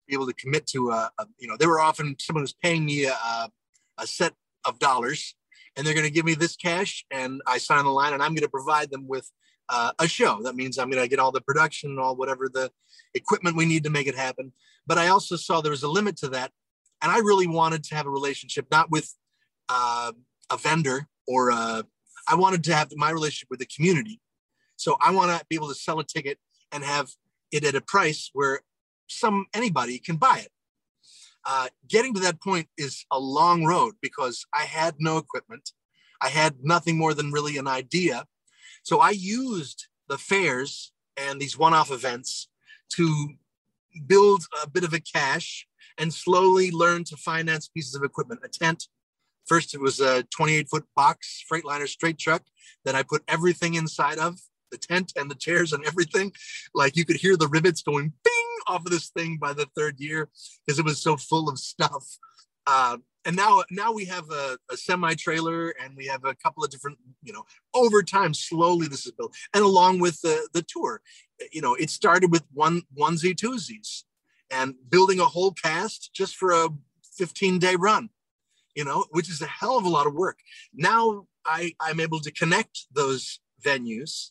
be 0.08 0.14
able 0.14 0.28
to 0.28 0.34
commit 0.34 0.66
to 0.68 0.90
a, 0.92 1.12
a, 1.20 1.26
you 1.38 1.48
know, 1.48 1.58
they 1.58 1.68
were 1.68 1.80
often 1.80 2.16
someone 2.20 2.44
who's 2.44 2.54
paying 2.54 2.86
me 2.86 3.06
a, 3.06 3.50
a 3.98 4.08
set 4.08 4.34
of 4.66 4.80
dollars 4.80 5.36
and 5.76 5.86
they're 5.86 5.94
going 5.94 6.06
to 6.06 6.12
give 6.12 6.26
me 6.26 6.34
this 6.34 6.56
cash 6.56 7.06
and 7.12 7.42
I 7.46 7.58
sign 7.58 7.84
the 7.84 7.92
line 7.92 8.14
and 8.14 8.24
I'm 8.24 8.32
going 8.32 8.44
to 8.44 8.50
provide 8.50 8.90
them 8.90 9.08
with 9.08 9.30
uh, 9.70 9.92
a 10.00 10.08
show. 10.08 10.42
That 10.44 10.56
means 10.56 10.78
I'm 10.78 10.90
going 10.90 11.04
to 11.04 11.10
get 11.10 11.20
all 11.20 11.32
the 11.32 11.42
production 11.42 11.92
and 11.92 12.00
all 12.00 12.16
whatever 12.16 12.50
the 12.52 12.72
equipment 13.14 13.58
we 13.58 13.66
need 13.66 13.84
to 13.84 13.90
make 13.90 14.08
it 14.08 14.16
happen. 14.16 14.54
But 14.88 14.98
I 14.98 15.10
also 15.10 15.36
saw 15.36 15.62
there 15.62 15.72
was 15.72 15.84
a 15.84 15.90
limit 15.90 16.18
to 16.18 16.30
that. 16.30 16.52
And 17.02 17.12
I 17.12 17.20
really 17.20 17.48
wanted 17.48 17.84
to 17.86 17.96
have 17.96 18.08
a 18.08 18.10
relationship, 18.10 18.66
not 18.72 18.90
with 18.90 19.14
uh, 19.70 20.14
a 20.50 20.58
vendor 20.58 21.08
or 21.28 21.50
a, 21.50 21.56
uh, 21.56 21.84
I 22.28 22.36
wanted 22.36 22.64
to 22.66 22.76
have 22.76 22.92
my 22.96 23.10
relationship 23.10 23.48
with 23.50 23.60
the 23.60 23.68
community. 23.74 24.20
So 24.76 24.98
I 25.02 25.12
want 25.12 25.38
to 25.38 25.46
be 25.50 25.56
able 25.56 25.70
to 25.70 25.76
sell 25.76 26.00
a 26.00 26.04
ticket 26.04 26.40
and 26.72 26.84
have 26.84 27.10
it 27.52 27.64
at 27.64 27.76
a 27.76 27.82
price 27.82 28.30
where 28.34 28.62
some 29.08 29.46
anybody 29.54 30.00
can 30.00 30.18
buy 30.18 30.42
it. 30.44 30.52
Uh, 31.46 31.68
getting 31.88 32.14
to 32.14 32.20
that 32.20 32.42
point 32.42 32.68
is 32.78 33.06
a 33.12 33.20
long 33.20 33.64
road 33.64 33.96
because 34.02 34.46
I 34.54 34.64
had 34.64 34.96
no 35.00 35.18
equipment. 35.18 35.72
I 36.22 36.28
had 36.30 36.56
nothing 36.62 36.98
more 36.98 37.14
than 37.14 37.32
really 37.32 37.58
an 37.58 37.68
idea. 37.68 38.26
So 38.84 39.00
I 39.00 39.12
used 39.12 39.88
the 40.10 40.18
fairs 40.18 40.92
and 41.16 41.40
these 41.40 41.58
one 41.58 41.74
off 41.74 41.92
events 41.92 42.50
to 42.96 43.30
build 44.06 44.44
a 44.64 44.70
bit 44.70 44.84
of 44.84 44.94
a 44.94 45.00
cache 45.00 45.68
and 45.98 46.14
slowly 46.14 46.70
learn 46.72 47.04
to 47.06 47.18
finance 47.18 47.68
pieces 47.68 47.96
of 47.96 48.04
equipment. 48.04 48.42
A 48.44 48.50
tent. 48.50 48.88
First, 49.48 49.74
it 49.74 49.82
was 49.82 50.00
a 50.00 50.24
28 50.24 50.70
foot 50.70 50.86
box 50.96 51.44
Freightliner 51.52 51.88
straight 51.88 52.18
truck 52.18 52.44
that 52.86 52.96
I 52.96 53.04
put 53.04 53.24
everything 53.28 53.76
inside 53.76 54.18
of 54.18 54.40
the 54.72 54.78
tent 54.78 55.14
and 55.16 55.32
the 55.32 55.36
chairs 55.36 55.74
and 55.74 55.86
everything. 55.86 56.34
Like 56.74 56.96
you 56.96 57.06
could 57.06 57.18
hear 57.18 57.38
the 57.38 57.48
rivets 57.48 57.82
going 57.82 58.14
bing 58.24 58.34
off 58.68 58.86
of 58.86 58.92
this 58.92 59.10
thing 59.10 59.38
by 59.38 59.54
the 59.54 59.68
third 59.76 60.00
year 60.00 60.30
because 60.66 60.80
it 60.80 60.86
was 60.86 61.02
so 61.02 61.18
full 61.18 61.50
of 61.50 61.58
stuff. 61.58 62.06
Uh, 62.66 62.98
and 63.26 63.36
now, 63.36 63.64
now 63.72 63.92
we 63.92 64.06
have 64.06 64.30
a, 64.32 64.58
a 64.72 64.78
semi 64.78 65.14
trailer 65.16 65.74
and 65.82 65.96
we 65.96 66.06
have 66.06 66.24
a 66.24 66.36
couple 66.36 66.64
of 66.64 66.70
different, 66.70 66.98
you 67.24 67.34
know, 67.34 67.44
over 67.74 68.04
time, 68.04 68.34
slowly 68.34 68.88
this 68.88 69.06
is 69.06 69.12
built. 69.12 69.36
And 69.54 69.64
along 69.64 70.00
with 70.00 70.22
the, 70.22 70.48
the 70.54 70.62
tour, 70.62 71.02
you 71.52 71.62
know, 71.62 71.76
it 71.76 71.90
started 71.90 72.32
with 72.32 72.44
one 72.54 72.84
onesie 72.98 73.36
twosies 73.36 74.04
and 74.50 74.76
building 74.90 75.20
a 75.20 75.26
whole 75.26 75.52
cast 75.52 76.12
just 76.14 76.36
for 76.36 76.52
a 76.52 76.70
15 77.18 77.60
day 77.60 77.76
run, 77.76 78.10
you 78.78 78.86
know, 78.86 79.06
which 79.10 79.28
is 79.28 79.42
a 79.42 79.48
hell 79.48 79.76
of 79.76 79.86
a 79.86 79.90
lot 79.90 80.06
of 80.06 80.14
work. 80.14 80.38
Now 80.72 81.26
I, 81.44 81.74
I'm 81.82 82.00
able 82.00 82.20
to 82.20 82.32
connect 82.32 82.86
those 82.94 83.40
venues 83.66 84.30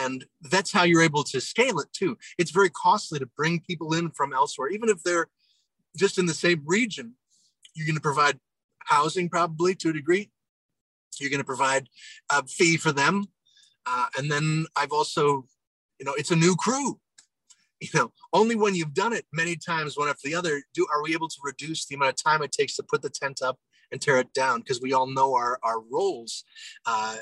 and 0.00 0.24
that's 0.42 0.72
how 0.72 0.84
you're 0.84 1.02
able 1.02 1.24
to 1.24 1.40
scale 1.40 1.80
it 1.80 1.88
too. 1.92 2.16
It's 2.38 2.52
very 2.52 2.70
costly 2.70 3.18
to 3.18 3.26
bring 3.36 3.60
people 3.68 3.92
in 3.92 4.12
from 4.12 4.32
elsewhere. 4.32 4.68
Even 4.68 4.88
if 4.88 5.02
they're 5.02 5.26
just 5.96 6.18
in 6.18 6.26
the 6.26 6.34
same 6.34 6.62
region 6.64 7.14
you're 7.74 7.86
going 7.86 7.96
to 7.96 8.00
provide 8.00 8.38
housing 8.84 9.28
probably 9.28 9.74
to 9.74 9.88
a 9.90 9.92
degree. 9.92 10.30
You're 11.18 11.30
going 11.30 11.40
to 11.40 11.44
provide 11.44 11.88
a 12.30 12.46
fee 12.46 12.76
for 12.76 12.92
them. 12.92 13.26
Uh, 13.86 14.06
and 14.16 14.30
then 14.30 14.64
i've 14.76 14.92
also 14.92 15.44
you 15.98 16.06
know 16.06 16.14
it's 16.14 16.30
a 16.30 16.36
new 16.36 16.56
crew 16.56 16.98
you 17.92 17.98
know 17.98 18.12
only 18.32 18.56
when 18.56 18.74
you've 18.74 18.94
done 18.94 19.12
it 19.12 19.26
many 19.32 19.56
times 19.56 19.96
one 19.96 20.08
after 20.08 20.28
the 20.28 20.34
other 20.34 20.62
do 20.74 20.86
are 20.92 21.02
we 21.02 21.12
able 21.12 21.28
to 21.28 21.38
reduce 21.42 21.86
the 21.86 21.94
amount 21.94 22.10
of 22.10 22.22
time 22.22 22.42
it 22.42 22.52
takes 22.52 22.76
to 22.76 22.82
put 22.82 23.02
the 23.02 23.10
tent 23.10 23.42
up 23.42 23.58
and 23.92 24.00
tear 24.00 24.18
it 24.18 24.32
down 24.32 24.60
because 24.60 24.80
we 24.80 24.92
all 24.92 25.06
know 25.06 25.34
our 25.34 25.58
our 25.62 25.80
roles 25.80 26.44
uh, 26.86 27.16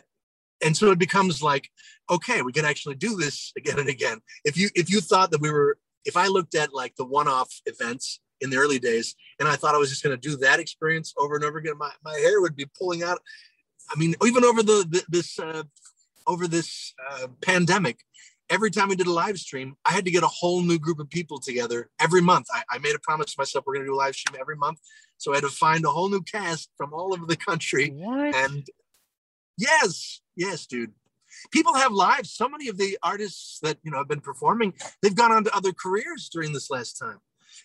and 0.65 0.77
so 0.77 0.91
it 0.91 0.99
becomes 0.99 1.43
like 1.43 1.69
okay 2.11 2.43
we 2.43 2.53
can 2.53 2.65
actually 2.65 2.95
do 2.95 3.17
this 3.17 3.53
again 3.57 3.79
and 3.79 3.89
again. 3.89 4.19
If 4.45 4.57
you 4.57 4.69
if 4.75 4.91
you 4.91 5.01
thought 5.01 5.31
that 5.33 5.41
we 5.41 5.51
were 5.51 5.79
if 6.05 6.17
i 6.17 6.27
looked 6.27 6.55
at 6.55 6.73
like 6.73 6.95
the 6.97 7.05
one-off 7.05 7.61
events 7.67 8.21
in 8.41 8.51
the 8.51 8.57
early 8.57 8.79
days 8.79 9.15
and 9.39 9.49
i 9.49 9.57
thought 9.57 9.75
i 9.75 9.79
was 9.79 9.91
just 9.91 10.03
going 10.03 10.19
to 10.19 10.29
do 10.29 10.37
that 10.39 10.59
experience 10.59 11.15
over 11.17 11.37
and 11.37 11.45
over 11.45 11.59
again 11.59 11.79
my, 11.79 11.91
my 12.05 12.15
hair 12.15 12.41
would 12.41 12.57
be 12.57 12.67
pulling 12.79 13.03
out 13.03 13.21
i 13.91 13.99
mean 13.99 14.15
even 14.25 14.45
over 14.45 14.63
the, 14.63 14.85
the 14.89 15.03
this 15.09 15.39
uh, 15.39 15.63
over 16.27 16.49
this 16.49 16.95
uh, 17.11 17.29
pandemic 17.41 17.99
every 18.53 18.70
time 18.70 18.88
we 18.88 18.96
did 18.96 19.07
a 19.07 19.12
live 19.12 19.38
stream 19.38 19.74
i 19.84 19.92
had 19.92 20.05
to 20.05 20.11
get 20.11 20.22
a 20.22 20.28
whole 20.28 20.62
new 20.62 20.78
group 20.78 21.00
of 21.00 21.09
people 21.11 21.38
together 21.40 21.90
every 22.00 22.20
month 22.20 22.46
i, 22.53 22.62
I 22.70 22.78
made 22.78 22.94
a 22.94 23.00
promise 23.00 23.32
to 23.32 23.34
myself 23.38 23.64
we're 23.66 23.74
going 23.74 23.86
to 23.86 23.90
do 23.90 23.94
a 23.94 24.05
live 24.05 24.14
stream 24.14 24.38
every 24.40 24.57
month 24.57 24.78
so 25.18 25.32
i 25.32 25.36
had 25.36 25.44
to 25.44 25.50
find 25.50 25.84
a 25.84 25.90
whole 25.90 26.09
new 26.09 26.22
cast 26.22 26.70
from 26.76 26.92
all 26.92 27.12
over 27.12 27.26
the 27.26 27.36
country 27.36 27.90
what? 27.90 28.34
and 28.34 28.66
yes 29.59 30.22
Yes, 30.36 30.66
dude. 30.66 30.92
People 31.50 31.74
have 31.74 31.92
lives. 31.92 32.32
So 32.32 32.48
many 32.48 32.68
of 32.68 32.78
the 32.78 32.98
artists 33.03 33.59
that 33.62 33.78
you 33.82 33.90
know 33.90 33.98
have 33.98 34.09
been 34.09 34.20
performing, 34.20 34.74
they've 35.00 35.14
gone 35.14 35.32
on 35.32 35.44
to 35.44 35.57
other 35.57 35.72
careers 35.72 36.28
during 36.32 36.53
this 36.53 36.70
last 36.70 36.94
time. 36.94 37.18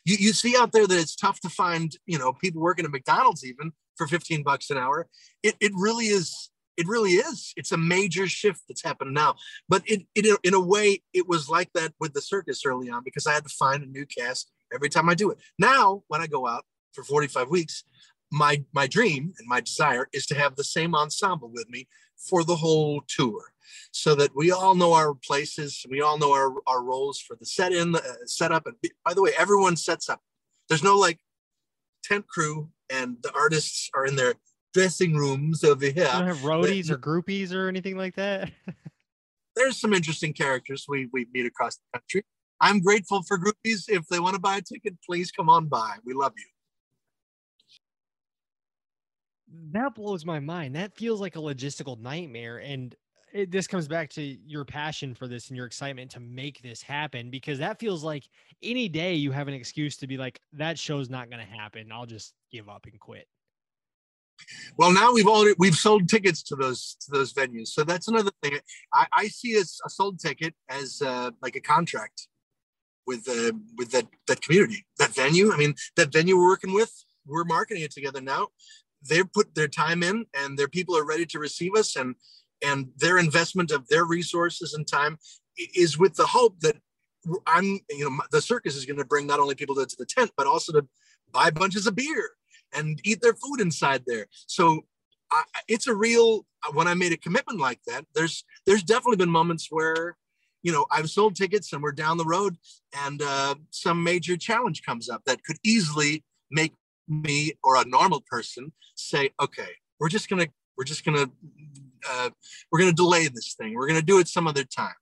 You, 0.06 0.18
you 0.20 0.34
see 0.34 0.56
out 0.58 0.72
there 0.72 0.88
that 0.88 1.00
it's 1.00 1.16
tough 1.16 1.40
to 1.42 1.50
find, 1.50 1.96
you 2.06 2.18
know, 2.18 2.34
people 2.34 2.62
working 2.62 2.86
at 2.86 2.92
McDonald's 2.92 3.46
even 3.46 3.72
for 3.96 4.08
15 4.08 4.44
bucks 4.44 4.70
an 4.70 4.78
hour. 4.78 5.08
It, 5.44 5.56
it 5.60 5.72
really 5.76 6.08
is 6.08 6.50
it 6.78 6.88
really 6.88 7.12
is. 7.14 7.54
It's 7.58 7.72
a 7.72 7.78
major 7.78 8.28
shift 8.28 8.62
that's 8.68 8.84
happened 8.84 9.14
now. 9.14 9.36
But 9.68 9.84
it, 9.86 10.04
it, 10.16 10.40
in 10.44 10.54
a 10.54 10.60
way, 10.60 11.02
it 11.14 11.28
was 11.28 11.50
like 11.50 11.72
that 11.74 11.94
with 12.00 12.14
the 12.14 12.22
circus 12.22 12.66
early 12.66 12.90
on 12.90 13.04
because 13.04 13.28
I 13.28 13.34
had 13.34 13.44
to 13.44 13.50
find 13.50 13.84
a 13.84 13.88
new 13.88 14.06
cast 14.06 14.52
every 14.74 14.90
time 14.90 15.10
I 15.10 15.16
do 15.16 15.32
it. 15.32 15.40
Now, 15.58 16.04
when 16.08 16.22
I 16.22 16.28
go 16.28 16.48
out 16.48 16.66
for 16.94 17.04
45 17.04 17.50
weeks, 17.50 17.84
my 18.32 18.64
my 18.74 18.88
dream 18.88 19.34
and 19.38 19.48
my 19.48 19.62
desire 19.62 20.08
is 20.14 20.26
to 20.28 20.36
have 20.36 20.56
the 20.56 20.64
same 20.64 20.96
ensemble 20.96 21.50
with 21.50 21.70
me 21.70 21.88
for 22.18 22.44
the 22.44 22.56
whole 22.58 23.02
tour 23.08 23.54
so 23.92 24.16
that 24.16 24.36
we 24.36 24.52
all 24.52 24.76
know 24.76 24.94
our 24.94 25.14
places 25.14 25.86
we 25.90 26.02
all 26.02 26.18
know 26.18 26.34
our, 26.34 26.54
our 26.68 26.84
roles 26.84 27.20
for 27.20 27.36
the 27.38 27.46
set 27.46 27.72
in 27.72 27.96
uh, 27.96 28.02
setup 28.26 28.66
and 28.66 28.76
by 29.06 29.14
the 29.14 29.22
way 29.22 29.32
everyone 29.38 29.78
sets 29.78 30.10
up 30.10 30.20
there's 30.68 30.84
no 30.84 30.98
like 30.98 31.20
tent 32.04 32.28
crew 32.28 32.70
and 32.90 33.18
the 33.22 33.32
artists 33.34 33.90
are 33.96 34.06
in 34.06 34.16
their 34.16 34.34
dressing 34.78 35.16
rooms 35.16 35.64
over 35.64 35.86
here 35.86 35.94
you 36.06 36.12
don't 36.12 36.28
have 36.28 36.38
roadies 36.38 36.90
or 36.90 36.98
groupies 36.98 37.54
or 37.54 37.68
anything 37.68 37.98
like 37.98 38.16
that 38.16 38.52
there's 39.56 39.80
some 39.80 39.94
interesting 39.94 40.34
characters 40.34 40.86
we, 40.88 41.08
we 41.12 41.26
meet 41.34 41.46
across 41.46 41.76
the 41.76 42.00
country 42.00 42.24
i'm 42.62 42.80
grateful 42.80 43.22
for 43.24 43.38
groupies 43.38 43.86
if 43.88 44.06
they 44.08 44.20
want 44.20 44.34
to 44.34 44.40
buy 44.40 44.58
a 44.58 44.62
ticket 44.62 44.94
please 45.06 45.32
come 45.32 45.50
on 45.50 45.68
by 45.68 45.96
we 46.06 46.14
love 46.14 46.34
you 46.38 46.46
that 49.72 49.96
blows 49.96 50.26
my 50.26 50.40
mind. 50.40 50.76
That 50.76 50.96
feels 50.96 51.22
like 51.22 51.36
a 51.36 51.40
logistical 51.40 52.00
nightmare. 52.00 52.58
And 52.58 52.96
it, 53.34 53.52
this 53.52 53.68
comes 53.68 53.88
back 53.88 54.10
to 54.12 54.22
your 54.22 54.66
passion 54.66 55.14
for 55.14 55.28
this 55.28 55.50
and 55.50 55.58
your 55.58 55.66
excitement 55.66 56.12
to 56.12 56.20
make 56.20 56.62
this 56.62 56.82
happen 56.82 57.30
because 57.30 57.60
that 57.60 57.80
feels 57.80 58.04
like 58.04 58.24
any 58.64 58.90
day 58.90 59.14
you 59.14 59.32
have 59.32 59.48
an 59.48 59.54
excuse 59.54 59.98
to 59.98 60.08
be 60.08 60.18
like, 60.18 60.40
that 60.54 60.78
show's 60.78 61.10
not 61.10 61.30
going 61.30 61.46
to 61.46 61.52
happen. 61.52 61.92
I'll 61.92 62.06
just 62.06 62.34
give 62.52 62.70
up 62.70 62.86
and 62.86 63.00
quit. 63.00 63.28
Well, 64.78 64.94
now 64.94 65.14
we've 65.14 65.28
already 65.28 65.56
we've 65.58 65.76
sold 65.76 66.10
tickets 66.10 66.44
to 66.44 66.56
those 66.56 66.96
to 67.02 67.12
those 67.12 67.34
venues, 67.34 67.68
so 67.68 67.84
that's 67.84 68.08
another 68.08 68.32
thing. 68.42 68.60
I, 68.94 69.08
I 69.12 69.28
see 69.28 69.56
a, 69.56 69.62
a 69.62 69.90
sold 69.90 70.20
ticket 70.20 70.54
as 70.70 71.02
uh, 71.02 71.32
like 71.42 71.56
a 71.56 71.62
contract 71.62 72.28
with 73.06 73.28
uh, 73.28 73.54
with 73.78 73.92
that 73.92 74.08
that 74.28 74.42
community, 74.42 74.86
that 75.00 75.14
venue. 75.14 75.52
I 75.52 75.58
mean, 75.58 75.76
that 75.96 76.12
venue 76.12 76.38
we're 76.38 76.48
working 76.48 76.74
with, 76.74 76.92
we're 77.26 77.44
marketing 77.44 77.84
it 77.84 77.92
together 77.92 78.22
now 78.22 78.48
they've 79.08 79.32
put 79.32 79.54
their 79.54 79.68
time 79.68 80.02
in 80.04 80.26
and 80.34 80.58
their 80.58 80.68
people 80.68 80.98
are 80.98 81.06
ready 81.06 81.24
to 81.24 81.40
receive 81.40 81.76
us 81.76 81.96
and 81.96 82.16
and 82.66 82.88
their 82.98 83.20
investment 83.20 83.72
of 83.72 83.88
their 83.88 84.06
resources 84.06 84.74
and 84.74 84.88
time 84.88 85.18
is 85.76 85.98
with 85.98 86.16
the 86.16 86.26
hope 86.26 86.60
that 86.62 86.76
I'm, 87.46 87.80
you 87.90 88.10
know, 88.10 88.20
the 88.32 88.42
circus 88.42 88.76
is 88.76 88.86
going 88.86 88.98
to 88.98 89.06
bring 89.06 89.28
not 89.28 89.40
only 89.40 89.56
people 89.56 89.76
to, 89.76 89.86
to 89.86 89.96
the 89.98 90.06
tent, 90.06 90.32
but 90.38 90.48
also 90.48 90.72
to 90.74 90.88
buy 91.32 91.52
bunches 91.52 91.88
of 91.88 91.96
beer 91.96 92.32
and 92.74 93.00
eat 93.04 93.22
their 93.22 93.34
food 93.34 93.60
inside 93.62 94.04
there. 94.08 94.28
So 94.48 94.82
I, 95.32 95.44
it's 95.68 95.88
a 95.88 95.96
real, 95.96 96.46
when 96.74 96.88
I 96.88 96.94
made 96.94 97.12
a 97.12 97.18
commitment 97.18 97.60
like 97.60 97.80
that, 97.88 98.06
there's, 98.16 98.44
there's 98.66 98.84
definitely 98.84 99.18
been 99.18 99.30
moments 99.30 99.68
where, 99.70 100.18
you 100.64 100.72
know, 100.72 100.86
I've 100.92 101.10
sold 101.10 101.36
tickets 101.36 101.72
and 101.74 101.82
we're 101.82 101.92
down 101.92 102.18
the 102.18 102.26
road 102.26 102.58
and 103.06 103.22
uh, 103.22 103.56
some 103.72 104.04
major 104.04 104.38
challenge 104.38 104.84
comes 104.84 105.10
up 105.10 105.22
that 105.26 105.44
could 105.44 105.58
easily 105.64 106.24
make 106.52 106.74
me 107.08 107.54
or 107.64 107.78
a 107.78 107.86
normal 107.86 108.24
person 108.30 108.72
say, 108.96 109.32
okay, 109.42 109.70
we're 110.00 110.10
just 110.10 110.30
gonna 110.30 110.48
we're 110.78 110.84
just 110.84 111.06
gonna 111.06 111.30
uh, 112.10 112.30
we're 112.72 112.80
gonna 112.80 112.94
delay 112.94 113.28
this 113.28 113.56
thing. 113.58 113.74
We're 113.74 113.88
gonna 113.88 114.02
do 114.02 114.20
it 114.20 114.28
some 114.28 114.48
other 114.48 114.64
time. 114.64 114.94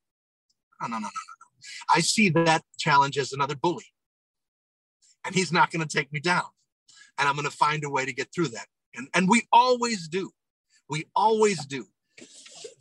No, 0.82 0.88
no, 0.88 0.98
no, 0.98 1.00
no, 1.00 1.08
no. 1.08 1.90
I 1.90 2.02
see 2.02 2.30
that 2.30 2.62
challenge 2.78 3.18
as 3.18 3.34
another 3.34 3.56
bully, 3.56 3.86
and 5.26 5.34
he's 5.34 5.52
not 5.52 5.72
gonna 5.72 5.86
take 5.86 6.12
me 6.14 6.20
down. 6.20 6.44
And 7.18 7.28
I'm 7.28 7.36
gonna 7.36 7.52
find 7.52 7.84
a 7.84 7.90
way 7.90 8.06
to 8.06 8.14
get 8.14 8.30
through 8.34 8.50
that. 8.50 8.68
And 8.96 9.08
and 9.14 9.30
we 9.30 9.44
always 9.52 10.08
do. 10.08 10.32
We 10.90 11.06
always 11.16 11.66
do. 11.66 11.86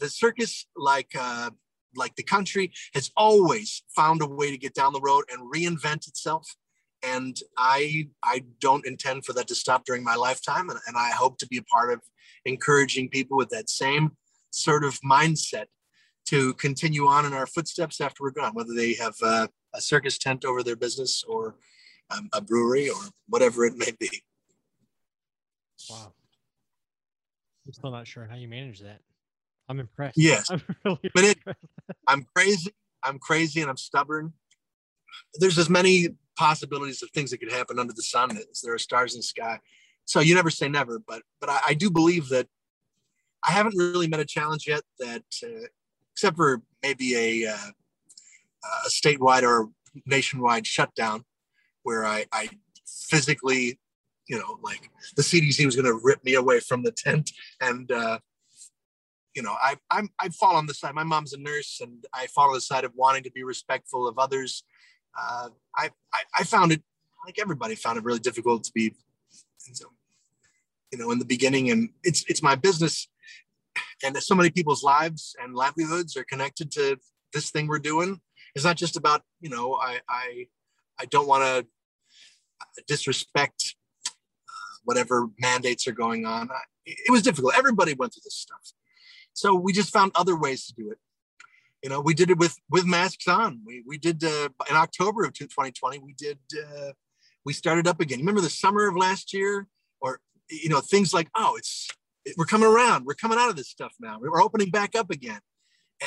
The 0.01 0.09
circus, 0.09 0.66
like 0.77 1.12
uh, 1.19 1.51
like 1.97 2.16
the 2.16 2.23
country, 2.23 2.73
has 2.94 3.11
always 3.16 3.82
found 3.94 4.23
a 4.23 4.27
way 4.27 4.51
to 4.51 4.59
get 4.59 4.74
down 4.74 4.93
the 4.93 5.01
road 5.01 5.24
and 5.31 5.52
reinvent 5.52 6.09
itself 6.09 6.47
and 7.05 7.36
I 7.56 8.09
I 8.23 8.44
don't 8.61 8.86
intend 8.86 9.24
for 9.24 9.32
that 9.35 9.48
to 9.48 9.55
stop 9.55 9.85
during 9.85 10.02
my 10.02 10.15
lifetime, 10.15 10.70
and, 10.70 10.78
and 10.86 10.97
I 10.97 11.11
hope 11.11 11.39
to 11.39 11.47
be 11.47 11.59
a 11.59 11.62
part 11.62 11.93
of 11.93 12.01
encouraging 12.44 13.09
people 13.09 13.36
with 13.36 13.51
that 13.51 13.70
same 13.70 14.12
sort 14.51 14.85
of 14.85 14.98
mindset 15.01 15.66
to 16.27 16.55
continue 16.55 17.06
on 17.06 17.27
in 17.27 17.32
our 17.32 17.47
footsteps 17.47 18.01
after 18.01 18.23
we're 18.23 18.31
gone, 18.31 18.55
whether 18.55 18.74
they 18.74 18.94
have 18.94 19.15
uh, 19.23 19.47
a 19.74 19.81
circus 19.81 20.16
tent 20.16 20.44
over 20.44 20.62
their 20.62 20.77
business 20.77 21.23
or 21.28 21.56
um, 22.10 22.28
a 22.32 22.40
brewery 22.40 22.89
or 22.89 23.01
whatever 23.28 23.64
it 23.64 23.76
may 23.76 23.93
be. 23.98 24.22
Wow. 25.90 26.12
I'm 27.66 27.72
still 27.72 27.90
not 27.90 28.06
sure 28.06 28.26
how 28.26 28.36
you 28.36 28.48
manage 28.48 28.81
that. 28.81 29.01
I'm 29.68 29.81
impressed. 29.81 30.18
Yes. 30.18 30.51
I'm 30.51 30.62
really 30.85 31.10
But 31.14 31.24
it- 31.24 31.39
I'm 32.06 32.26
crazy. 32.35 32.70
I'm 33.02 33.18
crazy 33.18 33.60
and 33.60 33.70
I'm 33.70 33.76
stubborn. 33.76 34.32
There's 35.35 35.59
as 35.59 35.68
many 35.70 36.09
possibilities 36.36 37.02
of 37.02 37.10
things 37.10 37.31
that 37.31 37.39
could 37.39 37.52
happen 37.52 37.78
under 37.78 37.93
the 37.93 38.02
sun 38.02 38.36
as 38.36 38.60
there 38.62 38.74
are 38.74 38.78
stars 38.78 39.14
in 39.14 39.18
the 39.20 39.22
sky. 39.24 39.60
So 40.05 40.20
you 40.20 40.35
never 40.35 40.51
say 40.51 40.68
never, 40.68 40.98
but 40.98 41.22
but 41.40 41.48
I, 41.48 41.60
I 41.68 41.74
do 41.74 41.90
believe 41.90 42.28
that 42.31 42.47
I 43.47 43.52
haven't 43.52 43.74
really 43.76 44.09
met 44.09 44.20
a 44.20 44.24
challenge 44.24 44.66
yet 44.66 44.82
that, 44.98 45.22
uh, 45.43 45.66
except 46.12 46.36
for 46.36 46.62
maybe 46.82 47.14
a, 47.44 47.51
uh, 47.52 47.70
a 48.86 48.89
statewide 48.89 49.43
or 49.43 49.68
nationwide 50.06 50.66
shutdown, 50.66 51.24
where 51.85 52.05
I, 52.05 52.27
I 52.32 52.48
physically, 52.86 53.78
you 54.28 54.39
know, 54.39 54.59
like 54.62 54.90
the 55.16 55.23
CDC 55.23 55.65
was 55.65 55.77
going 55.77 55.86
to 55.86 56.01
rip 56.02 56.24
me 56.24 56.35
away 56.35 56.59
from 56.59 56.82
the 56.82 56.90
tent, 56.90 57.31
and 57.61 57.90
uh, 57.93 58.19
you 59.35 59.43
know, 59.43 59.55
I 59.62 59.77
I'm 59.90 60.09
I 60.19 60.28
fall 60.31 60.56
on 60.56 60.66
the 60.66 60.74
side. 60.74 60.94
My 60.94 61.05
mom's 61.05 61.32
a 61.32 61.39
nurse, 61.39 61.81
and 61.81 62.05
I 62.12 62.27
fall 62.27 62.48
on 62.48 62.55
the 62.55 62.61
side 62.61 62.85
of 62.85 62.93
wanting 62.94 63.23
to 63.24 63.31
be 63.31 63.44
respectful 63.44 64.09
of 64.09 64.19
others. 64.19 64.65
Uh, 65.16 65.51
I, 65.77 65.90
I 66.12 66.20
I 66.40 66.44
found 66.44 66.73
it 66.73 66.82
like 67.24 67.39
everybody 67.39 67.74
found 67.74 67.98
it 67.98 68.05
really 68.05 68.19
difficult 68.19 68.65
to 68.65 68.73
be, 68.74 68.94
you 70.93 70.98
know, 70.98 71.11
in 71.11 71.19
the 71.19 71.24
beginning, 71.24 71.70
and 71.70 71.90
it's 72.02 72.24
it's 72.28 72.43
my 72.43 72.55
business, 72.55 73.09
and 74.05 74.16
so 74.19 74.35
many 74.35 74.51
people's 74.51 74.82
lives 74.82 75.35
and 75.43 75.55
livelihoods 75.55 76.16
are 76.16 76.24
connected 76.24 76.70
to 76.73 76.97
this 77.32 77.51
thing 77.51 77.66
we're 77.66 77.78
doing. 77.78 78.20
It's 78.55 78.65
not 78.65 78.77
just 78.77 78.97
about 78.97 79.23
you 79.40 79.51
know 79.51 79.74
I 79.74 80.01
I 80.09 80.47
I 80.98 81.06
don't 81.06 81.27
want 81.27 81.43
to 81.43 81.66
disrespect 82.86 83.74
uh, 84.06 84.76
whatever 84.85 85.28
mandates 85.39 85.86
are 85.86 85.93
going 85.93 86.26
on. 86.26 86.48
It 86.86 87.10
was 87.10 87.22
difficult. 87.22 87.55
Everybody 87.56 87.94
went 87.94 88.14
through 88.14 88.22
this 88.24 88.36
stuff. 88.36 88.72
So 89.32 89.55
we 89.55 89.72
just 89.72 89.93
found 89.93 90.12
other 90.14 90.36
ways 90.36 90.66
to 90.66 90.74
do 90.74 90.90
it. 90.90 90.98
You 91.82 91.90
know, 91.90 92.01
we 92.01 92.14
did 92.14 92.31
it 92.31 92.39
with 92.39 92.56
with 92.70 92.86
masks 92.86 93.28
on. 93.28 93.60
We 93.66 93.82
we 93.86 93.98
did 93.98 94.24
uh, 94.24 94.48
in 94.70 94.76
October 94.76 95.24
of 95.24 95.35
2020. 95.35 95.98
We 95.98 96.14
did 96.14 96.39
uh, 96.59 96.93
we 97.44 97.52
started 97.52 97.86
up 97.86 98.01
again. 98.01 98.20
Remember 98.20 98.40
the 98.40 98.48
summer 98.48 98.89
of 98.89 98.97
last 98.97 99.35
year, 99.35 99.66
or 100.01 100.20
you 100.51 100.70
know 100.70 100.81
things 100.81 101.12
like 101.12 101.28
oh 101.35 101.56
it's 101.56 101.89
it, 102.24 102.36
we're 102.39 102.47
coming 102.47 102.68
around. 102.68 103.05
We're 103.05 103.14
coming 103.14 103.39
out 103.39 103.51
of 103.51 103.56
this 103.56 103.68
stuff 103.68 103.93
now. 104.01 104.18
We're 104.18 104.40
opening 104.40 104.70
back 104.70 104.94
up 104.94 105.10
again. 105.10 105.40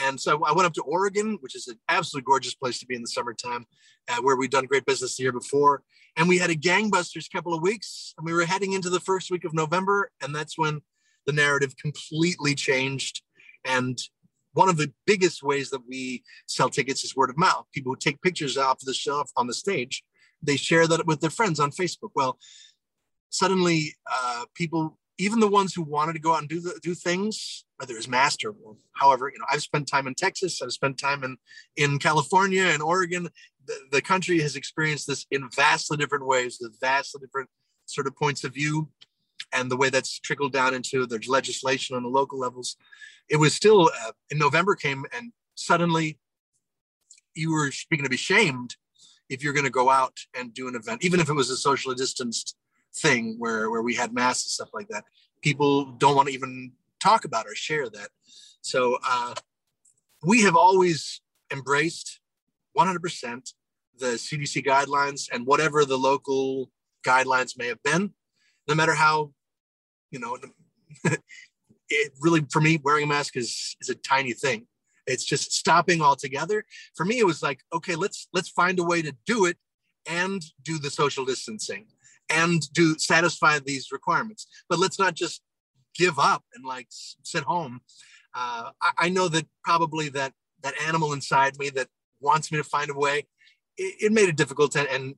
And 0.06 0.20
so 0.20 0.44
I 0.46 0.52
went 0.52 0.66
up 0.66 0.74
to 0.74 0.84
Oregon, 0.84 1.38
which 1.42 1.56
is 1.56 1.68
an 1.68 1.80
absolutely 1.90 2.26
gorgeous 2.26 2.56
place 2.56 2.80
to 2.80 2.86
be 2.86 2.96
in 2.96 3.02
the 3.02 3.08
summertime, 3.08 3.66
uh, 4.10 4.22
where 4.22 4.36
we'd 4.36 4.52
done 4.52 4.66
great 4.66 4.86
business 4.86 5.18
the 5.18 5.24
year 5.24 5.32
before. 5.32 5.84
And 6.16 6.28
we 6.28 6.38
had 6.38 6.50
a 6.50 6.56
gangbusters 6.56 7.32
couple 7.32 7.54
of 7.54 7.62
weeks, 7.62 8.14
and 8.18 8.26
we 8.26 8.34
were 8.34 8.46
heading 8.46 8.74
into 8.74 8.90
the 8.90 9.00
first 9.00 9.32
week 9.32 9.46
of 9.46 9.54
November, 9.54 10.12
and 10.22 10.36
that's 10.36 10.58
when 10.58 10.82
the 11.26 11.34
narrative 11.34 11.76
completely 11.78 12.56
changed. 12.56 13.22
And 13.66 13.98
one 14.54 14.70
of 14.70 14.78
the 14.78 14.92
biggest 15.06 15.44
ways 15.44 15.70
that 15.70 15.88
we 15.88 16.24
sell 16.48 16.70
tickets 16.70 17.04
is 17.04 17.16
word 17.16 17.30
of 17.30 17.38
mouth. 17.38 17.66
People 17.74 17.92
who 17.92 17.98
take 17.98 18.22
pictures 18.22 18.58
off 18.58 18.80
the 18.82 18.94
shelf 18.94 19.30
on 19.38 19.48
the 19.48 19.54
stage, 19.54 20.04
they 20.42 20.58
share 20.58 20.88
that 20.88 21.06
with 21.06 21.22
their 21.22 21.30
friends 21.30 21.60
on 21.60 21.72
Facebook. 21.72 22.12
Well, 22.16 22.40
suddenly, 23.30 23.96
uh, 24.12 24.46
people, 24.56 24.98
even 25.18 25.40
the 25.40 25.48
ones 25.48 25.74
who 25.74 25.82
wanted 25.82 26.14
to 26.14 26.20
go 26.20 26.34
out 26.34 26.40
and 26.40 26.50
do 26.50 26.60
the, 26.60 26.80
do 26.82 26.94
things, 26.94 27.66
whether 27.78 27.96
it's 27.96 28.08
master 28.08 28.50
or 28.64 28.76
however, 28.94 29.32
you 29.34 29.40
know, 29.40 29.46
I've 29.52 29.62
spent 29.62 29.88
time 29.88 30.08
in 30.08 30.16
Texas, 30.16 30.62
I've 30.62 30.72
spent 30.72 30.98
time 30.98 31.24
in 31.24 31.38
in 31.76 32.00
California 32.00 32.64
and 32.64 32.82
Oregon. 32.82 33.30
The, 33.66 33.76
the 33.92 34.02
country 34.02 34.40
has 34.42 34.56
experienced 34.56 35.08
this 35.08 35.26
in 35.32 35.50
vastly 35.56 35.98
different 35.98 36.26
ways, 36.26 36.58
with 36.62 36.80
vastly 36.80 37.20
different 37.20 37.50
sort 37.86 38.08
of 38.08 38.16
points 38.16 38.44
of 38.44 38.54
view 38.54 38.90
and 39.54 39.72
the 39.72 39.78
way 39.78 39.90
that's 39.90 40.20
trickled 40.20 40.52
down 40.52 40.74
into 40.74 41.06
the 41.06 41.24
legislation 41.28 41.96
on 41.96 42.04
the 42.04 42.10
local 42.10 42.40
levels. 42.40 42.76
It 43.30 43.38
was 43.38 43.54
still 43.54 43.90
uh, 44.06 44.12
in 44.30 44.38
November 44.38 44.76
came 44.76 45.06
and 45.16 45.32
suddenly 45.56 46.20
you 47.36 47.52
were 47.52 47.72
going 47.92 48.04
to 48.04 48.10
be 48.10 48.18
shamed 48.18 48.76
if 49.30 49.44
you're 49.44 49.54
going 49.54 49.66
to 49.66 49.72
go 49.72 49.90
out 49.90 50.18
and 50.38 50.54
do 50.54 50.68
an 50.68 50.76
event, 50.76 51.04
even 51.04 51.20
if 51.20 51.30
it 51.30 51.34
was 51.34 51.50
a 51.50 51.58
socially 51.58 51.96
distanced 51.96 52.56
thing 53.02 53.36
where, 53.38 53.70
where 53.70 53.82
we 53.82 53.96
had 53.96 54.14
masks 54.14 54.46
and 54.46 54.52
stuff 54.52 54.70
like 54.74 54.88
that. 54.90 55.04
People 55.42 55.86
don't 55.86 56.16
want 56.16 56.28
to 56.28 56.34
even 56.34 56.72
talk 57.02 57.26
about 57.26 57.46
or 57.46 57.56
share 57.56 57.90
that. 57.90 58.10
So 58.62 58.98
uh, 59.08 59.36
we 60.26 60.42
have 60.42 60.56
always 60.56 61.22
embraced 61.52 62.20
100% 62.78 63.54
the 64.00 64.06
CDC 64.06 64.66
guidelines 64.66 65.28
and 65.32 65.46
whatever 65.46 65.86
the 65.86 65.98
local 65.98 66.70
guidelines 67.06 67.58
may 67.58 67.68
have 67.68 67.82
been 67.84 68.14
no 68.68 68.76
matter 68.76 68.94
how, 68.94 69.32
you 70.12 70.20
know, 70.20 70.38
it 71.90 72.14
really 72.20 72.46
for 72.52 72.62
me 72.62 72.80
wearing 72.84 73.06
a 73.06 73.08
mask 73.08 73.38
is 73.38 73.76
is 73.82 73.90
a 73.90 73.96
tiny 73.96 74.34
thing. 74.34 74.68
It's 75.06 75.24
just 75.24 75.54
stopping 75.54 76.02
altogether. 76.02 76.66
For 76.96 77.06
me, 77.06 77.20
it 77.20 77.26
was 77.26 77.42
like, 77.42 77.62
okay, 77.74 77.96
let's 77.96 78.28
let's 78.34 78.50
find 78.50 78.78
a 78.80 78.84
way 78.84 79.02
to 79.02 79.16
do 79.26 79.46
it 79.46 79.58
and 80.06 80.42
do 80.64 80.80
the 80.80 80.90
social 80.90 81.26
distancing 81.26 81.88
and 82.30 82.62
do 82.74 82.96
satisfy 82.98 83.60
these 83.60 83.92
requirements. 83.92 84.48
But 84.70 84.80
let's 84.80 85.00
not 85.00 85.14
just 85.14 85.42
give 85.96 86.20
up 86.20 86.44
and 86.54 86.66
like 86.66 86.88
sit 86.90 87.44
home. 87.44 87.82
Uh, 88.36 88.72
I, 88.82 88.92
I 89.06 89.10
know 89.10 89.28
that 89.30 89.48
probably 89.64 90.10
that 90.10 90.34
that 90.64 90.80
animal 90.82 91.14
inside 91.14 91.58
me 91.58 91.70
that 91.72 91.88
wants 92.20 92.52
me 92.52 92.58
to 92.58 92.64
find 92.64 92.90
a 92.90 92.94
way, 92.94 93.28
it, 93.78 93.96
it 94.06 94.12
made 94.12 94.30
it 94.30 94.36
difficult 94.36 94.76
and, 94.76 94.88
and 94.88 95.16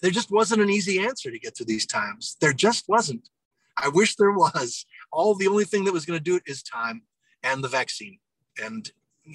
there 0.00 0.10
just 0.10 0.30
wasn't 0.30 0.62
an 0.62 0.70
easy 0.70 1.00
answer 1.00 1.30
to 1.30 1.38
get 1.38 1.56
through 1.56 1.66
these 1.66 1.86
times. 1.86 2.36
There 2.40 2.52
just 2.52 2.88
wasn't. 2.88 3.28
I 3.76 3.88
wish 3.88 4.16
there 4.16 4.32
was. 4.32 4.84
All 5.12 5.34
the 5.34 5.48
only 5.48 5.64
thing 5.64 5.84
that 5.84 5.92
was 5.92 6.06
going 6.06 6.18
to 6.18 6.22
do 6.22 6.36
it 6.36 6.42
is 6.46 6.62
time 6.62 7.02
and 7.42 7.62
the 7.62 7.68
vaccine. 7.68 8.18
And 8.62 8.90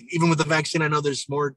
even 0.10 0.30
with 0.30 0.38
the 0.38 0.46
vaccine, 0.46 0.82
I 0.82 0.88
know 0.88 1.02
there's 1.02 1.30
more. 1.30 1.56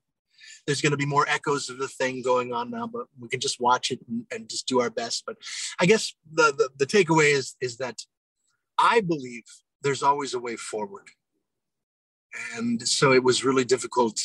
There's 0.66 0.80
going 0.80 0.92
to 0.92 0.96
be 0.96 1.06
more 1.06 1.28
echoes 1.28 1.70
of 1.70 1.78
the 1.78 1.88
thing 1.88 2.22
going 2.22 2.52
on 2.52 2.70
now, 2.70 2.86
but 2.86 3.06
we 3.20 3.28
can 3.28 3.40
just 3.40 3.60
watch 3.60 3.90
it 3.90 4.00
and, 4.08 4.24
and 4.32 4.48
just 4.48 4.66
do 4.66 4.80
our 4.80 4.90
best. 4.90 5.24
But 5.26 5.36
I 5.80 5.86
guess 5.86 6.14
the, 6.32 6.54
the 6.56 6.70
the 6.78 6.86
takeaway 6.86 7.32
is 7.32 7.54
is 7.60 7.78
that 7.78 8.02
I 8.78 9.00
believe 9.00 9.44
there's 9.82 10.02
always 10.02 10.34
a 10.34 10.40
way 10.40 10.56
forward. 10.56 11.08
And 12.54 12.86
so 12.86 13.12
it 13.12 13.22
was 13.22 13.44
really 13.44 13.64
difficult 13.64 14.20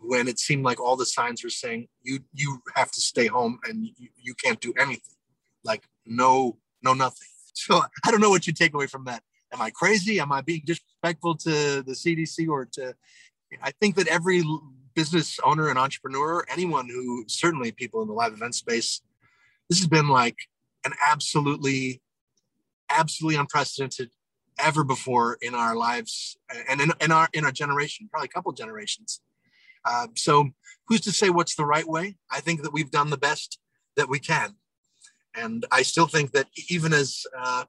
when 0.00 0.28
it 0.28 0.38
seemed 0.38 0.64
like 0.64 0.80
all 0.80 0.96
the 0.96 1.06
signs 1.06 1.42
were 1.42 1.50
saying 1.50 1.88
you 2.02 2.20
you 2.32 2.60
have 2.74 2.90
to 2.92 3.00
stay 3.00 3.26
home 3.26 3.58
and 3.64 3.84
you, 3.84 4.08
you 4.16 4.34
can't 4.34 4.60
do 4.60 4.72
anything 4.78 5.16
like 5.64 5.82
no 6.06 6.56
no 6.82 6.94
nothing 6.94 7.28
so 7.54 7.82
i 8.04 8.10
don't 8.10 8.20
know 8.20 8.30
what 8.30 8.46
you 8.46 8.52
take 8.52 8.74
away 8.74 8.86
from 8.86 9.04
that 9.04 9.22
am 9.52 9.60
i 9.60 9.70
crazy 9.70 10.20
am 10.20 10.32
i 10.32 10.40
being 10.40 10.62
disrespectful 10.64 11.34
to 11.34 11.82
the 11.82 11.92
cdc 11.92 12.48
or 12.48 12.64
to 12.64 12.94
i 13.62 13.70
think 13.80 13.96
that 13.96 14.06
every 14.06 14.42
business 15.00 15.38
owner 15.44 15.68
and 15.68 15.78
entrepreneur 15.78 16.44
anyone 16.50 16.88
who 16.88 17.24
certainly 17.28 17.70
people 17.70 18.02
in 18.02 18.08
the 18.08 18.14
live 18.22 18.32
event 18.32 18.54
space 18.54 19.02
this 19.68 19.78
has 19.78 19.88
been 19.88 20.08
like 20.08 20.38
an 20.84 20.92
absolutely 21.12 22.00
absolutely 22.90 23.38
unprecedented 23.38 24.10
ever 24.58 24.82
before 24.82 25.38
in 25.40 25.54
our 25.54 25.74
lives 25.76 26.36
and 26.68 26.80
in, 26.80 26.90
in 27.00 27.12
our 27.12 27.28
in 27.32 27.44
our 27.44 27.52
generation 27.52 28.08
probably 28.10 28.26
a 28.26 28.34
couple 28.36 28.50
generations 28.52 29.20
uh, 29.84 30.06
so 30.16 30.50
who's 30.86 31.00
to 31.02 31.12
say 31.12 31.30
what's 31.30 31.54
the 31.54 31.64
right 31.64 31.88
way? 31.88 32.16
I 32.30 32.40
think 32.40 32.62
that 32.62 32.72
we've 32.72 32.90
done 32.90 33.10
the 33.10 33.16
best 33.16 33.58
that 33.96 34.08
we 34.08 34.18
can. 34.18 34.56
And 35.34 35.64
I 35.70 35.82
still 35.82 36.06
think 36.06 36.32
that 36.32 36.48
even 36.68 36.92
as 36.92 37.24
uh, 37.38 37.64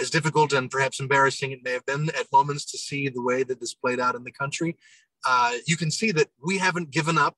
as 0.00 0.10
difficult 0.10 0.52
and 0.52 0.70
perhaps 0.70 1.00
embarrassing 1.00 1.52
it 1.52 1.60
may 1.62 1.72
have 1.72 1.86
been 1.86 2.08
at 2.10 2.30
moments 2.32 2.70
to 2.70 2.78
see 2.78 3.08
the 3.08 3.22
way 3.22 3.42
that 3.42 3.60
this 3.60 3.74
played 3.74 4.00
out 4.00 4.14
in 4.14 4.24
the 4.24 4.32
country, 4.32 4.76
uh, 5.26 5.52
you 5.66 5.76
can 5.76 5.90
see 5.90 6.12
that 6.12 6.28
we 6.44 6.58
haven't 6.58 6.90
given 6.90 7.18
up. 7.18 7.36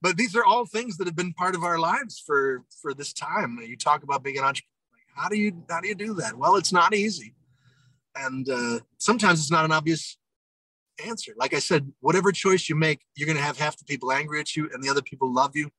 But 0.00 0.16
these 0.16 0.36
are 0.36 0.44
all 0.44 0.66
things 0.66 0.98
that 0.98 1.06
have 1.06 1.16
been 1.16 1.32
part 1.32 1.54
of 1.54 1.64
our 1.64 1.78
lives 1.78 2.22
for 2.24 2.64
for 2.80 2.92
this 2.92 3.12
time. 3.12 3.58
You 3.66 3.76
talk 3.76 4.02
about 4.02 4.22
being 4.22 4.36
an 4.38 4.44
entrepreneur. 4.44 4.70
How 5.14 5.28
do 5.28 5.38
you 5.38 5.64
how 5.70 5.80
do 5.80 5.88
you 5.88 5.94
do 5.94 6.14
that? 6.14 6.36
Well, 6.36 6.56
it's 6.56 6.72
not 6.72 6.94
easy, 6.94 7.34
and 8.14 8.48
uh, 8.48 8.80
sometimes 8.98 9.40
it's 9.40 9.50
not 9.50 9.64
an 9.64 9.72
obvious 9.72 10.18
answer. 11.04 11.32
Like 11.36 11.54
I 11.54 11.58
said, 11.58 11.90
whatever 12.00 12.32
choice 12.32 12.68
you 12.68 12.76
make, 12.76 13.00
you're 13.16 13.26
going 13.26 13.38
to 13.38 13.42
have 13.42 13.58
half 13.58 13.76
the 13.76 13.84
people 13.84 14.12
angry 14.12 14.40
at 14.40 14.54
you 14.54 14.68
and 14.72 14.82
the 14.82 14.90
other 14.90 15.02
people 15.02 15.32
love 15.32 15.56
you. 15.56 15.70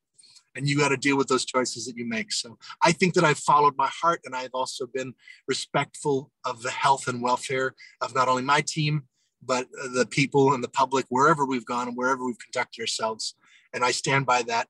And 0.56 0.70
you 0.70 0.78
got 0.78 0.90
to 0.90 0.98
deal 0.98 1.18
with 1.18 1.28
those 1.28 1.44
choices 1.44 1.86
that 1.86 1.98
you 1.98 2.06
make. 2.06 2.32
So 2.32 2.58
I 2.82 2.94
think 2.94 3.14
that 3.16 3.26
I've 3.26 3.40
followed 3.40 3.76
my 3.78 3.90
heart 4.02 4.22
and 4.24 4.34
I've 4.34 4.54
also 4.54 4.88
been 4.88 5.14
respectful 5.48 6.32
of 6.46 6.62
the 6.62 6.72
health 6.72 7.08
and 7.08 7.22
welfare 7.22 7.76
of 8.02 8.16
not 8.16 8.30
only 8.30 8.44
my 8.44 8.62
team, 8.66 9.04
but 9.46 9.68
the 9.94 10.08
people 10.10 10.54
and 10.54 10.64
the 10.64 10.70
public 10.70 11.06
wherever 11.10 11.46
we've 11.46 11.66
gone 11.66 11.88
and 11.88 11.98
wherever 11.98 12.26
we've 12.26 12.40
conducted 12.40 12.82
ourselves. 12.82 13.36
And 13.74 13.84
I 13.84 13.92
stand 13.92 14.26
by 14.26 14.42
that. 14.44 14.68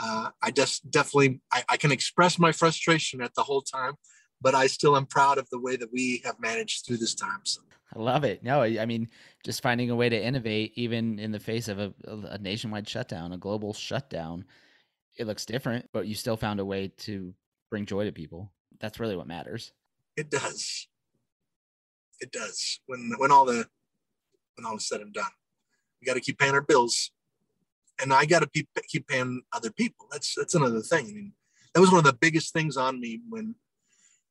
uh, 0.00 0.30
I 0.42 0.50
just 0.50 0.90
definitely 0.90 1.40
I, 1.52 1.64
I 1.68 1.76
can 1.76 1.92
express 1.92 2.38
my 2.38 2.52
frustration 2.52 3.22
at 3.22 3.34
the 3.34 3.42
whole 3.42 3.62
time, 3.62 3.94
but 4.40 4.54
I 4.54 4.66
still 4.66 4.96
am 4.96 5.06
proud 5.06 5.38
of 5.38 5.48
the 5.50 5.60
way 5.60 5.76
that 5.76 5.92
we 5.92 6.22
have 6.24 6.40
managed 6.40 6.86
through 6.86 6.98
this 6.98 7.14
time. 7.14 7.40
So. 7.44 7.60
I 7.94 7.98
love 7.98 8.24
it. 8.24 8.42
No, 8.42 8.62
I 8.62 8.86
mean, 8.86 9.08
just 9.44 9.62
finding 9.62 9.90
a 9.90 9.96
way 9.96 10.08
to 10.08 10.20
innovate, 10.22 10.72
even 10.76 11.18
in 11.18 11.32
the 11.32 11.40
face 11.40 11.68
of 11.68 11.78
a, 11.78 11.92
a 12.06 12.38
nationwide 12.38 12.88
shutdown, 12.88 13.32
a 13.32 13.38
global 13.38 13.74
shutdown. 13.74 14.44
It 15.18 15.26
looks 15.26 15.44
different, 15.44 15.88
but 15.92 16.06
you 16.06 16.14
still 16.14 16.36
found 16.36 16.60
a 16.60 16.64
way 16.64 16.92
to 16.98 17.34
bring 17.68 17.84
joy 17.84 18.04
to 18.04 18.12
people. 18.12 18.52
That's 18.78 19.00
really 19.00 19.16
what 19.16 19.26
matters. 19.26 19.72
It 20.16 20.30
does. 20.30 20.86
It 22.20 22.32
does. 22.32 22.80
When 22.86 23.12
when 23.18 23.32
all 23.32 23.44
the 23.44 23.66
when 24.60 24.70
all 24.70 24.76
is 24.76 24.88
said 24.88 25.00
and 25.00 25.12
done, 25.12 25.30
we 26.00 26.06
got 26.06 26.14
to 26.14 26.20
keep 26.20 26.38
paying 26.38 26.54
our 26.54 26.60
bills, 26.60 27.10
and 28.00 28.12
I 28.12 28.24
got 28.24 28.40
to 28.40 28.48
keep 28.48 28.68
keep 28.88 29.08
paying 29.08 29.42
other 29.52 29.70
people. 29.70 30.06
That's 30.10 30.34
that's 30.34 30.54
another 30.54 30.80
thing. 30.80 31.06
I 31.06 31.12
mean, 31.12 31.32
that 31.74 31.80
was 31.80 31.90
one 31.90 31.98
of 31.98 32.04
the 32.04 32.12
biggest 32.12 32.52
things 32.52 32.76
on 32.76 33.00
me 33.00 33.20
when 33.28 33.54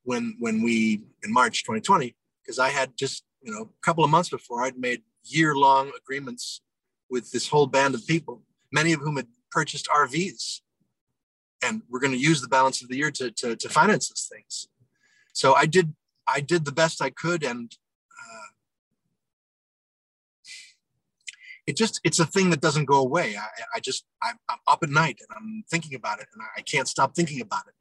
when 0.04 0.36
when 0.40 0.62
we 0.62 1.04
in 1.24 1.34
March 1.34 1.64
2020 1.64 2.16
because 2.42 2.60
I 2.60 2.70
had 2.70 2.98
just 2.98 3.24
you 3.42 3.54
know, 3.54 3.62
a 3.62 3.86
couple 3.86 4.04
of 4.04 4.10
months 4.10 4.30
before, 4.30 4.64
I'd 4.64 4.78
made 4.78 5.02
year 5.24 5.56
long 5.56 5.92
agreements 5.98 6.62
with 7.10 7.32
this 7.32 7.48
whole 7.48 7.68
band 7.68 7.96
of 7.96 8.06
people, 8.06 8.44
many 8.72 8.94
of 8.94 9.02
whom 9.02 9.18
had 9.18 9.28
purchased 9.52 9.88
RVs. 9.88 10.62
And 11.64 11.82
we're 11.90 12.00
going 12.00 12.14
to 12.14 12.20
use 12.20 12.42
the 12.42 12.48
balance 12.48 12.82
of 12.82 12.90
the 12.90 12.98
year 12.98 13.12
to, 13.12 13.32
to, 13.32 13.56
to 13.56 13.70
finance 13.70 14.10
these 14.10 14.30
things. 14.32 14.68
So 15.34 15.54
I 15.54 15.66
did, 15.66 15.94
I 16.28 16.40
did 16.40 16.66
the 16.66 16.72
best 16.72 17.02
I 17.02 17.10
could. 17.10 17.44
And 17.44 17.72
it 21.70 21.76
just, 21.78 22.02
it's 22.04 22.20
a 22.20 22.26
thing 22.26 22.50
that 22.50 22.62
doesn't 22.62 22.86
go 22.86 23.00
away. 23.00 23.28
I, 23.38 23.48
I 23.76 23.80
just, 23.80 24.06
I'm, 24.24 24.38
I'm 24.50 24.58
up 24.68 24.82
at 24.84 24.90
night 24.90 25.18
and 25.22 25.30
I'm 25.38 25.64
thinking 25.72 25.96
about 25.96 26.20
it 26.20 26.28
and 26.34 26.42
I 26.58 26.62
can't 26.62 26.88
stop 26.88 27.16
thinking 27.16 27.42
about 27.42 27.66
it. 27.68 27.76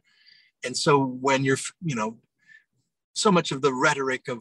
And 0.67 0.77
so 0.77 0.93
when 1.27 1.45
you're, 1.47 1.63
you 1.83 1.97
know, 1.97 2.19
so 3.15 3.33
much 3.33 3.51
of 3.51 3.63
the 3.63 3.73
rhetoric 3.73 4.29
of 4.29 4.41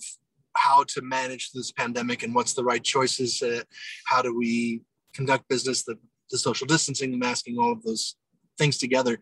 how 0.55 0.83
to 0.93 1.01
manage 1.01 1.51
this 1.51 1.71
pandemic 1.71 2.23
and 2.23 2.35
what's 2.35 2.53
the 2.53 2.63
right 2.63 2.83
choices. 2.83 3.41
Uh, 3.41 3.61
how 4.05 4.21
do 4.21 4.35
we 4.35 4.81
conduct 5.13 5.47
business, 5.47 5.83
the, 5.83 5.97
the 6.31 6.37
social 6.37 6.67
distancing, 6.67 7.11
the 7.11 7.17
masking, 7.17 7.57
all 7.57 7.71
of 7.71 7.83
those 7.83 8.15
things 8.57 8.77
together. 8.77 9.17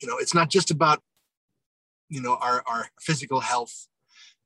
You 0.00 0.08
know, 0.08 0.18
it's 0.18 0.34
not 0.34 0.50
just 0.50 0.70
about, 0.70 1.00
you 2.08 2.20
know, 2.20 2.36
our, 2.40 2.62
our 2.66 2.88
physical 3.00 3.40
health, 3.40 3.88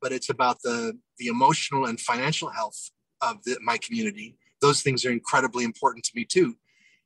but 0.01 0.13
it's 0.13 0.31
about 0.31 0.63
the, 0.63 0.99
the 1.19 1.27
emotional 1.27 1.87
and 1.87 1.99
financial 1.99 2.51
health 2.51 2.91
of 3.21 3.43
the, 3.45 3.59
my 3.63 3.79
community. 3.79 4.37
Those 4.67 4.83
things 4.83 5.05
are 5.05 5.13
incredibly 5.13 5.65
important 5.65 6.05
to 6.07 6.13
me 6.15 6.25
too. 6.25 6.57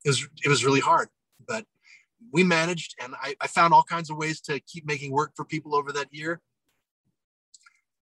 It 0.05 0.09
was, 0.09 0.27
it 0.45 0.49
was 0.49 0.65
really 0.65 0.81
hard, 0.81 1.09
but 1.47 1.65
we 2.33 2.43
managed 2.43 2.95
and 3.03 3.15
I, 3.21 3.35
I 3.41 3.47
found 3.47 3.75
all 3.75 3.83
kinds 3.83 4.09
of 4.11 4.17
ways 4.17 4.41
to 4.43 4.61
keep 4.61 4.87
making 4.87 5.13
work 5.13 5.33
for 5.37 5.45
people 5.45 5.75
over 5.75 5.93
that 5.93 6.09
year 6.11 6.41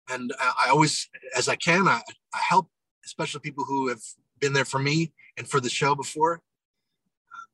and 0.09 0.34
I, 0.39 0.69
always, 0.69 1.09
as 1.35 1.47
I 1.47 1.55
can, 1.55 1.88
I, 1.88 2.01
I, 2.34 2.39
help, 2.49 2.69
especially 3.05 3.39
people 3.39 3.63
who 3.63 3.88
have 3.88 4.01
been 4.39 4.53
there 4.53 4.65
for 4.65 4.80
me 4.80 5.13
and 5.38 5.47
for 5.47 5.59
the 5.59 5.69
show 5.69 5.95
before. 5.95 6.41
Um, 7.34 7.49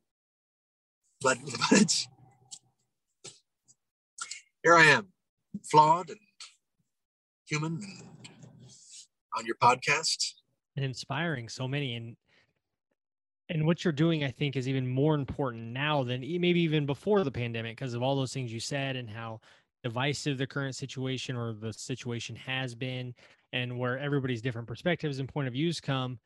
but, 1.22 1.38
but 1.70 1.82
it's 1.82 2.08
here 4.64 4.76
I 4.76 4.86
am, 4.86 5.08
flawed 5.70 6.10
and 6.10 6.20
human, 7.46 7.74
and 7.74 8.04
on 9.38 9.46
your 9.46 9.56
podcast, 9.56 10.34
and 10.80 10.86
inspiring 10.86 11.50
so 11.50 11.68
many. 11.68 11.96
And 11.96 12.16
and 13.50 13.66
what 13.66 13.84
you're 13.84 13.92
doing, 13.92 14.24
I 14.24 14.30
think, 14.30 14.56
is 14.56 14.68
even 14.68 14.88
more 14.88 15.16
important 15.16 15.64
now 15.74 16.04
than 16.04 16.22
maybe 16.22 16.62
even 16.62 16.86
before 16.86 17.24
the 17.24 17.32
pandemic 17.32 17.78
because 17.78 17.96
of 17.96 18.04
all 18.04 18.16
those 18.16 18.34
things 18.34 18.54
you 18.54 18.60
said 18.60 18.96
and 18.96 19.10
how 19.10 19.42
divisive 19.84 20.38
the 20.38 20.48
current 20.48 20.76
situation 20.76 21.36
or 21.36 21.54
the 21.54 21.74
situation 21.74 22.36
has 22.36 22.76
been 22.76 23.14
and 23.54 23.78
where 23.78 23.98
everybody's 23.98 24.42
different 24.42 24.68
perspectives 24.68 25.20
and 25.20 25.30
point 25.30 25.48
of 25.48 25.54
views 25.54 25.80
come 25.80 26.20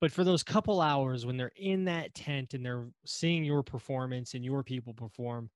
but 0.00 0.12
for 0.12 0.24
those 0.24 0.42
couple 0.42 0.80
hours 0.80 1.26
when 1.26 1.36
they're 1.36 1.52
in 1.56 1.84
that 1.84 2.14
tent 2.14 2.54
and 2.54 2.64
they're 2.64 2.86
seeing 3.04 3.44
your 3.44 3.62
performance 3.62 4.34
and 4.34 4.44
your 4.44 4.62
people 4.62 4.94
perform 4.94 5.50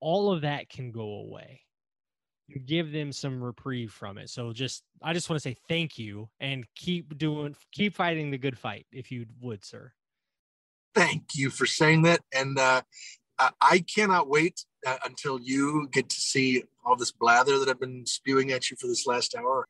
all 0.00 0.30
of 0.30 0.42
that 0.42 0.68
can 0.68 0.92
go 0.92 1.14
away 1.14 1.62
you 2.48 2.58
give 2.58 2.92
them 2.92 3.12
some 3.12 3.42
reprieve 3.42 3.92
from 3.92 4.18
it 4.18 4.28
so 4.28 4.52
just 4.52 4.82
i 5.02 5.12
just 5.12 5.28
want 5.28 5.36
to 5.40 5.48
say 5.48 5.56
thank 5.68 5.98
you 5.98 6.28
and 6.40 6.64
keep 6.74 7.16
doing 7.18 7.54
keep 7.72 7.94
fighting 7.94 8.30
the 8.30 8.38
good 8.38 8.58
fight 8.58 8.86
if 8.92 9.12
you 9.12 9.26
would 9.40 9.64
sir 9.64 9.92
thank 10.94 11.22
you 11.34 11.50
for 11.50 11.66
saying 11.66 12.02
that 12.02 12.20
and 12.34 12.58
uh, 12.58 12.80
I 13.60 13.84
cannot 13.94 14.28
wait 14.28 14.64
uh, 14.86 14.96
until 15.04 15.40
you 15.40 15.88
get 15.92 16.08
to 16.08 16.20
see 16.20 16.64
all 16.84 16.96
this 16.96 17.12
blather 17.12 17.58
that 17.58 17.68
I've 17.68 17.80
been 17.80 18.04
spewing 18.06 18.50
at 18.50 18.70
you 18.70 18.76
for 18.80 18.86
this 18.86 19.06
last 19.06 19.34
hour. 19.36 19.68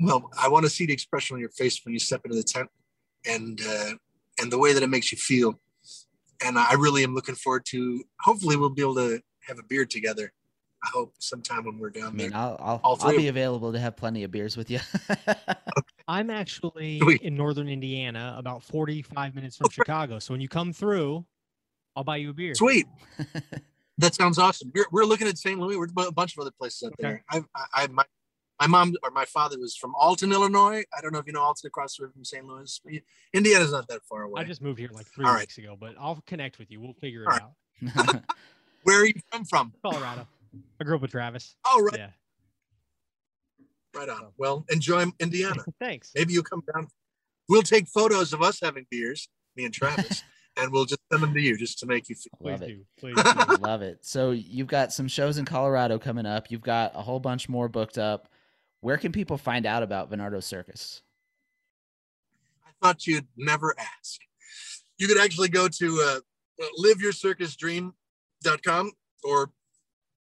Well, 0.00 0.30
I 0.40 0.48
want 0.48 0.64
to 0.64 0.70
see 0.70 0.86
the 0.86 0.92
expression 0.92 1.34
on 1.34 1.40
your 1.40 1.50
face 1.50 1.80
when 1.84 1.92
you 1.92 1.98
step 1.98 2.22
into 2.24 2.36
the 2.36 2.42
tent, 2.42 2.68
and 3.26 3.60
uh, 3.66 3.92
and 4.40 4.50
the 4.50 4.58
way 4.58 4.72
that 4.72 4.82
it 4.82 4.88
makes 4.88 5.12
you 5.12 5.18
feel. 5.18 5.60
And 6.44 6.58
I 6.58 6.72
really 6.74 7.04
am 7.04 7.14
looking 7.14 7.36
forward 7.36 7.64
to. 7.66 8.02
Hopefully, 8.20 8.56
we'll 8.56 8.70
be 8.70 8.82
able 8.82 8.96
to 8.96 9.20
have 9.46 9.58
a 9.58 9.62
beer 9.62 9.84
together. 9.84 10.32
I 10.84 10.88
hope 10.92 11.14
sometime 11.18 11.64
when 11.64 11.78
we're 11.78 11.90
down 11.90 12.08
I 12.08 12.10
mean, 12.10 12.30
there. 12.30 12.38
I'll 12.38 12.80
I'll, 12.84 12.98
I'll 13.00 13.16
be 13.16 13.28
available 13.28 13.72
to 13.72 13.78
have 13.78 13.96
plenty 13.96 14.22
of 14.22 14.30
beers 14.30 14.56
with 14.56 14.70
you. 14.70 14.80
I'm 16.08 16.28
actually 16.28 17.00
in 17.22 17.36
northern 17.36 17.68
Indiana, 17.68 18.34
about 18.36 18.62
45 18.62 19.34
minutes 19.34 19.56
from 19.56 19.70
Chicago. 19.70 20.18
So 20.18 20.34
when 20.34 20.42
you 20.42 20.48
come 20.48 20.72
through, 20.72 21.24
I'll 21.96 22.04
buy 22.04 22.16
you 22.16 22.30
a 22.30 22.32
beer. 22.34 22.54
Sweet. 22.54 22.86
that 23.98 24.14
sounds 24.14 24.38
awesome. 24.38 24.70
We're, 24.74 24.86
we're 24.92 25.04
looking 25.04 25.26
at 25.26 25.38
St. 25.38 25.58
Louis. 25.58 25.76
We're 25.76 25.88
a 26.06 26.12
bunch 26.12 26.36
of 26.36 26.40
other 26.40 26.50
places 26.50 26.82
out 26.82 26.92
okay. 27.00 27.02
there. 27.02 27.24
I, 27.30 27.38
I, 27.54 27.64
I, 27.74 27.86
my, 27.86 28.04
my 28.60 28.66
mom 28.66 28.94
or 29.02 29.10
my 29.10 29.24
father 29.24 29.58
was 29.58 29.76
from 29.76 29.94
Alton, 29.94 30.32
Illinois. 30.32 30.84
I 30.96 31.00
don't 31.00 31.12
know 31.12 31.18
if 31.18 31.26
you 31.26 31.32
know 31.32 31.42
Alton 31.42 31.66
across 31.68 31.96
the 31.96 32.04
river 32.04 32.12
from 32.12 32.24
St. 32.24 32.44
Louis. 32.44 32.80
Indiana's 33.32 33.72
not 33.72 33.88
that 33.88 34.02
far 34.04 34.22
away. 34.22 34.42
I 34.42 34.44
just 34.44 34.60
moved 34.60 34.78
here 34.78 34.90
like 34.92 35.06
three 35.06 35.24
All 35.24 35.34
weeks 35.36 35.56
right. 35.56 35.64
ago, 35.64 35.76
but 35.78 35.94
I'll 35.98 36.22
connect 36.26 36.58
with 36.58 36.70
you. 36.70 36.80
We'll 36.80 36.92
figure 36.94 37.22
it 37.22 37.28
All 37.28 38.04
out. 38.04 38.22
Where 38.82 39.00
are 39.00 39.06
you 39.06 39.14
from? 39.30 39.44
From 39.44 39.72
Colorado. 39.82 40.26
I 40.80 40.84
grew 40.84 40.96
up 40.96 41.02
with 41.02 41.10
Travis. 41.10 41.56
Oh, 41.66 41.82
right. 41.82 41.98
Yeah. 41.98 42.10
Right 43.94 44.08
on. 44.08 44.32
Well, 44.36 44.64
enjoy 44.70 45.04
Indiana. 45.20 45.64
Thanks. 45.80 46.12
Maybe 46.14 46.32
you 46.32 46.42
come 46.42 46.62
down. 46.74 46.88
We'll 47.48 47.62
take 47.62 47.88
photos 47.88 48.32
of 48.32 48.42
us 48.42 48.58
having 48.62 48.86
beers, 48.90 49.28
me 49.56 49.64
and 49.64 49.74
Travis 49.74 50.22
and 50.56 50.72
we'll 50.72 50.84
just 50.84 51.00
send 51.10 51.20
them 51.22 51.34
to 51.34 51.40
you 51.40 51.56
just 51.56 51.78
to 51.80 51.86
make 51.86 52.08
you 52.08 52.14
feel. 52.14 52.30
Love 52.40 52.62
it. 52.62 52.78
Please 52.98 53.14
do. 53.16 53.56
Love 53.60 53.82
it. 53.82 54.04
So 54.04 54.30
you've 54.30 54.68
got 54.68 54.92
some 54.92 55.08
shows 55.08 55.38
in 55.38 55.44
Colorado 55.44 55.98
coming 55.98 56.26
up. 56.26 56.50
You've 56.50 56.62
got 56.62 56.92
a 56.94 57.02
whole 57.02 57.20
bunch 57.20 57.48
more 57.48 57.68
booked 57.68 57.98
up. 57.98 58.28
Where 58.80 58.98
can 58.98 59.12
people 59.12 59.38
find 59.38 59.66
out 59.66 59.82
about 59.82 60.10
Venardos 60.10 60.44
Circus? 60.44 61.02
I 62.66 62.70
thought 62.82 63.06
you'd 63.06 63.28
never 63.36 63.74
ask. 63.78 64.20
You 64.98 65.08
could 65.08 65.18
actually 65.18 65.48
go 65.48 65.68
to 65.68 66.02
uh, 66.02 66.20
liveyourcircusdream.com 66.84 68.92
or 69.24 69.50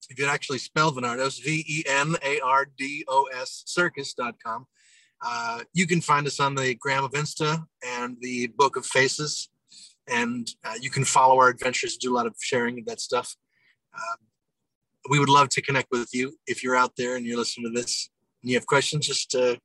if 0.10 0.20
you 0.20 0.26
actually 0.26 0.60
spell 0.60 0.92
Venardos, 0.92 1.44
V 1.44 1.64
E 1.68 1.84
N 1.88 2.16
A 2.24 2.40
R 2.42 2.68
D 2.78 3.04
O 3.08 3.28
S 3.34 3.64
circus.com. 3.66 4.66
Uh, 5.24 5.60
you 5.74 5.86
can 5.86 6.02
find 6.02 6.26
us 6.26 6.40
on 6.40 6.56
the 6.56 6.74
Gram 6.76 7.04
of 7.04 7.12
Insta 7.12 7.64
and 7.86 8.18
the 8.22 8.48
Book 8.58 8.76
of 8.76 8.86
Faces 8.86 9.50
and 10.08 10.50
uh, 10.66 10.74
you 10.80 10.90
can 10.90 11.06
follow 11.06 11.38
our 11.38 11.50
adventures, 11.50 11.98
do 11.98 12.14
a 12.14 12.16
lot 12.16 12.28
of 12.28 12.36
sharing 12.40 12.80
of 12.80 12.86
that 12.86 13.00
stuff. 13.00 13.36
Um, 13.94 14.18
we 15.10 15.20
would 15.20 15.30
love 15.30 15.50
to 15.50 15.62
connect 15.62 15.88
with 15.92 16.10
you 16.14 16.38
if 16.48 16.64
you're 16.64 16.76
out 16.76 16.94
there 16.98 17.16
and 17.16 17.26
you're 17.26 17.38
listening 17.38 17.74
to 17.74 17.80
this 17.80 18.10
and 18.42 18.52
you 18.52 18.58
have 18.58 18.66
questions. 18.66 19.08
Just 19.08 19.34
uh, 19.36 19.56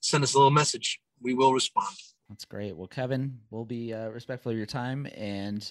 send 0.00 0.24
us 0.24 0.34
a 0.34 0.38
little 0.38 0.50
message. 0.50 1.00
We 1.22 1.34
will 1.34 1.52
respond. 1.52 1.94
That's 2.28 2.44
great. 2.44 2.76
Well, 2.76 2.88
Kevin, 2.88 3.38
we'll 3.50 3.64
be 3.64 3.92
uh, 3.92 4.08
respectful 4.08 4.52
of 4.52 4.58
your 4.58 4.66
time 4.66 5.06
and 5.14 5.70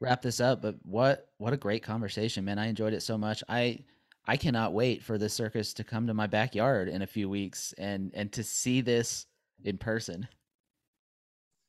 wrap 0.00 0.22
this 0.22 0.40
up. 0.40 0.62
But 0.62 0.76
what 0.82 1.28
what 1.38 1.52
a 1.52 1.56
great 1.56 1.82
conversation, 1.82 2.44
man! 2.44 2.58
I 2.58 2.66
enjoyed 2.66 2.92
it 2.92 3.02
so 3.02 3.16
much. 3.16 3.42
I 3.48 3.80
I 4.26 4.36
cannot 4.36 4.72
wait 4.72 5.02
for 5.02 5.18
the 5.18 5.28
circus 5.28 5.72
to 5.74 5.84
come 5.84 6.06
to 6.06 6.14
my 6.14 6.26
backyard 6.26 6.88
in 6.88 7.02
a 7.02 7.06
few 7.06 7.28
weeks 7.28 7.74
and 7.78 8.10
and 8.14 8.32
to 8.32 8.42
see 8.42 8.80
this 8.80 9.26
in 9.64 9.78
person. 9.78 10.26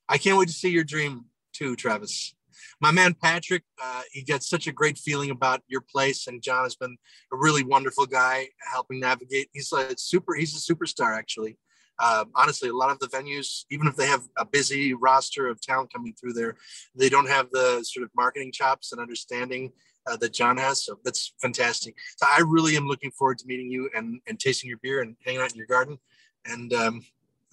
I 0.09 0.17
can't 0.17 0.37
wait 0.37 0.47
to 0.47 0.53
see 0.53 0.69
your 0.69 0.83
dream 0.83 1.25
too, 1.53 1.75
Travis. 1.75 2.33
My 2.81 2.91
man 2.91 3.13
Patrick, 3.13 3.63
uh, 3.81 4.01
he 4.11 4.23
gets 4.23 4.49
such 4.49 4.65
a 4.65 4.71
great 4.71 4.97
feeling 4.97 5.29
about 5.29 5.61
your 5.67 5.81
place, 5.81 6.25
and 6.27 6.41
John 6.41 6.63
has 6.63 6.75
been 6.75 6.97
a 7.31 7.37
really 7.37 7.63
wonderful 7.63 8.07
guy 8.07 8.47
helping 8.71 8.99
navigate. 8.99 9.49
He's 9.53 9.71
a 9.71 9.95
super, 9.97 10.33
he's 10.33 10.55
a 10.55 10.73
superstar 10.73 11.15
actually. 11.15 11.57
Uh, 11.99 12.25
honestly, 12.35 12.69
a 12.69 12.73
lot 12.73 12.91
of 12.91 12.99
the 12.99 13.07
venues, 13.07 13.65
even 13.71 13.87
if 13.87 13.95
they 13.95 14.05
have 14.07 14.23
a 14.37 14.45
busy 14.45 14.93
roster 14.93 15.47
of 15.47 15.61
talent 15.61 15.91
coming 15.91 16.13
through 16.13 16.33
there, 16.33 16.55
they 16.95 17.09
don't 17.09 17.27
have 17.27 17.49
the 17.51 17.83
sort 17.83 18.03
of 18.03 18.11
marketing 18.15 18.51
chops 18.51 18.91
and 18.91 19.01
understanding 19.01 19.71
uh, 20.09 20.15
that 20.17 20.33
John 20.33 20.57
has. 20.57 20.83
So 20.83 20.99
that's 21.03 21.33
fantastic. 21.41 21.95
So 22.17 22.27
I 22.29 22.41
really 22.45 22.77
am 22.77 22.87
looking 22.87 23.11
forward 23.11 23.39
to 23.39 23.47
meeting 23.47 23.69
you 23.69 23.89
and, 23.95 24.19
and 24.27 24.39
tasting 24.39 24.69
your 24.69 24.79
beer 24.81 25.01
and 25.01 25.15
hanging 25.25 25.41
out 25.41 25.51
in 25.51 25.57
your 25.57 25.67
garden 25.67 25.97
and 26.45 26.71
um, 26.73 27.01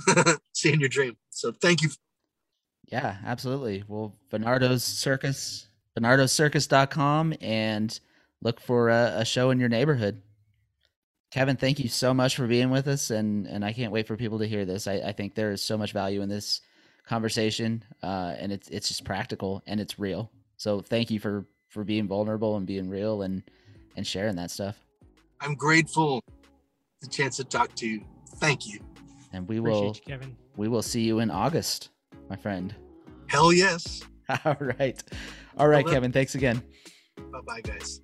seeing 0.53 0.81
your 0.81 0.89
dream. 0.89 1.17
So 1.31 1.53
thank 1.53 1.83
you 1.83 1.91
yeah, 2.91 3.17
absolutely. 3.25 3.85
Well, 3.89 4.15
Venardos 4.31 4.83
Circus 4.83 5.69
venardoscircus.com 5.99 7.35
and 7.41 8.01
look 8.43 8.61
for 8.61 8.89
a, 8.89 9.15
a 9.19 9.25
show 9.25 9.51
in 9.51 9.61
your 9.61 9.69
neighborhood. 9.69 10.21
Kevin, 11.35 11.57
thank 11.57 11.81
you 11.81 11.89
so 11.89 12.15
much 12.15 12.37
for 12.37 12.47
being 12.47 12.71
with 12.71 12.87
us, 12.87 13.11
and 13.11 13.49
and 13.49 13.65
I 13.65 13.73
can't 13.73 13.91
wait 13.91 14.07
for 14.07 14.17
people 14.17 14.39
to 14.39 14.47
hear 14.47 14.65
this. 14.65 14.87
I, 14.87 14.99
I 14.99 15.11
think 15.11 15.35
there 15.35 15.51
is 15.51 15.61
so 15.61 15.77
much 15.77 15.91
value 15.91 16.23
in 16.23 16.29
this 16.29 16.61
conversation, 17.09 17.83
uh, 18.05 18.37
and 18.39 18.53
it's 18.53 18.69
it's 18.69 18.87
just 18.87 19.05
practical 19.05 19.61
and 19.67 19.81
it's 19.81 19.99
real. 19.99 20.31
So 20.59 20.81
thank 20.81 21.11
you 21.11 21.19
for 21.19 21.45
for 21.71 21.83
being 21.83 22.07
vulnerable 22.07 22.57
and 22.57 22.65
being 22.69 22.89
real 22.89 23.23
and 23.23 23.43
and 23.97 24.07
sharing 24.07 24.37
that 24.37 24.53
stuff. 24.53 24.79
I'm 25.41 25.57
grateful 25.57 26.23
the 27.01 27.09
chance 27.09 27.39
to 27.39 27.45
talk 27.45 27.75
to 27.79 27.89
you. 27.89 28.05
Thank 28.37 28.69
you. 28.69 28.79
And 29.33 29.49
we 29.49 29.59
Appreciate 29.59 29.81
will 29.81 29.87
you, 29.89 30.03
Kevin. 30.07 30.37
we 30.57 30.69
will 30.69 30.83
see 30.83 31.03
you 31.03 31.19
in 31.19 31.33
August, 31.33 31.89
my 32.31 32.37
friend. 32.37 32.73
Hell 33.27 33.53
yes. 33.53 34.05
All 34.45 34.57
right. 34.61 35.03
All 35.59 35.67
right, 35.67 35.85
Well, 35.85 35.95
Kevin. 35.95 36.13
Thanks 36.13 36.37
again. 36.37 36.63
Bye 37.33 37.41
bye, 37.45 37.61
guys. 37.61 38.03